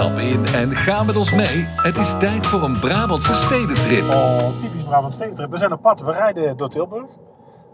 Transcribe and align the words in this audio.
Stap 0.00 0.18
in 0.18 0.44
en 0.54 0.70
ga 0.70 1.02
met 1.02 1.16
ons 1.16 1.32
mee. 1.34 1.64
Het 1.76 1.98
is 1.98 2.18
tijd 2.18 2.46
voor 2.46 2.62
een 2.62 2.78
Brabantse 2.80 3.34
stedentrip. 3.34 4.02
Oh, 4.08 4.60
typisch 4.62 4.82
Brabant 4.82 5.14
stedentrip. 5.14 5.50
We 5.50 5.58
zijn 5.58 5.72
op 5.72 5.82
pad. 5.82 6.00
We 6.00 6.12
rijden 6.12 6.56
door 6.56 6.68
Tilburg. 6.68 7.06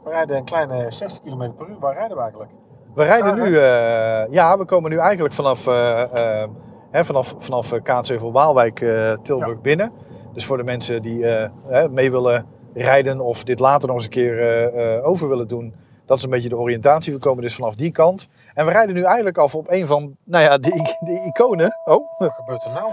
We 0.04 0.10
rijden 0.10 0.36
een 0.36 0.44
kleine 0.44 0.86
60 0.88 1.22
km 1.22 1.50
per 1.56 1.68
uur. 1.68 1.78
Waar 1.80 1.94
rijden 1.94 2.16
we 2.16 2.22
eigenlijk? 2.22 2.50
We 2.94 3.04
rijden 3.04 3.34
nu, 3.34 3.56
eh, 3.56 4.32
ja, 4.32 4.58
we 4.58 4.64
komen 4.64 4.90
nu 4.90 4.96
eigenlijk 4.98 5.34
vanaf, 5.34 5.66
eh, 5.66 6.02
eh, 6.42 6.48
hè, 6.90 7.04
vanaf, 7.04 7.34
vanaf 7.38 7.72
Kaatsheuvel 7.82 8.32
Waalwijk 8.32 8.80
eh, 8.80 9.12
Tilburg 9.22 9.50
Ja. 9.50 9.60
binnen. 9.60 9.92
Dus 10.32 10.46
voor 10.46 10.56
de 10.56 10.64
mensen 10.64 11.02
die 11.02 11.26
eh, 11.26 11.50
hè, 11.66 11.88
mee 11.88 12.10
willen 12.10 12.46
rijden 12.74 13.20
of 13.20 13.44
dit 13.44 13.60
later 13.60 13.86
nog 13.88 13.96
eens 13.96 14.04
een 14.04 14.10
keer 14.10 14.38
eh, 14.40 14.96
eh, 14.96 15.06
over 15.06 15.28
willen 15.28 15.48
doen. 15.48 15.74
Dat 16.06 16.16
is 16.16 16.22
een 16.22 16.30
beetje 16.30 16.48
de 16.48 16.56
oriëntatie. 16.56 17.12
We 17.12 17.18
komen 17.18 17.42
dus 17.42 17.54
vanaf 17.54 17.74
die 17.74 17.90
kant. 17.92 18.28
En 18.54 18.66
we 18.66 18.72
rijden 18.72 18.94
nu 18.94 19.02
eigenlijk 19.02 19.38
af 19.38 19.54
op 19.54 19.70
een 19.70 19.86
van, 19.86 20.16
nou 20.24 20.44
ja, 20.44 20.58
de, 20.58 21.22
iconen. 21.26 21.78
Oh, 21.84 22.18
Wat 22.18 22.32
gebeurt 22.34 22.64
er 22.64 22.72
nou? 22.72 22.90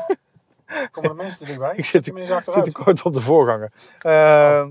Komen 0.91 1.09
de 1.09 1.15
mensen 1.15 1.41
er 1.41 1.47
dichtbij? 1.47 1.73
ik 1.81 1.85
zit, 1.85 2.07
ik 2.07 2.17
zit 2.25 2.63
te 2.63 2.71
kort 2.71 3.03
op 3.03 3.13
de 3.13 3.21
voorganger. 3.21 3.71
Eh, 3.99 4.59
eh, 4.59 4.67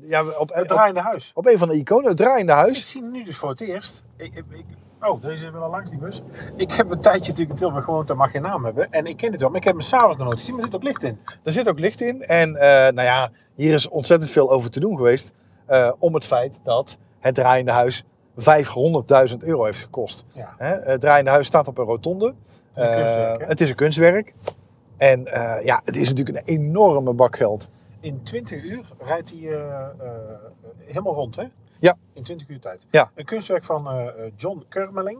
ja, 0.00 0.24
op, 0.38 0.48
Het 0.52 0.62
op, 0.62 0.68
draaiende 0.68 1.00
huis. 1.00 1.30
op 1.34 1.46
een 1.46 1.58
van 1.58 1.68
de 1.68 1.74
iconen, 1.74 2.08
het 2.08 2.16
draaiende 2.16 2.52
Ik 2.52 2.58
huis. 2.58 2.90
zie 2.90 3.02
hem 3.02 3.10
nu 3.10 3.24
dus 3.24 3.36
voor 3.36 3.48
het 3.48 3.60
eerst. 3.60 4.02
Ik, 4.16 4.34
ik, 4.34 4.44
ik- 4.50 4.64
oh, 5.08 5.22
deze 5.22 5.50
wil 5.50 5.62
al 5.62 5.70
langs 5.70 5.90
die 5.90 5.98
bus. 5.98 6.22
Ik 6.56 6.72
heb 6.72 6.90
een 6.90 7.00
tijdje 7.00 7.20
natuurlijk 7.30 7.50
in 7.50 7.56
Tilburg 7.56 7.84
gewoond, 7.84 8.08
daar 8.08 8.16
mag 8.16 8.30
geen 8.30 8.42
naam 8.42 8.64
hebben. 8.64 8.92
En 8.92 9.06
ik 9.06 9.16
ken 9.16 9.32
het 9.32 9.40
wel, 9.40 9.48
maar 9.50 9.58
ik 9.58 9.64
heb 9.64 9.72
hem 9.74 9.82
s'avonds 9.82 10.16
nog 10.16 10.26
nooit 10.26 10.38
gezien, 10.38 10.54
maar 10.54 10.64
er 10.64 10.70
zit 10.70 10.76
ook 10.80 10.86
licht 10.86 11.02
in. 11.02 11.18
Er 11.42 11.52
zit 11.52 11.68
ook 11.68 11.78
licht 11.78 12.00
in. 12.00 12.22
En 12.22 12.56
eh, 12.56 12.68
nou 12.92 13.02
ja, 13.02 13.30
hier 13.54 13.74
is 13.74 13.88
ontzettend 13.88 14.30
veel 14.30 14.50
over 14.50 14.70
te 14.70 14.80
doen 14.80 14.96
geweest. 14.96 15.32
eh, 15.66 15.92
om 15.98 16.14
het 16.14 16.24
feit 16.26 16.60
dat 16.64 16.98
het 17.24 17.34
draaiende 17.34 17.70
huis 17.70 18.04
500.000 18.04 19.36
euro 19.38 19.64
heeft 19.64 19.80
gekost. 19.80 20.24
Ja. 20.32 20.54
Hè, 20.58 20.74
het 20.74 21.00
draaiende 21.00 21.30
huis 21.30 21.46
staat 21.46 21.68
op 21.68 21.78
een 21.78 21.84
rotonde. 21.84 22.34
een 22.74 22.84
Eh, 22.84 22.94
kunstwerk, 22.94 23.48
het 23.48 23.60
is 23.60 23.68
een 23.68 23.74
kunstwerk. 23.74 24.34
En 24.96 25.26
eh, 25.26 25.64
ja, 25.64 25.80
het 25.84 25.96
is 25.96 26.08
natuurlijk 26.08 26.38
een 26.38 26.54
enorme 26.54 27.12
bak 27.12 27.36
geld. 27.36 27.68
In 28.00 28.22
20 28.22 28.62
uur 28.64 28.84
rijdt 28.98 29.30
hij 29.30 29.38
eh, 29.38 29.50
eh, 29.50 29.86
helemaal 30.78 31.14
rond, 31.14 31.36
hè? 31.36 31.44
Ja. 31.78 31.96
In 32.12 32.22
20 32.22 32.48
uur 32.48 32.60
tijd. 32.60 32.86
Ja. 32.90 33.10
Een 33.14 33.24
kunstwerk 33.24 33.64
van 33.64 33.88
eh, 33.88 34.06
John 34.36 34.64
Kermeling. 34.68 35.18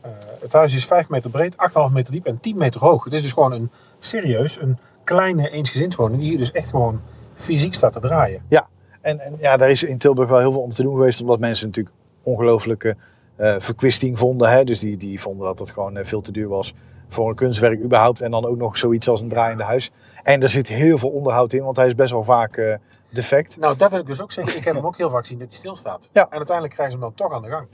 Eh, 0.00 0.10
het 0.40 0.52
huis 0.52 0.74
is 0.74 0.86
5 0.86 1.08
meter 1.08 1.30
breed, 1.30 1.54
8,5 1.56 1.92
meter 1.92 2.12
diep 2.12 2.26
en 2.26 2.40
10 2.40 2.56
meter 2.56 2.80
hoog. 2.80 3.04
Het 3.04 3.12
is 3.12 3.22
dus 3.22 3.32
gewoon 3.32 3.52
een 3.52 3.70
serieus, 3.98 4.60
een 4.60 4.78
kleine 5.04 5.50
eensgezinswoning 5.50 6.20
die 6.20 6.28
hier 6.28 6.38
dus 6.38 6.52
echt 6.52 6.68
gewoon 6.68 7.00
fysiek 7.34 7.74
staat 7.74 7.92
te 7.92 8.00
draaien. 8.00 8.42
En, 9.00 9.20
en 9.20 9.36
ja, 9.38 9.56
daar 9.56 9.70
is 9.70 9.82
in 9.82 9.98
Tilburg 9.98 10.28
wel 10.28 10.38
heel 10.38 10.52
veel 10.52 10.62
om 10.62 10.72
te 10.72 10.82
doen 10.82 10.94
geweest. 10.94 11.20
Omdat 11.20 11.38
mensen 11.38 11.66
natuurlijk 11.66 11.96
ongelooflijke 12.22 12.96
eh, 13.36 13.54
verkwisting 13.58 14.18
vonden. 14.18 14.50
Hè? 14.50 14.64
Dus 14.64 14.78
die, 14.78 14.96
die 14.96 15.20
vonden 15.20 15.46
dat 15.46 15.58
het 15.58 15.70
gewoon 15.70 15.96
eh, 15.96 16.04
veel 16.04 16.20
te 16.20 16.32
duur 16.32 16.48
was 16.48 16.74
voor 17.08 17.28
een 17.28 17.34
kunstwerk 17.34 17.82
überhaupt. 17.82 18.20
En 18.20 18.30
dan 18.30 18.46
ook 18.46 18.56
nog 18.56 18.78
zoiets 18.78 19.08
als 19.08 19.20
een 19.20 19.28
draaiende 19.28 19.64
huis. 19.64 19.90
En 20.22 20.42
er 20.42 20.48
zit 20.48 20.68
heel 20.68 20.98
veel 20.98 21.08
onderhoud 21.08 21.52
in, 21.52 21.62
want 21.62 21.76
hij 21.76 21.86
is 21.86 21.94
best 21.94 22.10
wel 22.10 22.24
vaak 22.24 22.56
eh, 22.56 22.74
defect. 23.10 23.56
Nou, 23.58 23.76
dat 23.76 23.90
wil 23.90 23.98
ik 23.98 24.06
dus 24.06 24.20
ook 24.20 24.32
zeggen. 24.32 24.58
Ik 24.58 24.64
heb 24.64 24.74
hem 24.74 24.86
ook 24.86 24.96
heel 24.96 25.10
vaak 25.10 25.20
gezien 25.20 25.38
dat 25.38 25.48
hij 25.48 25.56
stilstaat. 25.56 26.08
Ja. 26.12 26.24
En 26.24 26.36
uiteindelijk 26.36 26.74
krijgen 26.74 26.98
ze 26.98 27.04
hem 27.04 27.14
dan 27.14 27.26
toch 27.26 27.36
aan 27.36 27.42
de 27.42 27.48
gang. 27.48 27.66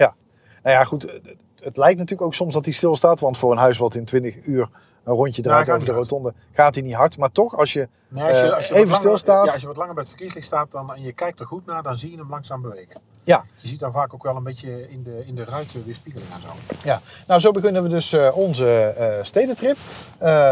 Nou 0.63 0.79
ja, 0.79 0.85
goed. 0.85 1.03
Het, 1.03 1.37
het 1.61 1.77
lijkt 1.77 1.99
natuurlijk 1.99 2.27
ook 2.27 2.35
soms 2.35 2.55
dat 2.55 2.65
hij 2.65 2.75
stilstaat. 2.75 3.21
Want 3.21 3.39
voor 3.39 3.53
een 3.53 3.59
huis 3.59 3.79
wat 3.79 3.95
in 3.95 4.05
20 4.05 4.37
uur 4.45 4.69
een 5.07 5.15
rondje 5.15 5.43
Ja, 5.43 5.49
draait 5.49 5.71
over 5.71 5.87
de 5.87 5.93
rotonde, 5.93 6.33
gaat 6.53 6.75
hij 6.75 6.85
niet 6.85 6.95
hard. 6.95 7.19
Maar 7.19 7.33
toch, 7.33 7.57
als 7.57 7.73
je. 7.73 7.89
Nee, 8.09 8.25
als 8.25 8.39
je, 8.39 8.45
Eh, 8.47 8.57
als 8.57 8.69
je 8.69 8.75
even 8.75 8.95
stilstaat. 8.97 9.47
Ja, 9.47 9.53
als 9.53 9.61
je 9.61 9.67
wat 9.67 9.77
langer 9.77 9.95
bij 9.95 10.03
het 10.03 10.13
verkeerslicht 10.13 10.47
staat 10.47 10.71
dan, 10.73 10.95
en 10.95 11.03
je 11.03 11.13
kijkt 11.13 11.41
er 11.41 11.47
goed 11.47 11.67
naar, 11.67 11.83
dan 11.83 11.99
zie 11.99 12.11
je 12.11 12.17
hem 12.17 12.31
langzaam 12.31 12.63
bewegen. 12.63 13.01
Ja. 13.25 13.45
Je 13.57 13.69
ziet 13.69 13.81
dan 13.81 13.93
vaak 13.93 14.15
ook 14.15 14.23
wel 14.23 14.37
een 14.37 14.43
beetje 14.43 14.91
in 14.91 15.03
de, 15.03 15.23
in 15.27 15.35
de 15.35 15.45
ruiten 15.45 15.83
weerspiegeling 15.85 16.31
en 16.35 16.41
zo. 16.41 16.99
Nou, 17.27 17.41
zo 17.41 17.51
beginnen 17.51 17.83
we 17.83 17.89
dus 17.89 18.13
eh, 18.13 18.37
onze 18.37 18.67
eh, 18.83 19.25
stedentrip 19.25 19.77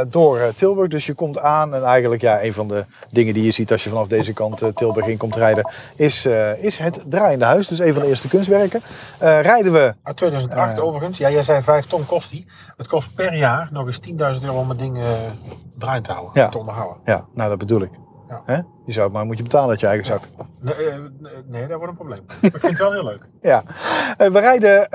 door 0.09 0.53
Tilburg. 0.55 0.89
Dus 0.91 1.07
je 1.07 1.15
komt 1.15 1.39
aan 1.39 1.75
en 1.75 1.83
eigenlijk 1.85 2.23
ja, 2.23 2.43
een 2.43 2.53
van 2.53 2.69
de 2.69 2.85
dingen 3.11 3.35
die 3.35 3.45
je 3.45 3.51
ziet 3.51 3.73
als 3.73 3.85
je 3.85 3.89
vanaf 3.89 4.07
deze 4.09 4.33
kant 4.33 4.63
Tilburg 4.75 5.07
in 5.07 5.17
komt 5.17 5.37
rijden, 5.37 5.71
is, 5.97 6.27
is 6.61 6.79
het 6.79 7.05
draaiende 7.07 7.45
huis. 7.45 7.69
Dus 7.69 7.79
een 7.79 7.93
van 7.93 8.03
de 8.03 8.09
eerste 8.09 8.29
kunstwerken. 8.29 8.81
Rijden 9.19 9.73
we. 9.73 9.95
Uit 10.03 10.17
2008 10.17 10.79
Eh. 10.79 10.85
overigens. 10.85 11.19
Ja, 11.19 11.31
jij 11.31 11.43
zei 11.43 11.63
5 11.63 11.87
ton 11.87 12.07
kost 12.07 12.31
die. 12.31 12.47
Het 12.77 12.87
kost 12.87 13.15
per 13.15 13.35
jaar 13.35 13.69
nog 13.73 13.87
eens 13.87 14.01
10.000 14.37 14.44
om 14.53 14.69
het 14.69 14.79
ding 14.79 14.99
eh 14.99 15.13
draaiend 15.79 16.05
te 16.05 16.13
houden. 16.13 16.43
Ja. 16.43 16.49
Te 16.49 16.59
onderhouden. 16.59 16.99
Ja, 17.05 17.25
nou 17.35 17.49
dat 17.49 17.59
bedoel 17.59 17.83
ik. 17.83 17.91
Ja. 18.29 18.43
Hè? 18.45 18.55
Je 18.87 18.93
zou 18.93 19.11
maar 19.11 19.25
moet 19.25 19.37
je 19.37 19.43
betalen 19.43 19.71
uit 19.71 19.81
je 19.81 19.87
eigen 19.87 20.07
zak. 20.07 20.23
Nee, 20.61 20.75
eh, 20.75 20.99
nee, 21.47 21.67
dat 21.67 21.77
wordt 21.77 21.89
een 21.93 21.99
probleem. 21.99 22.25
Maar 22.27 22.55
ik 22.55 22.61
vind 22.61 22.63
het 22.63 22.79
wel 22.79 22.93
heel 22.93 23.05
leuk. 23.05 23.29
Ja, 23.43 23.63
Eh, 24.17 24.29
we 24.31 24.39
rijden 24.41 24.87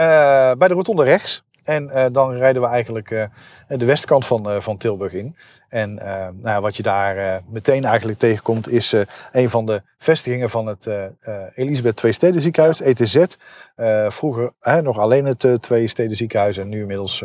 bij 0.58 0.68
de 0.68 0.74
rotonde 0.74 1.04
rechts. 1.04 1.48
En 1.64 2.12
dan 2.12 2.32
rijden 2.32 2.62
we 2.62 2.68
eigenlijk 2.68 3.30
de 3.68 3.86
westkant 3.86 4.26
van, 4.26 4.62
van 4.62 4.78
Tilburg 4.78 5.14
in. 5.14 5.36
En 5.68 5.94
nou 6.42 6.62
wat 6.62 6.78
je 6.78 6.84
daar 6.84 7.42
meteen 7.50 7.86
eigenlijk 7.86 8.20
tegenkomt 8.20 8.70
is 8.70 8.96
een 9.31 9.50
van 9.50 9.66
de 9.66 9.81
vestigingen 9.98 10.50
van 10.50 10.68
het 10.68 10.90
Elisabeth 11.56 11.96
Twee 11.96 12.12
Steden 12.12 12.42
Ziekenhuis, 12.42 12.81
ETZ. 12.81 13.26
Vroeger 14.08 14.54
nog 14.81 14.98
alleen 14.98 15.26
het 15.26 15.48
Twee 15.60 15.88
Steden 15.88 16.16
Ziekenhuis 16.16 16.58
en 16.58 16.70
nu 16.70 16.80
inmiddels 16.80 17.24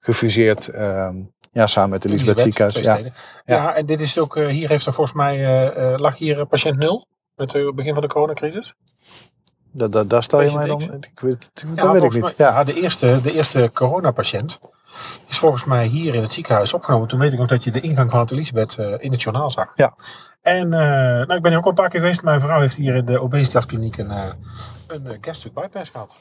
gefuseerd 0.00 0.68
ehm, 0.68 1.16
ja, 1.52 1.66
samen 1.66 1.90
met 1.90 2.04
Elisabeth, 2.04 2.40
Ziekenhuis. 2.40 2.74
Ja. 2.76 2.98
Ja. 3.44 3.74
en 3.74 3.86
dit 3.86 4.00
is 4.00 4.18
ook, 4.18 4.36
eh, 4.36 4.46
hier 4.46 4.68
heeft 4.68 4.86
er 4.86 4.92
volgens 4.92 5.16
mij, 5.16 5.34
eh, 5.36 5.92
eh, 5.92 5.98
lag 5.98 6.18
hier 6.18 6.46
patiënt 6.46 6.78
0 6.78 7.06
met 7.36 7.52
het 7.52 7.74
begin 7.74 7.92
van 7.92 8.02
de 8.02 8.08
coronacrisis. 8.08 8.74
Da, 9.72 9.88
da, 9.88 10.04
daar 10.04 10.22
stel 10.22 10.40
je 10.42 10.52
mij 10.54 10.66
dan. 10.66 10.80
Ik 10.82 11.20
weet, 11.20 11.50
dat 11.54 11.64
Ja, 11.84 11.92
weet 11.92 12.02
ik 12.02 12.12
niet. 12.12 12.22
mij- 12.22 12.34
Ja. 12.36 12.48
ja, 12.48 12.64
de 12.64 12.80
eerste, 12.80 13.20
de 13.22 13.32
eerste 13.32 13.70
coronapatiënt 13.74 14.60
is 15.28 15.38
volgens 15.38 15.64
mij 15.64 15.86
hier 15.86 16.14
in 16.14 16.22
het 16.22 16.32
ziekenhuis 16.32 16.72
opgenomen. 16.72 17.08
Toen 17.08 17.18
weet 17.18 17.32
ik 17.32 17.38
nog 17.38 17.48
dat 17.48 17.64
je 17.64 17.70
de 17.70 17.80
ingang 17.80 18.10
van 18.10 18.20
het 18.20 18.30
Elisabeth 18.32 18.76
in 18.98 19.12
het 19.12 19.22
journaal 19.22 19.50
zag. 19.50 19.72
Ja. 19.76 19.94
En 20.42 20.68
nou, 20.68 21.34
ik 21.34 21.42
ben 21.42 21.50
hier 21.50 21.56
ook 21.58 21.64
al 21.64 21.70
een 21.70 21.76
paar 21.76 21.88
keer 21.88 22.00
geweest. 22.00 22.22
Mijn 22.22 22.40
vrouw 22.40 22.60
heeft 22.60 22.76
hier 22.76 22.94
in 22.94 23.04
de 23.04 23.20
obesitaskliniek 23.20 23.96
een, 23.96 24.10
eh 24.10 24.30
een 24.86 25.18
gastric 25.20 25.52
bypass 25.54 25.90
gehad. 25.90 26.18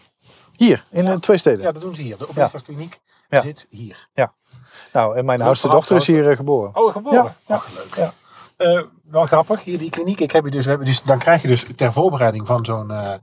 Hier, 0.51 0.85
in 0.91 1.05
de 1.05 1.19
Twee 1.19 1.37
Steden. 1.37 1.61
Ja, 1.61 1.71
dat 1.71 1.81
doen 1.81 1.95
ze 1.95 2.01
hier. 2.01 2.17
De 2.17 2.29
obesitaskliniek 2.29 2.99
Ja. 3.29 3.41
zit 3.41 3.65
hier. 3.69 4.07
Nou, 4.93 5.17
en 5.17 5.25
mijn 5.25 5.37
Leuk 5.37 5.47
oudste 5.47 5.69
dochter 5.69 5.95
is 5.97 6.07
hier 6.07 6.29
eh, 6.29 6.35
geboren. 6.35 6.71
Oh, 6.75 6.91
geboren? 6.91 7.23
Ja, 7.23 7.35
ja, 7.47 7.55
Och, 7.55 7.67
leuk. 7.75 7.95
ja. 7.95 8.13
Eh, 8.57 8.81
wel 9.03 9.25
grappig, 9.25 9.63
hier 9.63 9.77
die 9.77 9.89
kliniek. 9.89 10.19
Ik 10.19 10.31
heb 10.31 10.45
je 10.45 10.51
dus, 10.51 10.63
we 10.63 10.69
hebben 10.69 10.87
dus, 10.87 11.01
dan 11.01 11.17
krijg 11.19 11.41
je 11.41 11.47
dus 11.47 11.65
ter 11.75 11.93
voorbereiding 11.93 12.47
van 12.47 12.65
zo'n 12.65 12.91
eh, 12.91 13.13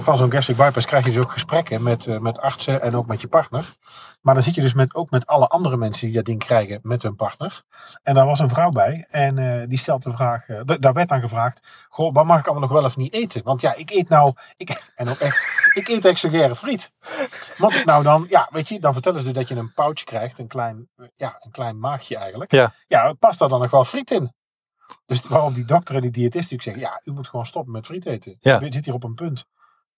van 0.00 0.18
zo'n 0.18 0.32
gastric 0.32 0.56
bypass 0.56 0.86
krijg 0.86 1.04
je 1.04 1.10
dus 1.10 1.22
ook 1.22 1.32
gesprekken 1.32 1.82
met, 1.82 2.06
eh, 2.06 2.18
met 2.18 2.38
artsen 2.40 2.82
en 2.82 2.94
ook 2.96 3.06
met 3.06 3.20
je 3.20 3.28
partner. 3.28 3.74
Maar 4.20 4.34
dan 4.34 4.42
zit 4.42 4.54
je 4.54 4.60
dus 4.60 4.74
met, 4.74 4.94
ook 4.94 5.10
met 5.10 5.26
alle 5.26 5.46
andere 5.46 5.76
mensen 5.76 6.06
die 6.06 6.16
dat 6.16 6.24
ding 6.24 6.38
krijgen 6.38 6.80
met 6.82 7.02
hun 7.02 7.16
partner. 7.16 7.62
En 8.02 8.14
daar 8.14 8.26
was 8.26 8.38
een 8.40 8.48
vrouw 8.48 8.70
bij 8.70 9.06
en 9.10 9.38
eh, 9.38 9.68
die 9.68 9.78
stelt 9.78 10.02
de 10.02 10.12
vraag, 10.12 10.48
eh, 10.48 10.60
da- 10.64 10.76
daar 10.76 10.92
werd 10.92 11.08
dan 11.08 11.20
gevraagd, 11.20 11.66
goh, 11.88 12.12
wat 12.12 12.24
mag 12.24 12.38
ik 12.38 12.44
allemaal 12.44 12.62
nog 12.68 12.72
wel 12.72 12.84
of 12.84 12.96
niet 12.96 13.12
eten? 13.12 13.42
Want 13.44 13.60
ja, 13.60 13.74
ik 13.74 13.90
eet 13.90 14.08
nou, 14.08 14.32
ik, 14.56 14.82
en 14.94 15.08
ook 15.08 15.18
echt, 15.18 15.70
ik 15.74 15.88
eet 15.88 16.04
exogere 16.04 16.56
friet. 16.56 16.92
Moet 17.58 17.74
ik 17.74 17.84
nou 17.84 18.02
dan, 18.02 18.26
ja, 18.28 18.48
weet 18.50 18.68
je, 18.68 18.80
dan 18.80 18.92
vertellen 18.92 19.18
ze 19.20 19.24
dus 19.24 19.34
dat 19.34 19.48
je 19.48 19.54
een 19.54 19.72
pouch 19.74 20.04
krijgt, 20.04 20.38
een 20.38 20.48
klein, 20.48 20.88
eh, 20.96 21.06
ja, 21.16 21.36
een 21.38 21.50
klein 21.50 21.78
maagje 21.78 22.16
eigenlijk. 22.16 22.50
Ja. 22.50 22.72
Ja, 22.86 23.12
past 23.12 23.38
daar 23.38 23.48
dan 23.48 23.60
nog 23.60 23.70
wel 23.70 23.84
friet 23.84 24.10
in? 24.10 24.32
Dus 25.06 25.26
waarop 25.26 25.54
die 25.54 25.64
dokter 25.64 25.94
en 25.94 26.00
die 26.00 26.10
diëtist 26.10 26.50
natuurlijk 26.50 26.62
zeggen, 26.62 26.82
ja, 26.82 27.00
u 27.12 27.14
moet 27.16 27.28
gewoon 27.28 27.46
stoppen 27.46 27.72
met 27.72 27.86
friet 27.86 28.06
eten. 28.06 28.36
Ja. 28.38 28.60
U 28.62 28.72
zit 28.72 28.84
hier 28.84 28.94
op 28.94 29.04
een 29.04 29.14
punt. 29.14 29.46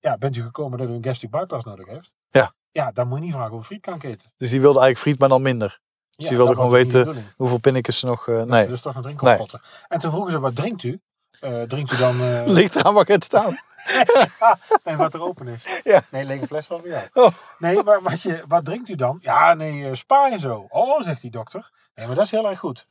Ja, 0.04 0.16
bent 0.18 0.36
u 0.36 0.42
gekomen 0.42 0.78
dat 0.78 0.88
u 0.88 0.92
een 0.92 1.04
gastric 1.04 1.30
bypass 1.30 1.64
nodig 1.64 1.86
heeft? 1.86 2.14
Ja. 2.30 2.52
Ja, 2.72 2.90
dan 2.92 3.08
moet 3.08 3.18
je 3.18 3.24
niet 3.24 3.34
vragen 3.34 3.56
of 3.56 3.66
friet 3.66 3.80
kan 3.80 4.00
eten. 4.00 4.32
Dus 4.36 4.50
die 4.50 4.60
wilde 4.60 4.78
eigenlijk 4.80 4.98
friet, 4.98 5.18
maar 5.18 5.28
dan 5.28 5.42
minder. 5.42 5.80
Ja, 6.10 6.28
die 6.28 6.36
wilde 6.36 6.54
gewoon 6.54 6.70
dus 6.70 6.82
weten. 6.82 7.24
Hoeveel 7.36 7.58
pinnetjes 7.58 7.98
ze 7.98 8.06
nog... 8.06 8.28
eh, 8.28 8.36
Dat 8.36 8.48
nee, 8.48 8.62
ze 8.62 8.68
dus 8.68 8.80
toch 8.80 8.94
nog 8.94 9.02
drinken 9.02 9.36
potten. 9.36 9.60
En 9.88 9.98
toen 9.98 10.10
vroegen 10.10 10.32
ze, 10.32 10.40
wat 10.40 10.56
drinkt 10.56 10.82
u? 10.82 11.00
Eh, 11.40 11.62
drinkt 11.62 11.92
u 11.92 11.96
dan... 11.96 12.20
eh, 12.20 12.42
ligt 12.46 12.74
eraan 12.76 12.94
waar 12.94 13.06
het 13.06 13.24
staan. 13.24 13.58
nee, 14.84 14.96
wat 14.96 15.14
er 15.14 15.22
open 15.22 15.48
is. 15.48 15.64
Ja. 15.84 16.02
Nee, 16.10 16.24
lege 16.24 16.46
fles 16.46 16.66
was 16.66 16.80
bij 16.80 16.90
jou. 16.90 17.08
Oh. 17.12 17.34
Nee, 17.58 17.82
maar 17.82 18.02
wat, 18.02 18.22
je, 18.22 18.44
wat 18.48 18.64
drinkt 18.64 18.88
u 18.88 18.94
dan? 18.94 19.18
Ja, 19.20 19.54
nee, 19.54 19.94
spa 19.94 20.30
en 20.30 20.40
zo. 20.40 20.66
Oh, 20.68 21.02
zegt 21.02 21.20
die 21.20 21.30
dokter. 21.30 21.70
Nee, 21.94 22.06
maar 22.06 22.14
dat 22.16 22.24
is 22.24 22.30
heel 22.30 22.48
erg 22.48 22.58
goed. 22.58 22.86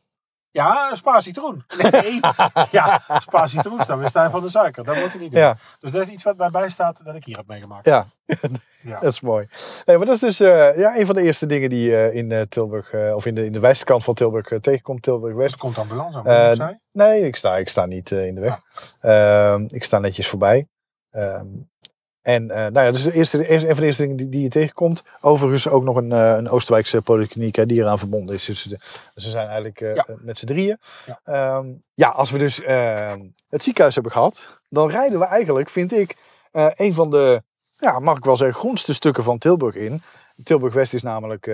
Ja, 0.54 0.96
spa 0.96 1.20
citroen. 1.20 1.64
Nee, 1.92 2.20
ja, 2.72 3.02
spa 3.20 3.48
citroen 3.48 3.84
staan 3.84 4.00
we 4.00 4.10
stijf 4.10 4.32
van 4.32 4.42
de 4.42 4.50
suiker. 4.50 4.84
Dat 4.84 4.96
moet 5.00 5.16
u 5.16 5.20
niet 5.20 5.32
doen. 5.32 5.40
Ja. 5.42 5.58
Dus 5.80 5.92
dat 5.92 6.02
is 6.02 6.10
iets 6.10 6.24
wat 6.24 6.38
mij 6.38 6.50
bijstaat 6.50 7.02
dat 7.04 7.16
ik 7.16 7.26
hier 7.26 7.38
heb 7.38 7.48
meegemaakt. 7.48 7.86
Ja, 7.86 8.06
Ja. 8.82 9.00
dat 9.00 9.12
is 9.12 9.22
mooi. 9.22 9.48
Nee, 9.86 9.98
maar 9.98 10.06
dat 10.06 10.16
is 10.16 10.22
dus 10.22 10.40
eh, 10.40 10.78
ja, 10.78 10.98
een 10.98 11.06
van 11.06 11.16
de 11.16 11.22
eerste 11.22 11.46
dingen 11.46 11.70
die 11.70 11.90
je 11.90 12.14
in 12.14 12.32
eh, 12.32 12.42
Tilburg, 12.42 12.94
of 13.16 13.26
in 13.26 13.36
de, 13.36 13.46
in 13.46 13.52
de 13.52 13.60
westkant 13.60 14.04
van 14.04 14.14
Tilburg 14.14 14.60
tegenkomt, 14.62 15.02
Tilburg 15.02 15.32
Er 15.34 15.38
West. 15.40 15.58
komt 15.58 15.78
ambulance 15.78 16.18
aan, 16.24 16.56
zei? 16.56 16.78
Nee, 16.92 17.26
ik 17.26 17.36
sta, 17.36 17.58
ik 17.58 17.70
sta 17.70 17.86
niet 17.86 18.12
in 18.12 18.36
de 18.36 18.42
weg. 18.42 18.60
Ehm, 19.02 19.66
ik 19.70 19.84
sta 19.84 20.00
netjes 20.00 20.28
voorbij. 20.28 20.68
Ehm, 21.12 21.46
en 22.24 22.52
eh, 22.52 22.58
nou 22.58 22.86
ja, 22.86 22.92
dus 22.92 23.04
de 23.04 23.14
eerste, 23.14 23.52
een 23.52 23.60
van 23.60 23.76
de 23.76 23.86
eerste 23.86 24.02
dingen 24.02 24.18
die, 24.18 24.30
die 24.30 24.42
je 24.42 24.50
tegenkomt. 24.50 25.04
Overigens 25.22 25.68
ook 25.68 25.84
nog 25.84 25.96
een, 25.96 26.12
eh, 26.12 26.36
een 26.38 26.50
Oosterwijkse 26.50 27.02
polykliniek 27.02 27.56
hè, 27.56 27.66
die 27.66 27.82
eraan 27.82 28.00
verbonden 28.00 28.36
is. 28.36 28.46
Dus 28.46 28.62
ze, 28.62 28.80
ze 29.16 29.30
zijn 29.30 29.46
eigenlijk 29.46 29.82
eh, 29.82 29.96
Ja. 29.96 30.06
met 30.18 30.38
z'n 30.38 30.46
drieën. 30.46 30.78
Ja. 31.06 31.20
Ja. 31.26 31.64
ja, 31.94 32.10
als 32.10 32.32
we 32.32 32.38
dus 32.38 32.62
ehm, 32.62 33.20
het 33.50 33.64
ziekenhuis 33.64 33.94
hebben 33.94 34.12
gehad, 34.12 34.62
dan 34.70 34.90
rijden 34.90 35.20
we 35.20 35.26
eigenlijk, 35.26 35.70
vind 35.70 35.94
ik, 35.94 36.18
een 36.52 36.94
van 36.94 37.10
de, 37.10 37.44
ja, 37.78 38.00
mag 38.00 38.18
ik 38.18 38.26
wel 38.26 38.38
zeggen, 38.38 38.58
groenste 38.58 38.94
stukken 38.94 39.24
van 39.24 39.38
Tilburg 39.38 39.76
in. 39.76 40.02
Tilburg 40.44 40.74
West 40.74 40.94
is 40.94 41.02
namelijk 41.02 41.52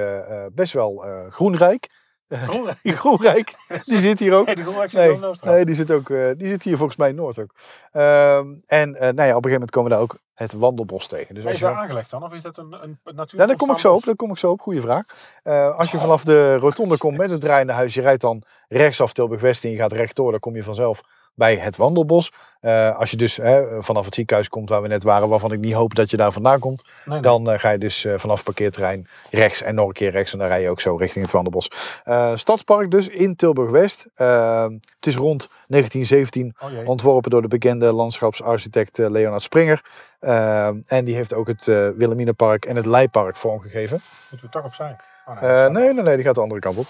best 0.54 0.74
wel 0.74 1.06
groenrijk. 1.30 1.90
Groenrijk. 2.30 2.80
Groenrijk, 3.00 3.56
die 3.84 4.00
zit 4.00 4.20
hier 4.20 4.34
ook. 4.34 4.46
Nee, 4.46 4.56
de 4.56 4.64
zit 4.64 4.94
Nee, 4.94 5.12
in 5.12 5.36
nee 5.44 5.66
die, 5.66 5.76
zit 5.76 5.92
ook, 5.92 6.08
die 6.38 6.48
zit 6.48 6.64
hier 6.64 6.78
volgens 6.78 6.98
mij 6.98 7.10
in 7.10 7.16
Noord 7.16 7.40
ook. 7.40 7.56
Ehm, 7.92 8.54
en 8.66 8.92
nou 8.92 9.02
ja, 9.02 9.12
op 9.12 9.16
een 9.16 9.26
gegeven 9.26 9.52
moment 9.52 9.72
komen 9.72 9.90
we 9.90 9.96
daar 9.96 10.04
ook 10.04 10.18
het 10.40 10.54
wandelbos 10.54 11.08
tegen. 11.08 11.36
Dus 11.36 11.44
Maar 11.44 11.54
als 11.54 11.62
is 11.62 11.68
je 11.68 11.74
daar 11.74 11.84
aangelegd 11.84 12.10
dan? 12.10 12.24
Of 12.24 12.34
is 12.34 12.42
dat 12.42 12.58
een, 12.58 12.74
een 12.74 12.98
natuurlijk 13.04 13.32
Ja, 13.32 13.46
daar 13.46 13.56
kom 13.56 13.72
ik 13.72 13.78
zo 13.78 13.94
op. 13.94 14.04
Daar 14.04 14.16
kom 14.16 14.32
ik 14.32 14.38
zo 14.38 14.52
op. 14.52 14.62
Goeie 14.62 14.82
vraag. 14.82 15.04
Eh, 15.44 15.78
als 15.78 15.92
je 15.92 16.00
vanaf 16.00 16.24
de 16.24 16.56
rotonde 16.56 16.98
komt 16.98 17.18
met 17.18 17.30
het 17.30 17.42
draaiende 17.42 17.74
huis, 17.74 17.94
je 17.94 18.02
rijdt 18.02 18.22
dan 18.22 18.44
rechtsaf 18.68 19.14
Tilburg 19.14 19.42
West 19.42 19.64
en 19.64 19.70
je 19.70 19.78
gaat 19.78 19.92
rechtdoor, 19.92 20.32
dan 20.32 20.40
kom 20.40 20.56
je 20.56 20.64
vanzelf 20.64 21.02
bij 21.40 21.56
het 21.58 21.78
wandelbos. 21.78 22.32
Eh, 22.60 22.98
als 22.98 23.12
je 23.12 23.18
dus 23.18 23.38
hè, 23.38 23.84
vanaf 23.84 24.06
het 24.06 24.14
ziekenhuis 24.16 24.50
komt 24.50 24.70
waar 24.70 24.82
we 24.82 24.88
net 24.88 25.04
waren, 25.04 25.30
waarvan 25.30 25.52
ik 25.52 25.60
niet 25.60 25.74
hoop 25.74 25.96
dat 25.96 26.10
je 26.10 26.18
daar 26.18 26.32
vandaan 26.32 26.60
komt, 26.60 26.84
Nee, 26.84 26.94
nee. 27.06 27.20
dan 27.22 27.52
eh, 27.52 27.60
ga 27.60 27.70
je 27.70 27.78
dus 27.78 28.06
eh, 28.06 28.14
vanaf 28.18 28.36
het 28.36 28.46
parkeerterrein 28.46 29.08
rechts 29.30 29.62
en 29.62 29.76
nog 29.76 29.88
een 29.88 29.94
keer 29.94 30.12
rechts 30.12 30.34
en 30.34 30.40
dan 30.40 30.48
rij 30.48 30.62
je 30.62 30.70
ook 30.70 30.82
zo 30.82 30.96
richting 30.96 31.24
het 31.26 31.34
wandelbos. 31.34 31.70
Stadspark 32.34 32.92
dus 32.92 33.08
in 33.08 33.36
Tilburg 33.36 33.70
West. 33.72 34.08
Eh, 34.16 34.64
het 34.96 35.08
is 35.08 35.16
rond 35.16 35.48
1917 35.68 36.56
Oh 36.60 36.72
jee. 36.72 36.86
Ontworpen 36.88 37.32
door 37.32 37.42
de 37.42 37.48
bekende 37.48 37.94
landschapsarchitect 37.94 38.98
Leonard 38.98 39.42
Springer. 39.44 39.82
Eh, 40.20 40.68
en 40.88 41.06
die 41.06 41.16
heeft 41.16 41.34
ook 41.34 41.48
het 41.48 41.66
Wilhelminapark 41.66 42.66
en 42.66 42.76
het 42.76 42.86
Leipark 42.86 43.36
vormgegeven. 43.38 44.02
Moeten 44.30 44.48
we 44.48 44.54
toch 44.54 44.66
opzij? 44.66 44.96
Oh, 45.26 45.36
Eh, 45.36 45.42
dat 45.42 45.70
is- 45.72 45.78
nee, 45.78 45.94
nee, 45.94 46.04
nee, 46.04 46.16
die 46.16 46.26
gaat 46.26 46.36
de 46.36 46.42
andere 46.42 46.60
kant 46.62 46.78
op. 46.78 46.88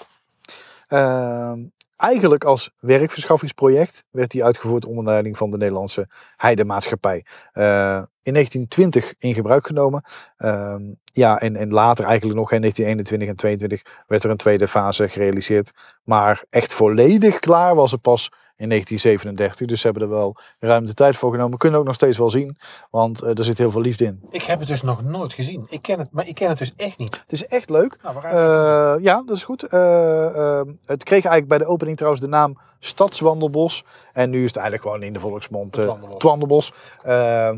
Eh, 0.88 1.52
eigenlijk 2.00 2.44
als 2.44 2.72
werkverschaffingsproject 2.80 4.04
werd 4.12 4.32
die 4.32 4.44
uitgevoerd 4.44 4.86
onder 4.86 5.04
leiding 5.04 5.38
van 5.38 5.52
de 5.52 5.58
Nederlandse 5.58 6.08
Heidemaatschappij. 6.36 7.26
Eh, 7.52 8.02
in 8.22 8.34
1920 8.34 9.14
in 9.18 9.34
gebruik 9.34 9.68
genomen. 9.68 10.04
Ehm, 10.38 10.82
ja, 11.04 11.40
en, 11.40 11.56
en 11.56 11.70
later 11.70 12.06
eigenlijk 12.06 12.40
nog 12.40 12.52
in 12.52 12.60
1921 12.60 13.28
en 13.28 13.36
22 13.36 14.04
werd 14.08 14.24
er 14.24 14.30
een 14.30 14.38
tweede 14.38 14.68
fase 14.68 15.10
gerealiseerd. 15.10 15.72
Maar 16.04 16.44
echt 16.50 16.74
volledig 16.74 17.40
klaar 17.40 17.76
was 17.76 17.92
het 17.92 18.02
pas 18.02 18.32
in 18.60 18.70
1937. 18.70 19.68
Dus 19.68 19.80
ze 19.82 19.86
hebben 19.88 20.04
er 20.04 20.10
wel 20.10 20.36
ruim 20.60 20.86
de 20.86 20.94
tijd 20.94 21.18
voor 21.18 21.32
genomen. 21.32 21.58
Kunnen 21.58 21.80
ook 21.80 21.86
nog 21.86 21.96
steeds 21.96 22.18
wel 22.18 22.30
zien, 22.30 22.58
want 22.92 23.22
eh, 23.22 23.38
er 23.38 23.44
zit 23.44 23.58
heel 23.58 23.72
veel 23.72 23.82
liefde 23.82 24.06
in. 24.06 24.20
Ik 24.32 24.44
heb 24.44 24.60
het 24.60 24.68
dus 24.68 24.82
nog 24.82 25.04
nooit 25.04 25.34
gezien. 25.34 25.66
Ik 25.70 25.82
ken 25.82 26.00
het, 26.00 26.12
maar 26.12 26.28
ik 26.28 26.36
ken 26.36 26.50
het 26.50 26.58
dus 26.58 26.74
echt 26.76 26.98
niet. 26.98 27.20
Het 27.22 27.32
is 27.32 27.46
echt 27.46 27.70
leuk. 27.70 27.98
Nou, 28.04 28.16
Eh, 28.26 29.04
ja, 29.04 29.24
dat 29.26 29.36
is 29.36 29.44
goed. 29.44 29.64
Eh, 29.64 30.60
eh, 30.60 30.68
het 30.86 31.04
kreeg 31.04 31.24
eigenlijk 31.26 31.48
bij 31.48 31.58
de 31.58 31.66
opening 31.66 31.98
trouwens 31.98 32.24
de 32.24 32.30
naam 32.30 32.58
Stadswandelbos. 32.80 33.84
En 34.14 34.30
nu 34.30 34.38
is 34.40 34.48
het 34.48 34.56
eigenlijk 34.58 34.86
gewoon 34.88 35.04
in 35.04 35.14
de 35.14 35.20
volksmond 35.20 35.76
Het 35.76 35.86
eh, 35.86 35.92
Wandelbos. 35.92 36.14
het 36.14 36.24
Wandelbos. 36.24 36.74
Eh, 37.04 37.48
eh, 37.50 37.56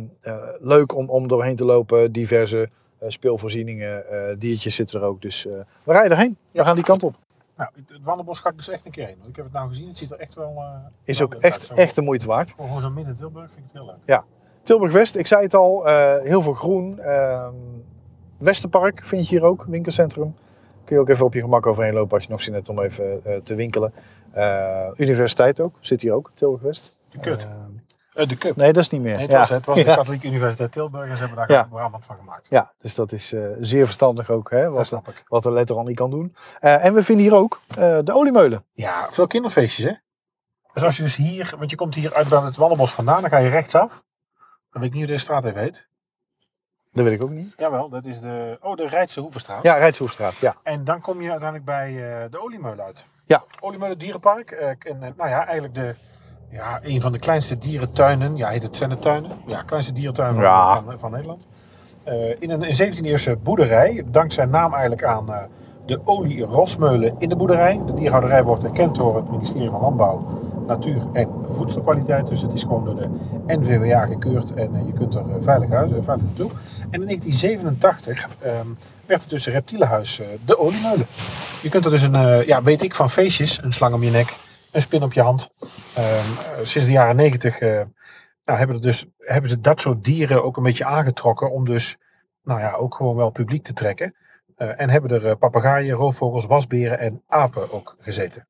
leuk 0.60 0.96
om, 0.96 1.10
om 1.10 1.28
doorheen 1.28 1.56
te 1.56 1.66
lopen. 1.66 2.12
Diverse 2.12 2.70
speelvoorzieningen, 3.08 4.04
diertjes 4.40 4.76
zitten 4.76 5.00
er 5.02 5.06
ook. 5.06 5.22
Dus 5.22 5.44
we 5.84 5.94
rijden 5.94 6.12
erheen. 6.12 6.38
We 6.52 6.64
gaan 6.64 6.76
die 6.76 6.84
kant 6.84 7.04
op. 7.04 7.16
Nou, 7.62 7.72
het- 7.88 8.04
wandelbos 8.04 8.40
ga 8.40 8.50
ik 8.50 8.56
dus 8.58 8.70
echt 8.70 8.86
een 8.86 8.92
keer 8.92 9.06
heen. 9.06 9.16
Want 9.18 9.30
ik 9.30 9.36
heb 9.36 9.46
het 9.46 9.54
nou 9.54 9.68
gezien. 9.70 9.88
Het 9.88 9.98
ziet 9.98 10.12
er 10.12 10.20
echt 10.20 10.34
wel... 10.36 10.56
eh, 10.58 10.76
Is 11.04 11.20
wel 11.20 11.28
ook 11.28 11.34
echt. 11.34 11.62
Zo- 11.62 11.74
echt 11.74 11.96
de 11.96 12.02
moeite 12.02 12.28
waard. 12.28 12.54
Gewoon 12.58 12.82
zo 12.82 12.90
midden 12.90 13.16
Tilburg 13.16 13.52
vind 13.52 13.58
ik 13.66 13.72
het 13.72 13.82
heel 13.82 13.86
leuk. 13.86 14.18
Tilburg 14.64 14.92
West, 14.94 15.16
ik 15.16 15.28
zei 15.28 15.44
het 15.44 15.54
al, 15.54 15.88
eh, 15.88 16.20
heel 16.24 16.42
veel 16.42 16.54
groen. 16.54 17.00
Ehm, 17.00 17.54
Westerpark 18.38 19.06
vind 19.06 19.30
je 19.30 19.36
hier 19.36 19.46
ook, 19.46 19.64
winkelcentrum. 19.64 20.36
Kun 20.84 20.96
je 20.96 21.02
ook 21.02 21.10
even 21.10 21.26
op 21.26 21.34
je 21.34 21.42
gemak 21.42 21.66
overheen 21.66 21.94
lopen 21.94 22.14
als 22.14 22.24
je 22.24 22.30
nog 22.30 22.42
zin 22.42 22.54
hebt 22.54 22.70
om 22.70 22.80
even 22.80 23.26
eh, 23.26 23.36
te 23.44 23.56
winkelen. 23.56 23.94
Universiteit 24.98 25.60
ook, 25.60 25.78
zit 25.80 26.02
hier 26.02 26.14
ook, 26.14 26.32
Tilburg 26.34 26.62
West. 26.62 26.96
De 27.12 27.20
kut. 27.20 27.48
Eh, 28.22 28.28
de 28.28 28.38
cup. 28.38 28.56
nee, 28.56 28.74
dat 28.74 28.84
is 28.84 28.90
niet 28.90 29.02
meer. 29.02 29.14
Nee, 29.14 29.22
het 29.22 29.32
ja. 29.32 29.40
was, 29.40 29.50
het 29.50 29.66
was 29.66 29.76
de. 29.76 29.84
Katholieke 29.84 30.28
Universiteit 30.28 30.72
Tilburg 30.72 31.10
en 31.10 31.18
ze 31.18 31.26
hebben 31.26 31.38
daar 31.48 31.52
Ja. 31.58 31.64
gewoon 31.64 31.80
Brabant 31.80 32.06
van 32.06 32.16
gemaakt. 32.16 32.48
Ja, 32.50 32.72
dus 32.80 32.96
dat 32.96 33.12
is 33.12 33.34
eh, 33.34 33.48
zeer 33.60 33.84
verstandig 33.86 34.30
ook, 34.30 34.50
hè, 34.50 34.70
wat, 34.70 34.88
de, 34.90 35.00
wat 35.28 35.44
de 35.44 35.52
letter 35.52 35.76
al 35.76 35.84
niet 35.84 35.96
kan 35.96 36.10
doen. 36.10 36.36
Eh, 36.60 36.86
en 36.86 36.94
we 36.94 37.04
vinden 37.04 37.26
hier 37.26 37.36
ook 37.36 37.62
eh, 37.68 38.00
de 38.04 38.14
oliemeulen. 38.14 38.66
Ja, 38.74 39.08
veel 39.12 39.28
kinderfeestjes 39.28 39.86
hè. 39.86 39.94
Dus 40.74 40.84
als 40.84 40.98
je 40.98 41.04
dus 41.04 41.16
hier, 41.16 41.54
want 41.58 41.70
je 41.70 41.76
komt 41.76 41.96
hier 41.96 42.14
uit 42.14 42.30
het 42.30 42.56
wandelbos 42.56 42.92
vandaan, 42.94 43.22
dan 43.22 43.30
ga 43.30 43.38
je 43.38 43.50
rechtsaf. 43.50 44.04
Dan 44.72 44.82
weet 44.82 44.84
ik 44.84 44.92
niet 44.92 45.06
hoe 45.06 45.14
de 45.16 45.22
straat 45.22 45.46
even 45.46 45.62
heet. 45.62 45.88
Dat 46.92 47.04
weet 47.04 47.14
ik 47.14 47.22
ook 47.22 47.30
niet. 47.30 47.54
Jawel, 47.58 47.90
dat 47.90 48.06
is 48.06 48.20
de, 48.20 48.58
oh, 48.62 48.76
de 48.76 48.88
Rijdse 48.88 49.20
Hoevenstraat. 49.20 49.64
Ja, 49.64 49.74
Rijtshoefstraat, 49.76 50.36
ja. 50.36 50.56
En 50.64 50.84
dan 50.84 51.02
kom 51.02 51.22
je 51.22 51.30
uiteindelijk 51.30 51.66
bij 51.66 51.94
de 52.30 52.42
Oliemeulen 52.42 52.86
uit. 52.86 53.06
Ja. 53.26 53.44
Oliemeulen 53.60 53.98
Dierenpark. 53.98 54.52
en, 54.52 55.00
nou 55.00 55.30
ja, 55.30 55.46
eigenlijk 55.46 55.74
de, 55.74 55.96
ja, 56.52 56.80
een 56.84 57.02
van 57.02 57.12
de 57.12 57.20
kleinste 57.20 57.58
dierentuinen. 57.58 58.36
Ja, 58.38 58.50
heet 58.50 58.64
het 58.64 58.78
zijn 58.78 58.90
het 58.90 59.02
tuinen? 59.02 59.32
Ja, 59.46 59.62
kleinste 59.62 59.94
dierentuin 59.94 60.34
van, 60.34 60.44
Ja. 60.44 60.82
van, 60.86 61.00
van 61.00 61.12
Nederland. 61.12 61.48
Eh, 62.04 62.16
in 62.40 62.50
een, 62.50 62.68
een 62.70 62.94
17e-eeuwse 62.94 63.36
boerderij. 63.44 64.04
Dankt 64.12 64.34
zijn 64.34 64.50
naam 64.50 64.72
eigenlijk 64.72 65.04
aan 65.04 65.32
eh, 65.34 65.38
de 65.86 66.00
olie 66.06 66.44
Rosmeulen 66.44 67.16
in 67.18 67.30
de 67.30 67.36
boerderij. 67.36 67.82
De 67.86 67.94
dierhouderij 67.94 68.44
wordt 68.44 68.64
erkend 68.64 68.96
door 68.96 69.16
het 69.16 69.32
ministerie 69.32 69.70
van 69.70 69.82
Landbouw, 69.82 70.42
Natuur 70.68 71.02
en 71.14 71.30
Voedselkwaliteit. 71.52 72.28
Dus 72.28 72.42
het 72.42 72.54
is 72.54 72.62
gewoon 72.62 72.86
door 72.86 72.96
de 72.96 73.08
NVWA 73.48 74.06
gekeurd 74.06 74.54
en 74.54 74.76
eh, 74.76 74.86
je 74.86 74.94
kunt 74.94 75.16
er 75.16 75.24
veilig, 75.42 75.72
uit, 75.72 75.90
veilig 76.04 76.26
naartoe. 76.26 76.50
En 76.90 77.02
in 77.02 77.06
1987 77.08 78.28
ehm, 78.40 78.68
werd 79.06 79.22
het 79.22 79.30
dus 79.30 79.46
een 79.46 79.54
reptielenhuis 79.54 80.22
de 80.46 80.60
Oliemeulen. 80.60 81.06
Je 81.62 81.70
kunt 81.70 81.86
er 81.86 81.92
dus 81.92 82.02
een, 82.04 82.46
ja, 82.46 82.64
weet 82.64 82.82
ik 82.82 82.96
van 82.96 83.10
feestjes, 83.10 83.64
een 83.64 83.74
slang 83.74 83.94
om 83.94 84.04
je 84.04 84.12
nek, 84.12 84.36
een 84.72 84.82
spin 84.82 85.04
op 85.04 85.14
je 85.14 85.22
hand. 85.22 85.50
Ehm, 85.96 86.08
eh, 86.08 86.66
sinds 86.66 86.88
de 86.88 86.94
jaren 86.94 87.16
90 87.16 87.60
eh, 87.60 87.82
nou, 88.46 88.60
hebben, 88.60 88.82
dus, 88.82 89.06
hebben 89.18 89.50
ze 89.50 89.62
dat 89.62 89.82
soort 89.82 90.04
dieren 90.04 90.44
ook 90.44 90.58
een 90.58 90.64
beetje 90.64 90.86
aangetrokken 90.86 91.52
om 91.52 91.66
dus 91.66 91.98
nou 92.44 92.60
ja, 92.60 92.74
ook 92.74 92.96
gewoon 92.96 93.16
wel 93.16 93.30
publiek 93.30 93.64
te 93.64 93.74
trekken. 93.74 94.16
Eh, 94.56 94.82
en 94.82 94.90
hebben 94.90 95.12
er 95.12 95.28
eh, 95.28 95.36
papegaaien, 95.40 95.96
roofvogels, 95.96 96.46
wasberen 96.46 97.00
en 97.00 97.24
apen 97.28 97.72
ook 97.72 97.96
gezeten. 98.00 98.48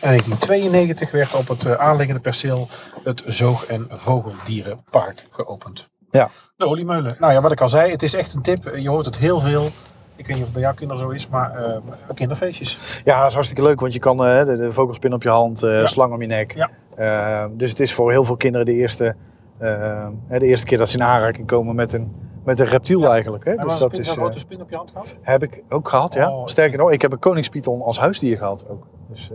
En 0.00 0.14
in 0.14 0.22
1992 0.24 1.10
werd 1.10 1.34
op 1.34 1.48
het 1.48 1.76
aanliggende 1.76 2.20
perceel 2.20 2.68
het 3.04 3.22
Zoog- 3.26 3.66
en 3.66 3.86
Vogeldierenpark 3.88 5.22
geopend. 5.30 5.88
Ja. 6.10 6.30
De 6.56 6.66
oliemeulen. 6.66 7.16
Nou 7.18 7.32
ja, 7.32 7.40
wat 7.40 7.52
ik 7.52 7.60
al 7.60 7.68
zei, 7.68 7.90
het 7.90 8.02
is 8.02 8.14
echt 8.14 8.34
een 8.34 8.42
tip. 8.42 8.74
Je 8.76 8.88
hoort 8.88 9.04
het 9.06 9.18
heel 9.18 9.40
veel. 9.40 9.70
Ik 10.18 10.26
weet 10.26 10.36
niet 10.36 10.36
of 10.36 10.42
het 10.44 10.52
bij 10.52 10.62
jouw 10.62 10.74
kinderen 10.74 11.02
zo 11.02 11.08
is, 11.10 11.28
maar 11.28 11.64
eh, 11.64 11.76
kinderfeestjes. 12.14 13.00
Ja, 13.04 13.18
dat 13.18 13.26
is 13.28 13.34
hartstikke 13.34 13.62
leuk, 13.62 13.80
want 13.80 13.92
je 13.92 13.98
kan 13.98 14.24
eh, 14.24 14.44
de, 14.44 14.56
de 14.56 14.72
vogelspin 14.72 15.12
op 15.12 15.22
je 15.22 15.28
hand, 15.28 15.60
Ja. 15.60 15.86
slang 15.86 16.12
om 16.12 16.20
je 16.20 16.26
nek. 16.26 16.54
Ja. 16.54 16.70
Eh, 16.96 17.50
dus 17.52 17.70
het 17.70 17.80
is 17.80 17.94
voor 17.94 18.10
heel 18.10 18.24
veel 18.24 18.36
kinderen 18.36 18.66
de 18.66 18.72
eerste, 18.72 19.14
eh, 19.58 20.08
hè, 20.26 20.38
de 20.38 20.46
eerste 20.46 20.66
keer 20.66 20.78
dat 20.78 20.88
ze 20.88 20.96
in 20.98 21.02
aanraking 21.04 21.46
komen 21.46 21.74
met 21.74 21.92
een, 21.92 22.14
met 22.44 22.58
een 22.60 22.66
reptiel 22.66 23.00
Ja. 23.00 23.10
eigenlijk. 23.10 23.44
Hè? 23.44 23.50
En 23.54 23.66
Dus 23.66 23.78
dat 23.78 23.88
spin, 23.88 24.00
is, 24.00 24.08
een 24.08 24.14
grote 24.16 24.38
spin 24.38 24.60
op 24.62 24.70
je 24.70 24.76
hand 24.76 24.90
gehad? 24.90 25.16
heb 25.22 25.42
ik 25.42 25.62
ook 25.68 25.88
gehad, 25.88 26.14
ja. 26.14 26.30
Oh, 26.30 26.46
Sterker 26.46 26.78
nog, 26.78 26.90
ik 26.92 27.02
heb 27.02 27.12
een 27.12 27.18
koningspython 27.18 27.82
als 27.82 27.98
huisdier 27.98 28.36
gehad 28.38 28.64
ook. 28.68 28.86
Dus, 29.10 29.30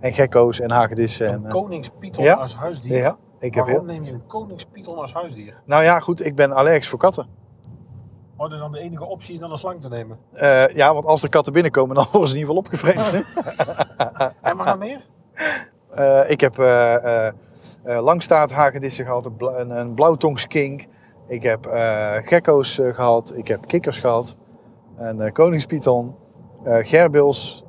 en 0.00 0.12
gekko's 0.12 0.60
en 0.60 0.70
hagedissen. 0.70 1.26
En, 1.26 1.34
Een 1.34 1.44
eh, 1.44 1.50
koningspython 1.50 2.38
als 2.38 2.54
huisdier? 2.56 2.96
ja, 2.96 3.16
ik 3.38 3.54
heb 3.54 3.64
Waarom 3.66 3.88
heel... 3.88 3.94
neem 3.94 4.04
je 4.04 4.12
een 4.12 4.26
koningspython 4.26 4.96
als 4.98 5.12
huisdier? 5.12 5.54
Nou 5.64 5.82
ja, 5.84 6.00
goed, 6.00 6.26
ik 6.26 6.34
ben 6.34 6.52
allergisch 6.52 6.88
voor 6.88 6.98
katten. 6.98 7.26
Oh, 8.40 8.50
dan 8.50 8.72
de 8.72 8.78
enige 8.78 9.04
optie 9.04 9.34
is 9.34 9.40
dan 9.40 9.50
een 9.50 9.56
slang 9.58 9.80
te 9.80 9.88
nemen. 9.88 10.18
Eh, 10.32 10.68
ja, 10.68 10.92
want 10.92 11.04
als 11.06 11.22
er 11.22 11.28
katten 11.28 11.52
binnenkomen, 11.52 11.96
dan 11.96 12.06
worden 12.12 12.28
ze 12.28 12.34
in 12.36 12.40
ieder 12.40 12.54
geval 12.54 12.70
opgevreten. 12.72 13.24
En 14.48 14.56
maar 14.56 14.66
nog 14.66 14.78
meer? 14.78 15.06
Eh, 15.90 16.30
ik 16.30 16.40
heb 16.40 16.58
eh, 16.58 17.28
langstaarthagedissen 17.82 19.04
gehad, 19.04 19.26
een, 19.26 19.36
bla- 19.36 19.58
een, 19.58 19.70
een 19.70 19.94
blauwtongskink. 19.94 20.86
Ik 21.28 21.42
heb 21.42 21.66
gekko's 22.24 22.78
eh, 22.78 22.94
gehad, 22.94 23.32
ik 23.36 23.48
heb 23.48 23.66
kikkers 23.66 23.98
gehad. 23.98 24.36
Een 24.96 25.32
koningspython, 25.32 26.14
gerbils. 26.64 27.64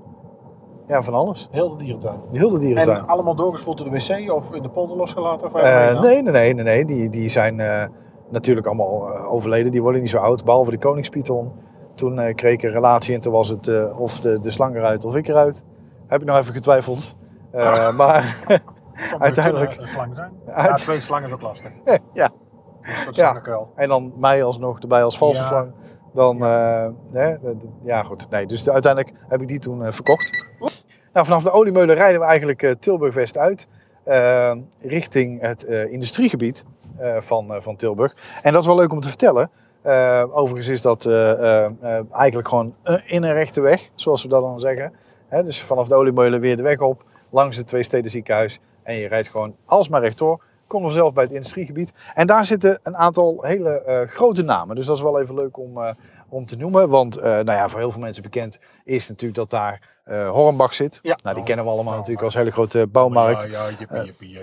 Ja, 0.87 1.03
van 1.03 1.13
alles. 1.13 1.47
Heel 1.51 1.69
de 1.69 1.83
dierentuin. 1.83 2.19
De 2.31 2.39
hele 2.39 2.59
dierentuin. 2.59 2.97
En 2.97 3.07
allemaal 3.07 3.35
doorgespoeld 3.35 3.77
door 3.77 3.89
de 3.89 3.93
wc 4.23 4.31
of 4.31 4.53
in 4.53 4.61
de 4.61 4.69
polder 4.69 4.97
losgelaten? 4.97 5.47
Of 5.47 5.53
dan? 5.53 6.01
nee, 6.01 6.21
nee, 6.21 6.31
nee, 6.31 6.53
nee, 6.53 6.63
nee. 6.63 6.85
Die, 6.85 7.09
die 7.09 7.29
zijn 7.29 7.59
natuurlijk 8.29 8.67
allemaal 8.67 9.13
eh, 9.13 9.31
overleden. 9.33 9.71
Die 9.71 9.81
worden 9.81 10.01
niet 10.01 10.09
zo 10.09 10.17
oud, 10.17 10.43
behalve 10.43 10.71
de 10.71 10.77
koningspython. 10.77 11.51
Toen 11.95 12.19
eh, 12.19 12.35
kreeg 12.35 12.53
ik 12.53 12.63
een 12.63 12.71
relatie 12.71 13.15
en 13.15 13.21
toen 13.21 13.31
was 13.33 13.47
het 13.49 13.67
eh, 13.67 13.99
of 13.99 14.19
de, 14.19 14.39
de 14.39 14.49
slang 14.49 14.75
eruit 14.75 15.05
of 15.05 15.15
ik 15.15 15.27
eruit. 15.27 15.63
Heb 16.07 16.21
ik 16.21 16.27
nog 16.27 16.37
even 16.37 16.53
getwijfeld. 16.53 17.15
Maar 17.95 18.37
uiteindelijk- 19.19 19.77
een 19.77 19.87
slang 19.87 20.15
zijn. 20.15 20.31
Ja, 20.47 20.73
twee 20.73 20.99
slangen 20.99 21.27
is 21.27 21.33
ook 21.33 21.41
lastig. 21.41 21.71
ja, 22.13 22.29
Een 22.81 23.13
Ja. 23.13 23.41
en 23.75 23.87
dan 23.89 24.13
mij 24.17 24.43
alsnog 24.43 24.79
erbij 24.79 25.03
als 25.03 25.17
valse 25.17 25.41
Ja. 25.41 25.47
slang. 25.47 25.73
Dan, 26.13 26.45
eh, 26.45 26.87
hè, 27.11 27.35
ja 27.83 28.03
goed. 28.03 28.29
Nee, 28.29 28.45
dus 28.45 28.69
uiteindelijk 28.69 29.13
heb 29.27 29.41
ik 29.41 29.47
die 29.47 29.59
toen 29.59 29.93
verkocht. 29.93 30.45
Nou, 31.13 31.25
vanaf 31.25 31.43
de 31.43 31.51
oliemeulen 31.51 31.95
rijden 31.95 32.19
we 32.19 32.25
eigenlijk 32.25 32.63
eh, 32.63 32.71
Tilburg 32.71 33.13
West 33.13 33.37
uit. 33.37 33.67
richting 34.79 35.41
het 35.41 35.63
industriegebied 35.63 36.65
van, 37.19 37.53
eh, 37.53 37.61
van 37.61 37.75
Tilburg. 37.75 38.15
En 38.41 38.51
dat 38.51 38.61
is 38.61 38.67
wel 38.67 38.75
leuk 38.75 38.91
om 38.91 38.99
te 39.01 39.07
vertellen. 39.07 39.49
Eh, 39.81 40.23
overigens 40.31 40.67
is 40.69 40.81
dat 40.81 41.05
eh, 41.05 41.31
eh, 41.31 41.65
eh, 41.81 42.03
eigenlijk 42.11 42.47
gewoon 42.47 42.75
in 43.05 43.23
een 43.23 43.33
rechte 43.33 43.61
weg, 43.61 43.89
zoals 43.95 44.23
we 44.23 44.29
dat 44.29 44.41
dan 44.41 44.59
zeggen. 44.59 44.93
Hè, 45.27 45.43
dus 45.43 45.61
vanaf 45.61 45.87
de 45.87 45.95
oliemeulen 45.95 46.39
weer 46.39 46.55
de 46.55 46.61
weg 46.61 46.79
op, 46.79 47.03
langs 47.29 47.57
het 47.57 47.67
Twee 47.67 47.83
Steden 47.83 48.11
ziekenhuis. 48.11 48.59
En 48.83 48.95
je 48.95 49.07
rijdt 49.07 49.29
gewoon 49.29 49.55
alsmaar 49.65 50.01
rechtdoor. 50.01 50.41
Komen 50.67 50.87
we 50.87 50.93
zelf 50.93 51.13
bij 51.13 51.23
het 51.23 51.33
industriegebied. 51.33 51.93
En 52.15 52.27
daar 52.27 52.45
zitten 52.45 52.79
een 52.83 52.95
aantal 52.97 53.37
hele 53.41 53.81
eh, 53.83 54.07
grote 54.07 54.41
namen. 54.43 54.75
Dus 54.75 54.85
dat 54.85 54.95
is 54.95 55.01
wel 55.01 55.21
even 55.21 55.35
leuk 55.35 55.57
om, 55.57 55.77
eh, 55.77 55.93
om 56.29 56.45
te 56.45 56.55
noemen. 56.55 56.89
Want 56.89 57.17
eh, 57.17 57.23
nou 57.23 57.51
ja, 57.51 57.69
voor 57.69 57.79
heel 57.79 57.91
veel 57.91 58.01
mensen 58.01 58.23
bekend 58.23 58.59
is 58.83 59.07
natuurlijk 59.07 59.39
dat 59.39 59.49
daar 59.49 59.97
eh 60.03 60.29
Hornbach 60.29 60.73
zit. 60.73 60.99
Ja. 61.01 61.17
Nou, 61.23 61.35
die 61.35 61.43
kennen 61.43 61.65
we 61.65 61.71
allemaal 61.71 61.95
natuurlijk 61.95 62.23
als 62.23 62.33
hele 62.33 62.51
grote 62.51 62.87
bouwmarkt. 62.87 63.43
Ja, 63.43 63.49
ja, 63.49 63.69
jippie, 63.69 63.97
Eh. 63.97 64.05
jippie, 64.05 64.39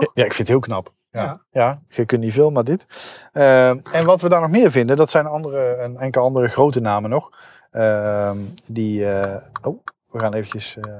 Ja, 0.00 0.24
ik 0.24 0.32
vind 0.34 0.36
het 0.38 0.48
heel 0.48 0.58
knap. 0.58 0.92
Ja, 1.10 1.40
Ja. 1.50 1.82
je 1.88 2.04
kunt 2.04 2.20
niet 2.22 2.32
veel, 2.32 2.50
maar 2.50 2.64
dit. 2.64 2.86
Ehm, 3.32 3.78
en 3.92 4.04
wat 4.06 4.20
we 4.20 4.28
daar 4.28 4.40
nog 4.40 4.50
meer 4.50 4.70
vinden, 4.70 4.96
dat 4.96 5.10
zijn 5.10 5.26
andere, 5.26 5.76
een 5.78 5.96
enkele 5.96 6.24
andere 6.24 6.48
grote 6.48 6.80
namen 6.80 7.10
nog. 7.10 7.30
Ehm, 7.70 8.36
die, 8.66 9.08
eh, 9.08 9.42
oh, 9.62 9.82
we 10.10 10.18
gaan 10.18 10.34
eventjes... 10.34 10.76
eh, 10.76 10.92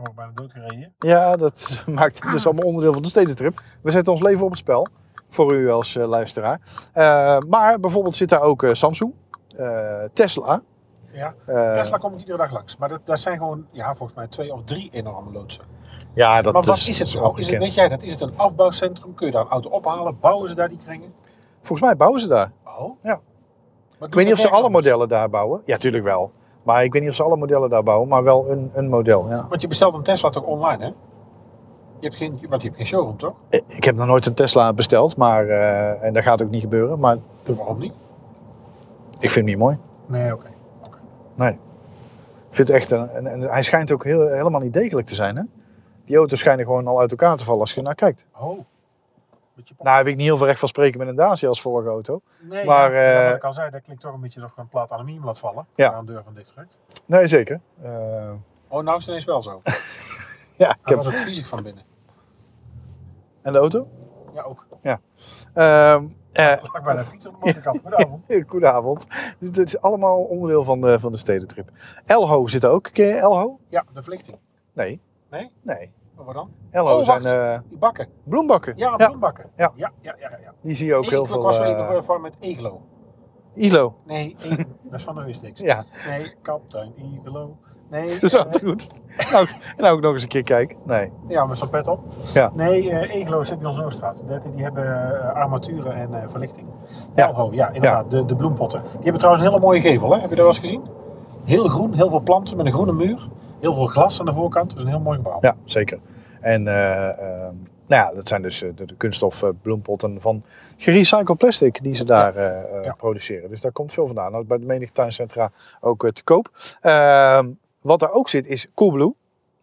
Oh, 0.00 0.14
bijna 0.16 0.32
doodgereden. 0.34 0.94
ja, 0.98 1.36
dat 1.36 1.82
maakt 1.86 2.32
dus 2.32 2.46
allemaal 2.46 2.64
onderdeel 2.64 2.92
van 2.92 3.02
de 3.02 3.08
stedentrip. 3.08 3.60
We 3.82 3.90
zetten 3.90 4.12
ons 4.12 4.22
leven 4.22 4.42
op 4.44 4.50
het 4.50 4.58
spel, 4.58 4.86
voor 5.28 5.54
u 5.54 5.70
als 5.70 5.96
eh, 5.96 6.06
luisteraar. 6.08 6.60
Eh, 6.92 7.38
maar 7.38 7.80
bijvoorbeeld 7.80 8.14
zit 8.16 8.28
daar 8.28 8.40
ook 8.40 8.66
Samsung, 8.72 9.12
Tesla. 10.12 10.62
Ja. 11.12 11.34
Tesla 11.46 11.96
kom 11.96 12.12
ik 12.12 12.18
iedere 12.18 12.38
dag 12.38 12.52
langs. 12.52 12.76
Maar 12.76 12.88
dat, 12.88 13.00
dat 13.04 13.18
zijn 13.20 13.38
gewoon, 13.38 13.66
ja, 13.70 13.94
volgens 13.94 14.18
mij 14.18 14.26
twee 14.28 14.52
of 14.52 14.64
drie 14.64 14.90
enorme 14.92 15.32
loodsen. 15.32 15.64
Ja, 16.18 16.42
dat 16.42 16.52
maar 16.52 16.62
wat 16.62 16.76
is, 16.76 16.88
is, 16.88 16.98
het 16.98 17.14
nou? 17.14 17.26
Is 17.28 17.36
het, 17.36 17.44
bekend. 17.46 17.62
weet 17.62 17.74
jij 17.74 17.88
dat? 17.88 18.02
Is 18.02 18.10
het 18.12 18.20
een 18.20 18.32
afbouwcentrum? 18.36 19.14
Kun 19.14 19.26
je 19.26 19.32
daar 19.32 19.42
een 19.42 19.48
auto 19.50 19.70
ophalen? 19.70 20.16
Bouwen 20.20 20.48
ze 20.48 20.54
daar 20.54 20.68
die 20.68 20.78
kringen? 20.84 21.12
Volgens 21.60 21.80
mij 21.88 21.96
bouwen 21.96 22.20
ze 22.20 22.28
daar. 22.28 22.50
Oh. 22.64 22.90
Ja. 23.02 23.20
Maar 23.98 24.08
Ik 24.08 24.14
weet 24.14 24.24
niet 24.24 24.34
of 24.34 24.40
ze 24.40 24.48
alle 24.48 24.70
modellen 24.70 25.08
daar 25.08 25.30
bouwen. 25.30 25.62
Ja, 25.64 25.76
tuurlijk 25.76 26.04
wel. 26.04 26.30
Maar 26.62 26.84
ik 26.84 26.92
weet 26.92 27.02
niet 27.02 27.10
of 27.10 27.16
ze 27.16 27.22
alle 27.22 27.36
modellen 27.36 27.70
daar 27.70 27.82
bouwen, 27.82 28.08
maar 28.08 28.22
wel 28.24 28.50
een, 28.50 28.70
een 28.74 28.88
model. 28.88 29.28
Ja. 29.28 29.46
Want 29.48 29.60
je 29.62 29.68
bestelt 29.68 29.94
een 29.94 30.02
Tesla 30.02 30.30
toch 30.30 30.44
online, 30.44 30.82
hè? 30.84 30.90
Je 32.00 32.06
hebt 32.06 32.14
geen, 32.16 32.38
want 32.48 32.62
je 32.62 32.66
hebt 32.68 32.76
geen 32.80 32.86
showroom, 32.90 33.16
toch? 33.16 33.34
Ik 33.66 33.84
heb 33.84 33.96
nog 33.96 34.06
nooit 34.06 34.26
een 34.26 34.34
Tesla 34.34 34.72
besteld, 34.72 35.16
maar, 35.16 35.46
eh, 35.46 36.02
en 36.04 36.12
dat 36.12 36.22
gaat 36.22 36.42
ook 36.42 36.50
niet 36.50 36.60
gebeuren. 36.60 36.98
Maar 36.98 37.16
Waarom 37.56 37.78
niet? 37.78 37.92
ik 39.12 39.30
vind 39.30 39.34
hem 39.34 39.44
niet 39.44 39.58
mooi. 39.58 39.78
Nee, 40.06 40.32
oké. 40.34 40.48
Nee. 41.34 41.50
Ik 42.48 42.54
vind 42.54 42.68
het 42.68 42.76
echt 42.76 42.90
een, 42.90 43.16
een- 43.16 43.26
een- 43.32 43.48
hij 43.50 43.62
schijnt 43.62 43.92
ook 43.92 44.04
heel, 44.04 44.28
helemaal 44.28 44.60
niet 44.60 44.72
degelijk 44.72 45.06
te 45.06 45.14
zijn. 45.14 45.36
Hè? 45.36 45.42
Die 46.08 46.16
auto's 46.16 46.38
schijnen 46.38 46.64
gewoon 46.64 46.86
al 46.86 47.00
uit 47.00 47.10
elkaar 47.10 47.36
te 47.36 47.44
vallen 47.44 47.60
als 47.60 47.74
je 47.74 47.82
naar 47.82 47.94
kijkt. 47.94 48.26
Oh. 48.34 48.58
Nou 49.78 49.96
heb 49.96 50.06
ik 50.06 50.16
niet 50.16 50.26
heel 50.26 50.36
veel 50.36 50.46
recht 50.46 50.58
van 50.58 50.68
spreken 50.68 50.98
met 50.98 51.08
een 51.08 51.16
Dacia 51.16 51.48
als 51.48 51.60
vorige 51.60 51.88
auto. 51.88 52.20
nee, 52.40 52.64
maar, 52.64 52.92
ja, 52.94 53.00
ja, 53.00 53.28
eh, 53.28 53.34
ik 53.34 53.44
al 53.44 53.52
zei, 53.52 53.70
dat 53.70 53.82
klinkt 53.82 54.02
toch 54.02 54.14
een 54.14 54.20
beetje 54.20 54.40
alsof 54.40 54.56
je 54.56 54.62
een 54.62 54.68
plaat 54.68 54.90
aluminium 54.90 55.24
laat 55.24 55.38
vallen. 55.38 55.66
Ja. 55.74 55.92
Aan 55.92 56.06
de 56.06 56.12
deur 56.12 56.22
van 56.24 56.34
dit 56.34 56.46
trekt. 56.46 56.76
Nee, 57.06 57.26
zeker. 57.26 57.60
Eh, 57.82 58.30
Oh, 58.68 58.82
nou 58.82 58.96
is 58.96 59.02
het 59.02 59.06
ineens 59.06 59.24
wel 59.24 59.42
zo. 59.42 59.62
ja, 60.64 60.70
ik 60.70 60.88
heb... 60.88 60.96
was 60.96 61.06
ook 61.06 61.14
fysiek 61.14 61.46
van 61.46 61.62
binnen. 61.62 61.84
En 63.42 63.52
de 63.52 63.58
auto? 63.58 63.88
Ja, 64.34 64.42
ook. 64.42 64.66
Ehm 64.82 66.04
eh, 66.32 66.52
Ik 66.52 67.06
fiets 67.06 67.26
op 67.26 67.40
de 67.40 67.46
motorkap. 67.46 67.80
Goedenavond. 67.80 68.24
goedenavond. 68.50 69.06
Dus 69.38 69.50
dit 69.50 69.66
is 69.66 69.80
allemaal 69.80 70.18
onderdeel 70.18 70.64
van 70.64 70.80
de, 70.80 71.00
van 71.00 71.12
de 71.12 71.18
stedentrip. 71.18 71.70
Elho 72.04 72.46
zit 72.46 72.64
ook. 72.64 72.88
Ken 72.92 73.06
je 73.06 73.14
Elho? 73.14 73.58
Ja, 73.68 73.84
de 73.94 74.02
verlichting. 74.02 74.38
Nee. 74.72 75.00
Nee? 75.30 75.50
Nee. 75.62 75.92
Oh, 76.18 76.26
wat 76.26 76.34
dan? 76.34 76.50
Oh, 76.84 77.02
zijn 77.02 77.24
eh, 77.24 77.58
Die 77.68 77.78
bakken. 77.78 78.08
bloembakken. 78.24 78.72
Ja, 78.76 78.94
ja, 78.96 79.06
bloembakken. 79.08 79.44
Ja. 79.56 79.72
Ja, 79.74 79.92
ja, 80.00 80.14
ja. 80.20 80.28
ja, 80.42 80.52
die 80.60 80.74
zie 80.74 80.86
je 80.86 80.94
ook 80.94 81.00
Nee, 81.02 81.10
heel 81.10 81.22
ik 81.22 81.28
veel. 81.28 81.42
was 81.42 81.58
eh, 81.58 81.68
even 81.68 82.04
voor 82.04 82.20
met 82.20 82.34
Egelo. 82.40 82.80
Ilo. 83.54 83.94
Nee, 84.06 84.36
Egelo. 84.38 84.56
dat 84.90 84.98
is 84.98 85.04
van 85.04 85.14
de 85.14 85.24
Wistix. 85.24 85.60
Ja, 85.60 85.84
Nee, 86.08 86.34
kapitein 86.42 86.92
Egelo. 86.96 87.56
Nee, 87.90 88.08
dat 88.20 88.22
is 88.22 88.32
eh, 88.32 88.44
altijd 88.44 88.64
goed. 88.64 88.88
Nou, 89.32 89.46
nou 89.76 89.96
ook 89.96 90.00
nog 90.02 90.12
eens 90.12 90.22
een 90.22 90.28
keer 90.28 90.42
kijken. 90.42 90.78
Nee. 90.84 91.12
ja, 91.28 91.46
met 91.46 91.58
zo'n 91.58 91.68
pet 91.68 91.88
op. 91.88 92.00
Ja. 92.32 92.50
Nee, 92.54 92.90
eh 92.90 93.14
Egelo 93.14 93.42
zit 93.42 93.58
bij 93.58 93.66
ons 93.68 93.76
in 93.78 93.84
Oostraat. 93.84 94.22
Dat- 94.28 94.42
Die 94.54 94.62
hebben 94.62 95.12
eh, 95.20 95.34
armaturen 95.34 95.92
en 95.94 96.22
eh, 96.22 96.28
verlichting. 96.28 96.66
Ja. 97.14 97.28
Elho, 97.28 97.48
ja, 97.52 97.66
inderdaad. 97.70 98.10
De, 98.10 98.24
de 98.24 98.36
bloempotten. 98.36 98.82
Die 98.82 98.92
hebben 99.02 99.18
trouwens 99.18 99.44
een 99.44 99.50
hele 99.50 99.60
mooie 99.64 99.80
gevel, 99.80 100.12
hè? 100.12 100.20
Heb 100.20 100.30
je 100.30 100.36
dat 100.36 100.38
wel 100.44 100.48
eens 100.48 100.58
gezien? 100.58 100.82
Heel 101.44 101.68
groen, 101.68 101.92
heel 101.94 102.10
veel 102.10 102.20
planten 102.20 102.56
met 102.56 102.66
een 102.66 102.72
groene 102.72 102.92
muur. 102.92 103.28
Heel 103.60 103.74
veel 103.74 103.86
glas 103.86 104.20
aan 104.20 104.26
de 104.26 104.32
voorkant. 104.34 104.72
Dus 104.74 104.82
een 104.82 104.88
heel 104.88 105.00
mooi 105.00 105.16
gebouw. 105.16 105.38
Ja, 105.40 105.56
zeker. 105.64 105.98
En 106.40 106.68
eh, 106.68 107.08
ehm, 107.08 107.54
nou 107.86 108.02
ja, 108.02 108.12
dat 108.14 108.28
zijn 108.28 108.42
dus 108.42 108.62
eh, 108.62 108.70
de, 108.74 108.84
de 108.86 108.94
kunststof 108.94 109.42
eh, 109.42 109.48
bloempotten 109.62 110.20
van 110.20 110.42
gerecycled 110.76 111.38
plastic 111.38 111.82
die 111.82 111.94
ze 111.94 112.04
daar 112.04 112.34
Ja. 112.84 112.94
produceren. 112.96 113.48
Dus 113.50 113.60
daar 113.60 113.72
komt 113.72 113.92
veel 113.92 114.06
vandaan. 114.06 114.32
Nou, 114.32 114.44
bij 114.44 114.58
de 114.58 114.66
menige 114.66 114.92
tuincentra 114.92 115.50
ook 115.80 116.10
te 116.12 116.24
koop. 116.24 116.76
Ehm, 116.80 117.48
wat 117.80 118.00
daar 118.00 118.12
ook 118.12 118.28
zit 118.28 118.46
is 118.46 118.66
Coolblue. 118.74 119.14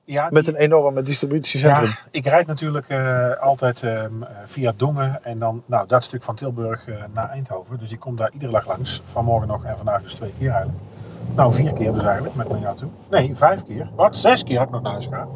Ja, 0.04 0.28
Met 0.32 0.46
die- 0.46 0.54
een 0.54 0.60
enorme 0.60 1.02
distributiecentrum. 1.02 1.86
Ja, 1.88 1.98
ik 2.12 2.26
rijd 2.26 2.48
natuurlijk 2.48 2.92
altijd 3.42 3.84
ehm, 3.84 4.24
eh, 4.24 4.30
via 4.46 4.74
Dongen 4.76 5.20
en 5.24 5.40
dan 5.40 5.64
nou, 5.66 5.88
dat 5.88 6.04
stuk 6.04 6.24
van 6.24 6.36
Tilburg 6.36 6.88
naar 7.14 7.30
Eindhoven. 7.30 7.78
Dus 7.80 7.92
ik 7.92 8.00
kom 8.00 8.16
daar 8.16 8.32
iedere 8.34 8.52
dag 8.52 8.68
langs. 8.68 9.02
Vanmorgen 9.12 9.48
nog 9.48 9.66
en 9.66 9.78
vandaag 9.78 10.02
dus 10.02 10.14
twee 10.14 10.34
keer 10.40 10.50
eigenlijk. 10.50 10.80
Nou, 11.36 11.54
vier 11.54 11.74
keer 11.74 11.94
dus 11.94 12.04
eigenlijk 12.04 12.36
met 12.36 12.50
mijn 12.50 12.66
auto. 12.66 12.86
Nee, 13.10 13.36
vijf 13.36 13.64
keer. 13.64 13.90
Wat? 13.96 14.18
Zes 14.18 14.44
keer 14.44 14.58
heb 14.60 14.68
ik 14.68 14.74
nog 14.74 14.82
naar 14.82 14.92
huis 14.92 15.06
gegaan. 15.06 15.30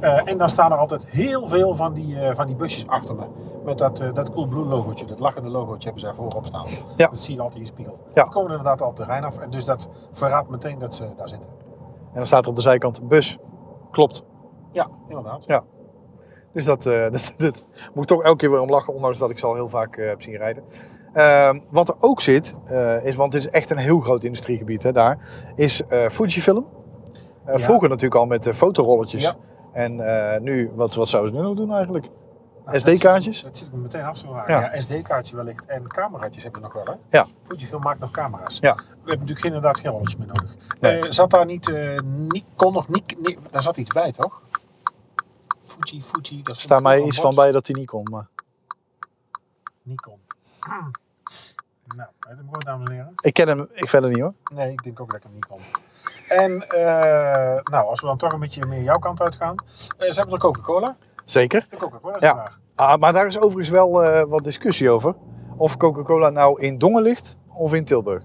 Eh, 0.00 0.28
en 0.28 0.38
dan 0.38 0.50
staan 0.50 0.72
er 0.72 0.78
altijd 0.78 1.06
heel 1.06 1.48
veel 1.48 1.74
van 1.74 1.92
die, 1.92 2.20
eh, 2.20 2.36
van 2.36 2.46
die 2.46 2.56
busjes 2.56 2.86
achter 2.86 3.14
me. 3.14 3.24
Met 3.64 3.78
dat, 3.78 4.00
eh 4.00 4.14
dat 4.14 4.32
Coolblue 4.32 4.64
logootje, 4.64 5.06
dat 5.06 5.18
lachende 5.18 5.48
logootje 5.48 5.82
hebben 5.84 6.00
ze 6.00 6.06
daar 6.06 6.14
voorop 6.14 6.46
staan. 6.46 6.66
Ja. 6.96 7.06
Dat 7.06 7.18
zie 7.18 7.34
je 7.34 7.40
altijd 7.40 7.60
in 7.60 7.66
je 7.66 7.72
spiegel. 7.72 7.98
Ja. 8.12 8.22
Die 8.22 8.32
komen 8.32 8.50
inderdaad 8.50 8.82
al 8.82 8.88
op 8.88 8.96
terrein 8.96 9.24
af. 9.24 9.38
En 9.38 9.50
dus 9.50 9.64
dat 9.64 9.88
verraadt 10.12 10.48
meteen 10.48 10.78
dat 10.78 10.94
ze 10.94 11.04
daar 11.16 11.28
zitten. 11.28 11.50
En 11.90 12.14
dan 12.14 12.24
staat 12.24 12.44
er 12.44 12.50
op 12.50 12.56
de 12.56 12.62
zijkant 12.62 13.08
bus. 13.08 13.38
Klopt. 13.90 14.24
Ja, 14.72 14.88
inderdaad. 15.08 15.44
Dus 16.52 16.64
dat, 16.64 16.82
dat, 17.12 17.34
dat 17.36 17.64
moet 17.94 18.02
ik 18.02 18.08
toch 18.08 18.22
elke 18.22 18.36
keer 18.36 18.50
weer 18.50 18.60
om 18.60 18.70
lachen, 18.70 18.94
ondanks 18.94 19.18
dat 19.18 19.30
ik 19.30 19.38
ze 19.38 19.46
al 19.46 19.54
heel 19.54 19.68
vaak 19.68 19.96
heb 19.96 20.22
zien 20.22 20.36
rijden. 20.36 20.64
Ehm, 21.12 21.60
wat 21.70 21.88
er 21.88 21.94
ook 22.00 22.20
zit, 22.20 22.56
eh, 22.64 23.04
is, 23.04 23.14
want 23.14 23.32
dit 23.32 23.40
is 23.44 23.50
echt 23.50 23.70
een 23.70 23.76
heel 23.78 24.00
groot 24.00 24.24
industriegebied 24.24 24.82
hè, 24.82 24.92
daar, 24.92 25.18
is 25.54 25.86
eh, 25.86 26.08
Fujifilm. 26.08 26.66
Eh, 27.44 27.54
Ja. 27.58 27.64
Vroeger 27.64 27.88
natuurlijk 27.88 28.14
al 28.20 28.26
met 28.26 28.48
fotorolletjes. 28.54 29.22
Ja. 29.22 29.34
En 29.72 29.96
nu, 30.42 30.70
wat, 30.74 30.94
wat 30.94 31.08
zouden 31.08 31.32
ze 31.34 31.40
nu 31.40 31.46
nog 31.46 31.56
doen 31.56 31.72
eigenlijk? 31.72 32.08
Nou, 32.64 32.78
SD-kaartjes? 32.80 33.42
Dat, 33.42 33.50
dat 33.50 33.58
zit 33.58 33.66
ik 33.66 33.72
me 33.74 33.80
meteen 33.80 34.02
af 34.04 34.18
te 34.18 34.26
vragen. 34.26 34.54
Ja. 34.54 34.60
Ja, 34.74 34.80
SD-kaartje 34.80 35.36
wellicht. 35.36 35.64
En 35.66 35.86
cameraatjes 35.86 36.42
hebben 36.42 36.60
we 36.62 36.66
nog 36.72 36.84
wel, 36.84 36.94
hè? 36.94 37.18
Ja. 37.18 37.26
Fujifilm 37.44 37.82
maakt 37.82 38.00
nog 38.00 38.10
camera's. 38.10 38.58
Ja. 38.60 38.74
We 38.74 38.82
hebben 38.96 39.18
natuurlijk 39.18 39.44
inderdaad 39.44 39.78
geen 39.80 39.90
rolletjes 39.90 40.16
meer 40.16 40.26
nodig. 40.26 40.56
Nee. 40.80 41.12
Zat 41.12 41.30
daar 41.30 41.44
niet 41.44 41.72
Nikon 42.28 42.76
of 42.76 42.88
Nik... 42.88 43.16
Ni- 43.22 43.38
daar 43.50 43.62
zat 43.62 43.76
iets 43.76 43.92
bij, 43.92 44.12
toch? 44.12 44.42
Fuji, 45.64 46.02
Fuji. 46.02 46.42
Staat 46.44 46.82
mij 46.82 47.02
iets 47.02 47.20
van 47.20 47.34
bij. 47.34 47.52
dat 47.52 47.66
die 47.66 47.76
niet 47.76 47.86
kon. 47.88 48.06
Maar 48.10 48.28
Nikon. 49.82 50.18
Nou, 51.96 52.08
weet 52.20 52.36
hem 52.36 52.44
gewoon, 52.44 52.58
dames 52.64 52.88
en 52.88 52.94
heren. 52.94 53.12
ik 53.20 53.32
ken 53.34 53.48
hem 53.48 53.68
ik 53.72 53.88
verder 53.88 54.10
niet 54.10 54.20
hoor. 54.20 54.32
Nee, 54.54 54.72
ik 54.72 54.82
denk 54.82 55.00
ook 55.00 55.06
dat 55.10 55.16
ik 55.16 55.22
hem 55.22 55.32
niet 55.34 55.46
kon. 55.46 55.58
En, 56.28 56.68
eh, 56.68 57.62
nou, 57.64 57.86
als 57.86 58.00
we 58.00 58.06
dan 58.06 58.16
toch 58.16 58.32
een 58.32 58.40
beetje 58.40 58.66
meer 58.66 58.82
jouw 58.82 58.98
kant 58.98 59.20
uitgaan. 59.22 59.54
Eh 59.98 60.08
ze 60.10 60.14
hebben 60.14 60.34
er 60.34 60.40
Coca-Cola. 60.40 60.96
Zeker. 61.24 61.66
De 61.70 61.76
Coca-Cola 61.76 62.14
is 62.16 62.22
Ja. 62.22 62.34
vandaag. 62.34 62.58
Ah, 62.74 62.98
maar 63.00 63.12
daar 63.12 63.26
is 63.26 63.38
overigens 63.38 63.68
wel 63.68 64.02
eh, 64.04 64.22
wat 64.28 64.44
discussie 64.44 64.90
over. 64.90 65.14
Of 65.56 65.76
Coca-Cola 65.76 66.30
nou 66.30 66.60
in 66.60 66.78
Dongen 66.78 67.02
ligt 67.02 67.36
of 67.48 67.74
in 67.74 67.84
Tilburg. 67.84 68.22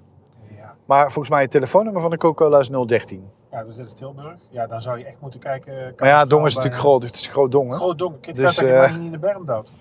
Ja. 0.57 0.75
Maar 0.85 1.03
volgens 1.03 1.29
mij 1.29 1.41
het 1.41 1.51
telefoonnummer 1.51 2.01
van 2.01 2.11
de 2.11 2.17
Coca-Cola 2.17 2.59
is 2.59 2.69
013. 2.69 3.29
ja, 3.51 3.63
dus 3.63 3.75
dit 3.75 3.85
is 3.85 3.93
Tilburg. 3.93 4.35
Ja, 4.49 4.67
dan 4.67 4.81
zou 4.81 4.97
je 4.99 5.05
echt 5.05 5.19
moeten 5.19 5.39
kijken. 5.39 5.93
Maar 5.97 6.09
ja, 6.09 6.25
Dongen 6.25 6.47
is 6.47 6.55
natuurlijk 6.55 6.81
groot. 6.81 7.03
Het 7.03 7.15
is 7.15 7.27
groot 7.27 7.51
Dongen. 7.51 7.77
Groot 7.77 7.97
donker. 7.97 8.19
Kijk, 8.21 8.35
Dus, 8.35 8.55
dat 8.55 8.65
je 8.89 8.93
niet 8.97 9.05
in 9.05 9.11
de 9.11 9.19
berm 9.19 9.45
dood. 9.45 9.71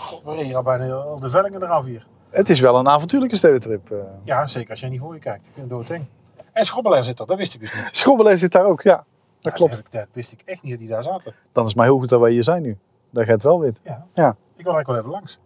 God, 0.00 0.22
we 0.24 0.34
reden 0.34 0.56
al 0.56 0.62
bijna 0.62 0.86
de 1.16 1.30
vellingen 1.30 1.62
eraf 1.62 1.84
hier. 1.84 2.06
Het 2.30 2.48
is 2.48 2.60
wel 2.60 2.76
een 2.78 2.88
avontuurlijke 2.88 3.36
stedentrip. 3.36 3.90
eh. 3.90 3.98
Ja, 4.24 4.46
zeker 4.46 4.70
als 4.70 4.80
jij 4.80 4.88
niet 4.88 5.00
voor 5.00 5.14
je 5.14 5.20
kijkt. 5.20 5.46
Ik 5.46 5.52
vind 5.52 5.70
het 5.70 5.78
doodeng. 5.80 6.06
En 6.52 6.64
Schobbelaar 6.64 7.04
zit 7.04 7.18
er, 7.20 7.26
dat 7.26 7.36
wist 7.36 7.54
ik 7.54 7.60
dus 7.60 7.74
niet. 7.74 7.88
Schrobbelaar 7.96 8.36
zit 8.36 8.52
daar 8.52 8.64
ook, 8.64 8.82
ja. 8.82 8.96
Dat 8.96 9.04
Ja, 9.40 9.50
klopt. 9.50 9.74
Dat, 9.76 9.92
dat 9.92 10.06
wist 10.12 10.32
ik 10.32 10.42
echt 10.44 10.62
niet 10.62 10.70
dat 10.70 10.80
die 10.80 10.88
daar 10.88 11.02
zaten. 11.02 11.34
Dan 11.52 11.66
is 11.66 11.74
maar 11.74 11.84
heel 11.84 11.98
goed 11.98 12.08
dat 12.08 12.20
wij 12.20 12.30
hier 12.30 12.42
zijn 12.42 12.62
nu. 12.62 12.78
Dat 13.10 13.24
jij 13.24 13.34
het 13.34 13.42
wel 13.42 13.60
weet. 13.60 13.80
Ja. 13.84 14.06
Ja. 14.14 14.28
Ik 14.56 14.64
wil 14.64 14.74
eigenlijk 14.74 14.86
wel 14.86 14.96
even 14.98 15.10
langs. 15.10 15.38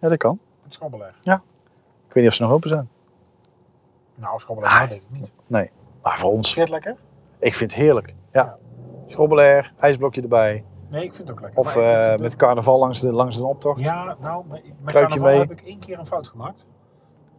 Ja, 0.00 0.08
dat 0.08 0.18
kan. 0.18 0.38
Met 0.62 0.72
Schobbelaar. 0.74 1.14
Ik 1.22 2.14
weet 2.16 2.24
niet 2.24 2.26
of 2.26 2.34
ze 2.34 2.42
nog 2.42 2.52
open 2.52 2.68
zijn. 2.68 2.88
Nou, 4.14 4.38
Schobbelaar 4.38 4.82
Ah. 4.82 4.88
denk 4.88 5.02
ik 5.02 5.10
niet. 5.46 5.70
Maar 6.02 6.18
voor 6.18 6.30
ons, 6.30 6.50
Scheert 6.50 6.68
lekker? 6.68 6.96
ik 7.38 7.54
vind 7.54 7.70
het 7.72 7.80
heerlijk. 7.80 8.14
Ja. 8.32 8.56
Schrobbelaar, 9.06 9.72
ijsblokje 9.78 10.22
erbij. 10.22 10.64
Nee, 10.90 11.04
ik 11.04 11.14
vind 11.14 11.28
het 11.28 11.36
ook 11.36 11.40
lekker. 11.42 11.60
Of 11.60 11.76
ik- 11.76 11.82
eh, 11.82 12.12
ik- 12.12 12.20
met 12.20 12.36
carnaval 12.36 12.78
langs 12.78 13.00
de, 13.00 13.12
langs 13.12 13.36
de 13.36 13.46
optocht. 13.46 13.80
Ja, 13.80 14.16
nou, 14.20 14.44
met, 14.48 14.62
carnaval 14.94 15.24
mee. 15.28 15.38
heb 15.38 15.50
ik 15.50 15.60
één 15.62 15.78
keer 15.78 15.98
een 15.98 16.06
fout 16.06 16.28
gemaakt. 16.28 16.66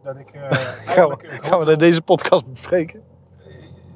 Dat 0.02 0.16
ik 0.16 0.30
eh 0.30 0.42
Gaan 0.94 1.08
we, 1.08 1.16
een 1.28 1.42
gaan 1.44 1.58
we 1.58 1.64
dat 1.64 1.72
in 1.74 1.78
deze 1.78 2.02
podcast 2.02 2.50
bespreken? 2.50 3.02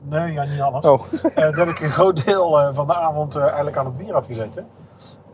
Nee, 0.02 0.32
ja, 0.32 0.44
niet 0.44 0.60
alles. 0.60 0.84
Oh, 0.84 1.00
Eh, 1.34 1.56
dat 1.56 1.68
ik 1.68 1.80
een 1.80 1.90
groot 1.90 2.24
deel 2.24 2.60
eh, 2.60 2.68
van 2.74 2.86
de 2.86 2.94
avond 2.94 3.36
eh, 3.36 3.42
eigenlijk 3.44 3.76
aan 3.76 3.84
het 3.86 3.96
bier 3.96 4.12
had 4.12 4.26
gezeten. 4.26 4.66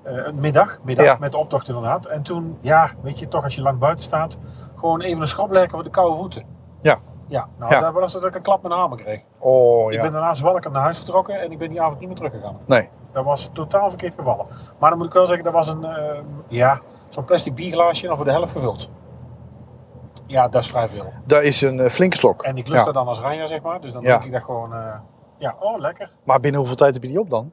Eh, 0.02 0.26
een 0.26 0.40
middag, 0.40 0.78
middag 0.82 1.06
Ja. 1.06 1.16
met 1.20 1.32
de 1.32 1.38
optocht 1.38 1.68
inderdaad. 1.68 2.06
En 2.06 2.22
toen, 2.22 2.58
ja, 2.60 2.90
weet 3.02 3.18
je, 3.18 3.28
toch 3.28 3.44
als 3.44 3.54
je 3.54 3.62
lang 3.62 3.78
buiten 3.78 4.04
staat, 4.04 4.38
gewoon 4.76 5.00
even 5.00 5.20
een 5.20 5.26
schoplekker 5.26 5.70
voor 5.70 5.82
de 5.84 5.90
koude 5.90 6.16
voeten. 6.16 6.44
Ja. 6.82 6.98
Ja, 7.26 7.48
nou, 7.58 7.72
Ja. 7.72 7.80
daar 7.80 7.92
was 7.92 8.12
dat 8.12 8.24
ik 8.24 8.34
een 8.34 8.42
klap 8.42 8.62
met 8.62 8.70
de 8.72 8.76
hamer 8.78 8.98
kreeg. 8.98 9.20
oh 9.38 9.86
Ik 9.92 9.96
ja. 9.96 10.02
ben 10.02 10.12
daarna 10.12 10.34
zwalkend 10.34 10.72
naar 10.72 10.82
huis 10.82 10.96
vertrokken 10.96 11.40
en 11.40 11.52
ik 11.52 11.58
ben 11.58 11.68
die 11.70 11.82
avond 11.82 11.98
niet 11.98 12.08
meer 12.08 12.16
teruggegaan. 12.16 12.56
Nee. 12.66 12.88
Dat 13.12 13.24
was 13.24 13.50
totaal 13.52 13.88
verkeerd 13.88 14.14
gevallen. 14.14 14.46
Maar 14.78 14.88
dan 14.90 14.98
moet 14.98 15.06
ik 15.08 15.12
wel 15.12 15.26
zeggen, 15.26 15.44
dat 15.44 15.52
was 15.52 15.68
een, 15.68 15.84
eh, 15.84 16.20
ja, 16.48 16.80
zo'n 17.08 17.24
plastic 17.24 17.54
bierglaasje 17.54 18.06
dan 18.06 18.16
voor 18.16 18.24
de 18.24 18.30
helft 18.32 18.52
gevuld. 18.52 18.90
Ja, 20.26 20.48
dat 20.48 20.62
is 20.64 20.70
vrij 20.70 20.88
veel. 20.88 21.12
Dat 21.26 21.42
is 21.42 21.60
een 21.62 21.80
eh, 21.80 21.88
flinke 21.88 22.16
slok. 22.16 22.42
En 22.42 22.56
ik 22.56 22.66
lust 22.66 22.78
Ja. 22.78 22.84
dat 22.84 22.94
dan 22.94 23.06
als 23.08 23.18
Ranja, 23.20 23.46
zeg 23.46 23.62
maar. 23.62 23.80
Dus 23.80 23.92
dan 23.92 24.02
Ja. 24.02 24.08
denk 24.08 24.24
ik 24.24 24.32
dat 24.32 24.42
gewoon... 24.42 24.74
eh, 24.74 24.94
ja, 25.38 25.56
oh, 25.60 25.78
lekker. 25.78 26.12
Maar 26.24 26.40
binnen 26.40 26.58
hoeveel 26.60 26.76
tijd 26.78 26.94
heb 26.94 27.02
je 27.02 27.08
die 27.08 27.20
op 27.20 27.30
dan? 27.30 27.52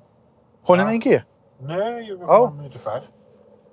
Gewoon 0.61 0.77
Ja. 0.77 0.83
in 0.83 0.89
één 0.89 0.99
keer? 0.99 1.25
Nee, 1.57 2.03
je 2.03 2.17
hebt 2.19 2.29
Oh. 2.29 2.49
een 2.49 2.55
minuut 2.55 2.75
of 2.75 2.81
vijf. 2.81 3.11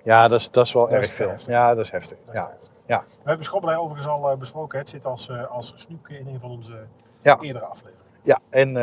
Ja, 0.03 0.27
dat 0.27 0.39
is, 0.39 0.51
dat 0.51 0.65
is 0.65 0.73
wel 0.73 0.83
Dat 0.83 0.91
erg 0.91 1.03
is 1.03 1.11
veel. 1.11 1.29
heftig. 1.29 1.47
Ja, 1.47 1.75
dat 1.75 1.83
is 1.85 1.91
heftig. 1.91 2.17
Dat 2.25 2.33
is 2.35 2.39
Ja. 2.39 2.47
heftig. 2.47 2.69
Ja. 2.85 3.03
We 3.07 3.27
hebben 3.29 3.45
Schobberlei 3.45 3.79
overigens 3.81 4.07
al 4.07 4.37
besproken. 4.37 4.79
Het 4.79 4.89
zit 4.89 5.05
als, 5.05 5.31
als 5.49 5.73
snoepje 5.75 6.19
in 6.19 6.27
een 6.27 6.39
van 6.39 6.49
onze 6.51 6.85
eerdere 7.23 7.65
afleveringen. 7.65 8.06
Ja, 8.23 8.39
en 8.49 8.67
eh, 8.67 8.73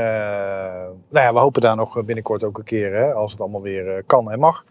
nou 1.08 1.26
ja, 1.26 1.32
we 1.32 1.38
hopen 1.38 1.60
daar 1.60 1.76
nog 1.76 2.04
binnenkort 2.04 2.44
ook 2.44 2.58
een 2.58 2.64
keer, 2.64 2.94
hè, 2.94 3.12
als 3.12 3.30
het 3.30 3.40
allemaal 3.40 3.62
weer 3.62 3.96
eh, 3.96 4.02
kan 4.06 4.30
en 4.30 4.38
mag, 4.38 4.64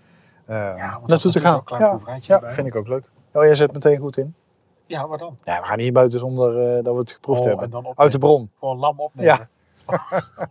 eh 0.45 0.73
is 0.75 1.07
naartoe 1.07 1.31
te 1.31 1.39
gaan. 1.39 1.61
Ja, 1.67 1.99
ja 2.21 2.51
vind 2.51 2.67
ik 2.67 2.75
ook 2.75 2.87
leuk. 2.87 3.03
Oh, 3.33 3.43
jij 3.43 3.55
zet 3.55 3.73
meteen 3.73 3.97
goed 3.97 4.17
in. 4.17 4.35
Ja, 4.85 5.07
wat 5.07 5.19
dan? 5.19 5.37
Ja, 5.43 5.59
we 5.59 5.65
gaan 5.65 5.79
hier 5.79 5.91
buiten 5.91 6.19
zonder 6.19 6.75
eh, 6.77 6.83
dat 6.83 6.93
we 6.93 6.99
het 6.99 7.11
geproefd 7.11 7.41
Oh, 7.41 7.45
hebben. 7.45 7.63
en 7.65 7.69
dan 7.71 7.79
opnemen. 7.79 7.99
Uit 8.03 8.11
de 8.11 8.17
bron. 8.17 8.51
Gewoon 8.59 8.77
lam 8.77 8.99
opnemen. 8.99 9.35
Ja. 9.37 9.47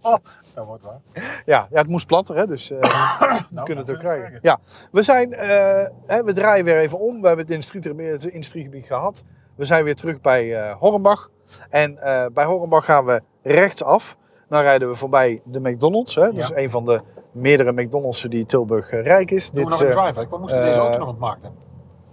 oh, 0.03 0.17
dat 0.55 0.67
wordt 0.67 0.85
waar. 0.85 1.01
Ja, 1.45 1.67
ja, 1.71 1.79
het 1.79 1.89
moest 1.89 2.07
platter, 2.07 2.37
hè, 2.37 2.47
dus 2.47 2.71
eh, 2.71 2.81
we 3.21 3.45
Nou, 3.51 3.67
kunnen 3.67 3.85
het 3.85 3.95
ook 3.95 4.01
krijgen. 4.01 4.39
Ja, 4.43 4.59
we 4.91 5.03
zijn, 5.03 5.33
eh, 5.33 5.87
hè, 6.07 6.25
we 6.25 6.33
draaien 6.33 6.65
weer 6.65 6.79
even 6.79 6.99
om. 6.99 7.21
We 7.21 7.27
hebben 7.27 7.45
het 7.45 7.55
industrie, 7.55 8.11
het 8.11 8.25
industriegebied 8.25 8.87
gehad. 8.87 9.25
We 9.55 9.65
zijn 9.65 9.85
weer 9.85 9.97
terug 9.97 10.21
bij 10.21 10.61
eh 10.61 10.77
Hornbach. 10.79 11.31
En 11.71 11.99
eh, 12.03 12.25
bij 12.33 12.45
Hornbach 12.45 12.85
gaan 12.85 13.05
we 13.05 13.23
rechtsaf. 13.43 14.17
Dan 14.49 14.61
rijden 14.63 14.89
we 14.89 14.95
voorbij 14.95 15.41
de 15.45 15.61
McDonald's. 15.61 16.15
Hè? 16.15 16.33
Dus 16.33 16.49
Ja. 16.49 16.57
een 16.57 16.71
van 16.71 16.85
de 16.85 17.01
meerdere 17.33 17.73
McDonald's 17.73 18.23
die 18.23 18.47
Tilburg 18.47 18.91
eh, 18.91 19.03
rijk 19.03 19.31
is. 19.31 19.51
Doen 19.51 19.55
we 19.65 19.71
Dit, 19.71 19.71
nog 19.71 19.81
een 19.81 19.97
eh, 19.97 20.03
driver? 20.03 20.29
We 20.31 20.39
moesten 20.39 20.65
deze 20.65 20.79
auto 20.79 20.99
nog 20.99 21.09
op 21.09 21.19
markt 21.19 21.43
hebben. 21.43 21.61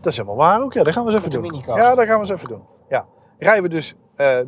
dat 0.02 0.12
is 0.12 0.18
helemaal 0.18 0.38
waar 0.38 0.62
ook. 0.64 0.74
Ja, 0.74 0.84
dat 0.84 0.94
gaan 0.94 1.06
we 1.06 1.12
eens 1.12 1.26
even 1.26 1.42
Met 1.42 1.52
doen. 1.52 1.76
Ja, 1.76 1.96
dat 1.96 2.06
gaan 2.06 2.14
we 2.14 2.20
eens 2.20 2.30
even 2.30 2.48
doen. 2.48 2.62
Ja. 2.90 3.06
Rijden 3.40 3.64
we 3.64 3.70
dus 3.70 3.96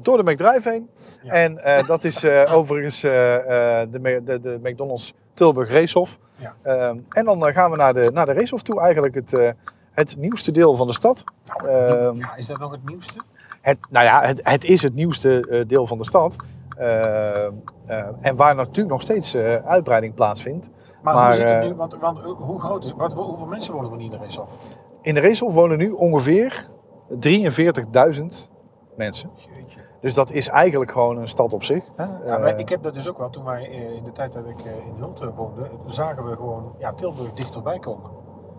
door 0.02 0.24
de 0.24 0.32
McDrive 0.32 0.70
heen. 0.70 0.90
Ja. 1.24 1.32
En 1.32 1.86
dat 1.86 2.04
is 2.04 2.26
overigens 2.52 3.02
de, 3.02 3.88
de, 4.24 4.40
de 4.42 4.60
McDonald's 4.64 5.14
Tilburg 5.34 5.70
Racehof. 5.70 6.18
Ja. 6.36 6.56
Ehm, 6.62 6.98
en 7.10 7.26
dan 7.26 7.54
gaan 7.54 7.72
we 7.72 7.78
naar 7.78 7.94
de, 7.94 8.10
naar 8.14 8.26
de 8.26 8.34
Racehof 8.34 8.62
toe. 8.62 8.80
Eigenlijk 8.80 9.16
het, 9.16 9.56
het 9.92 10.18
nieuwste 10.18 10.52
deel 10.52 10.76
van 10.76 10.88
de 10.88 10.94
stad. 10.94 11.24
Ehm, 11.66 12.16
ja, 12.16 12.36
is 12.36 12.48
dat 12.48 12.60
nog 12.60 12.72
het 12.72 12.86
nieuwste? 12.90 13.20
Het, 13.62 13.78
nou 13.90 14.06
ja, 14.06 14.22
het, 14.22 14.40
het 14.44 14.64
is 14.64 14.82
het 14.82 14.94
nieuwste 14.94 15.48
eh, 15.48 15.68
deel 15.68 15.88
van 15.88 15.98
de 15.98 16.06
stad. 16.06 16.36
Ehm, 16.78 17.52
eh, 17.86 18.08
en 18.22 18.36
waar 18.36 18.56
natuurlijk 18.56 18.90
nog 18.90 19.02
steeds 19.02 19.34
eh, 19.34 19.56
uitbreiding 19.56 20.14
plaatsvindt. 20.14 20.70
Maar, 21.02 21.14
Maar, 21.14 21.26
hoe 21.26 21.36
zit 21.36 21.46
het 21.48 21.64
eh, 21.64 21.70
nu? 21.70 21.76
Want, 21.76 21.98
want 22.00 22.18
eh, 22.18 22.24
hoe 22.26 22.60
groot 22.60 22.86
is 22.86 22.94
wat, 22.98 23.14
Hoeveel 23.14 23.46
mensen 23.46 23.74
wonen 23.74 23.92
er 23.92 24.00
in 24.00 24.10
de 24.10 24.18
af? 24.40 24.78
In 25.02 25.14
de 25.14 25.20
Racehof 25.20 25.54
wonen 25.54 25.78
nu 25.78 25.92
ongeveer 25.92 26.68
43.000 27.10 28.50
mensen. 28.96 29.30
Jeetje. 29.36 29.80
Dus 30.02 30.14
dat 30.14 30.32
is 30.32 30.48
eigenlijk 30.48 30.92
gewoon 30.92 31.18
een 31.18 31.28
stad 31.28 31.54
op 31.54 31.64
zich. 31.64 31.92
Hè? 31.96 32.04
Ja, 32.04 32.20
Eh, 32.20 32.42
maar 32.42 32.60
ik 32.60 32.70
heb 32.70 32.84
dat 32.84 32.94
dus 32.94 33.10
ook 33.10 33.18
wel. 33.18 33.30
Toen 33.30 33.44
wij 33.44 33.70
eh, 33.70 33.96
in 33.96 34.04
de 34.04 34.12
tijd 34.12 34.34
dat 34.34 34.48
ik 34.48 34.60
eh, 34.66 34.72
in 34.72 34.94
Hulten 34.98 35.34
woonde, 35.36 35.70
zagen 35.86 36.30
we 36.30 36.36
gewoon 36.36 36.76
ja, 36.78 36.94
Tilburg 36.94 37.34
dichterbij 37.34 37.80
komen. 37.80 38.10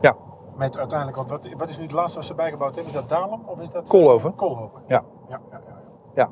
Ja. 0.00 0.16
Met 0.56 0.78
uiteindelijk, 0.78 1.16
want 1.16 1.30
wat, 1.30 1.48
wat 1.56 1.68
is 1.68 1.76
nu 1.78 1.82
het 1.82 1.92
laatste 1.92 2.18
wat 2.18 2.26
ze 2.26 2.34
bijgebouwd 2.34 2.74
hebben? 2.74 2.92
Is 2.94 2.98
dat 3.00 3.08
Dalem 3.08 3.40
of 3.46 3.60
is 3.60 3.70
dat... 3.70 3.88
Koolhoven. 3.88 4.34
Koolhoven. 4.34 4.80
Ja. 4.86 5.04
Ja, 5.28 5.40
ja, 5.50 5.60
ja, 5.66 5.80
ja. 6.14 6.30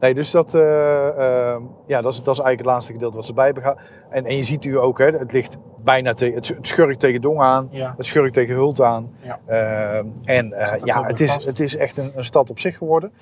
Nee, 0.00 0.14
dus 0.14 0.30
dat, 0.30 0.54
eh, 0.54 1.52
ehm, 1.52 1.62
ja, 1.86 2.00
dat, 2.00 2.12
is, 2.12 2.22
dat 2.22 2.34
is 2.34 2.40
eigenlijk 2.40 2.58
het 2.58 2.66
laatste 2.66 2.92
gedeelte 2.92 3.16
wat 3.16 3.26
ze 3.26 3.34
bij 3.34 3.44
hebben 3.44 3.62
gehad. 3.62 3.80
En, 4.08 4.24
en 4.24 4.36
je 4.36 4.42
ziet 4.42 4.64
nu 4.64 4.78
ook, 4.78 4.98
hè, 4.98 5.06
het 5.06 5.32
ligt 5.32 5.58
bijna 5.76 6.14
tegen, 6.14 6.34
het, 6.34 6.48
het 6.48 6.66
schurkt 6.66 7.00
tegen 7.00 7.20
Dong 7.20 7.40
aan, 7.40 7.68
Ja. 7.70 7.94
het 7.96 8.06
schurkt 8.06 8.34
tegen 8.34 8.54
Hult 8.54 8.80
aan. 8.80 9.10
Ja. 9.20 9.38
Ehm, 9.46 10.06
en 10.24 10.52
eh, 10.52 10.72
er 10.72 10.80
ja, 10.84 11.04
het 11.04 11.20
is, 11.20 11.32
vast? 11.32 11.46
het 11.46 11.60
is 11.60 11.76
echt 11.76 11.96
een, 11.96 12.12
een 12.14 12.24
stad 12.24 12.50
op 12.50 12.58
zich 12.58 12.76
geworden. 12.78 13.12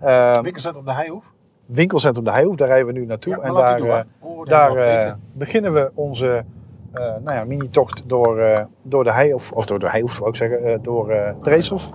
Ehm, 0.00 0.42
Winkelcentrum 0.42 0.84
de 0.84 0.92
Heijhoef. 0.92 1.32
winkelcentrum 1.66 2.24
De 2.24 2.30
Heijhoef, 2.30 2.56
daar 2.56 2.68
rijden 2.68 2.86
we 2.86 2.92
nu 2.92 3.06
naartoe. 3.06 3.36
Ja, 3.36 3.42
en 3.42 3.54
daar, 3.54 4.70
eh, 4.74 5.00
daar 5.00 5.18
beginnen 5.32 5.72
we 5.72 5.90
onze 5.94 6.44
nou 6.92 7.30
ja, 7.32 7.44
mini-tocht 7.44 8.02
door, 8.06 8.38
eh, 8.38 8.64
door 8.82 9.04
de 9.04 9.12
Heijhof, 9.12 9.52
of 9.52 9.66
door 9.66 9.78
de 9.78 9.90
Heijhof 9.90 10.18
wou 10.18 10.30
ik 10.30 10.36
zeggen, 10.36 10.64
eh, 10.64 10.78
door 10.82 11.10
eh, 11.10 11.32
de 11.42 11.50
Racehof. 11.50 11.90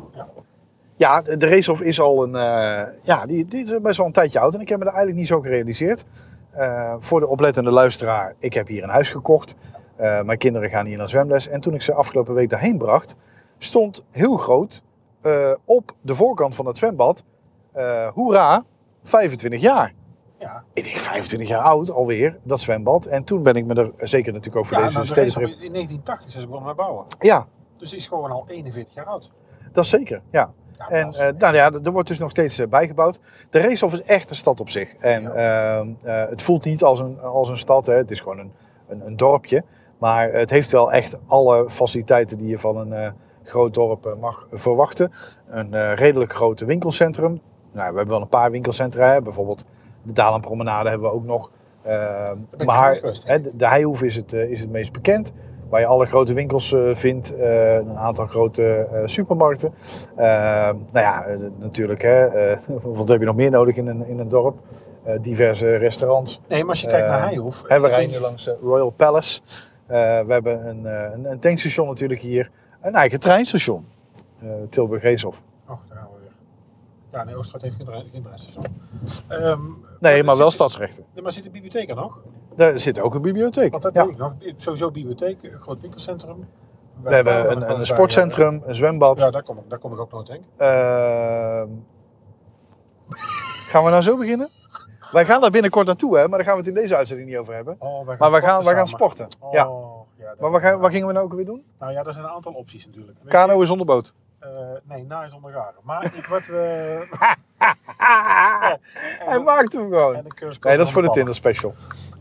Ja. 0.96 1.22
De, 1.22 1.48
Racehof 1.48 1.82
is 1.82 2.00
al 2.00 2.24
een, 2.24 2.36
eh, 2.36 2.94
ja, 3.04 3.26
die, 3.26 3.46
is 3.50 3.82
best 3.82 3.98
wel 3.98 4.06
een 4.06 4.12
tijdje 4.12 4.40
oud 4.40 4.56
en 4.56 4.62
ik 4.62 4.70
heb 4.70 4.78
me 4.78 4.84
dat 4.84 4.94
eigenlijk 4.94 5.24
niet 5.24 5.32
zo 5.34 5.42
gerealiseerd. 5.42 6.06
Eh, 6.54 6.94
voor 7.00 7.20
de 7.20 7.28
oplettende 7.28 7.72
luisteraar, 7.72 8.36
ik 8.40 8.54
heb 8.54 8.68
hier 8.68 8.84
een 8.84 8.90
huis 8.90 9.10
gekocht. 9.10 9.56
Eh, 9.96 10.22
mijn 10.22 10.38
kinderen 10.38 10.70
gaan 10.70 10.86
hier 10.86 10.98
naar 10.98 11.10
zwemles. 11.10 11.48
En 11.48 11.62
toen 11.62 11.74
ik 11.74 11.82
ze 11.82 11.94
afgelopen 11.94 12.34
week 12.34 12.50
daarheen 12.50 12.78
bracht, 12.78 13.16
stond 13.58 14.06
heel 14.12 14.38
groot 14.38 14.84
eh, 15.22 15.54
op 15.66 15.92
de 16.02 16.16
voorkant 16.16 16.56
van 16.56 16.66
het 16.66 16.78
zwembad, 16.78 17.24
eh 17.72 18.08
hoera, 18.08 18.64
25 19.04 19.62
jaar. 19.62 19.94
Ja, 20.44 20.64
Ik 20.74 20.84
denk 20.84 20.96
25 20.98 21.50
jaar 21.50 21.62
oud 21.62 21.92
alweer, 21.92 22.38
dat 22.44 22.60
zwembad. 22.62 23.06
En 23.06 23.24
toen 23.24 23.44
ben 23.44 23.54
ik 23.56 23.66
me 23.66 23.74
er 23.98 24.08
zeker 24.08 24.34
natuurlijk 24.34 24.58
ook 24.58 24.66
voor 24.66 24.78
ja 24.78 24.84
deze 24.84 24.96
nou, 24.96 25.08
stedentrip. 25.08 25.48
in 25.48 25.72
1980 25.74 26.32
zijn 26.32 26.42
ze 26.44 26.48
begonnen 26.50 26.68
met 26.76 26.86
bouwen. 26.86 27.06
Ja, 27.20 27.48
Dus 27.78 27.90
die 27.90 27.98
is 28.00 28.08
gewoon 28.08 28.32
al 28.32 28.44
41 28.48 28.94
jaar 28.94 29.06
oud. 29.06 29.32
dat 29.72 29.84
is 29.84 29.90
zeker. 29.90 30.22
Ja. 30.32 30.52
Ja, 30.78 30.88
En 30.90 31.10
is- 31.10 31.18
eh, 31.18 31.28
nou 31.38 31.56
ja, 31.56 31.72
er 31.84 31.92
wordt 31.92 32.08
dus 32.08 32.20
nog 32.20 32.30
steeds 32.30 32.60
eh, 32.60 32.68
bijgebouwd. 32.68 33.20
De 33.50 33.60
Racehof 33.60 33.94
is 33.94 34.02
echt 34.02 34.30
een 34.30 34.36
stad 34.36 34.60
op 34.60 34.70
zich. 34.70 34.94
En 34.96 35.36
ehm, 35.36 35.90
eh, 36.02 36.30
het 36.30 36.42
voelt 36.42 36.66
niet 36.66 36.84
als 36.84 37.00
een, 37.00 37.20
als 37.20 37.50
een 37.50 37.58
stad, 37.58 37.86
hè. 37.86 37.94
het 37.94 38.12
is 38.12 38.20
gewoon 38.20 38.40
een, 38.40 38.52
een, 38.88 39.06
een 39.06 39.18
dorpje. 39.18 39.64
Maar 39.98 40.32
het 40.34 40.50
heeft 40.50 40.72
wel 40.72 40.92
echt 40.92 41.20
alle 41.28 41.70
faciliteiten 41.70 42.38
die 42.38 42.48
je 42.48 42.60
van 42.60 42.92
een 42.92 43.14
groot 43.44 43.74
dorp 43.74 44.16
mag 44.20 44.48
verwachten. 44.52 45.12
Een 45.48 45.96
redelijk 45.96 46.34
groot 46.34 46.60
winkelcentrum. 46.60 47.42
Nou, 47.72 47.90
we 47.92 47.98
hebben 47.98 48.08
wel 48.14 48.22
een 48.22 48.28
paar 48.28 48.52
winkelcentra, 48.52 49.12
hè. 49.12 49.22
bijvoorbeeld 49.22 49.66
de 50.04 50.14
Dalenpromenade 50.14 50.90
hebben 50.90 51.10
we 51.10 51.16
ook 51.16 51.26
nog. 51.26 51.52
Ehm, 51.84 52.38
maar 52.66 53.00
hè. 53.26 53.42
de, 53.42 53.52
de 53.56 53.68
Heijhoef 53.68 54.04
is 54.04 54.16
het, 54.16 54.34
eh, 54.34 54.52
is 54.52 54.60
het 54.60 54.70
meest 54.70 54.92
bekend. 54.92 55.34
Waar 55.74 55.82
je 55.82 55.88
alle 55.88 56.06
grote 56.06 56.34
winkels 56.34 56.74
eh, 56.74 56.96
vindt, 56.96 57.36
eh, 57.36 57.76
een 57.76 57.98
aantal 57.98 58.28
grote 58.28 58.88
supermarkten. 59.06 59.74
Eh, 60.16 60.26
nou 60.26 60.76
ja, 60.92 61.26
natuurlijk, 61.58 62.02
hè, 62.02 62.30
wat 62.98 63.08
heb 63.08 63.20
je 63.20 63.26
nog 63.26 63.36
meer 63.36 63.52
nodig 63.52 63.76
in 63.76 63.88
een, 63.88 64.08
in 64.08 64.20
een 64.20 64.30
dorp? 64.30 64.60
Diverse 65.22 65.76
restaurants. 65.76 66.42
Nee, 66.48 66.60
maar 66.62 66.70
als 66.70 66.82
je 66.82 66.88
kijkt 66.88 67.08
naar 67.08 67.22
Heijhoef... 67.22 67.64
Hè, 67.68 67.80
we 67.80 67.88
rijden 67.88 68.12
nu 68.12 68.20
langs 68.20 68.50
Royal 68.62 68.90
Palace. 68.90 69.42
We 69.88 70.26
hebben 70.28 70.68
een, 70.68 70.86
een, 70.86 71.32
een 71.32 71.40
tankstation 71.40 71.88
natuurlijk 71.88 72.22
hier. 72.22 72.52
Een 72.82 72.94
eigen 72.94 73.20
treinstation. 73.20 73.86
Tilburg 74.70 75.04
Racehof. 75.04 75.44
Oh, 75.68 75.78
daar 75.88 75.98
gaan 75.98 76.08
we 76.14 76.20
weer. 76.22 76.32
Ja, 77.14 77.24
nee, 77.24 77.36
Oosterhout 77.36 77.62
heeft 77.62 77.76
geen, 77.90 78.06
geen 78.12 78.22
treinstation. 78.22 78.66
Ehm, 79.28 79.60
Nee, 80.00 80.24
maar 80.24 80.38
wel 80.38 80.46
zit- 80.46 80.54
stadsrechten. 80.54 81.06
Maar 81.22 81.32
zit 81.32 81.44
de 81.44 81.50
bibliotheek 81.50 81.90
er 81.90 81.96
nog? 81.96 82.20
Daar 82.56 82.80
zit 82.80 83.00
ook 83.02 83.16
een 83.16 83.22
bibliotheek. 83.22 83.72
Want 83.72 83.84
dat 83.84 83.94
Ja. 83.94 84.04
ik 84.04 84.18
nog. 84.18 84.34
Sowieso 84.58 84.92
bibliotheek, 84.92 85.44
een 85.44 85.62
groot 85.62 85.82
winkelcentrum. 85.82 86.48
We 87.04 87.14
hebben 87.16 87.52
een, 87.52 87.70
een 87.80 87.86
sportcentrum, 87.86 88.62
een 88.66 88.76
zwembad. 88.76 89.20
Ja, 89.20 89.32
daar 89.32 89.44
kom 89.44 89.58
ik, 89.58 89.64
daar 89.70 89.80
kom 89.80 89.94
ik 89.94 90.00
ook 90.00 90.12
nooit 90.12 90.28
heen. 90.28 90.46
Ehm, 90.58 91.68
gaan 93.70 93.84
we 93.84 93.90
nou 93.90 94.02
zo 94.02 94.18
beginnen? 94.18 94.50
Wij 95.12 95.26
gaan 95.26 95.42
daar 95.42 95.52
binnenkort 95.52 95.86
naartoe, 95.88 96.18
hè, 96.18 96.28
maar 96.28 96.38
daar 96.38 96.48
gaan 96.48 96.54
we 96.58 96.60
het 96.60 96.76
in 96.76 96.82
deze 96.82 96.96
uitzending 96.96 97.30
niet 97.30 97.38
over 97.38 97.54
hebben. 97.54 97.76
Oh, 97.80 98.06
wij 98.06 98.16
Maar 98.20 98.32
we 98.32 98.40
gaan, 98.42 98.64
wij 98.64 98.74
gaan 98.76 98.88
sporten. 98.88 99.28
Oh, 99.40 99.54
Ja. 99.54 99.70
Maar 100.40 100.52
wat, 100.52 100.62
gaan, 100.62 100.80
wat 100.80 100.92
gingen 100.92 101.08
we 101.08 101.14
nou 101.14 101.26
ook 101.26 101.34
weer 101.34 101.46
doen? 101.46 101.64
Nou 101.80 101.92
ja, 101.92 102.04
er 102.04 102.14
zijn 102.14 102.26
een 102.26 102.32
aantal 102.32 102.54
opties 102.54 102.86
natuurlijk. 102.86 103.18
Kano 103.26 103.62
is 103.62 103.68
zonder 103.68 103.86
boot. 103.86 104.08
eh, 104.08 104.23
nee, 104.84 105.06
na 105.06 105.24
is 105.24 105.34
onder 105.34 105.52
garen. 105.52 105.80
Maar 105.84 106.04
ik, 106.16 106.26
wat 106.26 106.46
we... 106.54 107.08
Hij 109.20 109.40
maakt 109.40 109.74
hem 109.74 109.90
gewoon. 109.90 110.14
Nee, 110.62 110.78
dat 110.78 110.88
is 110.88 110.92
voor 110.94 111.02
de 111.02 111.10
Tinder 111.10 111.36
special. 111.36 111.74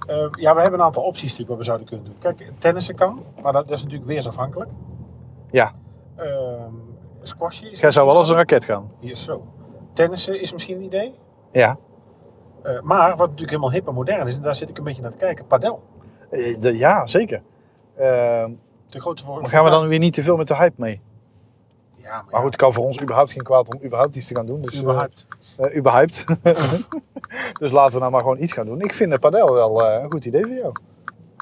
Eh, 0.06 0.26
ja, 0.30 0.54
we 0.54 0.60
hebben 0.60 0.80
een 0.80 0.86
aantal 0.86 1.02
opties 1.02 1.22
natuurlijk 1.22 1.48
wat 1.48 1.58
we 1.58 1.64
zouden 1.64 1.86
kunnen 1.86 2.04
doen. 2.06 2.16
Kijk, 2.18 2.50
tennissen 2.58 2.94
kan, 2.94 3.24
maar 3.42 3.52
dat, 3.52 3.68
dat 3.68 3.76
is 3.76 3.82
natuurlijk 3.82 4.10
weersafhankelijk. 4.10 4.70
Ja. 5.50 5.72
Squashen 7.22 7.70
is... 7.70 7.80
Jij 7.80 7.90
zou 7.90 8.06
wel 8.06 8.16
als 8.16 8.28
een 8.28 8.36
raket 8.36 8.64
gaan. 8.64 8.90
Hier, 9.00 9.16
zo. 9.16 9.46
Tennissen 9.92 10.40
is 10.40 10.52
misschien 10.52 10.76
een 10.76 10.82
idee. 10.82 11.14
Ja. 11.52 11.76
Eh, 12.62 12.80
maar 12.80 13.08
wat 13.10 13.18
natuurlijk 13.18 13.50
helemaal 13.50 13.70
hip 13.72 13.88
en 13.88 13.94
modern 13.94 14.26
is, 14.26 14.36
en 14.36 14.42
daar 14.42 14.56
zit 14.56 14.68
ik 14.68 14.78
een 14.78 14.84
beetje 14.84 15.02
naar 15.02 15.10
te 15.10 15.16
kijken, 15.16 15.46
padel. 15.46 15.82
Eh, 16.30 16.60
de- 16.60 16.76
ja, 16.78 17.06
zeker. 17.06 17.42
Ehm, 17.96 18.50
De 18.88 19.00
grote 19.00 19.24
voor... 19.24 19.40
maar 19.40 19.50
gaan 19.50 19.64
we 19.64 19.70
dan 19.70 19.88
weer 19.88 19.98
niet 19.98 20.14
te 20.14 20.22
veel 20.22 20.36
met 20.36 20.48
de 20.48 20.56
hype 20.56 20.74
mee? 20.76 21.00
Ja, 22.12 22.18
maar, 22.18 22.30
Maar 22.30 22.40
goed, 22.40 22.50
het 22.50 22.60
kan 22.60 22.72
voor 22.72 22.84
ons 22.84 23.00
überhaupt 23.02 23.32
geen 23.32 23.42
kwaad 23.42 23.74
om 23.74 23.80
überhaupt 23.84 24.16
iets 24.16 24.26
te 24.26 24.34
gaan 24.34 24.46
doen. 24.46 24.62
Dus, 24.62 24.74
eh, 24.74 24.80
überhaupt. 24.82 25.26
eh, 25.56 25.76
überhaupt. 25.76 26.24
dus 27.60 27.70
laten 27.72 27.92
we 27.92 27.98
nou 27.98 28.10
maar 28.10 28.20
gewoon 28.20 28.38
iets 28.42 28.52
gaan 28.52 28.66
doen. 28.66 28.80
Ik 28.80 28.94
vind 28.94 29.10
de 29.10 29.18
padel 29.18 29.52
wel 29.52 29.86
eh, 29.86 30.02
een 30.02 30.10
goed 30.10 30.24
idee 30.24 30.46
voor 30.46 30.54
jou. 30.56 30.72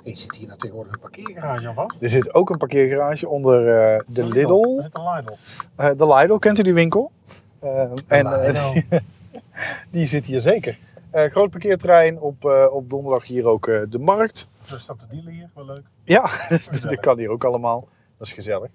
Je 0.05 0.17
zit 0.17 0.37
hier 0.37 0.47
nou 0.47 0.59
tegenwoordig 0.59 0.93
een 0.95 1.01
parkeergarage 1.01 1.69
aan 1.69 1.75
vast. 1.75 2.03
Er 2.03 2.09
zit 2.09 2.35
ook 2.35 2.51
een 2.51 2.59
parkeergarage 2.59 3.29
onder 3.29 3.67
eh, 3.79 4.01
de 4.07 4.25
Lidl. 4.25 4.81
Eh, 5.77 5.91
de 5.97 6.07
Lidl, 6.07 6.37
kent 6.37 6.59
u 6.59 6.63
die 6.63 6.75
winkel? 6.75 7.11
Eh, 7.59 7.91
en 8.07 8.27
eh, 8.27 8.47
Lidl. 8.47 8.81
die 9.91 10.07
zit 10.07 10.25
hier 10.25 10.41
zeker. 10.41 10.79
Eh, 11.11 11.31
groot 11.31 11.51
parkeerterrein, 11.51 12.21
op, 12.21 12.45
eh, 12.45 12.67
op 12.73 12.91
donderdag 12.91 13.27
hier 13.27 13.47
ook 13.47 13.67
eh, 13.69 13.81
de 13.89 13.99
markt. 13.99 14.49
Er 14.73 14.81
staat 14.81 15.01
de 15.01 15.07
dealer 15.09 15.33
hier, 15.33 15.51
wel 15.55 15.65
leuk. 15.65 15.83
Ja, 16.05 16.31
dat 16.89 17.01
kan 17.01 17.19
hier 17.19 17.31
ook 17.31 17.45
allemaal. 17.45 17.89
Dat 18.19 18.27
is 18.27 18.33
gezellig. 18.33 18.69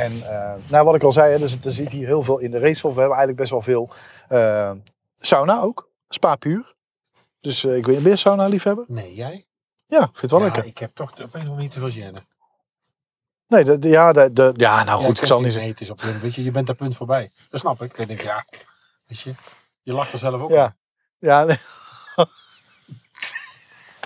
En 0.00 0.12
uh, 0.16 0.52
nou, 0.70 0.84
wat 0.84 0.94
ik 0.94 1.02
al 1.02 1.12
zei, 1.12 1.32
hè, 1.32 1.38
dus 1.38 1.56
er 1.64 1.70
zit 1.72 1.90
hier 1.90 2.06
heel 2.06 2.22
veel 2.22 2.38
in 2.38 2.50
de 2.50 2.58
racehof. 2.58 2.94
We 2.94 3.00
hebben 3.00 3.18
eigenlijk 3.18 3.36
best 3.36 3.50
wel 3.50 3.60
veel 3.60 3.90
uh, 4.28 4.70
sauna 5.20 5.60
ook. 5.60 5.88
Spa 6.08 6.36
puur. 6.36 6.74
Dus 7.40 7.64
uh, 7.64 7.76
ik 7.76 7.86
weet 7.86 7.94
niet, 7.94 8.02
ben 8.04 8.12
je 8.12 8.18
sauna 8.18 8.46
liefhebber? 8.46 8.84
Nee, 8.88 9.14
jij? 9.14 9.46
Ja, 9.86 9.98
ik 9.98 10.04
vind 10.04 10.20
het 10.20 10.30
wel 10.30 10.40
ja, 10.40 10.44
lekker. 10.46 10.64
ik 10.66 10.78
heb 10.78 10.90
toch 10.94 11.10
op 11.10 11.18
een 11.18 11.24
of 11.24 11.32
andere 11.32 11.50
manier 11.50 11.62
niet 11.62 11.72
te 11.72 11.80
veel 11.80 11.90
gêne. 11.90 12.28
Nee, 13.46 13.64
de, 13.64 13.78
de, 13.78 13.88
ja, 13.88 14.12
de, 14.12 14.32
de, 14.32 14.52
ja, 14.56 14.84
nou 14.84 15.00
Ja, 15.00 15.06
goed, 15.06 15.18
ik 15.18 15.24
zal 15.24 15.36
niet 15.40 15.44
Nee, 15.44 15.52
zeggen. 15.54 15.70
het 15.70 15.80
is 15.80 15.90
op 15.90 15.96
punt. 15.96 16.20
Weet 16.20 16.34
je, 16.34 16.44
je 16.44 16.50
bent 16.50 16.66
daar 16.66 16.76
punt 16.76 16.96
voorbij. 16.96 17.30
Dat 17.50 17.60
snap 17.60 17.82
ik. 17.82 17.96
Dan 17.96 18.06
denk 18.06 18.18
ik, 18.18 18.24
ja, 18.26 18.44
weet 19.06 19.20
je, 19.20 19.34
je 19.82 19.92
lacht 19.92 20.12
er 20.12 20.18
zelf 20.18 20.40
ook 20.40 20.50
Ja, 20.50 20.76
ja 21.18 21.44
nee. 21.44 21.58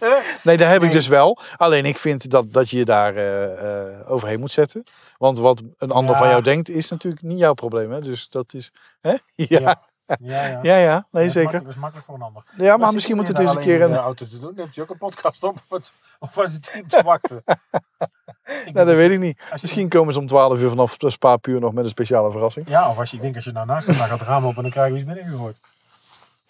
nee, 0.43 0.57
daar 0.57 0.69
heb 0.71 0.77
ik 0.77 0.83
Nee. 0.83 0.93
dus 0.93 1.07
wel. 1.07 1.39
Alleen 1.57 1.85
ik 1.85 1.99
vind 1.99 2.31
dat, 2.31 2.53
dat 2.53 2.71
je 2.71 2.77
je 2.77 2.85
daar 2.85 3.17
eh, 3.17 3.99
eh, 4.01 4.11
overheen 4.11 4.41
moet 4.41 4.51
zetten. 4.51 4.85
Want 5.25 5.39
wat 5.39 5.63
een 5.79 5.91
ander 5.91 6.13
Ja. 6.13 6.19
van 6.19 6.29
jou 6.29 6.43
denkt, 6.43 6.69
is 6.69 6.91
natuurlijk 6.91 7.23
niet 7.23 7.39
jouw 7.39 7.55
probleem. 7.55 7.91
Hè? 7.91 8.01
Dus 8.01 8.29
dat 8.29 8.55
is. 8.55 8.73
Hè? 9.01 9.11
Ja, 9.35 9.47
ja, 9.61 9.83
Ja, 10.21 10.47
ja. 10.47 10.59
ja, 10.63 10.77
ja. 10.77 11.07
nee 11.11 11.25
dat 11.25 11.33
zeker. 11.33 11.61
Dat 11.61 11.69
is 11.71 11.75
makkelijk 11.77 12.07
voor 12.07 12.15
een 12.15 12.23
ander. 12.23 12.43
Ja, 12.57 12.65
maar 12.69 12.79
Maar 12.79 12.93
misschien 12.95 13.17
moet 13.17 13.27
zit 13.27 13.37
het 13.39 13.47
eens 13.47 13.57
een 13.57 13.63
keer. 13.63 13.83
Een, 13.83 13.91
de 13.91 13.97
auto 13.97 14.27
te 14.27 14.39
doen. 14.39 14.53
Neemt 14.57 14.75
je 14.75 14.83
ook 14.83 14.91
een 14.91 14.99
podcast 14.99 15.45
op 15.45 15.57
of 16.19 16.35
wat 16.35 16.53
het 16.53 16.73
team 16.73 16.89
te 16.89 17.03
wachten? 17.03 17.43
Nou, 18.73 18.87
dat 18.87 18.95
weet 18.97 19.11
ik 19.11 19.19
niet. 19.19 19.39
je- 19.51 19.59
Misschien 19.61 19.89
komen 19.89 20.13
ze 20.15 20.19
om 20.21 20.27
12 20.27 20.61
uur 20.61 20.69
vanaf 20.69 20.97
Spa 20.99 21.37
puur 21.37 21.61
nog 21.61 21.73
met 21.73 21.85
een 21.85 21.91
speciale 21.91 22.31
verrassing. 22.31 22.69
Ja, 22.69 22.89
of 22.91 22.99
als 22.99 23.11
je 23.11 23.17
ik 23.17 23.23
denk 23.23 23.35
als 23.37 23.45
je 23.45 23.53
nou 23.53 23.67
naast 23.67 23.87
gaat, 23.87 23.95
gaat 23.97 24.19
het 24.19 24.29
raam 24.29 24.45
open 24.45 24.57
en 24.57 24.63
dan 24.63 24.71
krijg 24.71 24.93
je 24.93 24.97
iets 24.99 25.05
binnengegooid. 25.05 25.61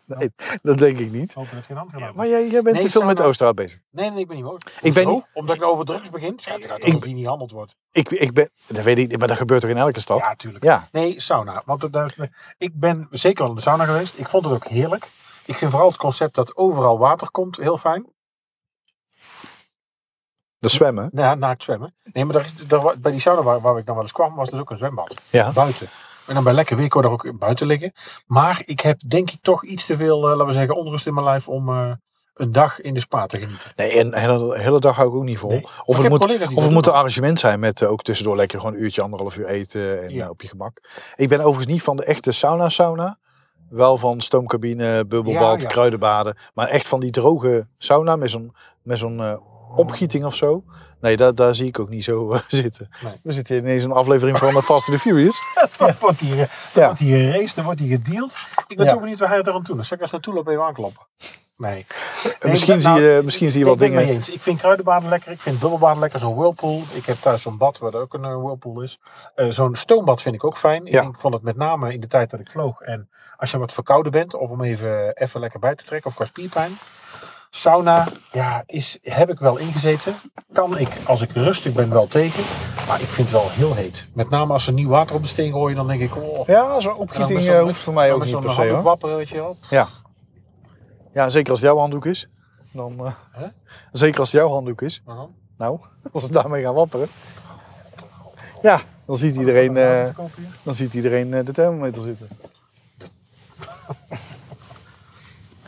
Dat 0.62 0.78
denk 0.78 0.98
ik 0.98 1.10
niet. 1.12 1.34
Dat 1.34 1.46
het 1.50 1.64
geen 1.66 1.76
Maar 2.14 2.26
jij, 2.28 2.48
jij 2.50 2.62
bent 2.62 2.74
Nee, 2.76 2.84
te 2.84 2.90
veel 2.90 3.02
met 3.02 3.16
sauna- 3.16 3.28
Oosterhout 3.28 3.54
bezig. 3.56 3.80
Nee, 3.90 4.10
nee, 4.10 4.20
ik 4.20 4.26
ben 4.26 4.36
niet 4.36 4.44
boos. 4.44 4.58
Ik 4.82 4.94
ben 4.94 5.08
niet- 5.08 5.24
Omdat 5.32 5.54
ik 5.54 5.60
nou 5.60 5.72
over 5.72 5.84
drugs 5.84 6.10
begin? 6.10 6.32
Schijnt 6.36 6.64
eruit 6.64 6.86
Ik- 6.86 6.92
dat 6.92 7.04
hier 7.04 7.14
niet 7.14 7.22
gehandeld 7.22 7.50
wordt. 7.50 7.76
Ik, 7.92 8.10
ik 8.10 8.32
ben, 8.32 8.50
dat 8.66 8.84
weet 8.84 8.98
ik 8.98 9.08
niet, 9.08 9.18
maar 9.18 9.28
dat 9.28 9.36
gebeurt 9.36 9.60
toch 9.60 9.70
in 9.70 9.76
elke 9.76 10.00
stad? 10.00 10.18
Ja, 10.18 10.34
tuurlijk. 10.34 10.64
Ja. 10.64 10.88
Nee, 10.92 11.20
sauna. 11.20 11.62
Want 11.64 11.82
het- 11.82 11.92
daar 11.92 12.14
ik 12.58 12.70
ben 12.80 13.06
zeker 13.10 13.38
wel 13.42 13.48
in 13.48 13.56
de 13.56 13.62
sauna 13.62 13.84
geweest. 13.84 14.18
Ik 14.18 14.28
vond 14.28 14.44
het 14.44 14.54
ook 14.54 14.64
heerlijk. 14.66 15.10
Ik 15.44 15.56
vind 15.56 15.70
vooral 15.70 15.88
het 15.88 15.98
concept 15.98 16.34
dat 16.34 16.56
overal 16.56 16.98
water 16.98 17.30
komt 17.30 17.56
heel 17.56 17.76
fijn. 17.78 18.06
Dat 20.58 20.70
zwemmen. 20.72 21.08
Nou 21.12 21.28
ja, 21.28 21.34
naakt 21.34 21.62
zwemmen. 21.62 21.94
Nee, 22.12 22.24
maar 22.24 22.34
daar 22.34 22.44
is, 22.44 22.54
daar, 22.54 22.98
bij 22.98 23.12
die 23.12 23.20
sauna 23.20 23.42
waar, 23.42 23.60
waar 23.60 23.78
ik 23.78 23.86
dan 23.86 23.94
wel 23.94 24.04
eens 24.04 24.12
kwam, 24.12 24.34
was 24.34 24.50
dus 24.50 24.60
ook 24.60 24.70
een 24.70 24.76
zwembad. 24.78 25.20
Ja. 25.30 25.52
Buiten. 25.52 25.88
En 26.26 26.34
dan 26.34 26.44
bij 26.44 26.52
lekker 26.52 26.76
weer 26.76 26.88
kon 26.88 27.00
je 27.02 27.06
daar 27.08 27.16
ook 27.16 27.38
buiten 27.38 27.66
liggen. 27.66 27.92
Maar 28.26 28.62
ik 28.64 28.80
heb 28.80 29.00
denk 29.08 29.30
ik 29.30 29.38
toch 29.42 29.64
iets 29.64 29.87
te 29.87 29.96
veel, 29.96 30.22
eh, 30.22 30.30
laten 30.30 30.46
we 30.46 30.52
zeggen, 30.52 30.76
onrust 30.76 31.06
in 31.06 31.14
mijn 31.14 31.26
lijf 31.26 31.48
om 31.48 31.68
eh, 31.68 31.90
een 32.34 32.52
dag 32.52 32.80
in 32.80 32.94
de 32.94 33.00
spa 33.00 33.26
te 33.26 33.38
genieten. 33.38 33.70
Nee, 33.76 33.90
en 33.98 34.10
de 34.10 34.18
hele, 34.20 34.58
hele 34.58 34.80
dag 34.80 34.96
hou 34.96 35.08
ik 35.08 35.14
ook 35.14 35.22
niet 35.24 35.38
vol. 35.38 35.50
Nee. 35.50 35.66
Of 35.84 35.98
het 35.98 36.08
moet, 36.08 36.24
of 36.54 36.62
het 36.64 36.70
moet 36.72 36.87
een 36.87 36.92
arrangement 36.92 37.38
zijn 37.38 37.60
met 37.60 37.82
eh, 37.82 37.90
ook 37.90 38.02
tussendoor 38.02 38.37
lekker 38.37 38.58
gewoon 38.60 38.74
een 38.74 38.82
uurtje, 38.82 39.02
anderhalf 39.02 39.37
uur 39.37 39.46
eten 39.46 40.02
en 40.02 40.10
Ja. 40.10 40.28
op 40.30 40.42
je 40.42 40.48
gemak. 40.48 40.80
Ik 41.16 41.28
ben 41.28 41.38
overigens 41.40 41.66
niet 41.66 41.82
van 41.82 41.96
de 41.96 42.04
echte 42.04 42.32
sauna-sauna. 42.32 43.18
Wel 43.70 43.98
van 43.98 44.20
stoomcabine, 44.20 45.06
bubbelbad, 45.06 45.56
Ja, 45.62 45.68
ja. 45.68 45.74
kruidenbaden. 45.74 46.37
Maar 46.54 46.68
echt 46.68 46.88
van 46.88 47.00
die 47.00 47.10
droge 47.10 47.66
sauna 47.78 48.16
met 48.16 48.30
zo'n 48.30 48.54
met 48.82 48.98
zo'n 48.98 49.38
opgieting 49.76 50.24
of 50.24 50.34
zo. 50.34 50.64
Nee, 51.00 51.16
daar, 51.16 51.34
daar 51.34 51.54
zie 51.54 51.66
ik 51.66 51.78
ook 51.78 51.88
niet 51.88 52.04
zo 52.04 52.32
eh, 52.32 52.40
zitten. 52.62 52.88
Nee. 53.02 53.12
We 53.22 53.32
zitten 53.32 53.56
ineens 53.56 53.84
in 53.84 53.90
een 53.90 53.96
aflevering 53.96 54.38
van 54.38 54.48
eh, 54.56 54.62
Fast 54.62 54.88
and 54.88 54.96
the 54.96 55.02
Furious. 55.02 55.40
Dan 55.78 55.92
wordt 56.00 56.20
hier, 56.20 56.37
dan 56.37 56.46
Ja. 56.74 56.84
wordt 56.84 56.98
hier 57.00 57.32
geraced, 57.32 57.56
dan 57.56 57.64
wordt 57.64 57.80
hier 57.80 57.96
gedeeld. 57.96 58.37
Ik 58.66 58.76
ben 58.76 58.87
Ja. 58.87 58.92
toch 58.92 59.00
benieuwd 59.00 59.18
waar 59.18 59.28
hij 59.28 59.38
het 59.38 59.48
aan 59.48 59.62
toe 59.62 59.78
is. 59.78 59.92
Ik 59.92 60.00
als 60.00 60.10
naartoe 60.10 60.34
loop 60.34 60.48
even 60.48 60.62
aankloppen. 60.64 61.02
Nee. 61.56 61.87
En 62.40 62.50
misschien, 62.50 62.78
nou, 62.78 62.98
zie 63.00 63.06
je, 63.08 63.20
misschien 63.24 63.50
zie 63.50 63.58
je 63.58 63.64
ik 63.64 63.70
wat 63.70 63.78
ben 63.78 63.87
het 63.88 63.96
dingen. 63.96 64.12
mee 64.12 64.16
eens. 64.16 64.30
Ik 64.30 64.42
vind 64.42 64.58
kruidenbaden 64.58 65.08
lekker. 65.08 65.32
Ik 65.32 65.40
vind 65.40 65.58
bubbelbaden 65.58 66.00
lekker. 66.00 66.20
Zo'n 66.20 66.34
whirlpool. 66.34 66.82
Ik 66.92 67.06
heb 67.06 67.16
thuis 67.20 67.42
zo'n 67.42 67.56
bad 67.58 67.78
waar 67.78 67.94
er 67.94 68.00
ook 68.00 68.14
een 68.14 68.24
eh, 68.24 68.37
whirlpool 68.42 68.80
is. 68.82 68.98
Eh, 69.34 69.46
zo'n 69.50 69.74
stoombad 69.74 70.22
vind 70.22 70.34
ik 70.34 70.44
ook 70.44 70.56
fijn. 70.56 70.87
Ik 70.87 70.92
Ja. 70.92 71.10
vond 71.16 71.34
het 71.34 71.42
met 71.42 71.56
name 71.56 71.92
in 71.92 72.00
de 72.00 72.06
tijd 72.06 72.30
dat 72.30 72.40
ik 72.40 72.50
vloog. 72.50 72.80
En 72.80 73.08
als 73.37 73.50
je 73.50 73.58
wat 73.58 73.72
verkouden 73.72 74.12
bent. 74.12 74.34
Of 74.34 74.50
om 74.50 74.62
even, 74.62 75.12
even 75.16 75.40
lekker 75.40 75.60
bij 75.60 75.74
te 75.74 75.84
trekken. 75.84 76.10
Of 76.10 76.16
qua 76.16 76.24
spierpijn. 76.24 76.78
Sauna, 77.56 78.06
ja, 78.32 78.62
is, 78.66 78.98
heb 79.02 79.30
ik 79.30 79.38
wel 79.38 79.56
ingezeten. 79.56 80.14
Kan 80.52 80.78
ik, 80.78 80.88
als 81.06 81.22
ik 81.22 81.32
rustig 81.32 81.72
ben, 81.72 81.90
wel 81.90 82.06
tegen. 82.06 82.42
Maar 82.88 83.00
ik 83.00 83.06
vind 83.06 83.30
het 83.30 83.40
wel 83.40 83.50
heel 83.50 83.74
heet. 83.74 84.06
Met 84.14 84.30
name 84.30 84.52
als 84.52 84.64
ze 84.64 84.72
nieuw 84.72 84.88
water 84.88 85.16
op 85.16 85.22
de 85.22 85.28
steen 85.28 85.52
gooien. 85.52 85.76
Dan 85.76 85.86
denk 85.86 86.00
ik, 86.00 86.16
oh. 86.16 86.46
Ja, 86.46 86.80
zo'n 86.80 86.96
opgieting 86.96 87.42
zo'n- 87.42 87.54
eh, 87.54 87.62
hoeft 87.62 87.80
voor 87.80 87.94
mij 87.94 88.12
ook 88.12 88.18
met 88.18 88.26
niet 88.26 88.36
zo'n 88.36 88.44
per 88.44 88.52
se 88.52 88.82
wapperen, 88.82 89.16
weet 89.16 89.28
je 89.28 89.34
wel. 89.36 89.56
Ja, 91.12 91.28
zeker 91.28 91.50
als 91.50 91.60
het 91.60 91.68
jouw 91.70 91.78
handdoek 91.78 92.06
is. 92.06 92.28
Dan, 92.72 93.06
eh? 93.06 93.12
Zeker 93.92 94.20
als 94.20 94.32
het 94.32 94.40
jouw 94.40 94.50
handdoek 94.50 94.82
is. 94.82 95.02
Uh-huh. 95.08 95.24
Nou, 95.58 95.78
als 96.12 96.22
we 96.26 96.32
daarmee 96.32 96.62
gaan 96.62 96.74
wapperen. 96.74 97.08
Ja, 98.62 98.80
dan 99.06 99.16
ziet 99.16 99.36
iedereen, 99.36 99.76
eh, 99.76 100.04
dan 100.62 100.74
ziet 100.74 100.94
iedereen 100.94 101.30
de 101.30 101.52
thermometer 101.52 102.02
zitten. 102.02 102.28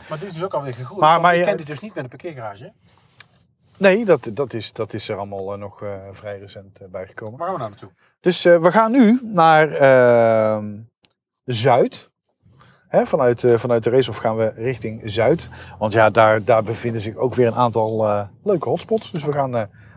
Maar 0.09 0.19
dit 0.19 0.27
is 0.27 0.33
dus 0.33 0.43
ook 0.43 0.53
alweer 0.53 0.73
gegroeid. 0.73 0.99
Maar- 1.01 1.21
Maar, 1.21 1.35
je 1.35 1.43
kent 1.43 1.57
dit 1.57 1.67
dus 1.67 1.79
niet 1.79 1.93
met 1.93 2.03
een 2.03 2.09
parkeergarage. 2.09 2.63
hè? 2.63 2.69
Nee, 3.77 4.05
dat, 4.05 4.29
dat, 4.33 4.53
is, 4.53 4.73
dat 4.73 4.93
is 4.93 5.09
er 5.09 5.17
allemaal 5.17 5.53
eh, 5.53 5.59
nog 5.59 5.81
eh, 5.81 5.89
vrij 6.11 6.39
recent 6.39 6.79
eh, 6.81 6.87
bijgekomen. 6.87 7.37
Waar 7.39 7.47
gaan 7.47 7.55
we 7.55 7.61
nou 7.61 7.71
naartoe? 7.71 7.89
Dus 8.19 8.43
we 8.43 8.71
gaan 8.71 8.91
nu 8.91 9.19
naar 9.23 9.69
ehm, 9.71 10.77
Zuid. 11.43 12.09
Hè, 12.87 13.05
vanuit, 13.05 13.43
vanuit 13.55 13.83
de 13.83 13.89
racehof 13.89 14.17
gaan 14.17 14.35
we 14.35 14.51
richting 14.55 15.01
Zuid. 15.05 15.49
Want 15.79 15.93
ja, 15.93 16.09
daar, 16.09 16.43
daar 16.43 16.63
bevinden 16.63 17.01
zich 17.01 17.15
ook 17.15 17.33
weer 17.35 17.47
een 17.47 17.55
aantal 17.55 18.05
leuke 18.43 18.69
hotspots. 18.69 19.11
Dus 19.11 19.23
we 19.23 19.31
gaan, 19.31 19.51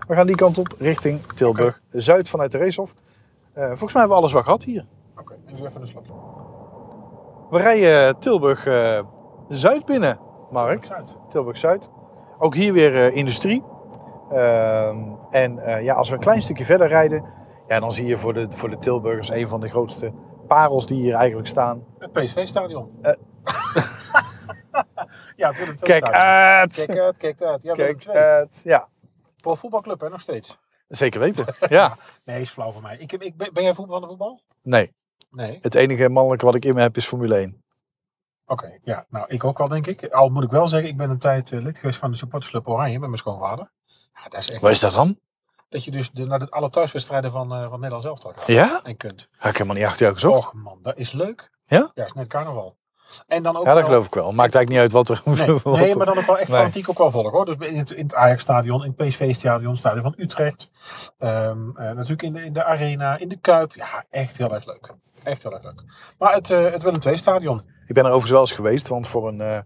we 0.08 0.14
gaan 0.14 0.26
die 0.26 0.36
kant 0.36 0.58
op, 0.58 0.74
richting 0.78 1.26
Tilburg. 1.32 1.80
Zuid 1.88 2.28
vanuit 2.28 2.52
de 2.52 2.58
racehof. 2.58 2.94
Eh, 3.52 3.66
volgens 3.66 3.92
mij 3.92 4.00
hebben 4.02 4.10
we 4.10 4.22
alles 4.22 4.32
wat 4.32 4.44
gehad 4.44 4.64
hier. 4.64 4.86
Oké, 5.18 5.34
even 5.52 5.66
even 5.66 5.80
een 5.80 5.86
slokje. 5.86 6.12
We 7.50 7.58
rijden 7.58 8.18
Tilburg 8.18 8.66
Zuid 9.50 9.84
binnen, 9.84 10.18
Mark. 10.50 10.84
Zuid. 10.84 11.16
Tilburg 11.28 11.56
Zuid. 11.56 11.90
Ook 12.38 12.54
hier 12.54 12.72
weer 12.72 12.94
eh, 12.94 13.16
industrie. 13.16 13.64
Ehm, 14.30 14.98
en 15.30 15.58
eh, 15.58 15.82
ja, 15.82 15.94
als 15.94 16.08
we 16.08 16.14
een 16.14 16.20
klein 16.20 16.42
stukje 16.42 16.64
verder 16.64 16.88
rijden, 16.88 17.24
ja, 17.68 17.80
dan 17.80 17.92
zie 17.92 18.06
je 18.06 18.16
voor 18.16 18.34
de, 18.34 18.46
voor 18.50 18.70
de 18.70 18.78
Tilburgers 18.78 19.30
een 19.30 19.48
van 19.48 19.60
de 19.60 19.68
grootste 19.68 20.12
parels 20.46 20.86
die 20.86 21.00
hier 21.02 21.14
eigenlijk 21.14 21.48
staan. 21.48 21.84
Het 21.98 22.12
PSV-stadion. 22.12 22.90
Eh. 23.02 23.12
ja, 25.36 25.52
het 25.52 25.80
Kijk 25.80 26.08
uit! 26.10 26.74
Kijk 26.74 26.98
uit, 26.98 27.16
kijk 27.16 27.42
uit. 27.42 27.62
Ja, 27.62 27.74
Kijk 27.74 27.98
Kijk 27.98 28.16
uit! 28.16 28.60
Ja, 28.64 28.88
Pro 29.40 29.54
voetbalclub, 29.54 30.00
hè, 30.00 30.08
nog 30.08 30.20
steeds. 30.20 30.58
zeker 30.88 31.20
weten. 31.20 31.46
Ja, 31.68 31.96
Nee, 32.24 32.40
is 32.40 32.50
flauw 32.50 32.72
voor 32.72 32.82
mij. 32.82 32.96
Ik 32.98 33.10
heb, 33.10 33.22
ik, 33.22 33.36
ben 33.36 33.52
ben 33.52 33.62
jij 33.62 33.74
voetbal 33.74 33.94
van 34.00 34.02
de 34.02 34.08
voetbal? 34.08 34.40
nee. 34.62 34.92
Nee. 35.30 35.58
Het 35.60 35.74
enige 35.74 36.08
mannelijke 36.08 36.44
wat 36.44 36.54
ik 36.54 36.64
in 36.64 36.74
me 36.74 36.80
heb 36.80 36.96
is 36.96 37.06
Formule 37.06 37.36
1. 37.36 37.62
Oké, 38.50 38.78
ja. 38.82 39.06
Nou, 39.08 39.24
ik 39.28 39.44
ook 39.44 39.58
wel, 39.58 39.68
denk 39.68 39.86
ik. 39.86 40.06
Al 40.06 40.28
moet 40.28 40.44
ik 40.44 40.50
wel 40.50 40.68
zeggen, 40.68 40.88
ik 40.88 40.96
ben 40.96 41.10
een 41.10 41.18
tijd 41.18 41.52
eh, 41.52 41.62
lid 41.62 41.78
geweest 41.78 41.98
van 41.98 42.10
de 42.10 42.16
supportersclub 42.16 42.68
Oranje 42.68 42.98
met 42.98 43.08
mijn 43.08 43.18
schoonvader. 43.20 43.70
Ja, 44.14 44.28
dat 44.28 44.40
is 44.40 44.50
echt... 44.50 44.62
Waar 44.62 44.70
is 44.70 44.80
dat 44.80 44.92
dan? 44.92 45.18
Dat 45.68 45.84
je 45.84 45.90
dus 45.90 46.10
de, 46.10 46.24
naar 46.24 46.38
de, 46.38 46.50
alle 46.50 46.70
thuiswedstrijden 46.70 47.30
van, 47.30 47.54
eh 47.54 47.68
van 47.68 47.80
Nederland 47.80 48.02
zelf 48.02 48.20
gaat. 48.20 48.46
Ja? 48.46 48.80
En 48.82 48.96
kunt. 48.96 49.28
Heb 49.36 49.50
ik 49.50 49.56
helemaal 49.56 49.76
niet 49.76 49.84
achter 49.84 50.02
jou 50.02 50.14
gezocht. 50.14 50.46
Och 50.46 50.52
man, 50.52 50.78
dat 50.82 50.96
is 50.96 51.12
leuk. 51.12 51.50
Ja? 51.66 51.90
Ja, 51.94 52.04
is 52.04 52.12
net 52.12 52.26
carnaval. 52.26 52.76
En 53.26 53.42
dan 53.42 53.56
ook 53.56 53.66
Ja, 53.66 53.74
dat 53.74 53.84
geloof 53.84 54.06
ik 54.06 54.14
wel. 54.14 54.32
Maakt 54.32 54.54
eigenlijk 54.54 54.68
niet 54.68 54.78
uit 54.78 54.92
wat 54.92 55.08
er... 55.08 55.22
Nee, 55.24 55.58
wat 55.62 55.76
nee 55.76 55.96
maar 55.96 56.06
dan 56.06 56.18
ook 56.18 56.26
wel 56.26 56.38
echt 56.38 56.48
Nee. 56.48 56.58
fanatiek 56.58 56.88
ook 56.88 56.98
wel 56.98 57.10
volgen 57.10 57.32
hoor. 57.32 57.44
Dus 57.44 57.68
in 57.68 57.78
het, 57.78 57.90
in 57.90 58.02
het 58.02 58.14
Ajax-stadion, 58.14 58.84
in 58.84 58.94
het 58.96 59.08
PSV-stadion, 59.08 59.76
stadion 59.76 60.02
van 60.02 60.14
Utrecht. 60.16 60.70
Ehm, 61.18 61.76
eh, 61.76 61.92
natuurlijk 61.92 62.22
in 62.22 62.32
de, 62.32 62.44
in 62.44 62.52
de 62.52 62.64
Arena, 62.64 63.18
in 63.18 63.28
de 63.28 63.36
Kuip. 63.36 63.74
Ja, 63.74 64.04
echt 64.10 64.36
heel 64.36 64.54
erg 64.54 64.66
leuk. 64.66 64.94
Echt 65.22 65.42
heel 65.42 65.52
erg 65.52 65.62
leuk. 65.62 65.82
Maar 66.18 66.34
het, 66.34 66.50
eh 66.50 66.70
het 66.70 66.82
Willem 66.82 67.00
II-stadion. 67.06 67.78
Ik 67.90 67.96
ben 67.96 68.04
er 68.04 68.10
overigens 68.10 68.32
wel 68.32 68.40
eens 68.40 68.52
geweest, 68.52 68.88
want 68.88 69.08
voor 69.08 69.28
een 69.28 69.40
eh, 69.40 69.56
eh, 69.56 69.62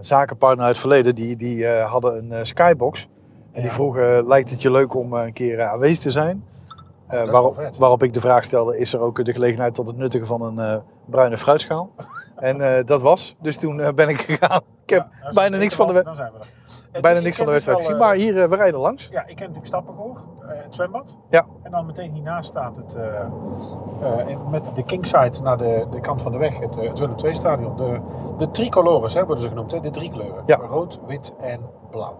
zakenpartner 0.00 0.64
uit 0.66 0.72
het 0.76 0.80
verleden, 0.80 1.14
die, 1.14 1.36
die 1.36 1.66
eh, 1.66 1.90
hadden 1.90 2.32
een 2.32 2.46
skybox. 2.46 3.08
En 3.52 3.62
die 3.62 3.70
vroegen, 3.70 4.26
lijkt 4.26 4.50
het 4.50 4.62
je 4.62 4.70
leuk 4.70 4.94
om 4.94 5.12
een 5.12 5.32
keer 5.32 5.62
aanwezig 5.62 5.98
te 5.98 6.10
zijn? 6.10 6.44
Waarop, 7.08 7.70
waarop 7.78 8.02
ik 8.02 8.12
de 8.12 8.20
vraag 8.20 8.44
stelde, 8.44 8.78
is 8.78 8.92
er 8.92 9.00
ook 9.00 9.24
de 9.24 9.32
gelegenheid 9.32 9.74
tot 9.74 9.86
het 9.86 9.96
nuttigen 9.96 10.26
van 10.26 10.58
een 10.58 10.82
bruine 11.06 11.36
fruitschaal? 11.36 11.90
en 12.36 12.86
dat 12.86 13.02
was, 13.02 13.36
dus 13.40 13.56
toen 13.56 13.94
ben 13.94 14.08
ik 14.08 14.20
gegaan. 14.20 14.60
Ik 14.84 14.90
heb 14.90 15.06
Ja, 15.22 15.32
bijna 15.32 15.56
niks 15.56 15.74
van 15.74 15.86
de, 15.86 15.92
we- 15.92 17.00
bijna 17.00 17.20
niks 17.20 17.36
van 17.36 17.46
de 17.46 17.52
dus 17.52 17.64
wedstrijd 17.64 17.78
gezien, 17.78 17.96
maar 17.96 18.14
hier, 18.14 18.48
we 18.48 18.56
rijden 18.56 18.80
langs. 18.80 19.08
Ja, 19.08 19.20
ik 19.20 19.26
ken 19.26 19.36
natuurlijk 19.36 19.66
Stappengoor, 19.66 20.20
het 20.46 20.74
zwembad. 20.74 21.16
Ja. 21.30 21.46
En 21.62 21.70
dan 21.70 21.86
meteen 21.86 22.12
hiernaast 22.12 22.48
staat 22.48 22.76
het, 22.76 22.94
eh, 22.94 23.20
eh, 24.30 24.38
met 24.50 24.70
de 24.74 24.82
kingside 24.82 25.40
naar 25.42 25.56
de, 25.58 25.86
de 25.90 26.00
kant 26.00 26.22
van 26.22 26.32
de 26.32 26.38
weg, 26.38 26.58
het, 26.60 26.76
eh, 26.78 26.88
het 26.88 26.98
Willem 26.98 27.18
II-stadion. 27.18 27.76
De, 27.76 28.00
de 28.36 28.50
tricolores 28.50 29.14
hè, 29.14 29.24
worden 29.24 29.42
ze 29.42 29.48
genoemd, 29.48 29.72
hè? 29.72 29.80
de 29.80 29.90
drie 29.90 30.10
kleuren. 30.10 30.42
Ja. 30.46 30.56
Rood, 30.56 31.00
wit 31.06 31.34
en 31.40 31.60
blauw. 31.90 32.16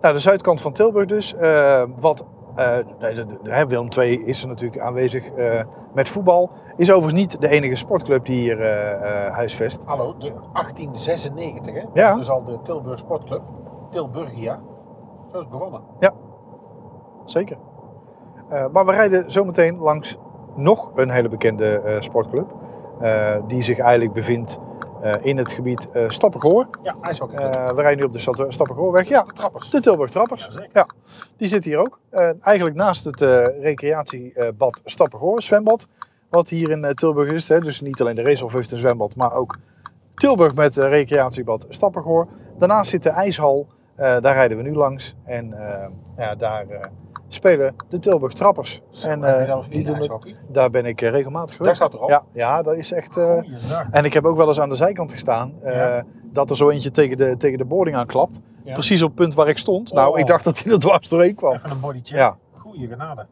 Nou, 0.00 0.14
de 0.14 0.20
zuidkant 0.20 0.60
van 0.60 0.72
Tilburg 0.72 1.06
dus. 1.06 1.34
eh, 1.34 1.82
wat, 2.00 2.24
eh, 2.56 2.76
de- 2.98 3.12
de- 3.14 3.26
de- 3.42 3.52
hè, 3.52 3.66
Willem 3.66 3.88
II 3.98 4.24
is 4.24 4.42
er 4.42 4.48
natuurlijk 4.48 4.82
aanwezig 4.82 5.32
eh, 5.32 5.62
met 5.94 6.08
voetbal. 6.08 6.50
Is 6.76 6.90
overigens 6.92 7.20
niet 7.20 7.40
de 7.40 7.48
enige 7.48 7.74
sportclub 7.74 8.24
die 8.24 8.40
hier 8.40 8.60
eh, 8.60 9.26
eh, 9.26 9.32
huisvest. 9.34 9.84
Hallo, 9.84 10.16
de 10.18 10.32
1896 10.52 11.74
hè? 11.74 11.82
Ja. 11.92 12.14
Dus 12.14 12.30
al 12.30 12.44
de 12.44 12.58
Tilburg 12.62 12.98
Sportclub, 12.98 13.42
Tilburgia. 13.90 14.60
Zo 15.30 15.36
is 15.36 15.42
het 15.42 15.50
begonnen. 15.50 15.80
Zeker. 17.30 17.56
Eh, 18.48 18.66
maar 18.72 18.86
we 18.86 18.92
rijden 18.92 19.30
zometeen 19.30 19.78
langs 19.78 20.16
nog 20.56 20.90
een 20.94 21.10
hele 21.10 21.28
bekende 21.28 21.80
eh, 21.80 22.00
sportclub. 22.00 22.54
eh, 23.00 23.36
die 23.46 23.62
zich 23.62 23.78
eigenlijk 23.78 24.12
bevindt 24.12 24.58
in 25.22 25.36
het 25.36 25.52
gebied 25.52 25.88
eh 25.90 26.08
Stappengoor. 26.08 26.66
Ja, 26.82 26.94
ijshockey. 27.02 27.36
Eh, 27.50 27.66
we 27.74 27.80
rijden 27.80 27.98
nu 27.98 28.04
op 28.04 28.12
de 28.12 28.18
Stad- 28.18 28.44
Stappengoorweg. 28.48 29.08
Ja, 29.08 29.22
de 29.22 29.32
trappers. 29.32 29.70
de 29.70 29.80
Tilburg 29.80 30.10
Trappers. 30.10 30.48
Ja. 30.52 30.66
Ja, 30.72 30.86
die 31.36 31.48
zit 31.48 31.64
hier 31.64 31.78
ook. 31.78 31.98
Eigenlijk 32.40 32.76
naast 32.76 33.04
het 33.04 33.20
recreatiebad 33.60 34.80
Stappengoor, 34.84 35.42
zwembad. 35.42 35.88
Wat 36.30 36.48
hier 36.48 36.70
in 36.70 36.94
Tilburg 36.94 37.30
is. 37.32 37.48
Hè. 37.48 37.60
Dus 37.60 37.80
niet 37.80 38.00
alleen 38.00 38.14
de 38.14 38.22
Racehof 38.22 38.52
heeft 38.52 38.72
een 38.72 38.78
zwembad, 38.78 39.16
maar 39.16 39.32
ook 39.34 39.58
Tilburg 40.14 40.54
met 40.54 40.76
recreatiebad 40.76 41.66
Stappengoor. 41.68 42.26
Daarnaast 42.58 42.90
zit 42.90 43.02
de 43.02 43.10
ijshal. 43.10 43.66
Daar 43.96 44.20
rijden 44.22 44.56
we 44.56 44.62
nu 44.62 44.74
langs. 44.74 45.16
En 45.24 45.54
ja, 46.16 46.34
daar 46.34 46.66
spelen 47.28 47.74
de 47.88 47.98
Tilburg 47.98 48.32
Trappers. 48.32 48.80
Zo, 48.90 49.08
en 49.08 49.24
eh, 49.24 49.46
daar 49.46 49.68
die 49.68 49.84
doen 49.84 49.94
het- 49.96 50.34
daar 50.48 50.70
ben 50.70 50.86
ik 50.86 51.00
eh, 51.02 51.10
regelmatig 51.10 51.56
geweest. 51.56 51.76
staat 51.76 51.94
erop. 51.94 52.08
Ja, 52.08 52.22
ja, 52.32 52.62
dat 52.62 52.74
is 52.76 52.92
echt... 52.92 53.16
eh, 53.16 53.40
en 53.90 54.04
ik 54.04 54.12
heb 54.12 54.24
ook 54.24 54.36
wel 54.36 54.46
eens 54.46 54.60
aan 54.60 54.68
de 54.68 54.74
zijkant 54.74 55.12
gestaan. 55.12 55.54
Ja. 55.62 56.04
Dat 56.32 56.50
er 56.50 56.56
zo 56.56 56.68
eentje 56.70 56.90
tegen 56.90 57.16
de, 57.16 57.36
tegen 57.36 57.58
de 57.58 57.64
boarding 57.64 57.96
aanklapt. 57.96 58.40
Ja. 58.64 58.72
Precies 58.72 59.02
op 59.02 59.08
het 59.08 59.16
punt 59.18 59.34
waar 59.34 59.48
ik 59.48 59.58
stond. 59.58 59.92
Nou, 59.92 60.12
Oh. 60.12 60.18
ik 60.18 60.26
dacht 60.26 60.44
dat 60.44 60.58
hij 60.62 60.72
er 60.72 60.78
dwars 60.78 61.08
doorheen 61.08 61.34
kwam. 61.34 61.54
Even 61.54 61.70
een 61.70 61.80
bodycheck. 61.80 62.18
Ja. 62.18 62.36
Goeie 62.52 62.88
genade. 62.88 63.26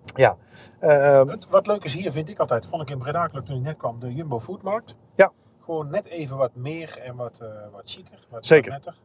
Ehm, 0.80 1.28
Het- 1.28 1.46
Wat 1.50 1.66
leuk 1.66 1.84
is 1.84 1.94
hier, 1.94 2.12
vind 2.12 2.28
ik 2.28 2.38
altijd, 2.38 2.66
vond 2.66 2.82
ik 2.82 2.90
in 2.90 2.98
Breda 2.98 3.28
toen 3.28 3.56
ik 3.56 3.62
net 3.62 3.76
kwam, 3.76 4.00
de 4.00 4.14
Jumbo 4.14 4.40
Foodmarkt. 4.40 4.96
Ja. 5.14 5.32
Gewoon 5.64 5.90
net 5.90 6.04
even 6.06 6.36
wat 6.36 6.50
meer 6.54 6.98
en 7.04 7.16
wat, 7.16 7.40
wat 7.72 7.82
chiquer. 7.84 8.26
Wat 8.30 8.46
Zeker. 8.46 8.72
Wat 8.72 8.84
netter. 8.84 9.02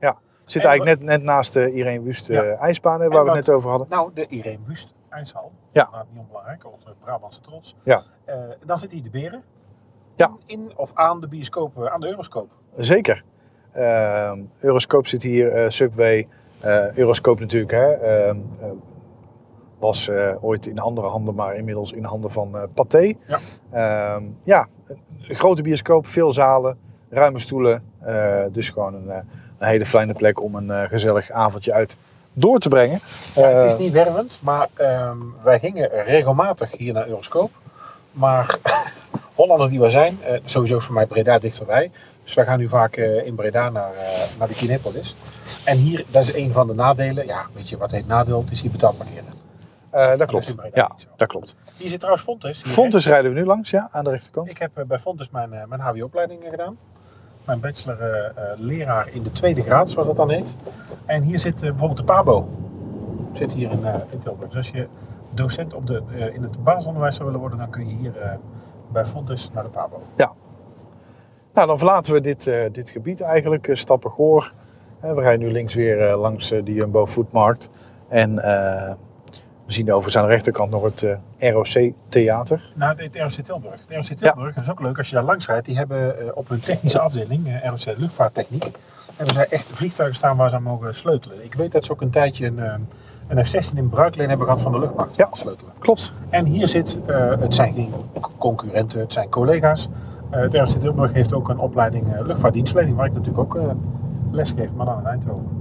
Zit 0.52 0.62
En 0.64 0.70
eigenlijk 0.70 1.00
net, 1.00 1.10
net 1.10 1.24
naast 1.24 1.54
de 1.54 1.72
Irene 1.72 2.02
Wust 2.04 2.30
eh, 2.30 2.36
Ja. 2.36 2.44
ijsbaan, 2.56 3.00
hè, 3.00 3.06
En 3.06 3.12
waar 3.12 3.24
we 3.24 3.30
het 3.32 3.46
net 3.46 3.56
over 3.56 3.70
hadden. 3.70 3.88
Nou, 3.90 4.12
de 4.14 4.28
Irene 4.28 4.60
Wust 4.68 4.94
ijshal. 5.10 5.52
Ja. 5.72 5.84
Inderdaad 5.86 6.08
niet 6.12 6.20
onbelangrijk, 6.22 6.66
onze 6.74 6.96
Brabantse 7.04 7.42
trots. 7.42 7.76
Ja. 7.84 8.04
Eh, 8.26 8.36
dan 8.66 8.78
zit 8.78 8.92
hier 8.92 9.04
de 9.04 9.10
beren. 9.10 9.44
Ja. 10.16 10.32
In, 10.46 10.60
in 10.60 10.78
of 10.78 10.92
aan 10.94 11.22
de 11.22 11.28
bioscoop, 11.28 11.78
eh, 11.84 11.86
aan 11.94 12.00
de 12.00 12.08
Euroscoop. 12.08 12.50
Zeker. 12.78 13.24
Ehm 13.72 14.40
Euroscope 14.60 15.08
zit 15.08 15.22
hier, 15.22 15.52
eh, 15.52 15.70
Subway. 15.70 16.28
eh 16.60 16.98
Euroscope 16.98 17.42
natuurlijk, 17.42 17.72
hè. 17.72 17.92
ehm, 17.92 18.38
eh, 18.60 18.66
was 19.80 20.08
eh, 20.08 20.44
ooit 20.44 20.66
in 20.66 20.80
andere 20.80 21.08
handen, 21.08 21.36
maar 21.36 21.56
inmiddels 21.56 21.92
in 21.92 22.04
handen 22.04 22.32
van 22.32 22.56
eh 22.58 22.64
Pathé. 22.74 23.14
Ja. 23.28 23.38
Ehm, 23.72 24.24
ja, 24.44 24.68
een 25.28 25.36
grote 25.36 25.62
bioscoop, 25.62 26.08
veel 26.08 26.32
zalen, 26.32 26.78
ruime 27.10 27.40
stoelen. 27.40 27.84
eh, 28.00 28.44
dus 28.52 28.70
gewoon 28.70 28.94
een, 28.94 29.10
eh, 29.10 29.20
een 29.62 29.68
hele 29.68 29.86
fijne 29.86 30.14
plek 30.14 30.42
om 30.42 30.56
een 30.56 30.72
eh, 30.72 30.90
gezellig 30.90 31.32
avondje 31.32 31.74
uit 31.74 31.98
door 32.34 32.60
te 32.60 32.70
brengen. 32.70 33.00
Ja, 33.36 33.48
het 33.48 33.66
is 33.66 33.74
Eh, 33.74 33.80
niet 33.80 33.92
wervend, 33.92 34.40
maar 34.42 34.68
ehm, 34.74 35.18
wij 35.44 35.60
gingen 35.60 35.90
regelmatig 36.06 36.78
hier 36.78 36.94
naar 36.94 37.08
Euroscoop. 37.08 37.52
Maar 38.12 38.58
Hollanders 39.36 39.70
die 39.70 39.80
wij 39.80 39.90
zijn, 39.90 40.18
eh, 40.24 40.40
sowieso 40.46 40.78
is 40.78 40.86
voor 40.86 40.94
mij 40.96 41.06
Breda 41.06 41.40
dichterbij. 41.40 41.92
Dus 42.24 42.34
wij 42.34 42.46
gaan 42.46 42.60
nu 42.60 42.68
vaak 42.68 42.96
in 42.96 43.36
Breda 43.36 43.70
naar, 43.70 43.92
naar 44.40 44.48
de 44.48 44.54
Kinepolis. 44.54 45.16
En 45.64 45.78
hier, 45.78 46.06
dat 46.08 46.22
is 46.22 46.34
een 46.34 46.52
van 46.52 46.68
de 46.68 46.74
nadelen. 46.74 47.26
Ja, 47.26 47.46
weet 47.54 47.70
je 47.70 47.78
wat 47.78 47.92
heet 47.92 48.08
nadeel? 48.08 48.42
Het 48.42 48.52
is 48.52 48.62
hier 48.62 48.72
betaald 48.72 48.98
parkeren. 48.98 49.26
eh, 49.90 50.08
dat 50.08 50.18
Dat 50.18 50.20
is 50.22 50.26
klopt. 50.28 50.56
Breda 50.56 50.72
Ja, 50.76 51.12
dat 51.18 51.28
klopt. 51.28 51.56
Hier 51.78 51.90
zit 51.90 52.00
trouwens 52.00 52.26
Fontes. 52.26 52.62
Fontes 52.62 53.08
rijden 53.08 53.34
we 53.34 53.40
nu 53.40 53.46
langs, 53.46 53.70
ja, 53.70 53.90
aan 53.92 54.04
de 54.04 54.10
rechterkant. 54.10 54.50
Ik 54.50 54.58
heb 54.58 54.72
bij 54.88 55.00
Fontes 55.00 55.30
mijn, 55.30 55.50
mijn 55.50 55.82
HBO-opleiding 55.82 56.44
gedaan. 56.50 56.78
Mijn 57.46 57.60
bachelor 57.60 58.02
eh, 58.02 58.26
eh, 58.26 58.60
leraar 58.60 59.10
in 59.12 59.24
de 59.24 59.32
tweede 59.32 59.62
graad, 59.64 59.90
zoals 59.90 60.08
dat 60.08 60.16
dan 60.16 60.30
heet. 60.30 60.56
En 61.06 61.24
hier 61.24 61.40
zit 61.40 61.56
eh, 61.56 61.70
bijvoorbeeld 61.70 61.98
de 61.98 62.04
PABO. 62.04 62.48
Zit 63.32 63.54
hier 63.54 63.72
in, 63.72 63.86
Tilburg. 64.20 64.48
Dus 64.50 64.58
als 64.58 64.70
je 64.70 64.88
docent 65.34 65.74
op 65.74 65.88
de, 65.88 66.02
in 66.34 66.44
het 66.44 66.64
basisonderwijs 66.64 67.16
zou 67.16 67.26
willen 67.26 67.42
worden, 67.42 67.60
dan 67.60 67.70
kun 67.70 67.88
je 67.88 67.96
hier 67.96 68.40
bij 68.92 69.06
Fontes 69.06 69.50
naar 69.54 69.64
de 69.64 69.70
PABO. 69.70 70.02
Nou, 71.54 71.68
dan 71.68 71.78
verlaten 71.78 72.14
we 72.14 72.22
dit, 72.22 72.44
dit 72.72 72.90
gebied 72.90 73.22
eigenlijk, 73.22 73.68
uh, 73.68 73.76
Stappengoor. 73.76 74.54
We 75.00 75.22
rijden 75.22 75.40
nu 75.48 75.52
links 75.52 75.76
weer 75.76 76.16
langs 76.16 76.50
de 76.50 76.74
Jumbo 76.74 77.08
Foodmarkt. 77.08 77.70
En 78.08 78.36
we 79.72 79.78
zien 79.78 79.90
overigens 79.90 80.18
aan 80.18 80.24
de 80.24 80.34
rechterkant 80.34 80.72
nog 80.72 80.84
het 80.84 81.04
eh, 81.38 81.52
ROC 81.52 81.94
Theater. 82.10 82.72
Nou, 82.76 83.04
het 83.04 83.16
ROC 83.16 83.46
Tilburg. 83.46 83.80
Het 83.88 84.08
ROC 84.08 84.18
Tilburg, 84.18 84.56
dat 84.56 84.64
is 84.64 84.72
ook 84.72 84.82
leuk 84.82 84.98
als 84.98 85.10
je 85.10 85.16
daar 85.16 85.24
langs 85.24 85.48
rijdt. 85.48 85.66
Die 85.66 85.78
hebben 85.78 86.20
eh, 86.20 86.28
op 86.34 86.50
hun 86.50 86.60
technische 86.60 87.00
afdeling, 87.00 87.48
eh, 87.48 87.70
ROC 87.70 87.98
Luchtvaarttechniek, 87.98 88.72
hebben 89.16 89.36
zij 89.36 89.48
echt 89.50 89.72
vliegtuigen 89.72 90.18
staan 90.18 90.38
waar 90.38 90.50
ze 90.50 90.56
aan 90.56 90.64
mogen 90.64 90.96
sleutelen. 90.96 91.44
Ik 91.44 91.54
weet 91.54 91.72
dat 91.72 91.86
ze 91.86 91.92
ook 91.92 92.02
een 92.02 92.10
tijdje 92.10 92.46
een, 92.46 92.88
een 93.28 93.46
F-16 93.46 93.78
in 93.78 93.90
bruikleen 93.90 94.28
hebben 94.28 94.46
gehad 94.46 94.62
van 94.62 94.72
de 94.72 94.80
luchtmacht. 94.80 95.16
Ja. 95.16 95.30
Sleutelen. 95.32 95.74
Klopt. 95.80 96.14
En 96.30 96.46
hier 96.46 96.68
zit, 96.68 96.98
het 97.40 97.56
zijn 97.56 97.74
geen 97.74 97.94
concurrenten, 98.38 99.00
het 99.00 99.14
zijn 99.14 99.30
collega's. 99.30 99.90
Het 100.30 100.54
ROC 100.54 100.68
Tilburg 100.68 101.14
heeft 101.14 101.34
ook 101.34 101.50
een 101.50 101.60
opleiding 101.60 102.22
luchtvaartdienstverlening, 102.24 102.98
waar 102.98 103.08
ik 103.08 103.14
natuurlijk 103.14 103.40
ook 103.40 103.60
les 104.32 104.52
geef, 104.52 104.74
maar 104.74 104.86
dan 104.86 105.00
in 105.00 105.06
Eindhoven. 105.06 105.61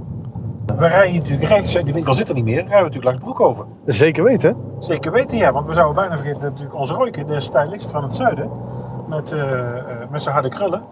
We 0.78 0.86
rijden 0.86 1.14
natuurlijk 1.16 1.48
rechts, 1.48 1.74
hè, 1.74 1.82
die 1.82 1.92
winkel 1.94 2.14
zit 2.14 2.28
er 2.28 2.34
niet 2.34 2.44
meer, 2.44 2.54
rijden 2.54 2.76
we 2.76 2.82
natuurlijk 2.84 3.04
langs 3.04 3.20
Broekhoven. 3.20 3.66
Zeker 3.86 4.24
weten. 4.24 4.56
Zeker 4.78 5.12
weten, 5.12 5.38
ja, 5.38 5.52
want 5.52 5.66
we 5.66 5.72
zouden 5.72 5.94
bijna 5.94 6.16
vergeten 6.16 6.40
dat 6.40 6.50
natuurlijk 6.50 6.78
onze 6.78 6.94
Royke, 6.94 7.24
de 7.24 7.40
stylist 7.40 7.90
van 7.90 8.02
het 8.02 8.14
zuiden, 8.16 8.50
met, 9.08 9.32
eh, 9.32 9.50
eh, 9.50 10.10
met 10.10 10.22
zijn 10.22 10.34
harde 10.34 10.48
krullen, 10.48 10.82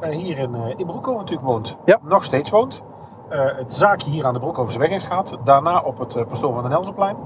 eh, 0.00 0.10
hier 0.10 0.38
in, 0.38 0.54
in 0.76 0.86
Broekhoven 0.86 1.20
natuurlijk 1.20 1.48
woont. 1.48 1.76
Ja. 1.84 1.98
Nog 2.02 2.24
steeds 2.24 2.50
woont. 2.50 2.82
Het 3.30 3.74
zaakje 3.74 4.10
hier 4.10 4.26
aan 4.26 4.32
de 4.32 4.40
Broekhovense 4.40 4.78
weg 4.78 4.88
heeft 4.88 5.06
gehad. 5.06 5.38
Daarna 5.44 5.80
op 5.80 5.98
het 5.98 6.28
pastoor 6.28 6.54
van 6.54 6.62
den 6.62 6.72
Elzenplein. 6.72 7.16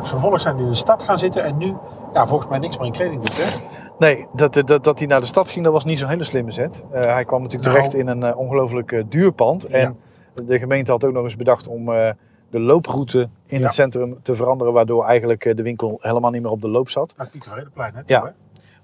Vervolgens 0.00 0.42
zijn 0.42 0.56
die 0.56 0.64
in 0.64 0.70
de 0.70 0.76
stad 0.76 1.04
gaan 1.04 1.18
zitten 1.18 1.44
en 1.44 1.56
nu, 1.56 1.74
ja, 2.12 2.26
volgens 2.26 2.50
mij 2.50 2.58
niks 2.58 2.76
meer 2.76 2.86
in 2.86 2.92
kleding 2.92 3.22
doet. 3.22 3.36
Hè? 3.36 3.60
Nee, 3.98 4.26
dat, 4.32 4.62
dat, 4.66 4.84
dat 4.84 4.98
hij 4.98 5.06
naar 5.08 5.20
de 5.20 5.26
stad 5.26 5.50
ging, 5.50 5.64
dat 5.64 5.72
was 5.72 5.84
niet 5.84 5.98
zo'n 5.98 6.08
hele 6.08 6.24
slimme 6.24 6.50
zet. 6.50 6.84
Hij 6.90 7.24
kwam 7.24 7.42
natuurlijk 7.42 7.72
Nou. 7.72 7.88
terecht 7.88 7.94
in 7.94 8.22
een 8.22 8.36
ongelooflijk 8.36 9.04
duur 9.08 9.32
pand. 9.32 9.64
En 9.64 9.98
de 10.44 10.58
gemeente 10.58 10.90
had 10.90 11.04
ook 11.04 11.12
nog 11.12 11.22
eens 11.22 11.36
bedacht 11.36 11.68
om 11.68 11.92
eh, 11.92 12.10
de 12.50 12.60
looproute 12.60 13.28
in 13.46 13.58
Ja. 13.58 13.64
het 13.64 13.74
centrum 13.74 14.18
te 14.22 14.34
veranderen. 14.34 14.72
Waardoor 14.72 15.04
eigenlijk 15.04 15.44
eh, 15.44 15.54
de 15.56 15.62
winkel 15.62 15.98
helemaal 16.00 16.30
niet 16.30 16.42
meer 16.42 16.50
op 16.50 16.60
de 16.62 16.68
loop 16.68 16.88
zat. 16.88 17.14
Naar 17.16 17.28
Pieter 17.28 17.50
Vredeplein, 17.50 17.94
hè? 17.94 18.02
Ja. 18.06 18.32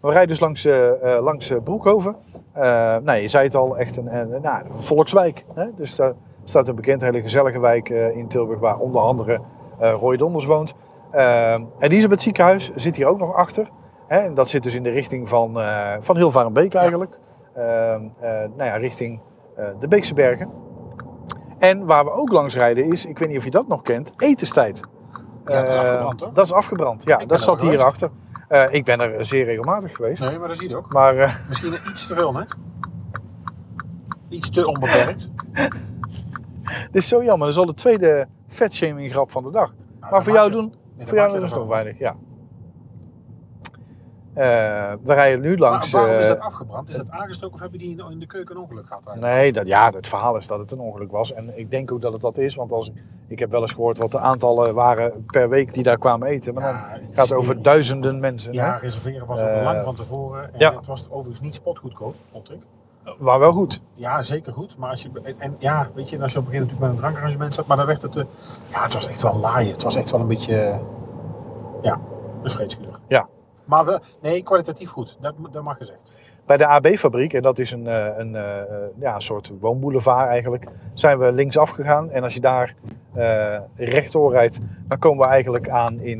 We 0.01 0.11
rijden 0.11 0.29
dus 0.29 0.41
langs, 0.41 0.65
eh, 0.65 1.19
langs 1.21 1.53
Broekhoven. 1.65 2.17
Nou, 3.03 3.13
je 3.13 3.29
zei 3.29 3.45
het 3.45 3.55
al, 3.55 3.79
echt 3.79 3.97
een, 3.97 4.17
een, 4.17 4.43
nou, 4.43 4.65
een 4.65 4.81
volkswijk. 4.81 5.45
Hè? 5.55 5.67
Dus 5.77 5.97
daar 5.97 6.13
staat 6.45 6.69
een 6.69 6.75
bekend 6.75 7.01
hele 7.01 7.21
gezellige 7.21 7.61
wijk 7.61 7.89
in 7.89 8.29
Tilburg 8.29 8.61
waar 8.61 8.79
onder 8.79 9.01
andere 9.01 9.41
Roy 9.79 10.17
Donders 10.17 10.45
woont. 10.45 10.75
Elisabeth 11.79 12.23
ziekenhuis 12.23 12.71
zit 12.75 12.97
hier 12.97 13.07
ook 13.07 13.19
nog 13.19 13.35
achter. 13.35 13.69
Hè? 14.07 14.19
En 14.19 14.35
dat 14.35 14.49
zit 14.49 14.63
dus 14.63 14.75
in 14.75 14.83
de 14.83 14.91
richting 14.91 15.29
van, 15.29 15.59
van 16.01 16.17
Hilvarenbeek 16.17 16.75
eigenlijk. 16.75 17.19
Eh, 17.55 17.65
nou 18.57 18.65
ja, 18.65 18.77
richting 18.77 19.21
de 19.81 19.89
Beekse 19.89 20.15
Bergen. 20.15 20.51
En 21.63 21.87
waar 21.87 22.05
we 22.05 22.11
ook 22.11 22.33
langs 22.33 22.55
rijden 22.55 22.93
is, 22.93 23.07
ik 23.07 23.19
weet 23.19 23.29
niet 23.29 23.39
of 23.39 23.45
je 23.45 23.51
dat 23.51 23.69
nog 23.69 23.83
kent, 23.83 24.13
etenstijd. 24.17 24.81
Ja, 25.45 25.61
dat 25.63 25.69
is 25.69 25.75
Eh, 25.75 25.81
afgebrand, 25.81 26.21
hoor. 26.21 26.33
Dat 26.33 26.45
is 26.45 26.53
afgebrand, 26.53 27.05
ja. 27.05 27.17
Dat 27.17 27.41
zat 27.41 27.61
hierachter. 27.61 28.11
Eh 28.49 28.65
ik 28.71 28.85
ben 28.85 29.01
er 29.01 29.25
zeer 29.25 29.45
regelmatig 29.45 29.97
geweest. 29.97 30.21
Nee, 30.23 30.39
maar 30.39 30.49
dat 30.49 30.59
zie 30.59 30.69
je 30.69 30.77
ook. 30.77 30.93
Maar 30.93 31.17
eh, 31.17 31.35
Misschien 31.49 31.75
iets 31.91 32.07
te 32.07 32.15
veel 32.15 32.33
net. 32.33 32.55
Iets 34.29 34.51
te 34.51 34.67
onbeperkt. 34.67 35.31
dit 36.93 37.03
is 37.03 37.09
zo 37.09 37.23
jammer. 37.25 37.47
Dat 37.47 37.57
is 37.57 37.61
al 37.61 37.67
de 37.67 37.75
tweede 37.75 38.27
vetshaming 38.49 39.11
grap 39.11 39.31
van 39.31 39.43
de 39.43 39.51
dag. 39.51 39.73
Nou, 40.01 40.13
Maar 40.13 40.23
voor 40.23 40.33
jou 40.33 40.51
doen, 40.51 40.75
voor 40.99 41.17
jou 41.17 41.33
doen 41.33 41.43
is 41.43 41.49
toch 41.49 41.59
ervan. 41.59 41.69
weinig, 41.69 41.99
ja. 41.99 42.17
Eh, 44.35 44.93
we 45.03 45.15
rijden 45.15 45.41
nu 45.41 45.57
langs... 45.59 45.93
Maar 45.93 46.03
waarom 46.03 46.21
is 46.21 46.27
eh, 46.27 46.33
dat 46.33 46.43
afgebrand? 46.43 46.89
Is 46.89 46.97
dat 46.97 47.11
aangestoken 47.11 47.55
of 47.55 47.61
hebben 47.61 47.79
die 47.79 47.91
in 48.11 48.19
de, 48.19 48.27
keuken 48.27 48.57
een 48.57 48.63
ongeluk 48.63 48.87
gehad? 48.87 49.07
eigenlijk? 49.07 49.35
Nee, 49.35 49.53
dat, 49.53 49.67
ja, 49.67 49.91
het 49.91 50.07
verhaal 50.07 50.37
is 50.37 50.47
dat 50.47 50.59
het 50.59 50.73
een 50.73 50.81
ongeluk 50.81 51.11
was. 51.11 51.33
En 51.33 51.59
ik 51.59 51.71
denk 51.71 51.93
ook 51.93 52.01
dat 52.01 52.13
het 52.13 52.23
dat 52.23 52.39
is. 52.39 52.55
Want 52.55 52.73
als, 52.73 52.91
ik 53.27 53.39
heb 53.39 53.51
wel 53.51 53.61
eens 53.61 53.73
gehoord 53.73 53.99
wat 53.99 54.11
de 54.11 54.19
aantallen 54.19 54.75
waren 54.75 55.25
per 55.27 55.49
week 55.49 55.75
die 55.75 55.83
daar 55.83 55.99
kwamen 55.99 56.29
eten. 56.29 56.55
Maar 56.55 56.63
dan 56.63 57.01
gaat 57.15 57.29
het 57.29 57.39
over 57.39 57.63
duizenden 57.63 58.21
mensen. 58.21 58.53
Ja, 58.53 58.73
hè? 58.73 58.79
reserveren 58.79 59.27
was 59.27 59.41
ook 59.41 59.49
Eh, 59.49 59.63
lang 59.63 59.85
van 59.85 59.95
tevoren. 59.95 60.43
En 60.45 60.59
ja. 60.59 60.77
het 60.77 60.87
was 60.87 61.11
overigens 61.11 61.41
niet 61.41 61.55
spotgoedkoop, 61.55 62.15
vond 62.33 62.51
ik. 62.51 62.61
Maar 63.19 63.39
wel 63.39 63.53
goed. 63.53 63.83
Ja, 63.95 64.23
zeker 64.23 64.53
goed. 64.53 64.77
Maar 64.77 64.91
als 64.91 65.03
je, 65.03 65.11
en, 65.39 65.57
ja, 65.59 65.89
weet 65.95 66.11
je, 66.11 66.23
als 66.23 66.33
je 66.33 66.39
op 66.39 66.45
een 66.45 66.51
gegeven 66.51 66.51
moment 66.51 66.53
natuurlijk 66.53 66.81
met 66.81 66.91
een 66.91 66.97
drankarrangement 66.97 67.55
zat, 67.55 67.67
maar 67.67 67.77
dan 67.77 67.87
werd 67.87 68.03
het, 68.03 68.15
ja, 68.71 68.83
het 68.83 68.95
was 68.95 69.09
echt 69.09 69.23
wel 69.23 69.37
laaien. 69.37 69.73
Het 69.73 69.83
was 69.83 69.97
echt 69.97 70.11
wel 70.11 70.21
een 70.21 70.27
beetje, 70.27 70.61
eh, 70.61 70.79
ja, 71.83 72.01
een. 72.43 72.99
Ja. 73.09 73.29
Maar 73.73 73.85
we, 73.85 74.01
nee, 74.21 74.43
kwalitatief 74.43 74.91
goed. 74.91 75.17
Dat, 75.21 75.35
dat 75.51 75.63
mag 75.63 75.77
gezegd. 75.77 76.13
Bij 76.47 76.57
de 76.57 76.67
AB-fabriek, 76.67 77.33
en 77.33 77.43
dat 77.43 77.59
is 77.59 77.71
een, 77.71 77.87
eh, 77.87 78.19
een, 78.19 78.37
eh, 78.37 78.63
ja, 78.99 79.21
soort 79.21 79.53
woonboulevard 79.61 80.29
eigenlijk, 80.29 80.67
zijn 80.95 81.19
we 81.19 81.33
linksaf 81.33 81.71
gegaan. 81.71 82.11
En 82.11 82.23
als 82.23 82.35
je 82.35 82.41
daar 82.41 82.75
eh 83.15 83.61
rechtdoor 83.77 84.33
rijdt, 84.33 84.59
dan 84.89 84.99
komen 84.99 85.25
we 85.27 85.33
eigenlijk 85.33 85.69
aan 85.69 86.01
in 86.01 86.19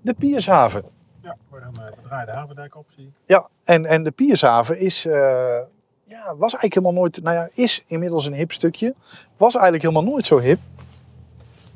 de 0.00 0.14
Piershaven. 0.18 0.82
Ja, 1.20 1.36
we 1.50 1.58
gaan 1.60 1.72
uh, 1.80 1.86
de 1.86 2.02
draaide 2.02 2.32
havendijk 2.32 2.76
op, 2.76 2.86
zie 2.88 3.04
ik. 3.04 3.10
Ja, 3.26 3.48
en, 3.64 3.84
en 3.84 4.04
de 4.04 4.10
Piershaven 4.10 4.80
is, 4.80 5.02
ja, 5.02 6.34
was 6.36 6.52
eigenlijk 6.52 6.74
helemaal 6.74 6.92
nooit, 6.92 7.22
nou 7.22 7.36
ja, 7.36 7.48
is 7.54 7.84
inmiddels 7.86 8.26
een 8.26 8.32
hip 8.32 8.52
stukje. 8.52 8.94
Was 9.36 9.54
eigenlijk 9.54 9.84
helemaal 9.84 10.12
nooit 10.12 10.26
zo 10.26 10.38
hip. 10.38 10.58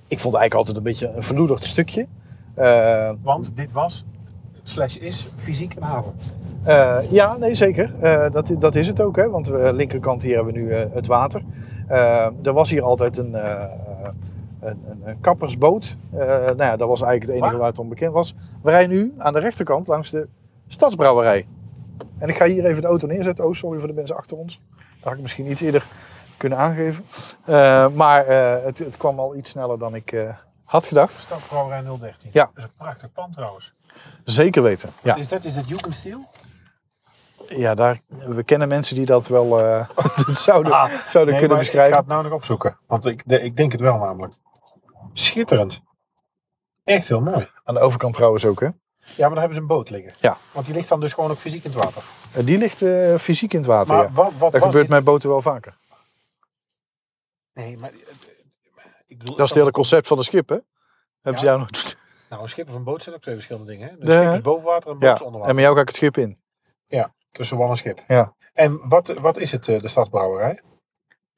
Ik 0.09 0.21
vond 0.21 0.35
het 0.35 0.43
eigenlijk 0.43 0.55
altijd 0.55 0.77
een 0.77 0.83
beetje 0.83 1.09
een 1.09 1.23
verloederd 1.23 1.65
stukje. 1.65 2.07
Want 3.23 3.57
dit 3.57 3.73
was, 3.73 4.05
slash 4.63 4.97
is, 4.97 5.29
fysiek 5.37 5.75
een 5.75 5.83
haven. 5.83 6.13
Eh, 6.63 6.99
ja, 7.11 7.37
nee, 7.37 7.55
zeker. 7.55 7.95
Eh, 8.01 8.31
dat, 8.31 8.55
dat 8.59 8.75
is 8.75 8.87
het 8.87 9.01
ook, 9.01 9.17
hè? 9.17 9.31
want 9.31 9.49
we, 9.49 9.73
linkerkant 9.73 10.23
hier 10.23 10.35
hebben 10.35 10.55
we 10.55 10.61
nu 10.61 10.73
eh, 10.73 10.87
het 10.93 11.07
water. 11.07 11.43
Eh, 11.89 12.27
er 12.43 12.53
was 12.53 12.71
hier 12.71 12.83
altijd 12.83 13.17
een, 13.19 13.35
eh, 13.35 13.65
een, 14.61 14.79
een, 15.05 15.21
kappersboot. 15.21 15.97
Eh, 16.13 16.27
nou 16.27 16.63
ja, 16.63 16.77
dat 16.77 16.89
was 16.89 17.03
eigenlijk 17.03 17.23
het 17.23 17.31
enige 17.31 17.51
Waar? 17.51 17.59
waar 17.59 17.69
het 17.69 17.79
onbekend 17.79 18.13
was. 18.13 18.35
We 18.63 18.71
rijden 18.71 18.91
nu 18.91 19.15
aan 19.19 19.33
de 19.33 19.39
rechterkant 19.39 19.87
langs 19.87 20.11
de 20.11 20.29
stadsbrouwerij. 20.67 21.47
En 22.19 22.29
ik 22.29 22.37
ga 22.37 22.47
hier 22.47 22.65
even 22.65 22.83
de 22.83 22.89
auto 22.89 23.07
neerzetten. 23.07 23.45
Oh, 23.45 23.53
sorry 23.53 23.79
voor 23.79 23.89
de 23.89 23.95
mensen 23.95 24.17
achter 24.17 24.37
ons. 24.37 24.61
Dat 24.77 24.85
had 25.03 25.13
ik 25.13 25.21
misschien 25.21 25.51
iets 25.51 25.61
eerder 25.61 25.87
kunnen 26.43 26.59
aangeven. 26.59 27.05
Eh, 27.45 27.89
maar 27.89 28.27
eh, 28.27 28.65
het, 28.65 28.79
het 28.79 28.97
kwam 28.97 29.19
al 29.19 29.37
iets 29.37 29.51
sneller 29.51 29.79
dan 29.79 29.95
ik 29.95 30.13
eh, 30.13 30.37
had 30.65 30.87
gedacht. 30.87 31.15
Stadbrouwerij 31.15 31.83
013. 31.83 32.31
Ja. 32.33 32.45
Dat 32.45 32.57
is 32.57 32.63
een 32.63 32.71
prachtig 32.77 33.13
pand 33.13 33.33
trouwens. 33.33 33.73
Zeker 34.25 34.63
weten. 34.63 34.93
Ja, 35.03 35.15
Is 35.17 35.29
dat, 35.29 35.45
is 35.45 35.55
dat 35.55 35.69
Jugendstil? 35.69 36.29
ja 37.49 37.75
daar, 37.75 37.99
we 38.07 38.43
kennen 38.43 38.69
mensen 38.69 38.97
die 38.97 39.07
dat 39.07 39.29
wel 39.29 39.61
eh, 39.61 39.89
zouden, 40.47 40.73
Ah, 40.73 40.91
zouden 41.09 41.33
Nee, 41.35 41.43
kunnen 41.43 41.59
beschrijven. 41.59 41.89
Ik 41.89 41.95
ga 41.95 42.01
het 42.01 42.09
nou 42.09 42.23
nog 42.23 42.33
opzoeken. 42.33 42.79
Want 42.87 43.07
ik, 43.07 43.23
de- 43.27 43.41
ik 43.43 43.57
denk 43.57 43.73
het 43.73 43.81
wel 43.81 43.99
namelijk. 43.99 44.35
Schitterend. 45.13 45.81
Echt 46.85 47.09
heel 47.09 47.21
mooi. 47.21 47.49
Aan 47.65 47.75
de 47.75 47.81
overkant 47.81 48.15
trouwens 48.15 48.45
ook, 48.45 48.61
hè? 48.61 48.67
Ja, 48.67 48.73
maar 49.17 49.29
daar 49.31 49.39
hebben 49.39 49.55
ze 49.55 49.61
een 49.61 49.67
boot 49.67 49.91
liggen. 49.91 50.13
Ja. 50.21 50.37
Want 50.53 50.67
die 50.67 50.75
ligt 50.75 50.89
dan 50.89 51.01
dus 51.01 51.13
gewoon 51.13 51.31
ook 51.31 51.39
fysiek 51.39 51.65
in 51.65 51.71
het 51.73 51.85
water. 51.85 52.03
Eh, 52.33 52.47
Die 52.47 52.59
ligt 52.59 52.83
eh, 52.83 53.15
fysiek 53.19 53.53
in 53.53 53.59
het 53.59 53.69
water, 53.69 53.95
Maar 53.95 54.05
ja. 54.05 54.13
wat, 54.13 54.33
wat 54.39 54.53
Dat 54.53 54.63
gebeurt 54.63 54.87
dit? 54.87 54.89
met 54.95 55.05
boten 55.05 55.29
wel 55.29 55.43
vaker. 55.43 55.77
Nee, 57.53 57.79
maar... 57.79 57.91
Ik 59.07 59.19
bedoel, 59.19 59.37
Dat 59.37 59.45
is 59.45 59.51
het 59.53 59.59
hele 59.59 59.71
concept 59.71 60.07
van 60.07 60.17
de 60.17 60.23
schip, 60.23 60.49
hè? 60.49 60.57
Hebben 61.21 61.41
ze 61.41 61.47
jou 61.47 61.59
nog... 61.59 61.69
Nou, 62.33 62.45
een 62.45 62.51
schip 62.51 62.69
of 62.69 62.75
een 62.75 62.85
boot 62.85 63.03
zijn 63.03 63.15
ook 63.15 63.21
twee 63.23 63.35
verschillende 63.35 63.71
dingen. 63.71 63.89
Hè? 63.89 63.97
De- 63.99 64.13
schip 64.13 64.33
is 64.35 64.41
boven 64.41 64.65
water 64.67 64.87
en 64.89 64.93
een 64.93 64.99
boot 64.99 65.09
Ja, 65.09 65.15
is 65.15 65.21
onder 65.21 65.33
en 65.35 65.39
water. 65.41 65.55
met 65.55 65.65
jou 65.65 65.75
ga 65.77 65.81
ik 65.83 65.89
het 65.89 65.97
schip 65.97 66.17
in. 66.17 66.39
Tussen 67.33 67.57
wal 67.57 67.71
en 67.71 67.77
schip. 67.77 68.01
Ja. 68.09 68.35
En 68.53 68.81
wat, 68.89 69.09
wat 69.21 69.37
is 69.37 69.53
het, 69.53 69.69
eh, 69.69 69.81
de 69.81 69.89
stadsbrouwerij? 69.89 70.61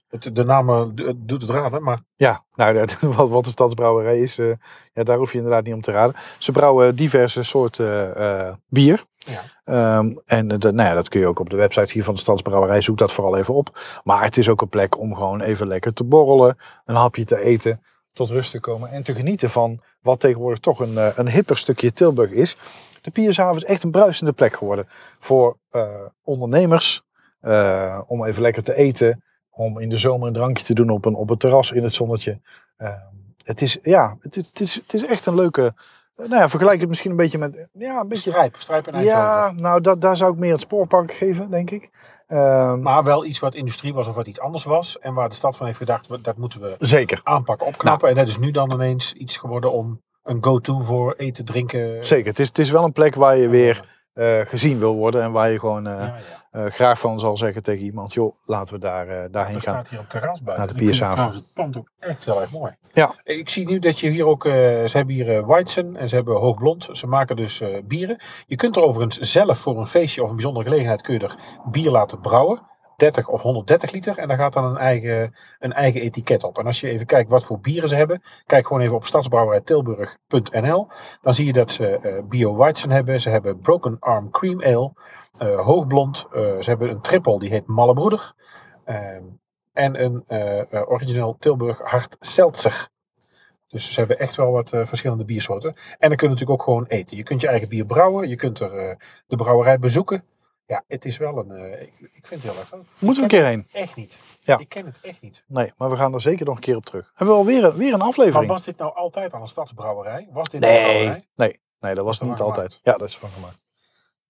Het, 0.08 0.36
de 0.36 0.44
naam 0.44 0.70
eh, 0.70 1.10
doet 1.16 1.40
het 1.42 1.50
raden, 1.50 1.82
maar 1.82 2.00
Ja, 2.16 2.44
nou, 2.54 2.74
dat- 2.74 3.00
wat, 3.16 3.28
wat 3.28 3.44
de 3.44 3.50
stadsbrouwerij 3.50 4.18
is, 4.20 4.38
eh, 4.38 4.52
ja, 4.92 5.02
daar 5.02 5.16
hoef 5.18 5.30
je 5.32 5.36
inderdaad 5.38 5.64
niet 5.64 5.74
om 5.74 5.80
te 5.80 5.90
raden. 5.90 6.16
Ze 6.38 6.52
brouwen 6.52 6.96
diverse 6.96 7.42
soorten 7.42 8.62
bier. 8.68 9.04
ja. 9.16 9.40
Ehm, 9.64 10.16
en 10.24 10.48
dat- 10.48 10.62
nou 10.74 10.88
ja, 10.88 10.94
dat 10.94 11.08
kun 11.08 11.20
je 11.20 11.26
ook 11.26 11.38
op 11.38 11.50
de 11.50 11.56
website 11.56 11.92
hier 11.92 12.04
van 12.04 12.14
de 12.14 12.20
Stadsbrouwerij. 12.20 12.80
Zoek 12.80 12.98
dat 12.98 13.12
vooral 13.12 13.36
even 13.36 13.54
op. 13.54 13.78
Maar 14.04 14.22
het 14.22 14.36
is 14.36 14.48
ook 14.48 14.60
een 14.62 14.68
plek 14.68 14.98
om 14.98 15.14
gewoon 15.14 15.40
even 15.40 15.66
lekker 15.66 15.92
te 15.92 16.04
borrelen. 16.04 16.56
Een 16.84 16.94
hapje 16.94 17.24
te 17.24 17.38
eten. 17.40 17.82
Tot 18.14 18.30
rust 18.30 18.50
te 18.50 18.60
komen. 18.60 18.90
En 18.90 19.02
te 19.02 19.14
genieten 19.14 19.50
van 19.50 19.80
wat 20.00 20.20
tegenwoordig 20.20 20.58
toch 20.58 20.80
een, 20.80 20.98
eh, 20.98 21.08
een 21.16 21.28
hipper 21.28 21.58
stukje 21.58 21.92
Tilburg 21.92 22.30
is. 22.30 22.56
De 23.02 23.10
Piershaven 23.10 23.56
is 23.56 23.64
echt 23.64 23.82
een 23.82 23.90
bruisende 23.90 24.32
plek 24.32 24.56
geworden. 24.56 24.88
Voor 25.18 25.56
eh, 25.70 25.88
ondernemers. 26.24 27.02
eh, 27.40 28.00
om 28.06 28.24
even 28.24 28.42
lekker 28.42 28.62
te 28.62 28.74
eten. 28.74 29.22
Om 29.50 29.78
in 29.78 29.88
de 29.88 29.96
zomer 29.98 30.28
een 30.28 30.34
drankje 30.34 30.64
te 30.64 30.74
doen 30.74 30.90
op 30.90 31.04
een, 31.04 31.14
op 31.14 31.30
een 31.30 31.36
terras 31.36 31.72
in 31.72 31.82
het 31.82 31.94
zonnetje. 31.94 32.40
Ehm, 32.76 32.98
het 33.44 33.62
is, 33.62 33.78
ja, 33.82 34.16
het 34.20 34.36
is, 34.36 34.46
het, 34.46 34.60
is, 34.60 34.74
het 34.74 34.94
is 34.94 35.04
echt 35.04 35.26
een 35.26 35.34
leuke... 35.34 35.74
Nou 36.16 36.34
ja, 36.34 36.48
vergelijk 36.48 36.80
het 36.80 36.88
misschien 36.88 37.10
een 37.10 37.16
beetje 37.16 37.38
met... 37.38 37.66
Ja, 37.72 38.00
een 38.00 38.08
beetje 38.08 38.30
Strijp, 38.30 38.56
Strijp 38.58 38.86
en 38.86 38.94
Eindhoven. 38.94 39.20
ja, 39.22 39.52
nou 39.56 39.80
dat, 39.80 40.00
daar 40.00 40.16
zou 40.16 40.32
ik 40.32 40.38
meer 40.38 40.52
het 40.52 40.60
spoorpark 40.60 41.12
geven, 41.12 41.50
denk 41.50 41.70
ik. 41.70 41.90
Ehm, 42.26 42.80
Maar 42.82 43.04
wel 43.04 43.24
iets 43.24 43.38
wat 43.38 43.54
industrie 43.54 43.94
was 43.94 44.08
of 44.08 44.14
wat 44.14 44.26
iets 44.26 44.40
anders 44.40 44.64
was. 44.64 44.98
En 44.98 45.14
waar 45.14 45.28
de 45.28 45.34
stad 45.34 45.56
van 45.56 45.66
heeft 45.66 45.78
gedacht, 45.78 46.24
dat 46.24 46.36
moeten 46.36 46.60
we 46.60 46.74
zeker, 46.78 47.20
aanpakken, 47.22 47.66
opknappen. 47.66 48.08
En 48.08 48.14
dat 48.14 48.28
is 48.28 48.38
nu 48.38 48.50
dan 48.50 48.72
ineens 48.72 49.12
iets 49.12 49.36
geworden 49.36 49.72
om 49.72 50.00
een 50.22 50.44
go-to 50.44 50.80
voor 50.80 51.14
eten, 51.16 51.44
drinken. 51.44 52.04
zeker. 52.06 52.26
Het 52.26 52.38
is, 52.38 52.48
het 52.48 52.58
is 52.58 52.70
wel 52.70 52.84
een 52.84 52.92
plek 52.92 53.14
waar 53.14 53.36
je 53.36 53.48
weer 53.48 54.03
eh, 54.14 54.40
gezien 54.40 54.78
wil 54.78 54.94
worden. 54.94 55.22
En 55.22 55.32
waar 55.32 55.50
je 55.50 55.58
gewoon 55.58 55.86
eh, 55.86 55.92
Ja, 55.92 56.04
ja. 56.04 56.64
eh, 56.64 56.72
graag 56.72 57.00
van 57.00 57.20
zal 57.20 57.36
zeggen 57.36 57.62
tegen 57.62 57.84
iemand. 57.84 58.12
Joh, 58.12 58.34
laten 58.44 58.74
we 58.74 58.80
daar, 58.80 59.30
daarheen 59.30 59.56
Er 59.56 59.62
gaan. 59.62 59.74
staat 59.74 59.88
hier 59.88 59.98
een 59.98 60.06
terras 60.06 60.42
buiten. 60.42 60.66
Naar 60.66 60.76
de 60.76 60.82
Piershaven. 60.84 61.26
het 61.26 61.52
pand 61.54 61.76
ook 61.76 61.90
echt 61.98 62.24
heel 62.24 62.40
erg 62.40 62.50
mooi. 62.50 62.72
Ja. 62.92 63.14
Ik 63.24 63.48
zie 63.48 63.68
nu 63.68 63.78
dat 63.78 64.00
je 64.00 64.08
hier 64.08 64.26
ook, 64.26 64.42
ze 64.44 64.90
hebben 64.92 65.14
hier 65.14 65.46
Weizen 65.46 65.96
en 65.96 66.08
ze 66.08 66.14
hebben 66.14 66.36
Hoogblond. 66.36 66.88
Ze 66.92 67.06
maken 67.06 67.36
dus 67.36 67.62
bieren. 67.84 68.20
Je 68.46 68.56
kunt 68.56 68.76
er 68.76 68.82
overigens 68.82 69.32
zelf 69.32 69.58
voor 69.58 69.78
een 69.78 69.86
feestje 69.86 70.22
of 70.22 70.28
een 70.28 70.34
bijzondere 70.34 70.64
gelegenheid 70.64 71.02
kun 71.02 71.14
je 71.14 71.20
er 71.20 71.34
bier 71.70 71.90
laten 71.90 72.20
brouwen. 72.20 72.60
30 72.96 73.28
of 73.28 73.42
130 73.42 73.90
liter 73.90 74.18
en 74.18 74.28
daar 74.28 74.36
gaat 74.36 74.52
dan 74.52 74.64
een 74.64 74.76
eigen, 74.76 75.34
een 75.58 75.72
eigen 75.72 76.00
etiket 76.00 76.44
op. 76.44 76.58
En 76.58 76.66
als 76.66 76.80
je 76.80 76.88
even 76.88 77.06
kijkt 77.06 77.30
wat 77.30 77.44
voor 77.44 77.60
bieren 77.60 77.88
ze 77.88 77.96
hebben, 77.96 78.22
kijk 78.46 78.66
gewoon 78.66 78.82
even 78.82 78.94
op 78.94 79.06
stadsbrouwerijtilburg.nl. 79.06 80.88
Dan 81.22 81.34
zie 81.34 81.46
je 81.46 81.52
dat 81.52 81.72
ze 81.72 81.98
eh, 81.98 82.22
Bio 82.24 82.56
Weizen 82.56 82.90
hebben, 82.90 83.20
ze 83.20 83.28
hebben 83.30 83.60
Broken 83.60 83.96
Arm 84.00 84.30
Cream 84.30 84.62
Ale, 84.62 84.92
eh, 85.38 85.60
Hoogblond, 85.60 86.26
eh, 86.32 86.40
ze 86.40 86.70
hebben 86.70 86.90
een 86.90 87.00
triple 87.00 87.38
die 87.38 87.50
heet 87.50 87.66
Mallebroeder. 87.66 88.34
Ehm, 88.84 89.22
en 89.72 90.04
een 90.04 90.24
origineel 90.86 91.36
Tilburg 91.38 91.78
Hart 91.78 92.16
Seltzer. 92.20 92.88
Dus 93.68 93.92
ze 93.92 93.98
hebben 93.98 94.18
echt 94.18 94.34
wel 94.34 94.50
wat 94.50 94.68
verschillende 94.68 95.24
biersoorten. 95.24 95.74
En 95.98 96.08
dan 96.08 96.16
kun 96.16 96.28
je 96.28 96.34
natuurlijk 96.34 96.60
ook 96.60 96.62
gewoon 96.62 96.86
eten. 96.86 97.16
Je 97.16 97.22
kunt 97.22 97.40
je 97.40 97.48
eigen 97.48 97.68
bier 97.68 97.86
brouwen. 97.86 98.28
Je 98.28 98.36
kunt 98.36 98.60
er 98.60 98.96
de 99.26 99.36
brouwerij 99.36 99.78
bezoeken. 99.78 100.24
Ja, 100.66 100.84
het 100.86 101.04
is 101.04 101.16
wel 101.16 101.38
een... 101.38 101.50
eh, 101.50 101.82
ik, 101.82 101.92
ik 102.12 102.26
vind 102.26 102.42
het 102.42 102.50
heel 102.52 102.60
erg 102.60 102.72
leuk. 102.72 102.82
Moeten 102.98 103.22
we 103.28 103.34
een 103.34 103.38
keer 103.40 103.44
heen? 103.48 103.68
Echt 103.72 103.96
niet. 103.96 104.18
Ja. 104.40 104.58
Ik 104.58 104.68
ken 104.68 104.86
het 104.86 104.98
echt 105.02 105.20
niet. 105.20 105.44
Nee, 105.46 105.72
maar 105.76 105.90
we 105.90 105.96
gaan 105.96 106.14
er 106.14 106.20
zeker 106.20 106.46
nog 106.46 106.54
een 106.54 106.60
keer 106.60 106.76
op 106.76 106.84
terug. 106.84 107.10
Hebben 107.14 107.34
we 107.34 107.40
alweer 107.40 107.64
een, 107.64 107.74
weer 107.76 107.92
een 107.92 107.98
Maar 107.98 108.08
aflevering? 108.08 108.50
was 108.50 108.62
dit 108.62 108.76
nou 108.76 108.94
altijd 108.94 109.32
al 109.32 109.40
een 109.40 109.48
stadsbrouwerij? 109.48 110.28
Was 110.32 110.48
dit 110.48 110.62
een 110.62 110.68
Nee, 110.68 110.82
brouwerij? 110.84 111.24
nee, 111.34 111.60
nee, 111.80 111.94
dat 111.94 112.04
was 112.04 112.20
is 112.20 112.28
niet 112.28 112.40
altijd. 112.40 112.78
Ja, 112.82 112.92
dat 112.96 113.08
is 113.08 113.14
ervan 113.14 113.30
gemaakt. 113.30 113.58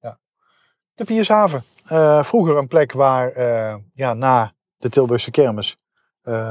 Ja. 0.00 0.18
De 0.94 1.04
Piershaven. 1.04 1.64
Eh, 1.84 2.22
vroeger 2.24 2.56
een 2.56 2.68
plek 2.68 2.92
waar 2.92 3.32
eh, 3.32 3.76
ja, 3.94 4.14
na 4.14 4.52
de 4.76 4.88
Tilburgse 4.88 5.30
kermis 5.30 5.76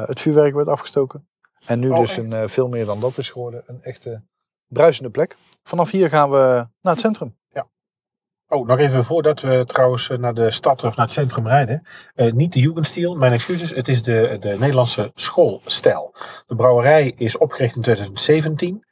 het 0.05 0.19
vuurwerk 0.19 0.53
werd 0.53 0.67
afgestoken. 0.67 1.27
En 1.65 1.79
nu 1.79 1.89
Oh, 1.89 1.97
dus 1.97 2.17
echt? 2.17 2.31
een, 2.31 2.49
veel 2.49 2.67
meer 2.67 2.85
dan 2.85 2.99
dat 2.99 3.17
is 3.17 3.29
geworden. 3.29 3.63
Een 3.65 3.83
echte 3.83 4.23
bruisende 4.67 5.09
plek. 5.09 5.37
Vanaf 5.63 5.91
hier 5.91 6.09
gaan 6.09 6.29
we 6.29 6.67
naar 6.81 6.93
het 6.93 6.99
centrum. 6.99 7.37
Oh, 8.53 8.67
nog 8.67 8.79
even 8.79 9.03
voordat 9.03 9.41
we 9.41 9.65
trouwens 9.65 10.09
eh, 10.09 10.17
naar 10.17 10.33
de 10.33 10.51
stad 10.51 10.83
of 10.83 10.95
naar 10.95 11.05
het 11.05 11.13
centrum 11.13 11.47
rijden. 11.47 11.87
Eh, 12.15 12.33
niet 12.33 12.53
de 12.53 12.59
Jugendstil, 12.59 13.15
mijn 13.15 13.33
excuses. 13.33 13.69
Het 13.69 13.87
is 13.87 14.03
de, 14.03 14.37
de 14.39 14.55
Nederlandse 14.59 15.11
schoolstijl. 15.13 16.15
De 16.47 16.55
brouwerij 16.55 17.13
is 17.15 17.37
opgericht 17.37 17.75
in 17.75 17.81
2017. 17.81 18.85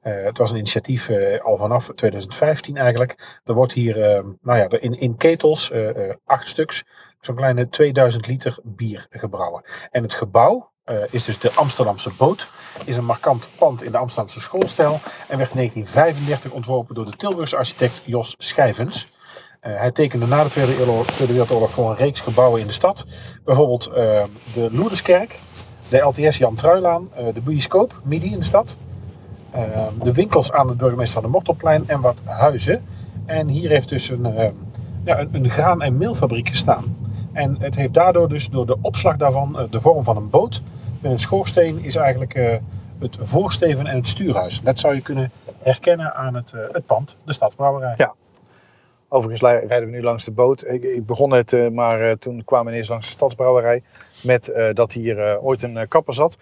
Eh, 0.00 0.24
het 0.24 0.38
was 0.38 0.50
een 0.50 0.56
initiatief 0.56 1.10
al 1.42 1.56
vanaf 1.56 1.90
2015 1.94 2.76
eigenlijk. 2.76 3.40
Er 3.44 3.54
wordt 3.54 3.72
hier 3.72 4.02
eh, 4.02 4.24
nou 4.40 4.58
ja, 4.58 4.68
in, 4.78 4.98
in 4.98 5.16
ketels, 5.16 5.72
acht 6.24 6.48
stuks, 6.48 6.84
zo'n 7.20 7.36
kleine 7.36 7.68
2000 7.68 8.26
liter 8.26 8.58
bier 8.62 9.06
gebrouwen. 9.10 9.64
En 9.90 10.02
het 10.02 10.14
gebouw 10.14 10.70
eh, 10.88 10.96
is 11.10 11.24
dus 11.24 11.38
de 11.38 11.50
Amsterdamse 11.54 12.10
Boot. 12.16 12.48
Is 12.84 12.96
een 12.96 13.04
markant 13.04 13.48
pand 13.58 13.82
in 13.82 13.92
de 13.92 13.98
Amsterdamse 13.98 14.40
schoolstijl. 14.40 14.92
En 15.28 15.38
werd 15.38 15.50
in 15.50 15.56
1935 15.56 16.50
ontworpen 16.50 16.94
door 16.94 17.04
de 17.04 17.16
Tilburgse 17.16 17.56
architect 17.56 18.02
Jos 18.04 18.34
Schijvens. 18.38 19.08
Eh, 19.60 19.76
hij 19.76 19.90
tekende 19.90 20.26
na 20.26 20.42
de 20.42 20.48
Tweede, 20.48 20.80
Oorlog- 20.80 21.06
Tweede 21.06 21.32
Wereldoorlog 21.32 21.70
voor 21.70 21.90
een 21.90 21.96
reeks 21.96 22.20
gebouwen 22.20 22.60
in 22.60 22.66
de 22.66 22.72
stad. 22.72 23.06
Bijvoorbeeld 23.44 23.86
eh, 23.86 24.22
de 24.54 24.68
Loerderskerk, 24.72 25.40
de 25.88 25.98
LTS 25.98 26.38
Jan 26.38 26.54
Truilaan, 26.54 27.08
de 27.34 27.40
bioscoop 27.40 28.00
Midi 28.04 28.32
in 28.32 28.38
de 28.38 28.44
stad. 28.44 28.76
de 30.02 30.12
winkels 30.12 30.52
aan 30.52 30.68
het 30.68 30.76
burgemeester 30.76 31.14
van 31.14 31.22
de 31.22 31.28
Mortelplein 31.36 31.84
en 31.88 32.00
wat 32.00 32.22
huizen. 32.24 32.84
En 33.26 33.48
hier 33.48 33.68
heeft 33.70 33.88
dus 33.88 34.08
een, 34.08 34.22
ja, 35.04 35.18
een, 35.18 35.28
een 35.32 35.50
graan- 35.50 35.82
en 35.82 35.96
meelfabriek 35.96 36.48
gestaan. 36.48 36.96
En 37.32 37.56
het 37.60 37.74
heeft 37.74 37.94
daardoor 37.94 38.28
dus 38.28 38.48
door 38.48 38.66
de 38.66 38.76
opslag 38.80 39.16
daarvan 39.16 39.66
de 39.70 39.80
vorm 39.80 40.04
van 40.04 40.16
een 40.16 40.30
boot. 40.30 40.62
Het 41.00 41.20
schoorsteen 41.20 41.84
is 41.84 41.96
eigenlijk 41.96 42.34
eh, 42.34 42.56
het 42.98 43.16
voorsteven 43.20 43.86
en 43.86 43.96
het 43.96 44.08
stuurhuis. 44.08 44.60
Dat 44.60 44.80
zou 44.80 44.94
je 44.94 45.02
kunnen 45.02 45.30
herkennen 45.58 46.14
aan 46.14 46.34
het, 46.34 46.52
eh, 46.52 46.60
het 46.72 46.86
pand, 46.86 47.16
de 47.24 47.32
stadsbrouwerij. 47.32 47.94
Ja. 47.96 48.14
Overigens 49.08 49.50
rijden 49.50 49.90
we 49.90 49.96
nu 49.96 50.02
langs 50.02 50.24
de 50.24 50.32
boot. 50.32 50.66
Ik, 50.66 50.82
ik 50.82 51.06
begon 51.06 51.28
net, 51.28 51.52
eh, 51.52 51.68
maar 51.68 52.18
toen 52.18 52.44
kwamen 52.44 52.66
we 52.66 52.72
ineens 52.72 52.88
langs 52.88 53.06
de 53.06 53.12
stadsbrouwerij. 53.12 53.82
Met 54.22 54.52
dat 54.72 54.92
hier 54.92 55.40
ooit 55.40 55.62
een 55.62 55.88
kapper 55.88 56.14
zat. 56.14 56.38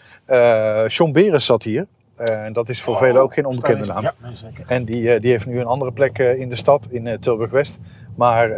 John 0.86 1.12
Beres 1.12 1.44
zat 1.44 1.62
hier. 1.62 1.86
En 2.16 2.52
dat 2.52 2.68
is 2.68 2.82
voor 2.82 2.96
velen 2.96 3.22
ook 3.22 3.34
geen 3.34 3.46
onbekende 3.46 3.86
naam. 3.86 4.02
Ja, 4.02 4.14
zeker. 4.32 4.64
En 4.66 4.84
die, 4.84 5.20
die 5.20 5.30
heeft 5.30 5.46
nu 5.46 5.60
een 5.60 5.66
andere 5.66 5.92
plek 5.92 6.18
in 6.18 6.48
de 6.48 6.56
stad, 6.56 6.88
in 6.90 7.20
Tilburg-West. 7.20 7.78
Maar 8.14 8.48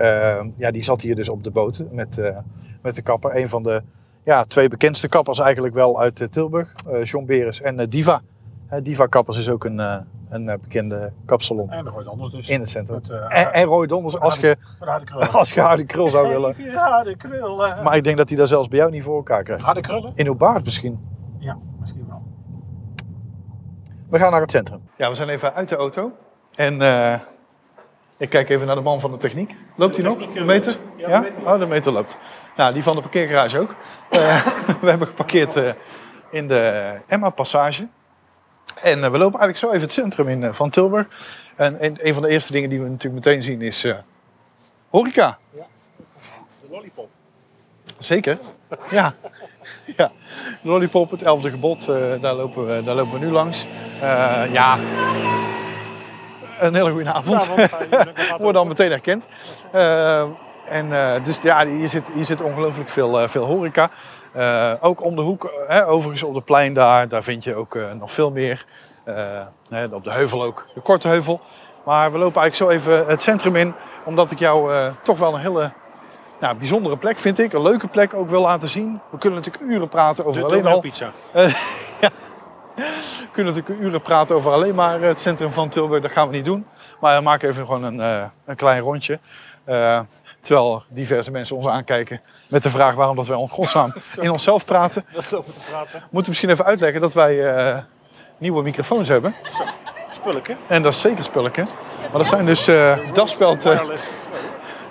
ja, 0.57 0.71
die 0.71 0.83
zat 0.83 1.01
hier 1.01 1.15
dus 1.15 1.29
op 1.29 1.45
de 1.45 1.51
boot 1.51 1.83
met, 1.91 2.33
met 2.83 2.95
de 2.95 3.03
kapper. 3.03 3.37
Een 3.37 3.49
van 3.49 3.63
de 3.63 3.83
ja, 4.29 4.45
twee 4.45 4.69
bekendste 4.69 5.09
kappers 5.09 5.39
eigenlijk 5.39 5.75
wel 5.75 6.01
uit 6.01 6.21
eh, 6.21 6.29
Tilburg. 6.29 6.75
eh 6.91 7.05
John 7.05 7.25
Beres 7.27 7.61
en 7.61 7.79
eh, 7.81 7.87
Diva. 7.89 8.21
Diva 8.83 9.07
Kappers 9.07 9.39
is 9.39 9.49
ook 9.49 9.65
een, 9.65 9.79
een 10.29 10.45
bekende 10.45 11.13
kapsalon 11.27 11.71
En 11.71 11.87
gooit 11.87 12.07
anders 12.07 12.31
dus. 12.31 12.49
in 12.49 12.61
het 12.61 12.69
centrum. 12.69 12.97
Met, 12.97 13.11
En, 13.29 13.53
en 13.53 13.65
Roy 13.65 13.87
Donders 13.87 14.19
als 14.19 14.37
je, 14.37 14.57
als 15.33 15.53
je 15.53 15.61
harde 15.61 15.85
krul 15.85 16.11
zou 16.11 16.29
willen. 16.35 16.55
Harde 16.75 17.17
krullen. 17.17 17.83
Maar 17.83 17.97
ik 17.97 18.05
denk 18.05 18.17
dat 18.17 18.29
hij 18.29 18.39
dat 18.39 18.49
zelfs 18.49 18.69
bij 18.69 18.79
jou 18.79 18.91
niet 18.91 19.03
voor 19.03 19.17
elkaar 19.17 19.43
krijgt. 19.43 19.65
Harde 19.65 19.81
krullen? 19.81 20.13
In 20.15 20.27
uw 20.27 20.35
baard 20.35 20.65
misschien. 20.65 21.01
Ja, 21.39 21.57
misschien 21.81 22.07
wel. 22.09 22.23
We 24.11 24.19
gaan 24.19 24.31
naar 24.31 24.41
het 24.41 24.51
centrum. 24.51 24.81
Ja, 24.97 25.09
we 25.09 25.15
zijn 25.15 25.29
even 25.29 25.55
uit 25.55 25.69
de 25.69 25.77
auto. 25.77 26.13
En 26.55 26.75
ik 28.17 28.31
kijk 28.31 28.49
even 28.49 28.67
naar 28.67 28.77
de 28.77 28.83
man 28.83 29.01
van 29.01 29.11
de 29.11 29.17
techniek. 29.17 29.57
Loopt 29.77 29.97
hij 29.97 30.05
nog? 30.05 30.21
eh, 30.35 30.45
meter? 30.45 30.77
Ja, 30.97 31.09
Ja? 31.09 31.21
meter 31.21 31.47
Oh, 31.47 31.59
de 31.59 31.67
meter 31.67 31.93
loopt. 31.93 32.19
Nou, 32.59 32.73
die 32.73 32.83
van 32.83 32.95
de 32.97 33.01
parkeergarage 33.01 33.59
ook. 33.59 33.75
Eh, 34.09 34.47
we 34.81 34.89
hebben 34.89 35.09
geparkeerd 35.09 35.57
eh, 35.57 35.73
in 36.31 36.49
de 36.49 36.95
Emma 37.07 37.31
Passage. 37.31 37.89
En 38.83 39.05
eh, 39.05 39.11
we 39.11 39.19
lopen 39.19 39.41
eigenlijk 39.41 39.57
zo 39.59 39.67
even 39.67 39.81
het 39.81 39.93
centrum 39.93 40.29
in 40.29 40.43
eh, 40.43 40.53
van 40.53 40.71
Tilburg. 40.71 41.07
En 41.57 41.85
een, 41.85 41.99
een 42.03 42.15
van 42.15 42.23
de 42.23 42.29
eerste 42.29 42.53
dingen 42.53 42.71
die 42.71 42.81
we 42.81 42.89
natuurlijk 42.89 43.25
meteen 43.25 43.43
zien 43.43 43.63
is 43.63 43.85
eh, 43.85 43.95
horeca. 44.91 45.39
De 46.61 46.67
lollipop. 46.71 47.09
Zeker. 47.99 48.39
Ja. 48.91 49.15
ja. 49.97 50.11
Lollipop, 50.63 51.11
het 51.11 51.23
elfde 51.23 51.51
gebod, 51.51 51.89
eh, 51.89 52.21
daar, 52.21 52.35
lopen 52.35 52.67
we, 52.67 52.83
daar 52.85 52.95
lopen 52.95 53.19
we 53.19 53.27
nu 53.27 53.31
langs. 53.33 53.67
Eh, 54.01 54.43
ja. 54.53 54.79
Een 56.61 56.75
hele 56.75 56.91
goede 56.91 57.13
avond. 57.13 57.49
Word 58.41 58.55
dan 58.55 58.69
meteen 58.69 58.91
herkend. 58.91 59.27
Eh, 59.73 60.25
en 60.69 60.93
eh, 60.93 61.25
dus 61.25 61.43
ja, 61.43 61.67
hier 61.67 61.89
zit, 61.89 62.11
hier 62.15 62.25
zit 62.25 62.41
ongelooflijk 62.41 62.91
veel, 62.91 63.21
eh, 63.21 63.29
veel 63.29 63.45
horeca. 63.45 63.91
Eh, 64.33 64.73
ook 64.81 65.05
om 65.05 65.17
de 65.17 65.23
hoek, 65.23 65.53
hè, 65.69 65.87
overigens 65.87 66.23
op 66.23 66.35
de 66.35 66.41
plein 66.41 66.75
daar, 66.75 67.09
daar 67.09 67.23
vind 67.23 67.45
je 67.45 67.55
ook 67.55 67.79
nog 67.99 68.13
veel 68.13 68.31
meer. 68.31 68.65
Hè, 69.69 69.85
op 69.91 70.05
de 70.05 70.13
heuvel 70.13 70.43
ook, 70.43 70.67
de 70.75 70.81
korte 70.81 71.09
heuvel. 71.09 71.41
Maar 71.85 72.13
we 72.13 72.19
lopen 72.19 72.41
eigenlijk 72.41 72.55
zo 72.55 72.91
even 72.91 73.07
het 73.07 73.23
centrum 73.23 73.57
in, 73.57 73.75
omdat 74.05 74.31
ik 74.31 74.39
jou 74.39 74.73
toch 75.03 75.19
wel 75.19 75.35
een 75.35 75.41
hele 75.41 75.73
nou, 76.41 76.57
bijzondere 76.57 76.97
plek 76.97 77.19
vind 77.19 77.39
ik. 77.39 77.53
Een 77.53 77.63
leuke 77.63 77.89
plek 77.89 78.15
ook 78.15 78.31
wil 78.31 78.41
laten 78.41 78.69
zien. 78.69 79.01
We 79.11 79.19
kunnen 79.19 79.39
natuurlijk 79.39 79.73
uren 79.73 79.89
praten 79.89 80.25
over 80.25 80.45
alleen 80.45 80.67
al. 80.67 80.81
pizza. 80.81 81.13
We 83.19 83.45
kunnen 83.45 83.55
natuurlijk 83.55 83.81
uren 83.81 84.01
praten 84.01 84.37
over 84.37 84.53
alleen 84.53 84.75
maar 84.75 85.01
het 85.01 85.21
centrum 85.21 85.53
van 85.53 85.69
Tilburg. 85.69 86.03
Dat 86.03 86.11
gaan 86.11 86.29
we 86.29 86.37
niet 86.37 86.45
doen. 86.45 86.67
Maar 87.01 87.17
we 87.17 87.23
maken 87.23 87.49
even 87.49 87.67
gewoon 87.67 87.83
een, 87.83 88.31
een 88.45 88.57
klein 88.57 88.81
rondje. 88.81 89.19
Terwijl 90.41 90.83
diverse 90.89 91.31
mensen 91.31 91.57
ons 91.57 91.67
aankijken 91.67 92.21
met 92.49 92.63
de 92.63 92.71
vraag 92.71 92.95
waarom 92.95 93.17
dat 93.17 93.27
wij 93.27 93.39
in 93.39 93.49
godsnaam 93.49 93.95
in 94.21 94.31
onszelf 94.31 94.65
praten. 94.65 95.05
Dat 95.13 95.31
lopen 95.31 95.53
te 95.53 95.61
praten. 95.71 95.99
We 96.01 96.07
moeten 96.11 96.29
misschien 96.31 96.51
even 96.51 96.65
uitleggen 96.65 97.01
dat 97.01 97.15
wij 97.15 97.55
eh, 97.55 97.79
nieuwe 98.39 98.63
microfoons 98.63 99.09
hebben. 99.09 99.35
Spulletje. 100.13 100.57
En 100.67 100.83
dat 100.83 100.93
is 100.93 101.01
zeker 101.01 101.25
spulletje. 101.25 101.67
Maar 102.01 102.19
dat 102.19 102.27
zijn 102.27 102.47
dus 102.47 102.69
eh 102.69 102.99
daspeld, 103.13 103.69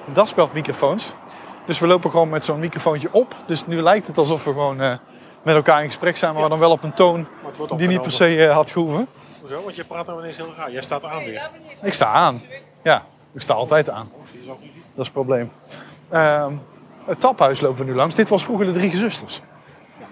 daspeld-microfoons. 0.05 1.11
Dus 1.65 1.79
we 1.79 1.87
lopen 1.87 2.11
gewoon 2.11 2.29
met 2.29 2.45
zo'n 2.45 2.59
microfoontje 2.59 3.09
op. 3.11 3.35
Dus 3.47 3.67
nu 3.67 3.81
lijkt 3.81 4.07
het 4.07 4.17
alsof 4.17 4.43
we 4.43 4.51
gewoon 4.51 4.77
met 5.41 5.55
elkaar 5.55 5.81
in 5.81 5.85
gesprek 5.85 6.17
zijn, 6.17 6.33
maar 6.33 6.49
dan 6.49 6.59
wel 6.59 6.71
op 6.71 6.83
een 6.83 6.93
toon 6.93 7.27
die 7.77 7.87
niet 7.87 8.01
per 8.01 8.11
se 8.11 8.47
had 8.47 8.71
gehoeven. 8.71 9.07
Hoezo? 9.39 9.63
Want 9.63 9.75
je 9.75 9.83
praat 9.83 10.05
nou 10.07 10.19
ineens 10.19 10.37
heel 10.37 10.53
raar. 10.57 10.71
Jij 10.71 10.81
staat 10.81 11.03
aan 11.03 11.23
weer. 11.23 11.49
Ik 11.81 11.93
sta 11.93 12.11
aan. 12.11 12.41
Ja, 12.83 13.05
ik 13.33 13.41
sta 13.41 13.53
altijd 13.53 13.89
aan. 13.89 14.11
Dat 14.97 15.05
is 15.05 15.11
het 15.13 15.13
probleem. 15.13 15.51
Ehm, 16.09 16.53
het 17.05 17.19
taphuis 17.19 17.61
lopen 17.61 17.85
we 17.85 17.91
nu 17.91 17.95
langs. 17.97 18.15
Dit 18.15 18.29
was 18.29 18.43
vroeger 18.43 18.65
de 18.65 18.71
Drie 18.71 18.89
Gezusters. 18.89 19.41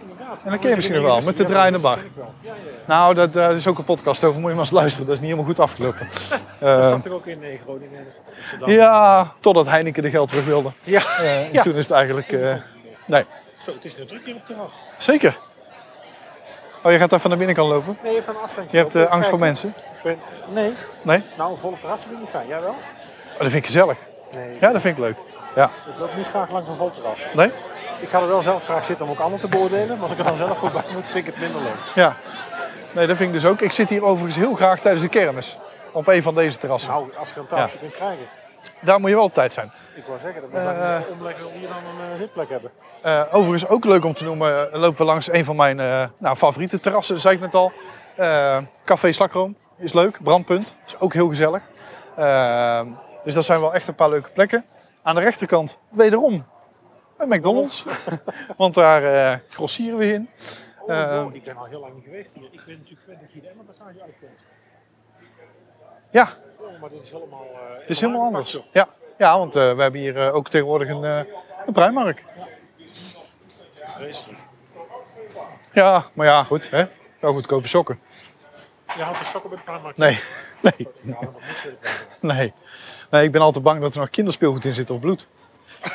Inderdaad. 0.02 0.42
En 0.44 0.52
dat 0.52 0.60
ken 0.60 0.70
je 0.70 0.76
misschien 0.76 0.96
nog 1.02 1.06
wel, 1.06 1.22
met 1.22 1.38
de 1.38 1.44
draaiende 1.44 1.80
bar. 1.80 1.98
Nou, 2.88 3.14
dat, 3.14 3.34
daar 3.34 3.54
is 3.54 3.68
ook 3.68 3.78
een 3.78 3.84
podcast 3.84 4.24
over. 4.24 4.40
Moet 4.40 4.50
je 4.50 4.56
maar 4.56 4.64
eens 4.66 4.74
luisteren. 4.74 5.06
Dat 5.08 5.16
is 5.16 5.22
niet 5.22 5.30
helemaal 5.32 5.52
goed 5.52 5.60
afgelopen. 5.64 6.08
Dat 6.60 6.80
Ehm, 6.80 6.90
zat 6.90 7.06
er 7.06 7.14
ook 7.14 7.26
in 7.26 7.44
eh, 7.44 7.60
Groningen. 7.62 8.06
Amsterdam. 8.38 8.70
ja, 8.70 9.32
totdat 9.40 9.66
Heineken 9.68 10.04
de 10.04 10.10
geld 10.10 10.28
terug 10.28 10.46
wilde. 10.46 10.72
Ja. 10.84 11.02
Eh, 11.20 11.46
en 11.46 11.54
Ja. 11.54 11.62
toen 11.62 11.74
is 11.76 11.84
het 11.88 11.92
eigenlijk... 11.98 12.32
eh, 12.32 12.56
nee, 13.06 13.26
Zo, 13.58 13.72
het 13.74 13.86
is 13.86 13.98
nu 13.98 14.06
druk 14.06 14.26
hier 14.26 14.34
op 14.36 14.40
het 14.40 14.48
terras. 14.56 14.72
zeker. 14.98 15.38
Oh, 16.84 16.92
je 16.92 16.98
gaat 16.98 17.14
even 17.14 17.30
naar 17.30 17.38
binnen 17.38 17.56
kan 17.56 17.68
lopen? 17.68 17.98
Nee, 18.04 18.18
een 18.18 18.24
afstandje. 18.44 18.78
Je 18.78 18.84
hebt 18.84 18.96
eh, 18.96 19.06
angst 19.12 19.30
voor 19.30 19.40
mensen? 19.40 19.74
ben- 20.04 20.20
Nee. 20.54 20.74
Nee? 21.02 21.24
Nou, 21.38 21.52
een 21.52 21.58
volle 21.58 21.78
terras 21.78 22.02
vind 22.02 22.14
ik 22.14 22.20
niet 22.20 22.30
fijn. 22.30 22.48
Jij 22.48 22.60
wel? 22.62 22.70
Oh, 23.34 23.40
dat 23.40 23.50
vind 23.52 23.54
ik 23.54 23.66
gezellig. 23.66 23.98
Nee. 24.34 24.58
Ja, 24.62 24.72
dat 24.72 24.82
vind 24.82 24.98
ik 24.98 25.04
leuk. 25.04 25.16
Ja. 25.56 25.66
Ik 25.94 26.00
loop 26.00 26.16
niet 26.16 26.28
graag 26.28 26.50
langs 26.52 26.70
een 26.70 26.76
vol 26.76 26.92
terras. 26.92 27.26
Nee? 27.34 27.52
Ik 28.00 28.10
ga 28.10 28.20
er 28.22 28.28
wel 28.28 28.42
zelf 28.42 28.64
graag 28.64 28.86
zitten 28.86 29.06
om 29.06 29.12
ook 29.12 29.20
anderen 29.20 29.40
te 29.40 29.48
beoordelen. 29.58 29.88
Maar 29.98 30.04
als 30.04 30.12
ik 30.12 30.18
er 30.18 30.24
dan 30.24 30.36
zelf 30.36 30.58
voorbij 30.58 30.84
moet, 30.94 31.10
vind 31.10 31.28
ik 31.28 31.34
het 31.34 31.42
minder 31.44 31.62
leuk. 31.62 31.94
Ja. 31.96 32.16
Nee, 32.94 33.08
dat 33.08 33.18
vind 33.18 33.34
ik 33.36 33.42
dus 33.42 33.50
ook. 33.52 33.62
Ik 33.62 33.72
zit 33.72 33.90
hier 33.90 34.04
overigens 34.04 34.36
heel 34.36 34.54
graag 34.56 34.80
tijdens 34.80 35.04
de 35.04 35.10
kermis. 35.10 35.58
Op 35.92 36.08
een 36.08 36.24
van 36.24 36.36
deze 36.36 36.58
terrassen. 36.58 36.90
Nou, 36.92 37.10
als 37.20 37.30
je 37.34 37.40
een 37.40 37.46
tafeltje 37.48 37.78
kunt 37.80 37.94
krijgen. 37.94 38.26
Daar 38.82 39.00
moet 39.00 39.10
je 39.10 39.16
wel 39.16 39.24
op 39.26 39.34
tijd 39.34 39.54
zijn. 39.54 39.72
Ik 39.96 40.04
wou 40.06 40.20
zeggen, 40.20 40.42
dat 40.42 40.50
we 40.52 40.58
Eh. 40.58 40.66
gaan 40.66 41.00
even 41.02 41.12
omleggen 41.12 41.44
hoe 41.44 41.60
je 41.62 41.68
dan 41.68 41.78
een 41.78 42.12
eh, 42.12 42.18
zitplek 42.20 42.50
hebben. 42.50 42.72
Eh, 43.02 43.22
overigens 43.32 43.68
ook 43.68 43.86
leuk 43.86 44.06
om 44.06 44.14
te 44.14 44.24
noemen, 44.24 44.72
eh, 44.72 44.80
lopen 44.80 44.98
we 44.98 45.04
langs 45.04 45.32
een 45.32 45.46
van 45.46 45.56
mijn 45.56 45.80
eh, 45.80 46.04
nou, 46.18 46.36
favoriete 46.36 46.80
terrassen, 46.80 47.20
zei 47.20 47.36
ik 47.36 47.42
net 47.42 47.54
al. 47.56 47.72
Eh, 48.16 48.58
Café 48.86 49.12
Slakroom 49.12 49.56
is 49.78 49.94
leuk, 49.94 50.24
Brandpunt 50.24 50.76
is 50.88 50.96
ook 51.00 51.14
heel 51.14 51.28
gezellig. 51.28 51.62
Dus 53.26 53.34
dat 53.34 53.46
zijn 53.46 53.60
wel 53.60 53.74
echt 53.74 53.88
een 53.88 53.96
paar 53.96 54.10
leuke 54.10 54.30
plekken. 54.30 54.66
Aan 55.04 55.16
de 55.16 55.22
rechterkant 55.22 55.78
wederom 55.90 56.46
een 57.18 57.28
McDonald's, 57.30 57.86
want 58.58 58.74
daar 58.74 59.04
eh, 59.04 59.40
grossieren 59.50 59.98
we 59.98 60.12
in. 60.12 60.30
Oh, 60.80 60.90
Eh. 61.02 61.10
wow, 61.24 61.36
ik 61.36 61.44
ben 61.44 61.58
al 61.58 61.66
heel 61.66 61.80
lang 61.80 61.94
niet 61.96 62.04
geweest 62.04 62.30
hier. 62.34 62.48
Ik 62.52 62.62
ben 62.66 62.76
natuurlijk 62.78 63.02
gewend 63.02 63.22
dat 63.22 63.34
je 63.34 63.42
de 63.42 63.48
Emma-passage 63.48 64.02
uitkomt. 64.02 64.40
Ja, 66.12 66.30
Oh, 66.58 66.82
maar 66.82 66.90
dit 66.90 67.02
is 67.04 67.12
helemaal... 67.12 67.46
het 67.80 67.90
is 67.90 68.00
helemaal 68.02 68.22
anders. 68.26 68.60
Ja, 68.72 68.88
ja 69.18 69.38
want 69.38 69.54
we 69.54 69.60
hebben 69.60 69.94
hier 70.00 70.34
ook 70.34 70.50
tegenwoordig 70.50 70.90
een, 70.90 71.04
een 71.04 71.28
joh. 72.36 72.46
Vreselijk. 73.96 74.40
Ja, 75.72 76.04
maar 76.14 76.26
ja, 76.26 76.44
goed. 76.44 76.70
Hè? 76.70 76.86
Wel 77.20 77.34
goedkope 77.34 77.68
sokken. 77.68 78.00
Je 78.96 79.02
houdt 79.02 79.20
de 79.20 79.26
sokken 79.26 79.50
bij 79.50 79.60
de 79.60 79.64
paardenmarkt? 79.66 79.98
Nee, 79.98 80.20
nee, 80.78 80.88
Ja, 81.02 81.30
nee. 82.20 82.54
Nee, 83.16 83.24
ik 83.26 83.32
ben 83.32 83.42
altijd 83.42 83.64
bang 83.64 83.82
dat 83.82 83.94
er 83.94 84.00
nog 84.00 84.10
kinderspeelgoed 84.10 84.66
in 84.66 84.74
zit 84.74 84.90
of 84.92 85.00
bloed. 85.00 85.28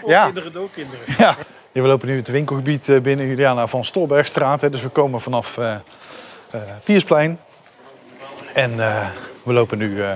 Voor 0.00 0.10
Ja. 0.10 0.24
kinderen, 0.24 0.52
door 0.52 0.70
kinderen. 0.70 1.04
Ja. 1.18 1.36
we 1.72 1.80
lopen 1.80 2.08
nu 2.08 2.16
het 2.16 2.28
winkelgebied 2.28 2.88
eh, 2.88 3.00
binnen 3.00 3.26
Juliana 3.26 3.66
van 3.66 3.84
Stolbergstraat. 3.84 4.60
Hè, 4.60 4.70
dus 4.70 4.82
we 4.82 4.88
komen 4.88 5.20
vanaf 5.20 5.58
eh 5.58 5.74
eh, 6.50 6.60
Piersplein. 6.84 7.38
En 8.54 8.80
eh, 8.80 9.06
we 9.42 9.52
lopen 9.52 9.78
nu 9.78 10.02
eh, 10.02 10.10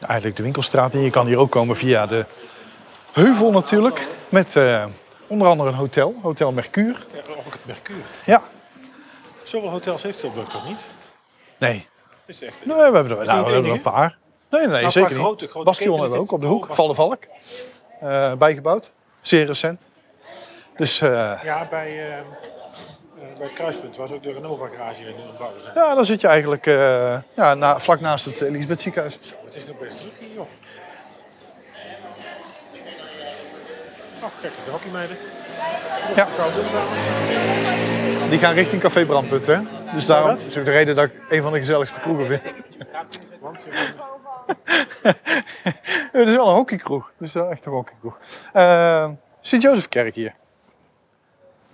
eigenlijk 0.00 0.36
de 0.36 0.42
winkelstraat 0.42 0.94
in. 0.94 1.00
Je 1.00 1.10
kan 1.10 1.26
hier 1.26 1.38
ook 1.38 1.50
komen 1.50 1.76
via 1.76 2.06
de 2.06 2.24
heuvel 3.12 3.50
natuurlijk. 3.50 4.06
Met 4.28 4.56
eh, 4.56 4.84
onder 5.26 5.48
andere 5.48 5.68
een 5.68 5.74
hotel, 5.74 6.14
Hotel 6.22 6.52
Mercure. 6.52 6.96
Ja, 7.12 7.18
ook 7.46 7.52
het 7.52 7.66
Mercure. 7.66 7.98
Ja, 8.24 8.42
Zoveel 9.42 9.70
hotels 9.70 10.02
heeft 10.02 10.18
Tilburg 10.18 10.48
toch 10.48 10.68
niet? 10.68 10.84
Nee. 11.58 11.86
Het 12.26 12.34
is 12.36 12.42
echt... 12.42 12.56
Nee, 12.66 12.76
we 12.76 12.82
hebben 12.82 13.18
er, 13.18 13.24
nou, 13.24 13.44
we 13.44 13.52
hebben 13.52 13.70
er 13.70 13.76
een 13.76 13.80
paar. 13.80 14.16
Nee, 14.50 14.66
nee, 14.66 14.80
Nou, 14.80 14.90
zeker 14.90 15.10
niet. 15.10 15.18
grote- 15.18 15.46
grote 15.46 15.64
Bastion 15.64 15.92
hebben 16.00 16.10
we 16.16 16.18
ook 16.18 16.32
op 16.32 16.40
de 16.40 16.46
hoek. 16.46 16.68
oh, 16.68 16.74
Van 16.76 16.88
de 16.88 16.94
Valk. 16.94 17.18
Eh, 18.00 18.32
bijgebouwd. 18.32 18.92
Zeer 19.20 19.46
recent. 19.46 19.86
Dus 20.76 21.00
eh, 21.00 21.32
Ja, 21.44 21.66
bij, 21.70 22.10
eh, 22.10 22.18
bij 23.38 23.48
kruispunt 23.54 23.96
was 23.96 24.12
ook 24.12 24.22
de 24.22 24.32
Renova 24.32 24.66
garage 24.66 25.00
aan 25.02 25.26
het 25.28 25.38
bouwen 25.38 25.62
zijn. 25.62 25.74
ja, 25.74 25.94
dan 25.94 26.06
zit 26.06 26.20
je 26.20 26.26
eigenlijk 26.26 26.64
ja, 27.34 27.54
na, 27.54 27.80
vlak 27.80 28.00
naast 28.00 28.24
het 28.24 28.40
Elisabeth 28.40 28.82
ziekenhuis. 28.82 29.18
Zo, 29.20 29.34
het 29.44 29.54
is 29.54 29.66
nog 29.66 29.78
best 29.78 29.96
druk 29.98 30.12
hier, 30.18 30.28
joh. 30.34 30.46
Oh, 34.22 34.28
kijk, 34.40 34.52
de 34.64 34.70
hockeymeiden. 34.70 35.16
Ja. 36.16 36.26
Die 38.28 38.38
gaan 38.38 38.54
richting 38.54 38.82
Café 38.82 39.04
Brandpunt, 39.04 39.46
hè? 39.46 39.58
Dus 39.94 40.06
daarom 40.06 40.36
is 40.46 40.58
ook 40.58 40.64
de 40.64 40.70
reden 40.70 40.94
dat 40.94 41.04
ik 41.04 41.12
een 41.28 41.42
van 41.42 41.52
de 41.52 41.58
gezelligste 41.58 42.00
kroegen 42.00 42.26
vind. 42.26 42.54
Want 43.40 43.64
Het 46.12 46.26
is 46.28 46.34
wel 46.34 46.48
een 46.48 46.54
hockeykroeg. 46.54 47.10
Het 47.18 47.28
is 47.28 47.34
wel 47.34 47.50
echt 47.50 47.66
een 47.66 47.72
hockeykroeg. 47.72 48.18
Eh 48.52 49.08
Sint-Jozefkerk 49.40 50.14
hier. 50.14 50.34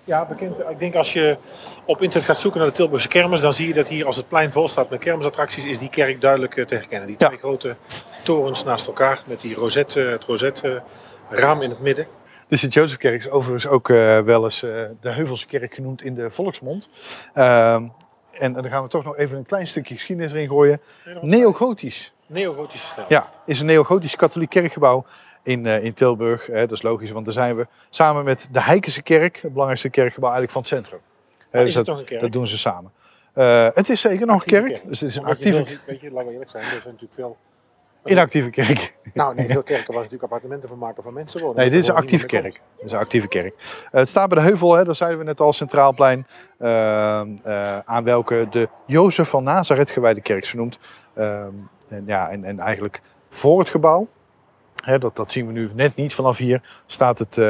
Ja, 0.05 0.25
bekend. 0.27 0.59
Ik 0.59 0.79
denk 0.79 0.95
als 0.95 1.13
je 1.13 1.37
op 1.85 2.03
internet 2.03 2.29
gaat 2.29 2.41
zoeken 2.41 2.61
naar 2.61 2.69
de 2.69 2.75
Tilburgse 2.75 3.09
kermis, 3.09 3.41
dan 3.41 3.53
zie 3.53 3.69
je 3.69 3.75
dat 3.75 3.89
hier 3.89 4.07
als 4.07 4.17
het 4.17 4.29
plein 4.29 4.53
vol 4.53 4.69
staat 4.69 4.91
met 4.91 5.01
kermisattracties, 5.01 5.65
is 5.65 5.79
die 5.79 5.89
kerk 5.89 6.21
duidelijk 6.21 6.57
eh, 6.57 6.65
te 6.65 6.75
herkennen. 6.75 7.07
Die 7.09 7.17
Ja. 7.19 7.27
twee 7.27 7.39
grote 7.39 7.77
torens 8.23 8.65
naast 8.65 8.87
elkaar 8.87 9.23
met 9.27 9.41
die 9.41 9.55
rosette, 9.55 10.01
het 10.01 10.25
rosette 10.25 10.83
raam 11.31 11.63
in 11.63 11.71
het 11.71 11.81
midden. 11.81 12.07
De 12.49 12.57
Sint-Jozefkerk 12.57 13.15
is 13.15 13.31
overigens 13.31 13.67
ook 13.67 13.89
eh, 13.89 14.19
wel 14.21 14.45
eens 14.45 14.63
eh, 14.63 14.71
de 15.01 15.11
Heuvelse 15.11 15.47
kerk 15.47 15.75
genoemd 15.75 16.03
in 16.03 16.15
de 16.15 16.31
volksmond. 16.31 16.89
Ehm, 17.35 17.85
en 18.33 18.53
dan 18.53 18.69
gaan 18.71 18.83
we 18.83 18.89
toch 18.89 19.05
nog 19.05 19.17
even 19.17 19.39
een 19.39 19.47
klein 19.47 19.67
stukje 19.67 19.95
geschiedenis 19.95 20.33
erin 20.33 20.49
gooien. 20.49 20.81
Neogotisch. 21.21 22.13
Neogotische 22.33 22.87
stijl. 22.87 23.07
Ja, 23.09 23.31
is 23.47 23.61
een 23.61 23.67
neogotisch 23.67 24.17
katholiek 24.17 24.51
kerkgebouw 24.51 25.05
in, 25.43 25.67
eh, 25.67 25.85
in 25.85 25.95
Tilburg. 25.95 26.47
Hè, 26.47 26.61
dat 26.61 26.73
is 26.73 26.83
logisch, 26.83 27.11
want 27.11 27.25
daar 27.25 27.35
zijn 27.35 27.57
we 27.57 27.67
samen 27.91 28.25
met 28.25 28.49
de 28.53 28.63
Heikense 28.63 29.03
kerk, 29.03 29.35
het 29.35 29.51
belangrijkste 29.51 29.91
kerkgebouw 29.91 30.31
eigenlijk 30.31 30.53
van 30.53 30.63
het 30.63 30.71
centrum. 30.71 31.01
Hè, 31.51 31.59
is 31.59 31.65
dus 31.65 31.75
het 31.75 31.87
dat, 31.87 31.95
nog 31.95 31.99
een 31.99 32.09
kerk? 32.09 32.21
dat 32.21 32.33
doen 32.33 32.47
ze 32.47 32.59
samen. 32.59 32.93
Eh, 33.33 33.67
het 33.75 33.89
is 33.89 34.01
zeker 34.01 34.27
nog 34.27 34.41
een 34.41 34.47
kerk. 34.47 34.67
kerk. 34.67 34.89
Dus 34.89 35.01
het 35.01 35.09
is 35.09 35.17
een 35.17 35.23
Omdat 35.23 35.39
je 35.39 35.45
actieve 35.45 35.71
ziet, 35.71 35.85
weet 35.87 36.01
je, 36.01 36.11
laten 36.11 36.27
we 36.27 36.33
eerlijk 36.33 36.51
zijn, 36.51 36.65
er 36.65 36.71
zijn 36.71 36.83
natuurlijk 36.85 37.13
veel 37.13 37.37
In 38.05 38.17
een 38.17 38.23
actieve 38.23 38.51
kerk. 38.51 38.97
Nou, 39.15 39.35
niet 39.35 39.53
veel 39.53 39.63
kerken 39.73 39.87
was 39.87 40.03
natuurlijk 40.03 40.23
appartementen 40.23 40.69
van 40.69 40.79
maken 40.79 41.03
van 41.03 41.13
mensen 41.13 41.41
wonen. 41.41 41.57
Nee, 41.57 41.71
dit 41.71 41.81
is 41.81 41.89
een 41.89 41.95
actieve 41.95 42.27
kerk. 42.27 42.61
Dit 42.77 42.85
is 42.85 42.93
een 42.93 42.99
actieve 42.99 43.29
kerk. 43.29 43.55
Eh, 43.55 43.91
het 43.91 44.09
staat 44.09 44.29
bij 44.29 44.39
de 44.39 44.45
heuvel, 44.45 44.73
hè, 44.73 44.85
dat 44.85 44.97
zeiden 44.97 45.19
we 45.19 45.25
net 45.25 45.41
al, 45.41 45.53
Centraalplein. 45.53 46.27
aan 47.85 48.05
welke 48.05 48.47
de 48.51 48.69
Jozef 48.87 49.29
van 49.29 49.45
Nazareth 49.45 49.91
gewijde 49.91 50.21
kerk 50.21 50.43
is 50.43 50.51
genoemd. 50.51 50.79
En, 51.93 52.03
ja, 52.07 52.31
en, 52.31 52.45
en 52.45 52.61
eigenlijk 52.61 53.01
voor 53.31 53.59
het 53.59 53.69
gebouw, 53.69 54.09
hè, 54.85 54.99
dat, 54.99 55.17
dat 55.17 55.33
zien 55.33 55.47
we 55.47 55.53
nu 55.53 55.71
net 55.75 55.97
niet 55.97 56.15
vanaf 56.15 56.37
hier, 56.37 56.63
staat 56.87 57.19
het 57.19 57.39
eh, 57.39 57.45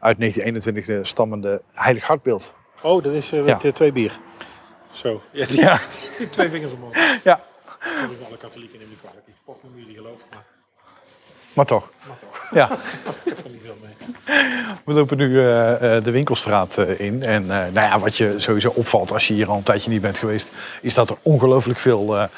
uit 0.00 0.18
1921 0.18 1.06
stammende 1.06 1.62
Heilig 1.72 2.06
Hartbeeld. 2.06 2.54
Oh, 2.82 3.02
dat 3.02 3.12
is 3.12 3.32
eh, 3.32 3.44
met 3.44 3.62
Ja. 3.62 3.68
eh, 3.68 3.74
twee 3.74 3.92
bier. 3.92 4.18
Zo. 4.90 5.22
Ja, 5.32 5.78
twee 6.30 6.48
vingers 6.48 6.72
omhoog. 6.72 6.94
Ja. 7.24 7.40
Dat 8.00 8.10
is 8.20 8.26
alle 8.26 8.36
katholieken 8.36 8.80
in 8.80 8.86
kwalijk. 9.00 9.26
Ik 9.26 9.34
jullie 9.74 9.94
geloven, 9.94 10.24
maar, 10.30 10.44
Maar 11.54 11.66
toch. 11.66 11.90
maar 12.08 12.16
toch. 12.20 12.48
Ja. 12.52 12.68
We 14.84 14.92
lopen 14.92 15.16
nu 15.16 15.40
eh, 15.40 15.96
eh, 15.96 16.04
de 16.04 16.10
winkelstraat 16.10 16.78
eh, 16.78 17.00
in. 17.00 17.22
En 17.22 17.46
nou 17.46 17.72
ja, 17.72 17.98
wat 17.98 18.16
je 18.16 18.34
sowieso 18.36 18.72
opvalt 18.74 19.12
als 19.12 19.28
je 19.28 19.34
hier 19.34 19.48
al 19.48 19.56
een 19.56 19.62
tijdje 19.62 19.90
niet 19.90 20.00
bent 20.00 20.18
geweest, 20.18 20.52
is 20.80 20.94
dat 20.94 21.10
er 21.10 21.16
ongelooflijk 21.22 21.78
veel 21.78 22.28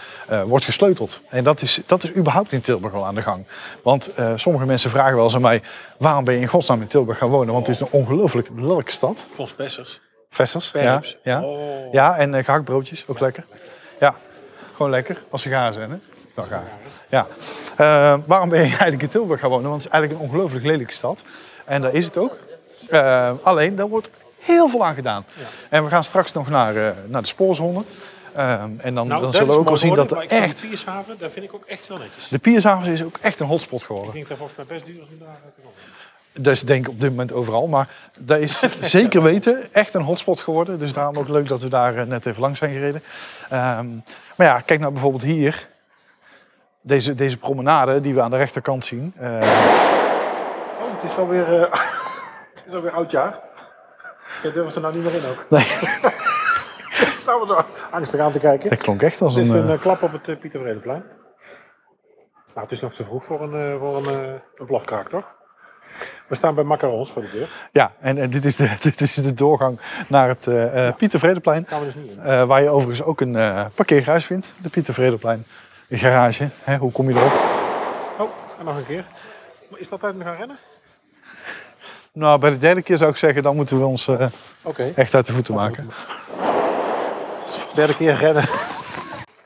wordt 0.47 0.64
gesleuteld. 0.64 1.23
En 1.29 1.45
dat 1.45 1.62
is, 1.62 1.81
dat 1.87 2.05
is 2.05 2.14
überhaupt 2.14 2.53
in 2.53 2.61
Tilburg 2.61 2.95
al 2.95 3.07
aan 3.07 3.14
de 3.14 3.23
gang. 3.23 3.47
Want 3.83 4.11
sommige 4.37 4.67
mensen 4.67 4.91
vragen 4.91 5.14
wel 5.14 5.25
eens 5.25 5.35
aan 5.35 5.41
mij, 5.41 5.62
waarom 5.99 6.25
ben 6.25 6.35
je 6.35 6.41
in 6.41 6.47
godsnaam 6.47 6.81
in 6.81 6.87
Tilburg 6.87 7.19
gaan 7.19 7.29
wonen? 7.29 7.55
Want 7.55 7.67
het 7.67 7.77
is 7.77 7.81
een 7.83 7.89
ongelooflijk 7.91 8.49
lelijke 8.57 8.91
stad. 8.91 9.27
Fons 9.31 9.57
Bessers. 9.57 10.01
Vesters, 10.31 10.71
ja. 10.73 11.03
Ja, 11.23 11.43
Oh. 11.43 11.93
ja 11.93 12.17
en 12.17 12.45
gehaktbroodjes, 12.45 13.05
ook 13.07 13.21
lekker. 13.21 13.45
Ja, 14.01 14.14
gewoon 14.75 14.91
lekker, 14.91 15.23
als 15.31 15.43
ze 15.43 15.49
gaar 15.49 15.73
zijn 15.73 15.91
hè. 15.91 15.97
Ja. 17.09 17.26
Eh, 17.76 18.14
waarom 18.26 18.49
ben 18.49 18.59
je 18.59 18.64
eigenlijk 18.66 19.03
in 19.03 19.09
Tilburg 19.09 19.41
gaan 19.41 19.51
wonen? 19.51 19.70
Want 19.70 19.82
het 19.82 19.93
is 19.93 19.99
eigenlijk 19.99 20.22
een 20.22 20.28
ongelooflijk 20.30 20.64
lelijke 20.64 20.93
stad. 20.93 21.22
En 21.64 21.82
dat 21.82 21.95
is 21.95 22.05
het 22.05 22.16
ook. 22.16 22.39
Eh, 22.89 23.30
alleen, 23.43 23.76
daar 23.76 23.89
wordt 23.89 24.11
heel 24.39 24.68
veel 24.68 24.84
aan 24.84 24.95
gedaan. 24.95 25.24
En 25.68 25.84
we 25.84 25.91
gaan 25.91 26.05
straks 26.05 26.32
nog 26.32 26.49
naar, 26.49 26.76
eh, 26.76 26.91
naar 27.07 27.22
de 27.22 27.28
spoorzone. 27.28 27.82
Ehm, 28.34 28.70
en 28.78 28.95
dan, 28.95 29.07
Nou, 29.09 29.22
dan 29.22 29.32
zullen 29.32 29.49
we 29.49 29.55
ook 29.55 29.68
wel 29.68 29.76
zien 29.76 29.95
dat 29.95 30.11
er 30.11 30.22
ik 30.22 30.30
echt... 30.30 30.59
vind 30.59 30.61
Piershaven, 30.61 31.16
dat 31.18 31.32
vind 31.32 31.45
ik 31.45 31.55
ook 31.55 31.64
echt 31.66 31.89
wel 31.89 31.99
netjes. 31.99 32.28
De 32.28 32.39
Piershaven 32.39 32.93
is 32.93 33.03
ook 33.03 33.18
echt 33.20 33.41
een 33.41 33.47
hotspot 33.47 33.80
Ik 33.80 33.87
geworden. 33.87 34.12
denk 34.12 34.28
dat 34.28 34.37
volgens 34.37 34.59
mij 34.59 34.66
best 34.66 34.87
duur 34.87 35.03
is 35.03 35.09
om 35.12 35.18
daar 35.18 35.41
te. 35.55 36.43
Dat 36.43 36.53
is 36.53 36.61
denk 36.61 36.87
ik 36.87 36.93
op 36.93 37.01
dit 37.01 37.11
moment 37.11 37.32
overal. 37.32 37.66
Maar 37.66 37.89
dat 38.18 38.39
is 38.39 38.62
zeker 38.80 39.22
weten 39.22 39.72
echt 39.72 39.95
een 39.95 40.03
hotspot 40.03 40.41
geworden. 40.41 40.78
Dus 40.78 40.93
daarom 40.93 41.18
ook 41.18 41.28
leuk 41.28 41.49
dat 41.49 41.62
we 41.62 41.68
daar 41.68 42.07
net 42.07 42.26
even 42.26 42.41
langs 42.41 42.59
zijn 42.59 42.72
gereden. 42.72 43.03
Ehm, 43.51 43.87
maar 44.37 44.47
ja, 44.47 44.61
kijk 44.61 44.80
nou 44.80 44.93
bijvoorbeeld 44.93 45.22
hier. 45.22 45.68
Deze, 46.87 47.14
deze 47.14 47.39
promenade 47.39 48.01
die 48.01 48.14
we 48.14 48.22
aan 48.22 48.30
de 48.30 48.37
rechterkant 48.37 48.84
zien. 48.84 49.12
Eh, 49.16 49.39
Oh, 50.80 50.93
het 51.03 51.11
is 51.11 51.16
alweer, 51.16 51.55
eh 51.55 51.61
het 52.55 52.64
is 52.68 52.74
alweer 52.74 52.91
oudjaar. 52.91 53.41
Je 54.43 54.53
durft 54.53 54.74
er 54.74 54.80
nou 54.80 54.95
niet 54.95 55.05
meer 55.05 55.14
in 55.14 55.24
ook. 55.30 55.47
nee, 55.49 55.62
Staan 57.20 57.41
we 57.41 57.47
zo 57.47 57.61
angstig 57.91 58.20
aan 58.20 58.32
te 58.32 58.39
kijken. 58.39 58.70
dat 58.70 58.78
klonk 58.78 59.03
echt 59.03 59.20
als 59.20 59.34
Het 59.34 59.45
is 59.45 59.51
een... 59.51 59.62
een 59.68 59.70
eh, 59.74 59.80
klap 59.80 60.03
op 60.03 60.12
het 60.12 60.28
uh, 60.28 60.37
Pieter 60.37 60.61
Vredeplein. 60.61 61.05
Nou, 62.55 62.61
het 62.61 62.72
is 62.72 62.80
nog 62.80 62.95
te 62.95 63.05
vroeg 63.05 63.24
voor 63.24 63.43
een, 63.43 63.78
voor 63.78 63.97
een, 63.97 64.41
een 64.57 64.66
blafkraak, 64.66 65.09
toch? 65.09 65.34
We 66.28 66.34
staan 66.34 66.55
bij 66.55 66.64
Macarons 66.64 67.11
voor 67.11 67.22
de 67.22 67.30
deur. 67.32 67.49
ja, 67.72 67.93
en, 68.01 68.18
en 68.18 68.30
dit, 68.30 68.45
is 68.45 68.57
de, 68.57 68.70
dit 68.82 69.01
is 69.01 69.14
de 69.14 69.34
doorgang 69.34 69.80
naar 70.09 70.28
het 70.28 70.47
eh, 70.47 70.93
Pieter 70.97 71.18
Vredeplein. 71.18 71.64
Gaan 71.68 71.78
we 71.80 71.84
dus 71.84 71.95
niet 71.95 72.11
in. 72.11 72.47
waar 72.47 72.62
je 72.62 72.68
overigens 72.68 73.03
ook 73.03 73.20
een 73.20 73.37
eh 73.37 73.64
parkeergarage 73.74 74.26
vindt. 74.26 74.53
De 74.62 74.68
Pieter 74.68 74.95
Vredeplein 74.95 75.45
garage. 75.91 76.49
Hè, 76.64 76.76
hoe 76.76 76.93
kom 76.93 77.09
je 77.11 77.14
erop? 77.16 77.32
Oh, 78.18 78.30
en 78.59 78.64
nog 78.64 78.76
een 78.76 78.87
keer. 78.87 79.05
Is 79.74 79.89
dat 79.89 80.01
tijd 80.01 80.12
om 80.12 80.18
te 80.18 80.24
gaan 80.24 80.37
rennen? 80.37 80.57
Nou, 82.12 82.39
bij 82.39 82.51
de 82.51 82.59
derde 82.59 82.82
keer 82.82 82.99
zou 82.99 83.11
ik 83.11 83.16
zeggen, 83.16 83.43
dan 83.43 83.57
moeten 83.57 83.78
we 83.78 83.84
ons 83.84 84.09
eh, 84.09 84.26
echt 84.95 85.14
uit 85.14 85.26
de 85.26 85.32
voeten 85.32 85.55
maken. 85.55 85.91
Derde 87.74 87.97
keer 87.97 88.14
rennen. 88.14 88.45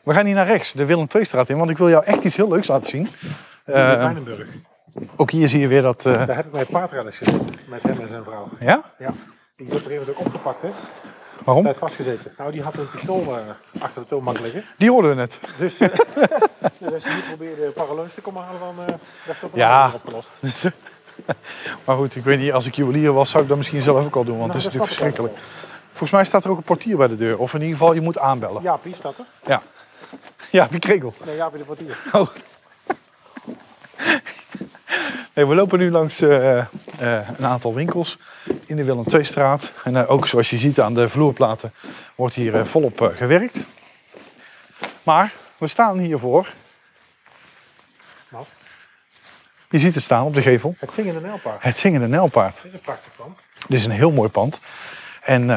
We 0.05 0.12
gaan 0.14 0.26
hier 0.26 0.34
naar 0.34 0.47
rechts, 0.47 0.72
de 0.72 0.84
Willem 0.84 1.07
II-straat 1.14 1.49
in, 1.49 1.59
want 1.59 1.70
ik 1.70 1.78
wil 1.78 1.88
jou 1.88 2.05
echt 2.05 2.24
iets 2.24 2.36
heel 2.36 2.49
leuks 2.49 2.66
laten 2.68 2.86
zien. 2.86 3.01
in 3.01 3.72
Pijnenburg. 3.74 4.47
ook 5.16 5.30
hier 5.30 5.49
zie 5.49 5.61
je 5.61 5.66
weer 5.68 5.82
dat... 5.82 6.07
eh, 6.07 6.26
Daar 6.26 6.36
heb 6.36 6.47
ik 6.47 6.53
mijn 6.53 6.66
paardrijders 6.66 7.16
gezeten. 7.18 7.55
Met 7.68 7.82
hem 7.82 8.01
en 8.01 8.09
zijn 8.09 8.24
vrouw. 8.24 8.49
ja? 8.61 8.82
Ja. 8.99 9.11
Die 9.57 9.66
is 9.66 9.72
op 9.72 9.78
een 9.78 9.82
gegeven 9.86 9.91
moment 9.99 10.09
ook 10.09 10.18
opgepakt, 10.26 10.62
hè? 10.62 10.68
Waarom? 11.45 11.62
Tijd 11.64 11.78
vastgezeten. 11.78 12.34
Nou, 12.38 12.53
die 12.53 12.62
had 12.62 12.78
een 12.78 12.91
pistool 12.91 13.36
eh, 13.38 13.82
achter 13.82 14.03
de 14.03 14.09
toonbank 14.09 14.41
liggen. 14.41 14.64
Die 14.76 14.91
hoorden 14.91 15.11
we 15.11 15.16
net. 15.16 15.41
Dus, 15.59 15.80
eh, 15.80 15.88
dus 16.78 16.93
als 16.93 17.05
je 17.05 17.12
hier 17.12 17.22
probeerde 17.28 17.70
paraleus 17.70 18.14
te 18.14 18.20
komen 18.20 18.43
halen, 18.43 18.61
dan 18.61 18.74
uh, 18.80 18.95
werd 19.26 19.41
dat 19.41 19.51
Ja. 19.55 19.68
ja. 19.68 19.93
opgelost. 19.95 20.28
Maar 21.84 21.97
goed, 21.97 22.16
ik 22.16 22.24
weet 22.24 22.38
niet, 22.38 22.53
als 22.53 22.66
ik 22.66 22.74
juwelier 22.74 23.12
was, 23.12 23.30
zou 23.30 23.43
ik 23.43 23.49
dat 23.49 23.57
misschien 23.59 23.82
zelf 23.82 24.05
ook 24.05 24.16
al 24.16 24.24
doen, 24.24 24.38
want 24.38 24.53
Nou, 24.53 24.59
het 24.64 24.66
is 24.66 24.72
dat 24.72 24.72
natuurlijk 24.88 25.12
verschrikkelijk. 25.12 25.34
Volgens 25.88 26.11
mij 26.11 26.24
staat 26.24 26.45
er 26.45 26.51
ook 26.51 26.57
een 26.57 26.62
portier 26.62 26.97
bij 26.97 27.09
de 27.09 27.14
deur, 27.14 27.38
of 27.38 27.55
in 27.55 27.61
ieder 27.61 27.76
geval, 27.76 27.95
je 27.95 28.01
moet 28.01 28.18
aanbellen. 28.18 28.62
Ja, 28.62 28.76
Piet 28.76 28.97
staat 28.97 29.18
er. 29.18 29.24
Ja, 29.47 29.62
ja 30.51 30.66
Piet 30.66 30.80
Kregel. 30.80 31.14
Nee, 31.24 31.36
Jaapie 31.36 31.59
de 31.59 31.64
portier. 31.64 31.99
Oh. 32.12 32.28
Nee, 35.35 35.47
we 35.47 35.55
lopen 35.55 35.79
nu 35.79 35.91
langs 35.91 36.21
eh, 36.21 36.59
eh, 36.59 36.67
een 37.39 37.47
aantal 37.47 37.75
winkels 37.75 38.19
in 38.67 38.77
de 38.77 38.85
Willem 38.85 39.05
II-straat. 39.13 39.73
En 39.85 39.97
eh, 39.97 40.11
ook 40.11 40.27
zoals 40.27 40.51
je 40.51 40.59
ziet 40.59 40.81
aan 40.81 40.95
de 40.95 41.09
vloerplaten 41.09 41.73
wordt 42.15 42.35
hier 42.35 42.67
volop 42.67 43.13
gewerkt. 43.15 43.67
Maar 45.03 45.33
we 45.59 45.67
staan 45.67 45.99
hiervoor. 45.99 46.53
Wat? 48.29 48.49
Je 49.69 49.79
ziet 49.79 49.95
het 49.95 50.03
staan 50.03 50.25
op 50.25 50.35
de 50.35 50.43
gevel. 50.43 50.75
Het 50.79 50.93
zingende 50.93 51.21
Nijlpaard. 51.21 51.63
Het 51.63 51.79
zingende 51.79 52.09
Nijlpaard. 52.09 52.55
Dit 52.55 52.65
is 52.65 52.73
een 52.73 52.81
prachtig 52.81 53.15
pand. 53.17 53.39
Dit 53.69 53.79
is 53.79 53.85
een 53.85 53.91
heel 53.91 54.11
mooi 54.11 54.29
pand. 54.29 54.61
En 55.23 55.49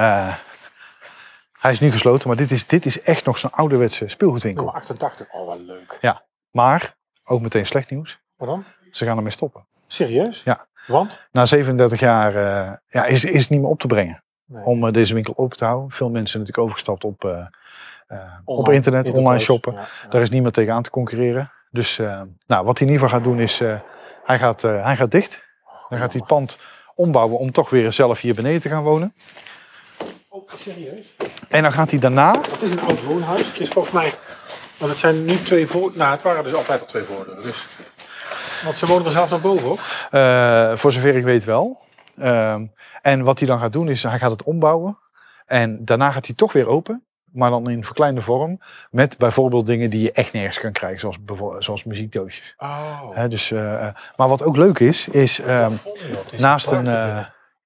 hij 1.60 1.72
is 1.72 1.80
nu 1.80 1.92
gesloten, 1.92 2.28
maar 2.28 2.38
dit 2.38 2.52
is, 2.52 2.68
dit 2.68 2.86
is 2.86 3.02
echt 3.02 3.26
nog 3.26 3.38
zo'n 3.38 3.52
ouderwetse 3.52 4.08
speelgoedwinkel. 4.08 4.64
Nummer 4.64 4.82
88. 4.82 5.28
Oh, 5.32 5.48
wat 5.48 5.60
leuk. 5.60 5.98
Ja, 6.02 6.24
maar 6.52 6.96
ook 7.24 7.42
meteen 7.42 7.66
slecht 7.66 7.90
nieuws. 7.90 8.20
Wat 8.36 8.48
dan? 8.48 8.66
Ze 8.94 9.06
gaan 9.06 9.18
ermee 9.18 9.32
stoppen. 9.32 9.66
Serieus? 9.88 10.42
Ja. 10.44 10.66
Want? 10.88 11.20
Na 11.32 11.46
37 11.46 12.00
jaar 12.00 12.36
eh, 12.36 12.72
ja, 12.90 13.06
is, 13.06 13.24
is 13.24 13.42
het 13.42 13.50
niet 13.50 13.60
meer 13.62 13.70
op 13.70 13.80
te 13.80 13.88
brengen 13.88 14.24
Nee. 14.46 14.64
om 14.64 14.86
eh, 14.88 14.94
deze 14.94 15.14
winkel 15.14 15.34
open 15.38 15.58
te 15.58 15.66
houden. 15.66 15.92
Veel 15.92 16.10
mensen 16.10 16.40
natuurlijk 16.40 16.66
overgestapt 16.66 17.04
op, 17.04 17.26
eh, 17.26 18.18
op 18.46 18.70
internet, 18.70 19.10
online 19.10 19.40
shoppen. 19.40 19.74
Ja, 19.74 19.80
ja. 19.80 20.10
Daar 20.10 20.22
is 20.22 20.30
niemand 20.30 20.54
tegen 20.54 20.74
aan 20.74 20.84
te 20.84 20.90
concurreren. 20.90 21.52
Dus 21.72 21.98
nou, 22.48 22.66
wat 22.66 22.78
hij 22.78 22.88
in 22.88 22.94
ieder 22.94 22.94
geval 22.94 23.10
gaat 23.10 23.24
doen 23.24 23.40
is, 23.40 23.60
hij, 24.24 24.40
gaat, 24.40 24.62
hij 24.62 24.96
gaat 24.96 25.12
dicht. 25.12 25.44
Dan 25.90 26.00
gaat 26.00 26.12
hij 26.12 26.20
het 26.20 26.28
pand 26.28 26.58
ombouwen 26.96 27.38
om 27.38 27.52
toch 27.52 27.70
weer 27.70 27.94
zelf 27.94 28.22
hier 28.22 28.36
beneden 28.36 28.62
te 28.62 28.70
gaan 28.70 28.84
wonen. 28.84 29.14
Oh, 30.28 30.50
serieus? 30.58 31.16
En 31.50 31.62
dan 31.64 31.72
gaat 31.72 31.90
hij 31.92 32.00
daarna, 32.00 32.32
Het 32.52 32.62
is 32.62 32.72
een 32.72 32.82
oud 32.82 33.04
woonhuis. 33.04 33.48
Het 33.48 33.60
is 33.60 33.70
volgens 33.70 33.94
mij... 33.94 34.14
Want 34.78 34.92
het 34.92 35.00
zijn 35.00 35.26
nu 35.26 35.36
twee 35.38 35.68
voor... 35.68 35.92
Nou, 35.96 36.12
het 36.12 36.22
waren 36.22 36.44
dus 36.44 36.54
altijd 36.54 36.82
al 36.82 36.88
twee 36.88 37.04
voordeuren. 37.04 37.44
Dus... 37.44 37.68
Want 38.64 38.78
ze 38.78 38.86
wonen 38.86 39.06
er 39.06 39.12
zelf 39.12 39.30
naar 39.30 39.40
boven 39.42 39.70
ook. 39.70 39.80
eh, 40.12 40.78
voor 40.78 40.92
zover 40.92 41.16
ik 41.16 41.24
weet 41.24 41.44
wel. 41.44 41.82
Ehm, 42.20 42.66
en 43.02 43.24
wat 43.24 43.40
hij 43.40 43.48
dan 43.48 43.60
gaat 43.60 43.74
doen 43.74 43.90
is, 43.90 44.04
hij 44.04 44.20
gaat 44.20 44.32
het 44.32 44.44
ombouwen. 44.44 44.98
En 45.46 45.86
daarna 45.86 46.12
gaat 46.12 46.26
hij 46.26 46.36
toch 46.36 46.54
weer 46.54 46.68
open. 46.68 47.04
Maar 47.32 47.50
dan 47.50 47.70
in 47.70 47.86
verkleinde 47.86 48.22
vorm. 48.22 48.62
Met 48.92 49.18
bijvoorbeeld 49.18 49.66
dingen 49.66 49.90
die 49.90 50.02
je 50.02 50.12
echt 50.12 50.34
nergens 50.34 50.60
kan 50.60 50.72
krijgen. 50.72 51.00
Zoals, 51.00 51.18
zoals 51.60 51.84
muziekdoosjes. 51.84 52.54
Oh. 52.58 53.24
Dus, 53.30 53.52
eh, 53.52 53.88
eh, 53.88 53.96
maar 54.16 54.28
wat 54.28 54.44
ook 54.44 54.58
leuk 54.58 54.80
is, 54.80 55.08
is 55.08 55.40
ehm, 55.40 55.72
naast 56.38 56.72
een... 56.72 56.88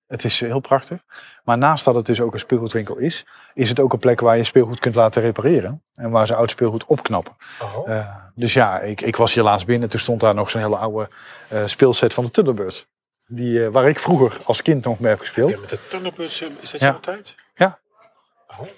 eh, 0.08 0.16
het 0.16 0.24
is 0.24 0.40
heel 0.40 0.60
prachtig. 0.60 1.00
Maar 1.44 1.58
naast 1.58 1.86
dat 1.86 1.96
het 1.96 2.06
dus 2.06 2.22
ook 2.22 2.34
een 2.34 2.40
speelgoedwinkel 2.40 2.98
is, 2.98 3.26
is 3.54 3.70
het 3.70 3.80
ook 3.80 3.94
een 3.94 4.00
plek 4.00 4.20
waar 4.20 4.38
je 4.38 4.44
speelgoed 4.44 4.80
kunt 4.80 4.96
laten 4.96 5.22
repareren. 5.22 5.84
En 5.94 6.10
waar 6.10 6.28
ze 6.28 6.36
oud 6.36 6.50
speelgoed 6.50 6.86
opknappen. 6.86 7.36
Oh. 7.62 7.90
Eh, 7.90 8.16
dus 8.36 8.54
ja, 8.54 8.80
ik, 8.80 9.02
ik 9.02 9.16
was 9.16 9.34
hier 9.34 9.44
laatst 9.44 9.66
binnen. 9.66 9.90
Toen 9.90 10.00
stond 10.00 10.20
daar 10.20 10.34
nog 10.34 10.50
zo'n 10.50 10.62
hele 10.62 10.78
oude 10.78 11.10
eh, 11.48 11.62
speelset 11.66 12.14
van 12.14 12.26
de 12.26 12.32
Thunderbirds. 12.32 12.88
Die, 13.26 13.64
eh, 13.66 13.72
waar 13.72 13.90
ik 13.90 14.00
vroeger 14.00 14.38
als 14.44 14.62
kind 14.62 14.84
nog 14.86 15.00
mee 15.00 15.10
heb 15.10 15.20
gespeeld. 15.20 15.50
Ja, 15.50 15.60
met 15.60 15.70
de 15.70 15.80
eh, 16.18 16.26
is 16.62 16.72
dat 16.72 16.80
Ja. 16.80 16.88
jouw 16.88 17.00
tijd? 17.00 17.36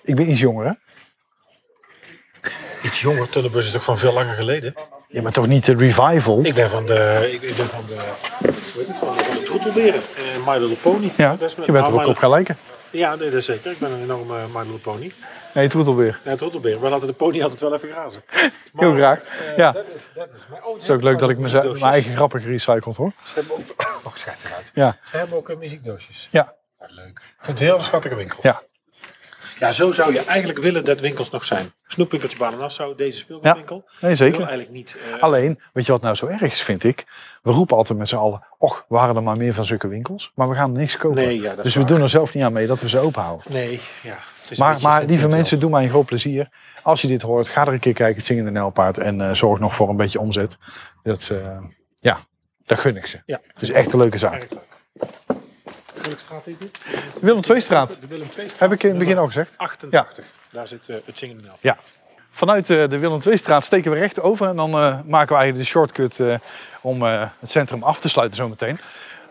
Ik 0.03 0.15
ben 0.15 0.29
iets 0.29 0.39
jonger, 0.39 0.65
hè? 0.65 0.71
Iets 2.83 3.01
jonger. 3.01 3.29
Thunderbirds 3.29 3.67
is 3.67 3.73
toch 3.73 3.83
van 3.83 3.97
veel 3.97 4.13
langer 4.13 4.35
geleden? 4.35 4.73
Ja, 5.07 5.21
maar 5.21 5.31
toch 5.31 5.47
niet 5.47 5.65
de 5.65 5.75
revival? 5.75 6.45
Ik 6.45 6.53
ben 6.53 6.69
van 6.69 6.85
de... 6.85 7.29
Ik, 7.31 7.41
ik 7.41 7.55
ben 7.55 7.65
van 7.65 7.85
de... 7.87 7.97
Heet 8.77 8.87
het? 8.87 8.97
Van 8.97 9.15
Troetelberen. 9.49 10.01
Eh, 10.15 10.47
My 10.47 10.57
Little 10.57 10.75
Pony. 10.91 11.11
Ja, 11.17 11.35
met- 11.39 11.39
je 11.51 11.55
bent 11.55 11.67
nou, 11.67 11.85
er 11.85 11.93
ook 11.93 12.01
My 12.01 12.05
op 12.09 12.17
gaan 12.17 12.29
lijken. 12.29 12.57
Ja, 12.89 13.15
nee, 13.15 13.29
dat 13.29 13.43
zeker. 13.43 13.71
Ik 13.71 13.79
ben 13.79 13.91
een 13.91 14.01
enorme 14.03 14.35
My 14.53 14.59
Little 14.61 14.77
Pony. 14.91 15.11
Nee, 15.53 15.67
troetelbeer. 15.67 16.19
Ja, 16.23 16.35
Troetelbeer. 16.35 16.81
We 16.81 16.89
laten 16.89 17.07
de 17.07 17.13
pony 17.13 17.41
altijd 17.43 17.59
wel 17.61 17.73
even 17.73 17.89
grazen. 17.91 18.23
Heel 18.75 18.93
graag. 18.95 19.19
eh, 19.23 19.57
Ja. 19.57 19.71
Dat 19.71 19.83
is, 19.95 20.01
dat 20.13 20.27
is 20.35 20.41
mijn... 20.49 20.63
Oh, 20.63 20.73
Het 20.73 20.83
is 20.83 20.89
ook 20.89 21.01
leuk 21.01 21.19
dat 21.19 21.29
ik 21.29 21.37
mijn 21.37 21.53
mijn 21.67 21.83
eigen 21.93 22.15
grappen 22.15 22.41
gerecycled 22.41 22.95
hoor. 22.95 23.11
Ze 23.25 23.31
hebben 23.33 23.55
ook... 23.55 23.61
Oh, 24.05 24.15
schijt 24.15 24.43
eruit. 24.45 24.71
Ja. 24.73 24.97
Ze 25.05 25.17
hebben 25.17 25.37
ook 25.37 25.49
eh, 25.49 25.57
muziekdoosjes. 25.57 26.27
Ja. 26.31 26.53
Ja, 26.79 26.85
leuk. 26.89 27.07
Ik 27.07 27.21
vind 27.41 27.59
het 27.59 27.59
een 27.59 27.73
heel 27.75 27.83
schattige 27.83 28.15
winkel. 28.15 28.39
Ja. 28.41 28.61
Ja, 29.59 29.71
zo 29.71 29.91
zou 29.91 30.13
je 30.13 30.23
eigenlijk 30.23 30.59
willen 30.59 30.85
dat 30.85 30.99
winkels 30.99 31.29
nog 31.29 31.45
zijn. 31.45 31.71
Snoepwinkeltje 31.87 32.37
Baden-Nassau, 32.37 32.95
deze 32.95 33.17
speelgoedwinkel. 33.17 33.89
Nee, 34.01 34.15
zeker. 34.15 34.39
eigenlijk 34.39 34.69
niet... 34.71 34.97
eh, 35.15 35.23
Alleen, 35.23 35.59
weet 35.73 35.85
je 35.85 35.91
wat 35.91 36.01
nou 36.01 36.15
zo 36.15 36.25
erg 36.25 36.41
is, 36.41 36.61
vind 36.61 36.83
ik? 36.83 37.05
We 37.41 37.51
roepen 37.51 37.77
altijd 37.77 37.99
met 37.99 38.09
z'n 38.09 38.15
allen, 38.15 38.43
och, 38.57 38.85
we 38.87 38.97
hadden 38.97 39.15
er 39.15 39.23
maar 39.23 39.37
meer 39.37 39.53
van 39.53 39.65
zulke 39.65 39.87
winkels. 39.87 40.31
Maar 40.35 40.49
we 40.49 40.55
gaan 40.55 40.71
niks 40.71 40.97
kopen. 40.97 41.17
Nee, 41.25 41.41
ja, 41.41 41.55
dus 41.55 41.73
we 41.73 41.79
waar. 41.79 41.89
doen 41.89 42.01
er 42.01 42.09
zelf 42.09 42.33
niet 42.33 42.43
aan 42.43 42.53
mee 42.53 42.67
dat 42.67 42.81
we 42.81 42.89
ze 42.89 42.99
open 42.99 43.21
houden. 43.21 43.45
Nee, 43.53 43.79
ja. 44.03 44.17
Maar, 44.57 44.81
maar 44.81 45.05
lieve 45.05 45.27
mensen, 45.27 45.59
doe 45.59 45.69
mij 45.69 45.83
een 45.83 45.89
groot 45.89 46.05
plezier. 46.05 46.49
Als 46.83 47.01
je 47.01 47.07
dit 47.07 47.21
hoort, 47.21 47.47
ga 47.47 47.67
er 47.67 47.73
een 47.73 47.79
keer 47.79 47.93
kijken, 47.93 48.17
het 48.17 48.25
zingende 48.25 48.51
Nijlpaard. 48.51 48.97
En 48.97 49.21
eh, 49.21 49.33
zorg 49.33 49.59
nog 49.59 49.75
voor 49.75 49.89
een 49.89 49.95
beetje 49.97 50.19
omzet. 50.19 50.57
Dat, 51.03 51.29
eh, 51.29 51.57
ja, 51.99 52.17
dat 52.65 52.79
gun 52.79 52.95
ik 52.95 53.05
ze. 53.05 53.21
Ja, 53.25 53.39
Het 53.53 53.61
is 53.61 53.71
echt 53.71 53.93
een 53.93 53.99
leuke 53.99 54.17
zaak. 54.17 54.47
Welke 56.01 56.21
straat 56.21 56.47
is 56.47 56.57
dit? 56.57 56.79
Willem 57.21 57.41
II-straat. 57.49 57.97
De 58.01 58.07
Willem 58.07 58.27
II 58.37 58.49
Heb 58.57 58.71
ik 58.71 58.83
in 58.83 58.89
het 58.89 58.99
begin 58.99 59.17
al 59.17 59.25
gezegd. 59.25 59.53
88. 59.57 60.25
Daar 60.49 60.67
zit 60.67 60.89
eh, 60.89 60.95
het 61.05 61.17
zingende. 61.17 61.47
Ja. 61.59 61.77
Vanuit 62.29 62.69
eh, 62.69 62.89
de 62.89 62.97
Willem 62.97 63.19
II-straat 63.25 63.65
steken 63.65 63.91
we 63.91 63.97
recht 63.97 64.21
over. 64.21 64.47
En 64.47 64.55
dan 64.55 64.69
eh, 64.69 64.99
maken 65.05 65.35
we 65.35 65.41
eigenlijk 65.41 65.57
de 65.57 65.63
shortcut 65.63 66.21
om 66.81 67.01
het 67.03 67.51
centrum 67.51 67.83
af 67.83 67.99
te 67.99 68.09
sluiten 68.09 68.37
zometeen. 68.37 68.79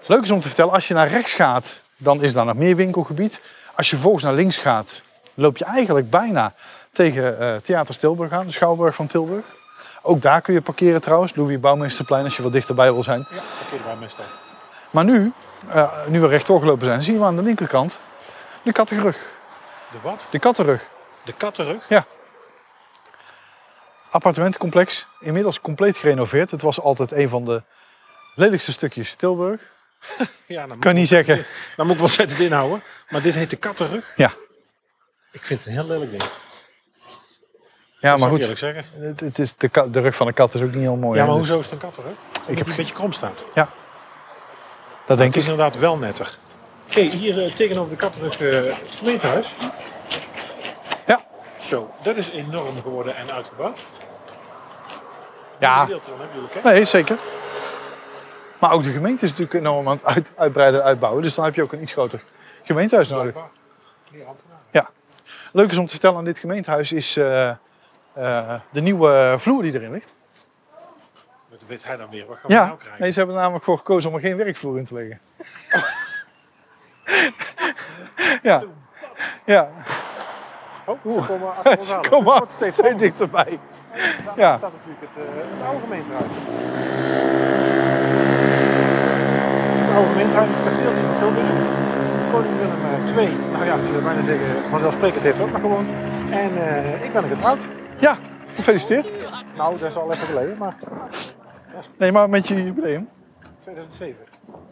Leuk 0.06 0.22
is 0.22 0.30
om 0.30 0.40
te 0.40 0.46
vertellen, 0.46 0.72
als 0.72 0.88
je 0.88 0.94
naar 0.94 1.08
rechts 1.08 1.32
gaat, 1.32 1.80
dan 1.96 2.22
is 2.22 2.32
daar 2.32 2.44
nog 2.44 2.56
meer 2.56 2.76
winkelgebied. 2.76 3.40
Als 3.74 3.90
je 3.90 3.94
vervolgens 3.94 4.24
naar 4.24 4.34
links 4.34 4.56
gaat, 4.56 5.02
loop 5.34 5.56
je 5.56 5.64
eigenlijk 5.64 6.10
bijna 6.10 6.54
tegen 6.92 7.62
Theater 7.62 7.98
Tilburg 7.98 8.32
aan, 8.32 8.46
de 8.46 8.52
Schouwburg 8.52 8.94
van 8.94 9.06
Tilburg. 9.06 9.44
Ook 10.02 10.22
daar 10.22 10.40
kun 10.40 10.54
je 10.54 10.60
parkeren 10.60 11.00
trouwens, 11.00 11.34
Louis 11.34 11.60
Bouwmeesterplein 11.60 12.24
als 12.24 12.36
je 12.36 12.42
wat 12.42 12.52
dichterbij 12.52 12.92
wil 12.92 13.02
zijn. 13.02 13.26
Ja, 13.30 13.40
verkeerde 13.40 13.84
bij 13.84 13.96
meestal. 13.96 14.24
Maar 14.90 15.04
nu, 15.04 15.32
eh, 15.68 16.06
nu 16.06 16.20
we 16.20 16.26
rechtdoor 16.26 16.60
gelopen 16.60 16.86
zijn, 16.86 17.02
zien 17.02 17.18
we 17.18 17.24
aan 17.24 17.36
de 17.36 17.42
linkerkant 17.42 17.98
de 18.62 18.72
Kattenrug. 18.72 19.16
De 19.92 19.98
wat? 20.02 20.26
De 20.30 20.38
Kattenrug. 20.38 20.88
De 21.24 21.32
kattenrug? 21.32 21.88
appartementencomplex. 24.10 25.06
Inmiddels 25.20 25.60
compleet 25.60 25.96
gerenoveerd. 25.96 26.50
Het 26.50 26.62
was 26.62 26.80
altijd 26.80 27.12
een 27.12 27.28
van 27.28 27.44
de 27.44 27.62
lelijkste 28.34 28.72
stukjes 28.72 29.14
Tilburg. 29.14 29.60
Ja, 30.46 30.66
dan 30.66 30.78
Kan 30.78 30.94
niet 30.94 31.08
zeggen. 31.08 31.44
dan 31.76 31.86
moet 31.86 31.94
ik 31.94 32.00
wel 32.00 32.10
zetten 32.10 32.38
inhouden. 32.38 32.82
Maar 33.08 33.22
dit 33.22 33.34
heet 33.34 33.50
de 33.50 33.56
kattenrug? 33.56 34.12
Ja. 34.16 34.32
Ik 35.32 35.44
vind 35.44 35.58
het 35.58 35.68
een 35.68 35.74
heel 35.74 35.86
lelijk 35.86 36.10
ding. 36.10 36.22
Ja, 38.00 38.10
Dat 38.10 38.18
maar 38.18 38.28
ik 38.28 38.34
goed. 38.34 38.40
eerlijk 38.40 38.58
zeggen. 38.58 38.84
Het, 39.02 39.20
het 39.20 39.38
is 39.38 39.56
de, 39.56 39.88
de 39.90 40.00
rug 40.00 40.16
van 40.16 40.26
een 40.26 40.34
kat 40.34 40.54
is 40.54 40.62
ook 40.62 40.72
niet 40.72 40.80
heel 40.80 40.96
mooi. 40.96 41.18
Ja, 41.18 41.26
maar 41.26 41.36
dus 41.36 41.48
hoezo 41.48 41.58
is 41.58 41.64
het 41.64 41.74
een 41.74 41.80
kattenrug? 41.80 42.16
Omdat 42.46 42.58
heb 42.58 42.66
een 42.66 42.76
beetje 42.76 42.94
krom 42.94 43.12
staat. 43.12 43.44
Dat 45.08 45.18
denk 45.18 45.34
het 45.34 45.42
is 45.42 45.44
ik. 45.44 45.50
inderdaad 45.50 45.78
wel 45.78 45.96
netter. 45.96 46.38
Oké, 46.90 47.00
hier 47.00 47.44
eh, 47.44 47.52
tegenover 47.52 47.90
de 47.90 47.96
kattenrug 47.96 48.40
eh 48.40 48.74
gemeentehuis. 48.96 49.54
Ja. 51.06 51.20
Zo, 51.58 51.90
dat 52.02 52.16
is 52.16 52.30
enorm 52.30 52.76
geworden 52.76 53.16
en 53.16 53.32
uitgebouwd. 53.32 53.84
Ja. 55.58 55.86
Dan 55.86 56.00
hebben 56.06 56.28
jullie, 56.34 56.48
hè? 56.52 56.72
Nee, 56.72 56.84
zeker. 56.84 57.16
Maar 58.58 58.72
ook 58.72 58.82
de 58.82 58.90
gemeente 58.90 59.24
is 59.24 59.30
natuurlijk 59.30 59.58
enorm 59.58 59.88
aan 59.88 59.96
het 59.96 60.04
uit, 60.04 60.32
uitbreiden 60.36 60.80
en 60.80 60.86
uitbouwen. 60.86 61.22
Dus 61.22 61.34
dan 61.34 61.44
heb 61.44 61.54
je 61.54 61.62
ook 61.62 61.72
een 61.72 61.82
iets 61.82 61.92
groter 61.92 62.22
gemeentehuis 62.62 63.08
nodig. 63.08 63.34
Ambtenaren. 63.36 64.58
Leuk 65.52 65.70
is 65.70 65.76
om 65.76 65.84
te 65.84 65.90
vertellen 65.90 66.16
aan 66.16 66.24
dit 66.24 66.38
gemeentehuis 66.38 66.92
is 66.92 67.16
eh, 67.16 67.48
eh, 67.48 68.54
de 68.70 68.80
nieuwe 68.80 69.36
vloer 69.38 69.62
die 69.62 69.74
erin 69.74 69.92
ligt. 69.92 70.14
Weet 71.68 71.84
hij 71.84 71.96
dan 71.96 72.10
weer? 72.10 72.26
Wat 72.26 72.36
gaan 72.38 72.50
we 72.50 72.56
Ja, 72.56 72.64
nou 72.66 72.78
krijgen? 72.78 73.00
nee, 73.02 73.10
ze 73.10 73.18
hebben 73.18 73.36
namelijk 73.36 73.64
voor 73.64 73.76
gekozen 73.78 74.10
om 74.10 74.16
er 74.16 74.22
geen 74.22 74.36
werkvloer 74.36 74.78
in 74.78 74.84
te 74.84 74.94
leggen. 74.94 75.20
ja. 78.42 78.62
Ja, 79.44 79.68
Oh, 80.84 81.12
ze 81.12 81.20
komen 81.26 81.48
achter 81.56 81.78
ons 81.78 81.92
aan. 81.92 82.00
kom 82.02 82.16
Het 82.18 82.26
maar, 82.26 82.38
wordt 82.38 82.52
steeds 82.52 82.76
spannender. 82.78 83.08
dichterbij. 83.08 83.58
Daar 84.24 84.38
Ja. 84.38 84.56
staat 84.56 84.72
natuurlijk 84.72 85.00
het, 85.00 85.24
eh, 85.24 85.30
het 85.58 85.66
oude 85.66 85.80
gemeentehuis. 85.80 86.32
Het 89.80 89.94
oude 89.96 90.08
gemeentehuis, 90.08 90.50
het 90.54 90.64
kasteeltje 90.64 91.04
van 91.04 91.16
Tilburg. 91.18 91.46
Koning 92.32 92.56
Willem 92.58 92.84
eh, 92.84 93.16
II, 93.16 93.36
nou 93.52 93.64
ja, 93.64 93.74
ik 93.74 93.84
zou 93.84 94.02
bijna 94.02 94.22
zeggen, 94.22 94.64
vanzelfsprekend 94.70 95.22
heeft 95.22 95.40
ook 95.40 95.50
nog 95.52 95.60
gewoond. 95.60 95.88
En 96.30 96.50
eh, 96.68 97.04
ik 97.04 97.12
ben 97.12 97.22
er 97.22 97.28
getrouwd. 97.28 97.58
Ja, 97.98 98.16
gefeliciteerd. 98.54 99.10
Nou, 99.56 99.78
dat 99.78 99.90
is 99.90 99.96
al 99.96 100.12
even 100.12 100.26
geleden, 100.26 100.58
maar 100.58 100.74
Nee, 101.96 102.12
maar 102.12 102.28
met 102.30 102.48
je 102.48 102.64
jubileum. 102.64 103.08
2007. 103.60 104.16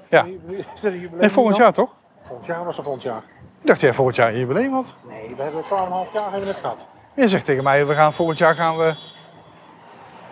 Ja. 0.09 0.25
Is 0.25 0.65
dat 0.81 0.85
een 0.85 0.93
jubileum? 0.93 1.21
Nee, 1.21 1.31
volgend 1.31 1.57
jaar 1.57 1.73
toch? 1.73 1.91
Volgend 2.23 2.47
jaar 2.47 2.65
was 2.65 2.77
het 2.77 2.85
volgend 2.85 3.05
jaar. 3.05 3.23
Ik 3.61 3.67
dacht 3.67 3.81
jij 3.81 3.95
volgend 3.95 4.17
jaar 4.17 4.29
een 4.29 4.39
jubileum 4.39 4.73
had. 4.73 4.97
Nee, 5.09 5.35
we 5.37 5.43
hebben 5.43 5.63
12,5 5.65 5.69
jaar 6.13 6.23
hebben 6.23 6.41
we 6.41 6.47
net 6.47 6.59
gehad. 6.59 6.87
Je 7.15 7.29
zegt 7.29 7.45
tegen 7.45 7.65
mij, 7.65 7.87
we 7.87 7.95
gaan 7.95 8.13
volgend 8.13 8.39
jaar 8.39 8.55
gaan 8.55 8.77
we 8.77 8.95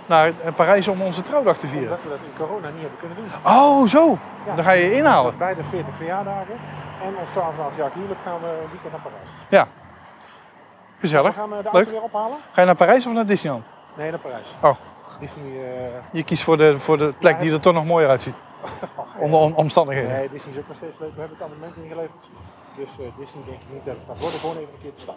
naar 0.06 0.32
eh, 0.42 0.54
Parijs 0.54 0.88
om 0.88 1.02
onze 1.02 1.22
trouwdag 1.22 1.58
te 1.58 1.66
vieren. 1.66 1.88
Omdat 1.88 2.02
we 2.02 2.08
dat 2.08 2.18
in 2.18 2.46
corona 2.46 2.68
niet 2.68 2.80
hebben 2.80 2.98
kunnen 2.98 3.16
doen. 3.16 3.26
Oh, 3.52 3.86
zo. 3.86 4.18
Ja. 4.46 4.54
Dan 4.54 4.64
ga 4.64 4.70
je 4.72 4.84
je 4.84 4.94
inhalen. 4.94 5.38
Bij 5.38 5.54
de 5.54 5.64
40 5.64 5.94
verjaardagen 5.94 6.54
en 7.02 7.14
ons 7.18 7.28
12,5 7.28 7.76
jaar 7.78 7.90
huwelijk 7.94 8.20
gaan 8.24 8.40
we 8.40 8.46
een 8.46 8.70
weekend 8.70 8.92
naar 8.92 9.00
Parijs. 9.00 9.28
Ja. 9.48 9.64
We 9.64 11.00
Gezellig. 11.00 11.34
gaan 11.34 11.50
eh, 11.52 11.56
de 11.56 11.62
Leuk. 11.62 11.72
auto 11.74 11.90
weer 11.90 12.02
ophalen? 12.02 12.36
Ga 12.52 12.60
je 12.60 12.66
naar 12.66 12.76
Parijs 12.76 13.06
of 13.06 13.12
naar 13.12 13.26
Disneyland? 13.26 13.66
Nee, 13.96 14.10
naar 14.10 14.20
Parijs. 14.20 14.56
Oh. 14.60 14.74
Disney, 15.20 15.44
eh, 15.44 15.92
Je 16.12 16.22
kiest 16.24 16.42
voor 16.42 16.56
de, 16.56 16.78
voor 16.78 16.98
de 16.98 17.12
plek 17.18 17.40
die 17.40 17.52
er 17.52 17.60
toch 17.60 17.74
nog 17.74 17.84
mooier 17.84 18.08
uitziet. 18.08 18.34
Onder 19.18 19.40
om- 19.40 19.52
omstandigheden. 19.52 20.10
nee, 20.10 20.28
Disney 20.30 20.52
is 20.54 20.58
ook 20.60 20.68
nog 20.68 20.76
steeds 20.76 20.98
leuk. 20.98 21.14
We 21.14 21.20
hebben 21.20 21.36
het 21.38 21.46
abonnement 21.46 21.76
ingeleverd. 21.76 22.28
Dus 22.76 22.90
eh, 22.98 23.04
Disney 23.18 23.42
denk 23.44 23.58
ik 23.60 23.66
niet 23.72 23.84
dat 23.84 23.94
het 23.94 24.04
gaat 24.08 24.20
worden. 24.20 24.38
Gewoon 24.38 24.56
even 24.56 24.68
een 24.74 24.80
keer 24.82 24.90
de 24.94 25.00
stad. 25.00 25.16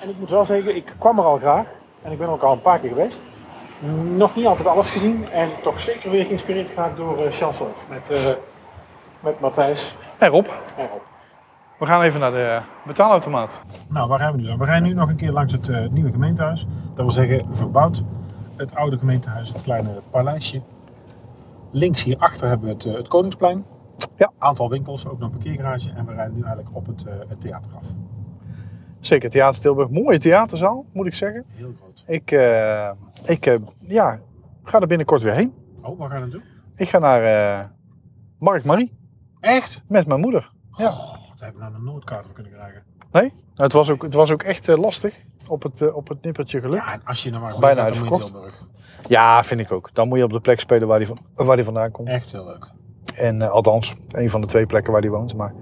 En 0.00 0.08
ik 0.08 0.18
moet 0.18 0.30
wel 0.30 0.44
zeggen, 0.44 0.76
ik 0.76 0.94
kwam 0.98 1.18
er 1.18 1.24
al 1.24 1.38
graag. 1.38 1.66
En 2.02 2.12
ik 2.12 2.18
ben 2.18 2.28
ook 2.28 2.42
al 2.42 2.52
een 2.52 2.60
paar 2.62 2.78
keer 2.78 2.88
geweest. 2.88 3.20
Nog 4.16 4.34
niet 4.36 4.46
altijd 4.46 4.68
alles 4.68 4.90
gezien. 4.90 5.30
En 5.30 5.48
toch 5.62 5.80
zeker 5.80 6.10
weer 6.10 6.24
geïnspireerd 6.24 6.68
geraakt 6.68 6.96
door 6.96 7.18
eh, 7.24 7.32
chansons. 7.32 7.86
Met, 7.88 8.10
eh, 8.10 8.18
met 9.20 9.40
Matthijs 9.40 9.96
En 10.18 10.28
Rob, 10.28 10.46
en 10.76 10.88
Rob. 10.88 11.00
we 11.78 11.86
gaan 11.86 12.02
even 12.02 12.20
naar 12.20 12.30
de 12.30 12.60
betaalautomaat. 12.84 13.62
Nou, 13.88 14.08
waar 14.08 14.18
rijden 14.18 14.36
we 14.36 14.42
nu 14.42 14.48
dan? 14.48 14.58
We 14.58 14.64
rijden 14.64 14.88
nu 14.88 14.94
nog 14.94 15.08
een 15.08 15.16
keer 15.16 15.30
langs 15.32 15.52
het, 15.52 15.66
het 15.66 15.92
nieuwe 15.92 16.10
gemeentehuis. 16.10 16.66
Dat 16.94 17.04
wil 17.04 17.10
zeggen, 17.10 17.46
verbouwd. 17.50 18.02
Het 18.56 18.74
oude 18.74 18.98
gemeentehuis, 18.98 19.52
het 19.52 19.62
kleine 19.62 20.02
paleisje. 20.10 20.62
Links 21.70 22.04
hierachter 22.04 22.48
hebben 22.48 22.66
we 22.66 22.72
het, 22.74 22.84
eh, 22.84 22.94
het 22.94 23.08
Koningsplein. 23.08 23.64
Ja. 24.16 24.32
Aantal 24.38 24.68
winkels, 24.70 25.06
ook 25.06 25.18
nog 25.18 25.28
een 25.28 25.38
parkeergarage. 25.38 25.90
En 25.90 26.06
we 26.06 26.12
rijden 26.12 26.34
nu 26.34 26.42
eigenlijk 26.42 26.76
op 26.76 26.86
het, 26.86 27.04
eh, 27.04 27.14
het 27.28 27.40
theater 27.40 27.72
af. 27.74 27.86
Zeker, 29.00 29.30
Theater 29.30 29.60
Tilburg. 29.60 29.90
Mooie 29.90 30.18
theaterzaal, 30.18 30.84
moet 30.92 31.06
ik 31.06 31.14
zeggen. 31.14 31.44
Heel 31.48 31.74
groot. 31.80 32.04
Ik, 32.06 32.30
eh, 32.30 32.90
ik 33.24 33.60
ja, 33.78 34.20
ga 34.62 34.80
er 34.80 34.86
binnenkort 34.86 35.22
weer 35.22 35.34
heen. 35.34 35.54
Oh, 35.82 35.98
waar 35.98 36.08
gaan 36.08 36.18
we 36.18 36.22
naartoe? 36.22 36.42
Ik 36.76 36.88
ga 36.88 36.98
naar 36.98 37.72
Mark 38.38 38.64
Marie 38.64 38.92
Echt? 39.40 39.82
met 39.88 40.06
mijn 40.06 40.20
moeder. 40.20 40.52
Ja. 40.70 40.88
Oh, 40.88 41.12
daar 41.12 41.20
hebben 41.38 41.62
we 41.62 41.68
nou 41.68 41.74
een 41.74 41.92
noodkaart 41.92 42.24
voor 42.24 42.34
kunnen 42.34 42.52
krijgen. 42.52 42.82
Nee? 43.12 43.28
Nou, 43.28 43.42
het, 43.54 43.72
was 43.72 43.90
ook, 43.90 44.02
het 44.02 44.14
was 44.14 44.30
ook 44.30 44.42
echt 44.42 44.66
lastig. 44.66 45.22
Op 45.48 45.62
het, 45.62 45.80
eh, 45.80 45.96
op 45.96 46.08
het 46.08 46.22
nippertje 46.22 46.60
gelukt. 46.60 46.86
Ja, 46.86 46.92
en 46.92 47.00
als 47.04 47.22
je 47.22 47.30
nou 47.30 47.42
maar 47.42 47.58
Bijna 47.58 47.76
gaat, 47.76 47.86
uitverkocht. 47.86 48.24
Tilburg. 48.24 48.62
Ja, 49.08 49.44
vind 49.44 49.60
ik 49.60 49.72
ook. 49.72 49.90
Dan 49.92 50.08
moet 50.08 50.18
je 50.18 50.24
op 50.24 50.32
de 50.32 50.40
plek 50.40 50.60
spelen 50.60 50.88
waar 50.88 50.98
hij 50.98 51.06
van, 51.06 51.18
waar 51.34 51.64
vandaan 51.64 51.90
komt. 51.90 52.08
Echt 52.08 52.32
heel 52.32 52.44
leuk. 52.44 52.70
En 53.14 53.42
eh, 53.42 53.50
althans, 53.50 53.94
een 54.08 54.30
van 54.30 54.40
de 54.40 54.46
twee 54.46 54.66
plekken 54.66 54.92
waar 54.92 55.00
hij 55.00 55.10
woont. 55.10 55.34
Maar 55.34 55.54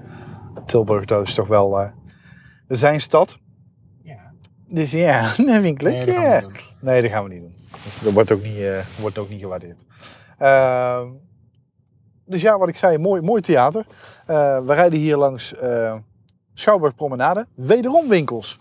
Tilburg, 0.66 1.04
dat 1.04 1.28
is 1.28 1.34
toch 1.34 1.48
wel 1.48 1.80
eh, 1.80 1.90
zijn 2.68 3.00
stad. 3.00 3.38
Ja. 4.02 4.32
Dus 4.68 4.90
ja, 4.90 5.20
dat 5.22 5.34
vind 5.34 5.64
ik 5.64 5.82
leuk. 5.82 5.92
Nee, 5.92 6.06
dat 6.06 6.14
gaan 6.14 6.24
we 6.30 6.40
niet 6.40 6.42
doen. 6.42 6.62
Nee, 6.80 7.02
dat 7.02 7.10
gaan 7.10 7.24
we 7.24 7.30
niet 7.30 7.40
doen. 7.40 7.54
Dat, 7.70 8.00
dat 8.04 8.12
wordt, 8.12 8.32
ook 8.32 8.42
niet, 8.42 8.58
wordt 9.00 9.18
ook 9.18 9.28
niet 9.28 9.40
gewaardeerd. 9.40 9.84
Ehm, 10.38 11.08
dus 12.24 12.40
ja, 12.40 12.58
wat 12.58 12.68
ik 12.68 12.76
zei, 12.76 12.98
mooi, 12.98 13.20
mooi 13.20 13.40
theater. 13.40 13.86
We 14.26 14.74
rijden 14.74 14.98
hier 14.98 15.16
langs 15.16 15.54
Schouwburg 16.54 16.94
Promenade. 16.94 17.46
Wederom 17.54 18.08
winkels. 18.08 18.58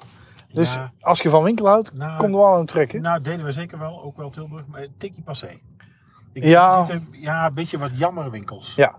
Dus 0.54 0.74
Ja, 0.74 0.92
als 1.00 1.22
je 1.22 1.30
van 1.30 1.44
winkel 1.44 1.68
houdt, 1.68 1.94
nou, 1.94 2.18
kom 2.18 2.30
er 2.32 2.38
wel 2.38 2.52
aan 2.54 2.60
het 2.60 2.68
trekken. 2.68 3.02
Nou, 3.02 3.22
deden 3.22 3.46
we 3.46 3.52
zeker 3.52 3.80
wel, 3.80 4.04
ook 4.04 4.18
wel 4.18 4.30
Tilburg, 4.30 4.66
maar 4.68 4.88
tikkie 4.98 5.24
passé. 5.24 5.60
Ik 6.34 6.44
Ja. 6.44 6.86
ja, 7.12 7.46
een 7.46 7.54
beetje 7.54 7.78
wat 7.78 7.98
jammer 7.98 8.32
winkels. 8.32 8.76
Ja. 8.76 8.96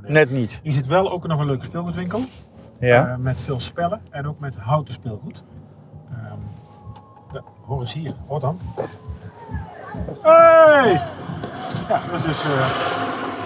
Net 0.00 0.30
niet. 0.30 0.60
Hier 0.62 0.72
zit 0.72 0.86
wel 0.86 1.10
ook 1.12 1.26
nog 1.26 1.40
een 1.40 1.46
leuke 1.46 1.64
speelgoedwinkel. 1.64 2.24
Ja. 2.78 3.08
eh, 3.08 3.16
met 3.16 3.40
veel 3.40 3.60
spellen 3.60 4.00
en 4.10 4.26
ook 4.28 4.38
met 4.38 4.56
houten 4.56 4.94
speelgoed. 4.94 5.44
Ehm, 6.10 6.38
ja, 7.32 7.42
hoor 7.66 7.80
eens 7.80 7.92
hier, 7.92 8.14
hoor 8.26 8.40
dan. 8.40 8.60
Hey! 10.22 10.92
Ja, 11.88 12.00
dat 12.10 12.14
is 12.14 12.22
dus 12.22 12.44
eh, 12.44 12.68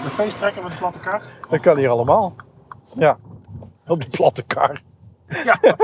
de 0.03 0.09
feesttrekker 0.09 0.63
met 0.63 0.71
de 0.71 0.77
platte 0.77 0.99
kar. 0.99 1.21
dat 1.49 1.59
kan 1.59 1.77
hier 1.77 1.89
allemaal. 1.89 2.35
Ja. 2.95 3.17
Op 3.87 4.01
de 4.01 4.09
platte 4.09 4.43
kar. 4.43 4.81
Ja, 5.27 5.59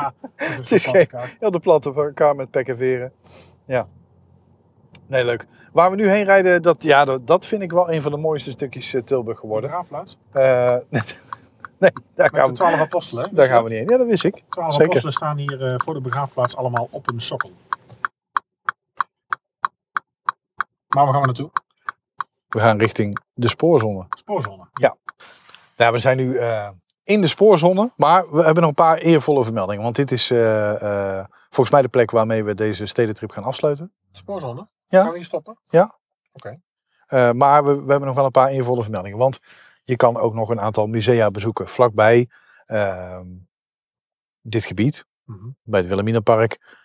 ja 0.00 0.14
is, 0.36 0.56
Het 0.56 0.72
is 0.72 0.86
geen-. 0.86 1.08
Ja, 1.40 1.50
de 1.50 1.58
platte 1.60 2.10
kar 2.14 2.36
met 2.36 2.50
pek 2.50 2.68
en 2.68 2.76
veren. 2.76 3.12
Ja. 3.66 3.88
Nee, 5.06 5.24
leuk. 5.24 5.46
Waar 5.72 5.90
we 5.90 5.96
nu 5.96 6.08
heen 6.08 6.24
rijden, 6.24 6.62
dat, 6.62 6.82
ja, 6.82 7.04
dat, 7.04 7.26
dat 7.26 7.46
vind 7.46 7.62
ik 7.62 7.72
wel 7.72 7.92
een 7.92 8.02
van 8.02 8.10
de 8.12 8.18
mooiste 8.18 8.50
stukjes 8.50 8.94
eh, 8.94 9.02
Tilburg 9.02 9.40
Voor 9.40 9.60
de 9.60 9.68
geworden. 9.68 9.70
graafplaats. 9.70 10.18
Eh, 10.32 10.76
Nee, 11.78 11.90
daar 12.14 12.30
gaan 12.30 12.42
de 12.44 12.48
we, 12.50 12.54
twaalf 12.56 12.80
apostelen. 12.80 13.34
daar 13.34 13.46
gaan 13.46 13.62
we 13.62 13.68
niet 13.68 13.78
heen. 13.78 13.88
Ja, 13.88 13.96
dat 13.96 14.06
wist 14.06 14.24
ik. 14.24 14.42
Twaalf 14.48 14.72
Zeker. 14.72 14.86
apostelen 14.86 15.12
staan 15.12 15.36
hier 15.38 15.66
eh, 15.66 15.74
voor 15.76 15.94
de 15.94 16.00
begraafplaats 16.00 16.56
allemaal 16.56 16.88
op 16.90 17.08
een 17.12 17.20
sokkel. 17.20 17.50
Maar 20.88 21.04
waar 21.04 21.12
gaan 21.12 21.20
we 21.20 21.26
naartoe? 21.26 21.50
We 22.48 22.60
gaan 22.60 22.78
richting 22.78 23.18
de 23.34 23.48
spoorzone. 23.48 24.06
Spoorzone. 24.08 24.66
Ja. 24.72 24.96
Ja, 25.76 25.92
we 25.92 25.98
zijn 25.98 26.16
nu 26.16 26.38
in 27.06 27.20
de 27.20 27.26
spoorzone, 27.26 27.92
maar 27.96 28.30
we 28.30 28.42
hebben 28.42 28.60
nog 28.60 28.68
een 28.68 28.84
paar 28.84 28.98
eervolle 28.98 29.44
vermeldingen. 29.44 29.82
Want 29.82 29.96
dit 29.96 30.12
is 30.12 30.30
eh, 30.30 31.18
eh, 31.18 31.24
volgens 31.42 31.70
mij 31.70 31.82
de 31.82 31.88
plek 31.88 32.10
waarmee 32.10 32.44
we 32.44 32.54
deze 32.54 32.86
stedentrip 32.86 33.30
gaan 33.30 33.44
afsluiten. 33.44 33.92
Spoorzone? 34.12 34.68
Ja. 34.86 35.00
Gaan 35.02 35.10
we 35.10 35.16
hier 35.16 35.24
stoppen? 35.24 35.58
Eh, 37.06 37.30
maar 37.30 37.64
we, 37.64 37.72
we 37.72 37.90
hebben 37.90 38.06
nog 38.06 38.14
wel 38.14 38.24
een 38.24 38.30
paar 38.30 38.48
eervolle 38.48 38.82
vermeldingen. 38.82 39.18
Want 39.18 39.38
je 39.84 39.96
kan 39.96 40.16
ook 40.16 40.34
nog 40.34 40.48
een 40.48 40.60
aantal 40.60 40.86
musea 40.86 41.30
bezoeken 41.30 41.68
vlakbij 41.68 42.28
ehm, 42.66 43.26
dit 44.40 44.64
gebied. 44.64 45.06
Mhm. 45.24 45.48
Bij 45.62 45.80
het 45.80 45.88
Wilhelminapark 45.88 46.84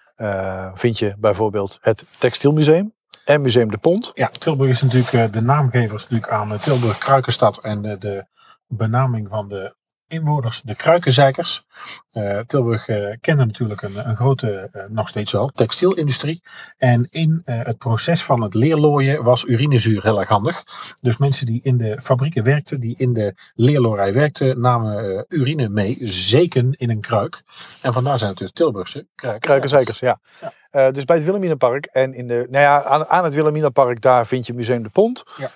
vind 0.74 1.00
je 1.00 1.16
bijvoorbeeld 1.18 1.78
het 1.82 2.06
Textielmuseum 2.18 2.94
en 3.26 3.42
Museum 3.42 3.72
de 3.72 3.78
Pont. 3.78 4.12
Ja, 4.14 4.28
Tilburg 4.28 4.70
is 4.70 4.82
natuurlijk 4.82 5.34
de 5.34 5.42
naamgever 5.42 5.96
natuurlijk 5.96 6.32
aan 6.32 6.58
Tilburg 6.58 6.98
Kruikenstad 6.98 7.64
en 7.64 7.82
de 7.82 8.26
benaming 8.68 9.30
van 9.30 9.48
de 9.48 9.76
inwoners, 10.12 10.62
de 10.62 10.76
Kruikenzeikers. 10.76 11.66
Eh, 12.12 12.40
Tilburg 12.40 12.88
eh, 12.88 13.18
kende 13.22 13.46
natuurlijk 13.46 13.82
een, 13.82 14.10
een 14.10 14.16
grote, 14.16 14.70
eh, 14.72 14.84
nog 14.88 15.08
steeds 15.08 15.32
wel, 15.32 15.48
textielindustrie. 15.48 16.44
En 16.78 17.08
in 17.10 17.42
het 17.46 17.78
proces 17.78 18.24
van 18.24 18.42
het 18.42 18.54
leerlooien 18.54 19.24
was 19.24 19.46
urinezuur 19.46 20.04
heel 20.04 20.20
erg 20.20 20.30
handig. 20.30 20.64
Dus 21.02 21.18
mensen 21.18 21.46
die 21.46 21.60
in 21.64 21.78
de 21.78 22.00
fabrieken 22.02 22.44
werkten, 22.44 22.80
die 22.80 22.96
in 22.98 23.14
de 23.14 23.36
leerloorij 23.54 24.14
werkten, 24.14 24.60
namen 24.60 25.26
urine 25.30 25.70
mee, 25.70 25.98
zeken 26.02 26.74
in 26.78 26.90
een 26.90 27.02
kruik. 27.02 27.44
En 27.82 27.94
vandaar 27.94 28.18
zijn 28.18 28.30
het 28.30 28.40
dus 28.40 28.52
Tilburgse 28.52 29.08
Kruikenzeikers. 29.16 29.72
Kruikenzeikers, 29.72 30.00
ja. 30.00 30.20
Ja. 30.42 30.54
Eh, 30.72 30.92
dus 30.92 31.06
bij 31.06 31.16
het 31.16 31.26
Wilhelminapark 31.26 31.86
en 31.86 32.14
in 32.14 32.28
de, 32.28 32.48
nou 32.50 32.64
ja, 32.64 32.84
aan, 32.84 33.06
aan 33.08 33.24
het 33.24 33.34
Wilhelminapark 33.34 34.02
daar 34.02 34.28
vind 34.28 34.48
je 34.48 34.54
Museum 34.54 34.84
de 34.84 34.90
Pont. 34.90 35.24
Ja. 35.38 35.50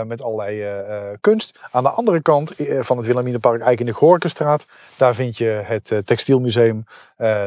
eh, 0.00 0.06
met 0.06 0.22
allerlei 0.22 0.62
eh, 0.62 0.96
kunst. 1.20 1.60
Aan 1.70 1.82
de 1.82 1.88
andere 1.88 2.22
kant 2.22 2.54
van 2.80 2.96
het 2.96 3.06
Wilhelminapark, 3.06 3.60
eigenlijk 3.60 3.80
in 3.80 3.86
de 3.86 3.92
Gorkenstraat, 4.06 4.66
daar 4.96 5.14
vind 5.14 5.38
je 5.38 5.62
het 5.64 5.92
Textielmuseum. 6.04 6.84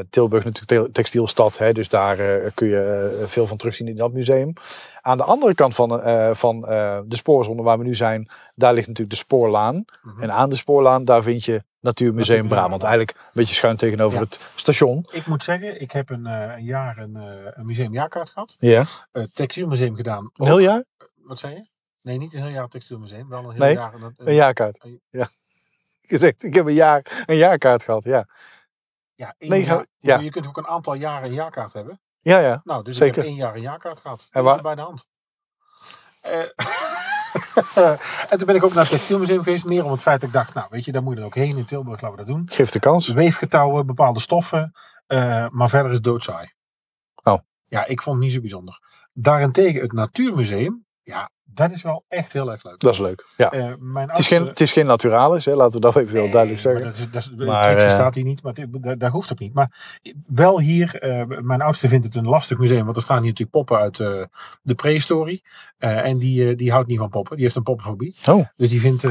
Tilburg 0.09 0.43
natuurlijk 0.43 0.85
te- 0.85 0.91
textielstad, 0.91 1.57
hè, 1.57 1.73
dus 1.73 1.89
daar 1.89 2.17
kun 2.53 2.67
je 2.67 3.23
veel 3.27 3.47
van 3.47 3.57
terugzien 3.57 3.87
in 3.87 3.95
dat 3.95 4.11
museum. 4.11 4.53
Aan 5.01 5.17
de 5.17 5.23
andere 5.23 5.55
kant 5.55 5.75
van, 5.75 5.89
van 6.35 6.61
de 7.05 7.15
spoorzone 7.15 7.61
waar 7.61 7.77
we 7.77 7.83
nu 7.83 7.95
zijn, 7.95 8.29
daar 8.55 8.73
ligt 8.73 8.87
natuurlijk 8.87 9.15
de 9.15 9.23
Spoorlaan. 9.23 9.85
Mhm. 10.03 10.21
En 10.21 10.31
aan 10.31 10.49
de 10.49 10.55
Spoorlaan, 10.55 11.05
daar 11.05 11.23
vind 11.23 11.45
je 11.45 11.63
Natuurmuseum 11.83 12.47
Brabant. 12.47 12.83
Eigenlijk 12.83 13.17
een 13.17 13.29
beetje 13.33 13.55
schuin 13.55 13.77
tegenover 13.77 14.17
Ja. 14.17 14.23
het 14.23 14.39
station. 14.55 15.07
Ik 15.11 15.25
moet 15.25 15.43
zeggen, 15.43 15.81
ik 15.81 15.91
heb 15.91 16.09
een, 16.09 16.25
eh, 16.25 16.55
een 16.57 16.63
jaar 16.63 16.97
een, 16.97 17.15
eh, 17.15 17.51
een 17.53 17.65
museumjaarkaart 17.65 18.29
gehad. 18.29 18.55
Ja. 18.57 18.83
Het 19.11 19.35
textielmuseum 19.35 19.95
gedaan. 19.95 20.29
Een 20.33 20.45
heel 20.45 20.59
jaar? 20.59 20.83
Wat 21.15 21.39
zei 21.39 21.53
je? 21.55 21.65
Nee, 22.01 22.17
niet 22.17 22.33
een 22.33 22.41
heel 22.41 22.51
jaar 22.51 22.67
textielmuseum. 22.67 23.29
Wel 23.29 23.43
een 23.43 23.49
heel 23.51 23.59
Nee, 23.59 23.73
jaar. 23.73 23.93
Een, 23.93 24.13
Een 24.17 24.33
jaarkaart. 24.33 24.85
Ja. 25.09 25.29
Gezegd, 26.13 26.43
ik 26.43 26.53
heb 26.53 26.65
een, 26.65 26.73
jaar, 26.73 27.23
een 27.25 27.35
jaarkaart 27.37 27.83
gehad, 27.83 28.03
ja. 28.03 28.25
Ja, 29.15 29.35
Nee, 29.39 29.63
jaar. 29.65 29.85
ja. 29.97 30.17
Je 30.19 30.29
kunt 30.29 30.47
ook 30.47 30.57
een 30.57 30.67
aantal 30.67 30.93
jaren 30.93 31.27
een 31.27 31.33
jaarkaart 31.35 31.73
hebben. 31.73 32.01
Ja, 32.21 32.39
ja. 32.39 32.61
Nou, 32.63 32.83
dus 32.83 32.95
ik 32.97 33.03
Zeker. 33.03 33.15
heb 33.17 33.25
één 33.25 33.35
jaar 33.35 33.55
een 33.55 33.61
jaarkaart 33.61 33.99
gehad. 34.01 34.21
En 34.21 34.27
En 34.31 34.43
waar- 34.43 34.61
bij 34.61 34.75
de 34.75 34.81
hand. 34.81 35.05
En 38.29 38.37
toen 38.37 38.47
ben 38.47 38.55
ik 38.55 38.63
ook 38.63 38.73
naar 38.73 38.83
het 38.83 38.91
textielmuseum 38.91 39.43
geweest. 39.43 39.65
Meer 39.65 39.85
om 39.85 39.91
het 39.91 40.01
feit 40.01 40.19
dat 40.19 40.29
ik 40.29 40.35
dacht, 40.35 40.53
nou 40.53 40.67
weet 40.69 40.85
je, 40.85 40.91
daar 40.91 41.03
moet 41.03 41.13
je 41.13 41.17
dan 41.19 41.25
ook 41.27 41.35
heen 41.35 41.57
in 41.57 41.65
Tilburg. 41.65 42.01
Laten 42.01 42.17
we 42.17 42.25
dat 42.25 42.35
doen. 42.35 42.49
Geef 42.51 42.69
de 42.71 42.79
kans. 42.79 43.07
Weefgetouwen, 43.07 43.85
bepaalde 43.85 44.19
stoffen. 44.19 44.71
eh, 45.07 45.47
maar 45.49 45.69
verder 45.69 45.89
is 45.91 45.95
het 45.97 46.05
doodsaai. 46.05 46.51
Oh. 47.23 47.37
Ja, 47.65 47.85
ik 47.85 48.01
vond 48.01 48.15
het 48.15 48.25
niet 48.25 48.33
zo 48.33 48.39
bijzonder. 48.39 48.79
Daarentegen 49.13 49.81
het 49.81 49.91
Natuurmuseum. 49.91 50.85
Ja, 51.03 51.29
dat 51.53 51.71
is 51.71 51.81
wel 51.81 52.05
echt 52.07 52.33
heel 52.33 52.51
erg 52.51 52.63
leuk. 52.63 52.79
Dat 52.79 52.93
is 52.93 52.99
leuk. 52.99 53.27
Ja. 53.37 53.51
Eh, 53.51 53.73
mijn 53.79 54.09
Het 54.09 54.17
is 54.17 54.27
geen, 54.27 54.45
het 54.47 54.59
is 54.59 54.71
geen 54.71 54.85
naturalis, 54.85 55.45
hè, 55.45 55.55
laten 55.55 55.73
we 55.73 55.79
dat 55.79 55.95
even 55.95 56.19
heel 56.19 56.31
duidelijk 56.31 56.63
Nee, 56.63 56.73
zeggen. 56.73 56.81
maar 56.81 56.91
Dat 57.11 57.23
is, 57.23 57.29
dat 57.31 57.39
is, 57.39 57.45
Maar, 57.47 57.77
eh, 57.77 57.89
staat 57.89 58.15
hier 58.15 58.23
niet, 58.23 58.43
maar 58.43 58.53
het- 58.53 58.99
dat, 58.99 59.11
hoeft 59.11 59.31
ook 59.31 59.39
niet. 59.39 59.53
Maar 59.53 59.99
wel 60.27 60.59
hier, 60.59 60.99
eh, 60.99 61.23
mijn 61.41 61.61
oudste 61.61 61.87
vindt 61.87 62.05
het 62.05 62.15
een 62.15 62.27
lastig 62.27 62.57
museum, 62.57 62.83
want 62.83 62.95
er 62.95 63.01
staan 63.01 63.17
hier 63.17 63.25
natuurlijk 63.29 63.57
poppen 63.57 63.77
uit 63.77 63.97
de 64.61 64.75
prehistorie. 64.75 65.43
Eh, 65.77 66.05
en 66.05 66.17
die, 66.17 66.55
die 66.55 66.71
houdt 66.71 66.87
niet 66.87 66.97
van 66.99 67.09
poppen, 67.09 67.35
die 67.35 67.43
heeft 67.43 67.55
een 67.55 67.63
poppenfobie. 67.63 68.15
Oh. 68.25 68.45
Dus 68.55 68.69
die 68.69 68.79
vindt 68.79 69.03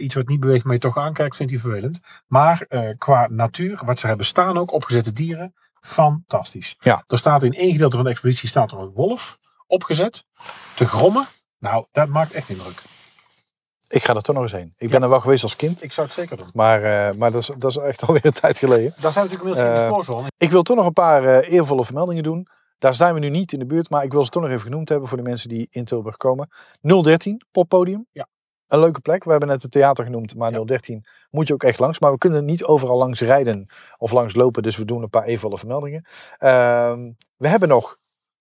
iets 0.00 0.14
wat 0.14 0.28
niet 0.28 0.40
beweegt, 0.40 0.64
maar 0.64 0.74
je 0.74 0.80
toch 0.80 0.96
aankijkt, 0.98 1.36
vindt 1.36 1.52
hij 1.52 1.60
vervelend. 1.60 2.00
Maar 2.26 2.66
qua 2.98 3.26
natuur, 3.30 3.80
wat 3.84 3.98
ze 3.98 4.06
hebben 4.06 4.26
staan 4.26 4.58
ook, 4.58 4.72
opgezette 4.72 5.12
dieren, 5.12 5.54
fantastisch. 5.80 6.76
Ja. 6.78 7.04
Er 7.06 7.18
staat 7.18 7.42
in 7.42 7.52
één 7.54 7.72
gedeelte 7.72 7.96
van 7.96 8.04
de 8.04 8.10
expositie 8.10 8.48
staat 8.48 8.72
er 8.72 8.78
een 8.78 8.92
wolf 8.94 9.38
opgezet, 9.66 10.24
te 10.74 10.86
grommen. 10.86 11.26
Nou, 11.60 11.86
dat 11.92 12.08
maakt 12.08 12.32
echt 12.32 12.48
indruk. 12.48 12.82
Ik 13.88 14.04
ga 14.04 14.14
er 14.14 14.22
toch 14.22 14.34
nog 14.34 14.44
eens 14.44 14.52
heen. 14.52 14.74
Ik 14.76 14.90
ben 14.90 15.02
er 15.02 15.08
wel 15.08 15.20
geweest 15.20 15.42
als 15.42 15.56
kind. 15.56 15.82
Ik 15.82 15.92
zou 15.92 16.06
het 16.06 16.16
zeker 16.16 16.36
doen. 16.36 16.46
Maar, 16.52 16.82
eh, 16.82 17.14
maar 17.16 17.32
dat, 17.32 17.40
is, 17.40 17.50
dat 17.58 17.70
is 17.70 17.76
echt 17.76 18.02
alweer 18.06 18.24
een 18.26 18.32
tijd 18.32 18.58
geleden. 18.58 18.94
Daar 19.00 19.12
zijn 19.12 19.26
we 19.26 19.30
natuurlijk 19.30 19.58
inmiddels 19.58 19.68
in 19.68 19.74
de 19.74 19.80
Eh, 19.80 19.86
spoorzone. 20.02 20.28
Ik 20.36 20.50
wil 20.50 20.62
toch 20.62 20.76
nog 20.76 20.86
een 20.86 20.92
paar 20.92 21.24
eh, 21.24 21.52
eervolle 21.52 21.84
vermeldingen 21.84 22.22
doen. 22.22 22.46
Daar 22.78 22.94
zijn 22.94 23.14
we 23.14 23.20
nu 23.20 23.28
niet 23.28 23.52
in 23.52 23.58
de 23.58 23.66
buurt, 23.66 23.90
maar 23.90 24.04
ik 24.04 24.12
wil 24.12 24.24
ze 24.24 24.30
toch 24.30 24.42
nog 24.42 24.50
even 24.50 24.64
genoemd 24.64 24.88
hebben 24.88 25.08
voor 25.08 25.16
de 25.16 25.22
mensen 25.22 25.48
die 25.48 25.66
in 25.70 25.84
Tilburg 25.84 26.16
komen. 26.16 26.48
013, 26.80 27.42
poppodium. 27.50 28.06
Ja. 28.12 28.26
Een 28.66 28.80
leuke 28.80 29.00
plek. 29.00 29.24
We 29.24 29.30
hebben 29.30 29.48
net 29.48 29.62
het 29.62 29.70
theater 29.70 30.04
genoemd, 30.04 30.34
maar 30.36 30.52
Ja. 30.52 30.64
013 30.64 31.04
moet 31.30 31.46
je 31.48 31.52
ook 31.54 31.62
echt 31.62 31.78
langs. 31.78 31.98
Maar 31.98 32.12
we 32.12 32.18
kunnen 32.18 32.44
niet 32.44 32.64
overal 32.64 32.98
langs 32.98 33.20
rijden 33.20 33.66
of 33.98 34.12
langs 34.12 34.34
lopen, 34.34 34.62
dus 34.62 34.76
we 34.76 34.84
doen 34.84 35.02
een 35.02 35.10
paar 35.10 35.24
eervolle 35.24 35.58
vermeldingen. 35.58 36.04
Ehm, 36.38 37.10
we 37.36 37.48
hebben 37.48 37.68
nog, 37.68 37.96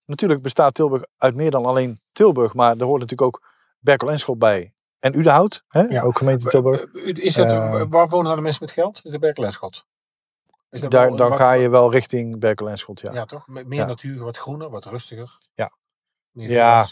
natuurlijk 0.09 0.41
bestaat 0.41 0.73
Tilburg 0.73 1.03
uit 1.17 1.35
meer 1.35 1.51
dan 1.51 1.65
alleen 1.65 2.01
Tilburg, 2.11 2.53
maar 2.53 2.77
er 2.77 2.85
hoort 2.85 2.99
natuurlijk 3.01 3.35
ook 3.35 3.47
Berkel 3.79 4.11
en 4.11 4.19
Schot 4.19 4.39
bij. 4.39 4.73
En 4.99 5.17
Udenhout, 5.17 5.63
hè? 5.67 5.81
Ja. 5.81 6.01
ook 6.01 6.17
gemeente 6.17 6.49
Tilburg. 6.49 6.83
Eh, 6.93 7.15
Is 7.25 7.33
dat, 7.35 7.51
Eh, 7.51 7.83
waar 7.89 8.07
wonen 8.07 8.35
de 8.35 8.41
mensen 8.41 8.63
met 8.63 8.73
geld? 8.73 8.99
Is 9.03 9.11
dat 9.11 9.19
Berkel 9.19 9.43
en 9.45 9.51
Schot? 9.51 9.85
Is 10.69 10.81
dat 10.81 10.91
Daar, 10.91 11.07
wel- 11.07 11.15
dan 11.17 11.29
wat- 11.29 11.37
ga 11.39 11.51
je 11.51 11.69
wel 11.69 11.91
richting 11.91 12.39
Berkel 12.39 12.69
en 12.69 12.77
Schot, 12.77 12.99
ja. 13.01 13.13
Ja, 13.13 13.25
toch? 13.25 13.47
Me- 13.47 13.63
Meer 13.63 13.79
Ja. 13.79 13.85
natuur, 13.85 14.23
wat 14.23 14.37
groener, 14.37 14.69
wat 14.69 14.85
rustiger. 14.85 15.37
Ja. 15.53 15.71
Meer 16.31 16.49
Ja. 16.49 16.85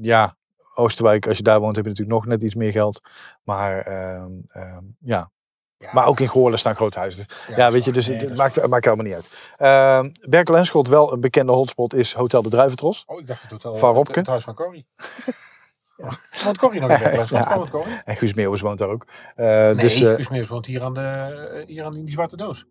ja, 0.00 0.36
Oosterwijk, 0.74 1.26
als 1.26 1.36
je 1.36 1.42
daar 1.42 1.60
woont, 1.60 1.76
heb 1.76 1.84
je 1.84 1.90
natuurlijk 1.90 2.18
nog 2.18 2.26
net 2.26 2.42
iets 2.42 2.54
meer 2.54 2.72
geld. 2.72 3.00
Maar 3.42 3.80
ehm, 3.80 4.32
ehm, 4.48 4.84
ja. 5.00 5.30
Ja, 5.78 5.90
maar 5.92 6.06
ook 6.06 6.20
in 6.20 6.28
Goorlen 6.28 6.58
staan 6.58 6.74
grote 6.74 6.98
huizen. 6.98 7.26
Dus, 7.26 7.56
ja, 7.56 7.72
weet 7.72 7.84
je, 7.84 7.92
dus 7.92 8.06
Nee, 8.08 8.16
het 8.18 8.36
maakt, 8.36 8.66
maakt 8.66 8.84
helemaal 8.84 9.06
niet 9.06 9.14
uit. 9.14 9.30
Ehm 9.56 10.10
Berkel 10.30 10.56
en 10.56 10.66
Schot, 10.66 10.88
wel 10.88 11.12
een 11.12 11.20
bekende 11.20 11.52
hotspot, 11.52 11.94
is 11.94 12.12
Hotel 12.12 12.42
de 12.42 12.48
Druiventros. 12.48 13.04
Oh, 13.06 13.20
ik 13.20 13.26
dacht 13.26 13.42
het 13.42 13.50
hotel. 13.50 13.76
Van 13.76 13.88
het- 13.88 13.96
Robke? 13.96 14.18
Het 14.18 14.28
huis 14.28 14.44
van 14.44 14.54
Corrie. 14.54 14.86
ja. 15.96 16.08
Want 16.44 16.58
Corrie 16.58 16.80
nog 16.80 16.90
in 16.90 16.98
Berkel 16.98 17.20
en 17.20 17.26
Schot. 17.26 17.38
Ja. 17.44 17.44
Kwam 17.44 17.60
het 17.60 17.70
Corrie? 17.70 18.00
En 18.04 18.16
Guus 18.16 18.34
Meeuwis 18.34 18.60
woont 18.60 18.78
daar 18.78 18.88
ook. 18.88 19.06
Eh, 19.36 19.46
Nee, 19.46 19.74
dus, 19.74 20.00
eh, 20.02 20.14
Guus 20.14 20.28
Meeuwis 20.28 20.48
woont 20.48 20.66
hier 20.66 20.82
aan, 20.82 20.94
de, 20.94 21.00
eh, 21.00 21.66
hier 21.66 21.84
aan 21.84 21.92
die, 21.92 22.10
zwarte 22.10 22.36
doos. 22.36 22.64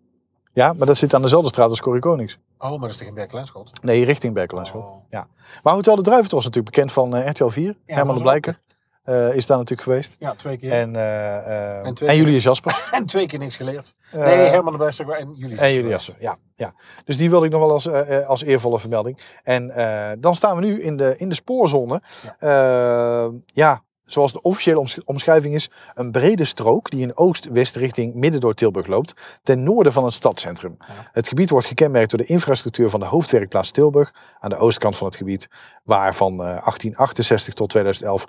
ja, 0.53 0.73
maar 0.73 0.87
dat 0.87 0.97
zit 0.97 1.13
aan 1.13 1.21
dezelfde 1.21 1.49
straat 1.49 1.69
als 1.69 1.81
Corrie 1.81 2.01
Konings. 2.01 2.37
Oh, 2.57 2.69
maar 2.69 2.79
dat 2.79 2.89
is 2.89 2.97
tegen 2.97 3.13
Berkel 3.13 3.39
en 3.39 3.45
Schot. 3.47 3.83
Nee, 3.83 4.05
richting 4.05 4.33
Berkel 4.33 4.59
en 4.59 4.65
Schot. 4.65 4.87
Oh. 4.87 5.21
Maar 5.63 5.73
Hotel 5.73 5.95
de 5.95 6.01
Druiventros 6.01 6.39
is 6.39 6.45
natuurlijk 6.45 6.75
bekend 6.75 6.91
van 6.91 7.15
eh, 7.15 7.29
RTL 7.29 7.47
4. 7.47 7.75
Herman 7.85 8.15
de 8.15 8.21
Blijker 8.21 8.59
eh, 9.07 9.35
is 9.35 9.45
daar 9.45 9.57
natuurlijk 9.57 9.87
geweest. 9.87 10.15
Ja, 10.19 10.35
twee 10.35 10.57
keer. 10.57 10.71
En, 10.71 10.95
eh, 10.95 11.37
eh, 11.37 11.85
En 11.85 11.93
en, 11.95 12.15
Julius 12.15 12.43
Jasper. 12.43 12.87
En 12.91 13.05
twee 13.05 13.27
keer 13.27 13.39
niks 13.39 13.55
geleerd. 13.55 13.93
Nee, 14.11 14.23
Herman 14.23 14.71
de 14.71 14.77
Bergstek 14.77 15.07
en 15.07 15.33
jullie. 15.33 15.57
En 15.57 15.73
jullie 15.73 15.89
jassen, 15.89 16.15
ja, 16.19 16.37
ja. 16.55 16.73
Dus 17.05 17.17
die 17.17 17.29
wilde 17.29 17.45
ik 17.45 17.51
nog 17.51 17.61
wel 17.61 17.71
als, 17.71 17.89
als 18.27 18.43
eervolle 18.43 18.79
vermelding. 18.79 19.19
En 19.43 19.73
dan 20.19 20.35
staan 20.35 20.55
we 20.55 20.65
nu 20.65 20.81
in 20.81 20.97
de, 20.97 21.15
in 21.17 21.29
de 21.29 21.35
spoorzone. 21.35 22.01
Ja. 22.39 23.31
ja, 23.45 23.83
zoals 24.05 24.33
de 24.33 24.41
officiële 24.41 24.79
omsch- 24.79 24.99
omschrijving 25.05 25.55
is, 25.55 25.69
een 25.93 26.11
brede 26.11 26.45
strook 26.45 26.89
die 26.89 27.01
in 27.01 27.17
oost-west 27.17 27.75
richting 27.75 28.13
midden 28.13 28.41
door 28.41 28.53
Tilburg 28.53 28.87
loopt, 28.87 29.13
ten 29.43 29.63
noorden 29.63 29.93
van 29.93 30.03
het 30.03 30.13
stadscentrum. 30.13 30.75
Ja. 30.79 30.85
Het 31.11 31.27
gebied 31.27 31.49
wordt 31.49 31.65
gekenmerkt 31.65 32.09
door 32.09 32.19
de 32.19 32.25
infrastructuur 32.25 32.89
van 32.89 32.99
de 32.99 33.05
hoofdwerkplaats 33.05 33.71
Tilburg 33.71 34.13
aan 34.39 34.49
de 34.49 34.57
oostkant 34.57 34.97
van 34.97 35.07
het 35.07 35.15
gebied, 35.15 35.49
waar 35.83 36.15
van 36.15 36.31
eh, 36.31 36.37
1868 36.37 37.53
tot 37.53 37.69
2011, 37.69 38.27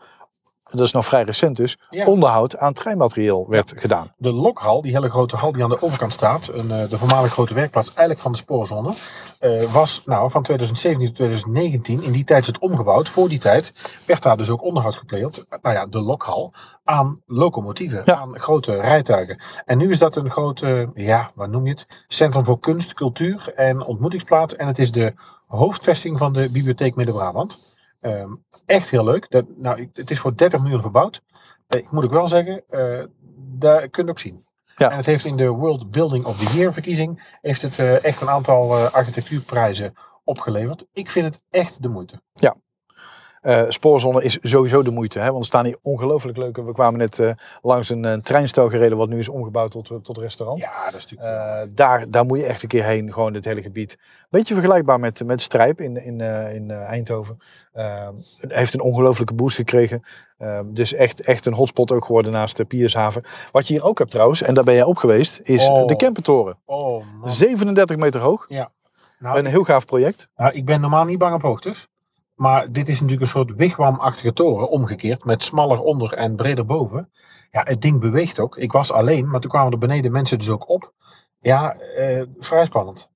dat 0.71 0.81
is 0.87 0.93
nog 0.93 1.05
vrij 1.05 1.23
recent 1.23 1.57
dus, 1.57 1.79
Ja. 1.91 2.07
onderhoud 2.07 2.57
aan 2.57 2.73
treinmaterieel 2.73 3.47
werd 3.49 3.73
gedaan. 3.77 4.12
De 4.16 4.33
lokhal, 4.33 4.83
die 4.83 4.93
hele 4.93 5.11
grote 5.11 5.37
hal 5.37 5.53
die 5.53 5.62
aan 5.62 5.69
de 5.71 5.83
overkant 5.83 6.12
staat, 6.12 6.49
een, 6.53 6.71
eh, 6.71 6.89
de 6.91 6.99
voormalige 6.99 7.33
grote 7.33 7.55
werkplaats 7.55 7.89
eigenlijk 7.89 8.21
van 8.21 8.33
de 8.33 8.39
spoorzone, 8.39 8.95
eh, 9.39 9.73
was 9.73 10.03
nou, 10.05 10.31
van 10.31 10.43
2017 10.43 11.07
tot 11.07 11.14
2019, 11.16 12.03
in 12.03 12.12
die 12.12 12.25
tijd 12.25 12.41
is 12.41 12.47
het 12.47 12.59
omgebouwd. 12.59 13.09
Voor 13.09 13.29
die 13.29 13.39
tijd 13.39 13.73
werd 14.07 14.23
daar 14.23 14.37
dus 14.37 14.51
ook 14.51 14.62
onderhoud 14.62 14.97
gepleegd, 14.97 15.45
nou 15.62 15.75
ja, 15.75 15.87
de 15.87 16.01
lokhal, 16.01 16.53
aan 16.85 17.21
locomotieven, 17.27 18.03
Ja. 18.05 18.14
aan 18.16 18.39
grote 18.39 18.75
rijtuigen. 18.81 19.39
En 19.64 19.79
nu 19.79 19.91
is 19.91 19.99
dat 19.99 20.16
een 20.16 20.31
grote, 20.31 20.91
ja, 20.95 21.31
wat 21.35 21.49
noem 21.51 21.64
je 21.64 21.71
het, 21.71 22.05
centrum 22.09 22.45
voor 22.45 22.59
kunst, 22.59 22.95
cultuur 22.95 23.53
en 23.57 23.83
ontmoetingsplaats. 23.85 24.57
En 24.57 24.66
het 24.66 24.79
is 24.79 24.93
de 24.93 25.14
hoofdvesting 25.47 26.19
van 26.19 26.33
de 26.33 26.49
Bibliotheek 26.53 26.95
Midden-Brabant. 26.95 27.59
Ehm, 28.01 28.32
echt 28.66 28.90
heel 28.90 29.05
leuk. 29.05 29.30
Dat, 29.30 29.44
nou, 29.57 29.80
ik- 29.80 29.90
het 29.92 30.11
is 30.11 30.18
voor 30.18 30.36
30 30.36 30.61
miljoen 30.61 30.80
verbouwd. 30.80 31.22
Eh, 31.66 31.80
ik 31.80 31.90
moet 31.90 32.05
ook 32.05 32.11
wel 32.12 32.28
zeggen, 32.28 32.62
eh, 32.68 33.05
daar 33.36 33.88
kun 33.88 34.05
je 34.05 34.11
ook 34.11 34.18
zien. 34.18 34.46
Ja. 34.76 34.90
En 34.90 34.96
het 34.96 35.07
heeft 35.07 35.24
in 35.24 35.36
de 35.36 35.49
World 35.49 35.90
Building 35.90 36.24
of 36.24 36.38
the 36.38 36.57
Year 36.57 36.72
verkiezing 36.72 37.36
heeft 37.40 37.62
het 37.62 37.78
eh, 37.78 38.05
echt 38.05 38.20
een 38.20 38.28
aantal 38.30 38.76
eh, 38.76 38.92
architectuurprijzen 38.94 39.94
opgeleverd. 40.24 40.84
Ik 40.92 41.11
vind 41.11 41.26
het 41.26 41.42
echt 41.51 41.82
de 41.82 41.88
moeite. 41.88 42.22
Eh, 43.49 43.64
spoorzone 43.68 44.22
is 44.24 44.38
sowieso 44.42 44.82
de 44.82 44.90
moeite, 44.90 45.18
hè? 45.18 45.26
want 45.26 45.38
er 45.38 45.44
staan 45.44 45.64
hier 45.64 45.78
ongelooflijk 45.82 46.36
leuke. 46.38 46.64
We 46.64 46.72
kwamen 46.72 46.99
net 46.99 47.18
eh, 47.18 47.30
langs 47.62 47.88
een, 47.88 48.05
een 48.05 48.22
treinstel 48.22 48.68
gereden, 48.68 48.99
wat 48.99 49.09
nu 49.09 49.18
is 49.18 49.28
omgebouwd 49.28 49.70
tot, 49.70 49.90
eh, 49.90 49.96
tot 49.96 50.18
restaurant. 50.18 50.59
Ja, 50.59 50.84
dat 50.90 50.94
is 50.94 51.11
natuurlijk... 51.11 51.76
Daar, 51.76 52.11
daar 52.11 52.24
moet 52.24 52.38
je 52.38 52.46
echt 52.46 52.62
een 52.62 52.68
keer 52.68 52.84
heen, 52.84 53.12
gewoon 53.12 53.32
dit 53.32 53.44
hele 53.44 53.62
gebied. 53.62 53.99
Beetje 54.30 54.55
vergelijkbaar 54.55 55.01
met, 55.01 55.24
met 55.24 55.40
Strijp 55.40 55.80
in, 55.80 56.05
in, 56.05 56.20
in 56.55 56.70
Eindhoven. 56.70 57.38
Eh, 57.72 58.09
het 58.36 58.53
heeft 58.53 58.74
een 58.74 58.80
ongelofelijke 58.80 59.34
boost 59.34 59.57
gekregen. 59.57 60.03
Eh, 60.38 60.61
dus 60.64 60.92
echt, 60.92 61.20
echt 61.20 61.46
een 61.46 61.53
hotspot 61.53 61.92
ook 61.92 62.05
geworden 62.05 62.32
naast 62.32 62.57
de 62.57 62.64
Piershaven. 62.64 63.22
Wat 63.53 63.66
je 63.66 63.74
hier 63.74 63.84
ook 63.84 63.99
hebt 63.99 64.11
trouwens, 64.11 64.42
en 64.42 64.55
daar 64.55 64.64
ben 64.64 64.74
jij 64.74 64.84
op 64.84 64.96
geweest, 64.96 65.40
is 65.42 65.68
Oh. 65.68 65.86
de 65.86 65.96
Kempentoren. 65.96 66.59
oh 66.64 67.05
man. 67.20 67.30
37 67.30 67.96
meter 67.96 68.20
hoog. 68.20 68.49
Nou, 69.18 69.38
Een 69.38 69.46
heel 69.46 69.64
gaaf 69.64 69.86
project. 69.86 70.28
Nou, 70.36 70.53
ik 70.53 70.64
ben 70.64 70.80
normaal 70.80 71.05
niet 71.05 71.18
bang 71.18 71.34
op 71.34 71.42
hoogtes. 71.42 71.88
Maar 72.39 72.72
dit 72.72 72.89
is 72.89 72.95
natuurlijk 72.95 73.20
een 73.20 73.28
soort 73.28 73.55
wigwamachtige 73.55 74.32
toren, 74.32 74.70
omgekeerd, 74.70 75.24
met 75.24 75.45
smaller 75.45 75.80
onder 75.80 76.12
en 76.12 76.36
breder 76.36 76.64
boven. 76.64 77.11
Ja, 77.51 77.62
het 77.64 77.82
ding 77.82 78.01
beweegt 78.01 78.41
ook. 78.41 78.57
Ik 78.57 78.72
was 78.72 78.93
alleen, 78.93 79.28
maar 79.28 79.41
toen 79.41 79.51
kwamen 79.51 79.72
er 79.72 79.78
beneden 79.78 80.12
mensen 80.12 80.39
dus 80.39 80.51
ook 80.51 80.68
op. 80.68 80.93
Ja, 81.39 81.74
eh, 81.74 82.22
vrij 82.39 82.64
spannend. 82.64 83.11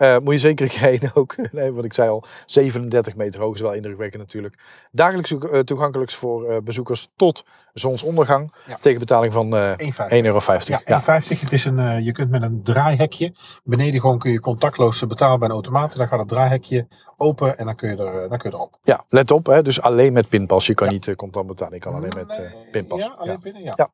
Eh, 0.00 0.18
moet 0.18 0.32
je 0.34 0.38
zeker 0.40 0.64
een 0.64 0.70
keer 0.70 0.80
heen 0.88 1.10
ook. 1.14 1.36
Nee, 1.52 1.72
wat 1.72 1.84
ik 1.84 1.92
zei 1.92 2.08
al, 2.08 2.24
37 2.46 3.16
meter 3.16 3.40
hoog 3.40 3.54
is 3.54 3.60
wel 3.60 3.72
indrukwekkend 3.72 4.22
natuurlijk. 4.22 4.58
Dagelijks 4.92 5.34
ook, 5.34 5.44
eh, 5.44 5.60
toegankelijk 5.60 6.10
voor 6.10 6.48
eh, 6.50 6.56
bezoekers 6.62 7.08
tot 7.16 7.44
zonsondergang. 7.72 8.54
Ja. 8.66 8.76
Tegen 8.80 8.98
betaling 8.98 9.32
van 9.32 9.56
eh 9.56 9.72
1,50. 9.76 10.10
1,50 10.10 10.24
euro. 10.24 10.40
Ja, 10.64 10.80
Ja, 10.84 11.00
1,50. 11.00 11.40
Het 11.40 11.52
is 11.52 11.64
een, 11.64 12.04
je 12.04 12.12
kunt 12.12 12.30
met 12.30 12.42
een 12.42 12.62
draaihekje. 12.62 13.34
Beneden 13.64 14.00
gewoon 14.00 14.18
kun 14.18 14.30
je 14.32 14.40
contactloos 14.40 15.06
betalen 15.06 15.38
bij 15.38 15.48
een 15.48 15.54
automaat. 15.54 15.96
Dan 15.96 16.08
gaat 16.08 16.18
het 16.18 16.28
draaihekje 16.28 16.86
open 17.16 17.58
en 17.58 17.64
dan 17.64 17.74
kun 17.76 17.88
je, 17.90 17.96
er, 17.96 18.28
dan 18.28 18.38
kun 18.38 18.50
je 18.50 18.56
erop. 18.56 18.78
Ja, 18.82 19.04
let 19.08 19.30
op, 19.30 19.46
hè, 19.46 19.62
dus 19.62 19.80
alleen 19.80 20.12
met 20.12 20.28
pinpas. 20.28 20.66
Je 20.66 20.74
kan 20.74 20.86
Ja. 20.86 20.92
niet 20.92 21.06
uh, 21.06 21.14
contant 21.14 21.46
betalen, 21.46 21.74
je 21.74 21.80
kan 21.80 21.94
alleen 21.94 22.12
met 22.16 22.40
pinpas. 22.70 23.02
Ja, 23.04 23.14
alleen 23.18 23.40
binnen, 23.42 23.62
ja. 23.62 23.72
Ja. 23.76 23.90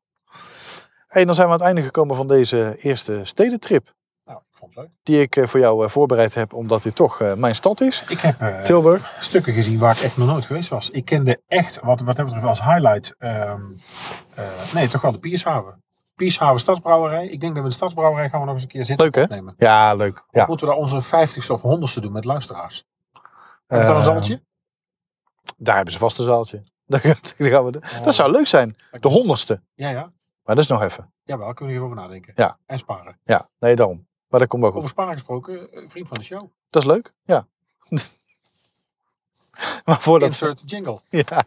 Hey, 1.07 1.25
dan 1.25 1.33
zijn 1.33 1.47
we 1.47 1.53
aan 1.53 1.59
het 1.59 1.67
einde 1.67 1.81
gekomen 1.81 2.15
van 2.15 2.27
deze 2.27 2.77
eerste 2.79 3.19
stedentrip. 3.23 3.95
Ik 4.57 4.63
vond 4.63 4.75
het 4.75 4.83
leuk. 4.83 4.93
Die 5.03 5.21
ik 5.21 5.35
eh, 5.35 5.47
voor 5.47 5.59
jou 5.59 5.83
eh, 5.83 5.89
voorbereid 5.89 6.33
heb, 6.33 6.53
omdat 6.53 6.83
dit 6.83 6.95
toch 6.95 7.21
eh, 7.21 7.33
mijn 7.33 7.55
stad 7.55 7.81
is. 7.81 8.03
Ik 8.07 8.19
heb 8.19 8.63
Tilburg. 8.65 9.15
stukken 9.19 9.53
gezien 9.53 9.79
waar 9.79 9.95
ik 9.95 10.01
echt 10.01 10.17
nog 10.17 10.27
nooit 10.27 10.45
geweest 10.45 10.69
was. 10.69 10.89
Ik 10.89 11.05
kende 11.05 11.41
echt, 11.47 11.79
wat, 11.81 12.01
wat 12.01 12.15
dat 12.15 12.25
betreft 12.25 12.45
als 12.47 12.61
highlight, 12.61 13.15
ehm, 13.17 13.61
eh, 14.35 14.73
nee, 14.73 14.87
toch 14.87 15.01
wel 15.01 15.11
de 15.11 15.19
Piershaven. 15.19 15.83
Piershaven 16.15 16.59
Stadsbrouwerij. 16.59 17.27
Ik 17.27 17.39
denk 17.39 17.53
dat 17.53 17.63
we 17.63 17.69
de 17.69 17.75
Stadsbrouwerij 17.75 18.29
gaan 18.29 18.39
we 18.39 18.45
nog 18.45 18.53
eens 18.55 18.63
een 18.63 18.69
keer 18.69 18.85
zitten 18.85 19.05
Leuk, 19.05 19.15
hè? 19.15 19.21
opnemen. 19.21 19.53
Ja, 19.57 19.93
leuk. 19.93 20.17
Of 20.17 20.25
Ja. 20.31 20.45
moeten 20.47 20.67
we 20.67 20.73
daar 20.73 20.81
onze 20.81 21.01
50ste 21.01 21.51
of 21.51 21.61
100ste 21.61 21.99
doen 22.01 22.11
met 22.11 22.25
luisteraars? 22.25 22.83
Hebben 23.67 23.87
we 23.87 23.93
daar 23.93 24.01
een 24.03 24.07
Eh, 24.07 24.13
zaltje? 24.13 24.41
Daar 25.57 25.75
hebben 25.75 25.93
ze 25.93 25.99
vast 25.99 26.17
een 26.19 26.25
zaaltje. 26.25 26.63
Daar 26.85 26.99
gaan 27.37 27.65
we 27.65 27.71
de- 27.71 27.99
Dat 28.03 28.15
zou 28.15 28.31
leuk 28.31 28.47
zijn. 28.47 28.75
De 28.99 29.07
honderdste. 29.07 29.61
Ja, 29.73 29.89
ja. 29.89 30.11
Maar 30.43 30.55
dat 30.55 30.63
is 30.63 30.67
nog 30.69 30.81
even. 30.81 31.13
Jawel, 31.23 31.53
kunnen 31.53 31.65
we 31.75 31.79
hierover 31.79 31.95
nadenken. 32.03 32.33
Ja. 32.35 32.57
En 32.65 32.77
sparen. 32.77 33.19
Ja, 33.23 33.49
nee, 33.59 33.75
daarom. 33.75 34.06
Maar 34.27 34.39
dat 34.39 34.49
komt 34.49 34.61
wel 34.61 34.71
goed. 34.71 34.79
Over 34.79 34.91
sparen 34.91 35.13
gesproken, 35.13 35.71
eh, 35.71 35.83
vriend 35.87 36.07
van 36.07 36.17
de 36.17 36.23
show. 36.23 36.49
Dat 36.69 36.81
is 36.81 36.87
leuk, 36.87 37.13
ja. 37.23 37.47
maar 39.85 40.01
voordat, 40.01 40.29
Insert 40.29 40.61
jingle. 40.65 40.99
ja. 41.25 41.43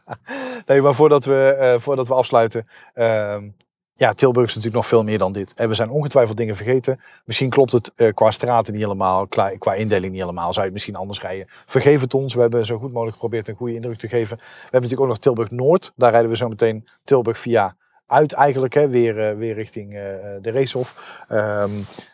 nee, 0.67 0.83
maar 0.83 0.95
voordat, 0.95 1.25
we, 1.25 1.57
eh, 1.61 1.81
voordat 1.81 2.09
we 2.09 2.15
afsluiten. 2.15 2.69
ehm, 2.95 3.49
ja, 3.95 4.13
Tilburg 4.13 4.49
is 4.49 4.55
natuurlijk 4.55 4.83
nog 4.83 4.87
veel 4.87 5.05
meer 5.05 5.19
dan 5.19 5.33
dit. 5.33 5.55
En 5.55 5.69
we 5.69 5.75
zijn 5.75 5.91
ongetwijfeld 5.91 6.37
dingen 6.37 6.57
vergeten. 6.57 7.01
Misschien 7.25 7.51
klopt 7.51 7.73
het 7.73 7.93
eh, 7.97 8.15
qua 8.15 8.31
straten 8.31 8.73
niet 8.73 8.83
helemaal, 8.83 9.27
qua, 9.27 9.57
qua 9.59 9.75
indeling 9.75 10.13
niet 10.13 10.21
helemaal. 10.21 10.53
Zou 10.53 10.57
je 10.57 10.63
het 10.63 10.73
misschien 10.73 10.97
anders 10.97 11.21
rijden? 11.21 11.47
Vergeef 11.49 12.01
het 12.01 12.15
ons. 12.15 12.35
We 12.35 12.41
hebben 12.41 12.65
zo 12.65 12.79
goed 12.79 12.93
mogelijk 12.93 13.13
geprobeerd 13.13 13.49
een 13.49 13.55
goede 13.55 13.75
indruk 13.75 13.99
te 13.99 14.09
geven. 14.09 14.37
We 14.37 14.43
hebben 14.63 14.71
natuurlijk 14.71 15.01
ook 15.01 15.09
nog 15.09 15.19
Tilburg 15.19 15.51
Noord. 15.51 15.93
Daar 15.97 16.11
rijden 16.11 16.31
we 16.31 16.37
zo 16.37 16.49
meteen 16.49 16.89
Tilburg 17.05 17.39
via 17.39 17.77
uit 18.07 18.33
eigenlijk, 18.33 18.75
hè, 18.75 18.89
weer, 18.89 19.37
weer 19.37 19.55
richting 19.55 19.93
de 20.41 20.51
Racehof. 20.51 20.95
Ehm, 21.29 21.71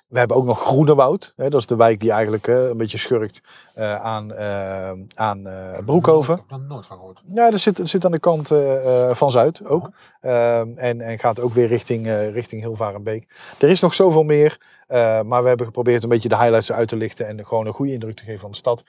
we 0.08 0.18
hebben 0.18 0.36
ook 0.36 0.44
nog 0.44 0.60
Groenewoud. 0.60 1.32
Hè, 1.36 1.48
dat 1.48 1.60
is 1.60 1.66
de 1.66 1.76
wijk 1.76 2.00
die 2.00 2.10
eigenlijk 2.10 2.46
eh, 2.46 2.68
een 2.68 2.76
beetje 2.76 2.98
schurkt 2.98 3.42
eh, 3.74 3.94
aan, 3.94 4.34
eh, 4.34 4.92
aan 5.14 5.46
Broekhoven. 5.84 6.34
Ik 6.34 6.42
heb 6.48 6.58
er 6.58 6.66
nooit 6.66 6.86
van 6.86 6.96
gehoord. 6.96 7.20
Ja, 7.26 7.50
dat 7.50 7.60
zit, 7.60 7.76
dat 7.76 7.88
zit 7.88 8.04
aan 8.04 8.10
de 8.10 8.18
kant 8.18 8.52
van 9.10 9.30
Zuid 9.30 9.66
ook. 9.66 9.90
Ehm, 10.20 10.68
en, 10.76 11.00
en 11.00 11.18
gaat 11.18 11.40
ook 11.40 11.52
weer 11.52 11.66
richting, 11.66 12.06
richting 12.32 12.62
Hilvarenbeek. 12.62 13.26
Er 13.58 13.68
is 13.68 13.80
nog 13.80 13.94
zoveel 13.94 14.22
meer. 14.22 14.58
maar 15.26 15.42
we 15.42 15.48
hebben 15.48 15.66
geprobeerd 15.66 16.02
een 16.02 16.08
beetje 16.08 16.28
de 16.28 16.36
highlights 16.36 16.72
uit 16.72 16.88
te 16.88 16.96
lichten. 16.96 17.26
En 17.26 17.46
gewoon 17.46 17.66
een 17.66 17.72
goede 17.72 17.92
indruk 17.92 18.16
te 18.16 18.24
geven 18.24 18.40
van 18.40 18.50
de 18.50 18.56
stad. 18.56 18.84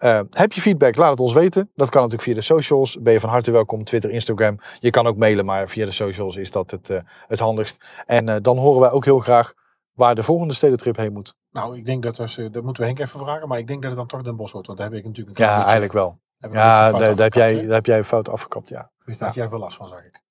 Eh, 0.00 0.20
heb 0.30 0.52
je 0.52 0.60
feedback? 0.60 0.96
Laat 0.96 1.10
het 1.10 1.20
ons 1.20 1.32
weten. 1.32 1.70
Dat 1.74 1.90
kan 1.90 2.02
natuurlijk 2.02 2.28
via 2.28 2.34
de 2.34 2.54
socials. 2.54 2.98
Ben 3.00 3.12
je 3.12 3.20
van 3.20 3.30
harte 3.30 3.50
welkom. 3.50 3.84
Twitter, 3.84 4.10
Instagram. 4.10 4.58
Je 4.78 4.90
kan 4.90 5.06
ook 5.06 5.16
mailen, 5.16 5.44
maar 5.44 5.68
via 5.68 5.84
de 5.84 5.90
socials 5.90 6.36
is 6.36 6.50
dat 6.50 6.70
het, 6.70 6.90
het 7.28 7.38
handigst. 7.38 7.84
En 8.06 8.42
dan 8.42 8.58
horen 8.58 8.80
wij 8.80 8.90
ook 8.90 9.04
heel 9.04 9.18
graag 9.18 9.54
waar 10.00 10.14
de 10.14 10.22
volgende 10.22 10.54
stedentrip 10.54 10.96
heen 10.96 11.12
moet. 11.12 11.34
Nou, 11.50 11.76
ik 11.76 11.84
denk 11.84 12.02
dat, 12.02 12.20
als, 12.20 12.34
dat 12.34 12.62
moeten 12.62 12.82
we 12.82 12.84
Henk 12.84 12.98
even 12.98 13.20
vragen. 13.20 13.48
Maar 13.48 13.58
ik 13.58 13.66
denk 13.66 13.80
dat 13.82 13.90
het 13.90 13.98
dan 13.98 14.08
toch 14.08 14.22
Den 14.22 14.36
Bosch 14.36 14.52
wordt. 14.52 14.66
Want 14.66 14.78
daar 14.78 14.88
heb 14.90 14.98
ik 14.98 15.04
natuurlijk 15.04 15.38
een 15.38 15.44
Ja, 15.44 15.50
beetje- 15.50 15.62
eigenlijk 15.70 15.92
wel. 15.92 16.18
Ja, 16.52 16.90
daar, 16.90 17.00
daar 17.00 17.24
heb 17.24 17.34
jij, 17.34 17.62
daar 17.62 17.74
heb 17.74 17.86
jij 17.86 18.04
fout 18.04 18.28
afgekapt, 18.28 18.68
ja. 18.68 18.90
Dus 19.04 19.18
daar 19.18 19.28
had 19.28 19.36
jij 19.36 19.48
veel 19.48 19.58
last 19.58 19.76
van, 19.76 19.88
zag 19.88 20.04
ik. 20.04 20.22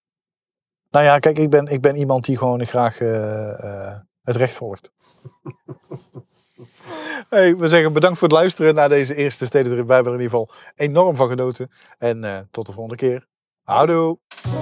Nou 0.89 1.05
ja, 1.05 1.19
kijk, 1.19 1.37
ik 1.37 1.49
ben, 1.49 1.65
ik 1.67 1.81
ben 1.81 1.95
iemand 1.95 2.25
die 2.25 2.37
gewoon 2.37 2.65
graag 2.65 2.99
eh, 2.99 3.63
eh, 3.63 3.99
het 4.21 4.35
recht 4.35 4.55
volgt. 4.55 4.91
hey, 7.29 7.55
we 7.57 7.67
zeggen 7.67 7.93
bedankt 7.93 8.17
voor 8.19 8.27
het 8.27 8.37
luisteren 8.37 8.75
naar 8.75 8.89
deze 8.89 9.15
eerste 9.15 9.45
stedentrip. 9.45 9.85
Wij 9.87 9.95
hebben 9.95 10.13
er 10.13 10.19
in 10.19 10.25
ieder 10.25 10.39
geval 10.39 10.55
enorm 10.75 11.15
van 11.15 11.29
genoten. 11.29 11.71
En 11.97 12.23
eh, 12.23 12.39
tot 12.51 12.65
de 12.65 12.71
volgende 12.71 12.97
keer. 12.97 13.27
Houdoe! 13.63 14.17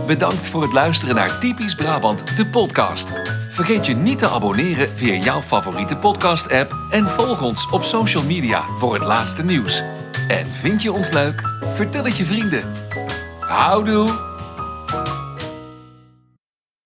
Bedankt 0.07 0.47
voor 0.49 0.61
het 0.61 0.73
luisteren 0.73 1.15
naar 1.15 1.39
Typisch 1.39 1.75
Brabant, 1.75 2.37
de 2.37 2.47
podcast. 2.47 3.36
Vergeet 3.57 3.85
je 3.85 3.95
niet 3.95 4.19
te 4.19 4.29
abonneren 4.29 4.89
via 4.97 5.13
jouw 5.13 5.41
favoriete 5.41 5.97
podcast-app 5.97 6.75
en 6.89 7.09
volg 7.09 7.41
ons 7.41 7.69
op 7.69 7.83
social 7.83 8.23
media 8.23 8.61
voor 8.61 8.93
het 8.93 9.03
laatste 9.03 9.43
nieuws. 9.43 9.83
En 10.27 10.47
vind 10.47 10.81
je 10.81 10.91
ons 10.91 11.11
leuk? 11.11 11.41
Vertel 11.73 12.03
het 12.03 12.17
je 12.17 12.25
vrienden. 12.25 12.63
Houdoe! 13.39 14.36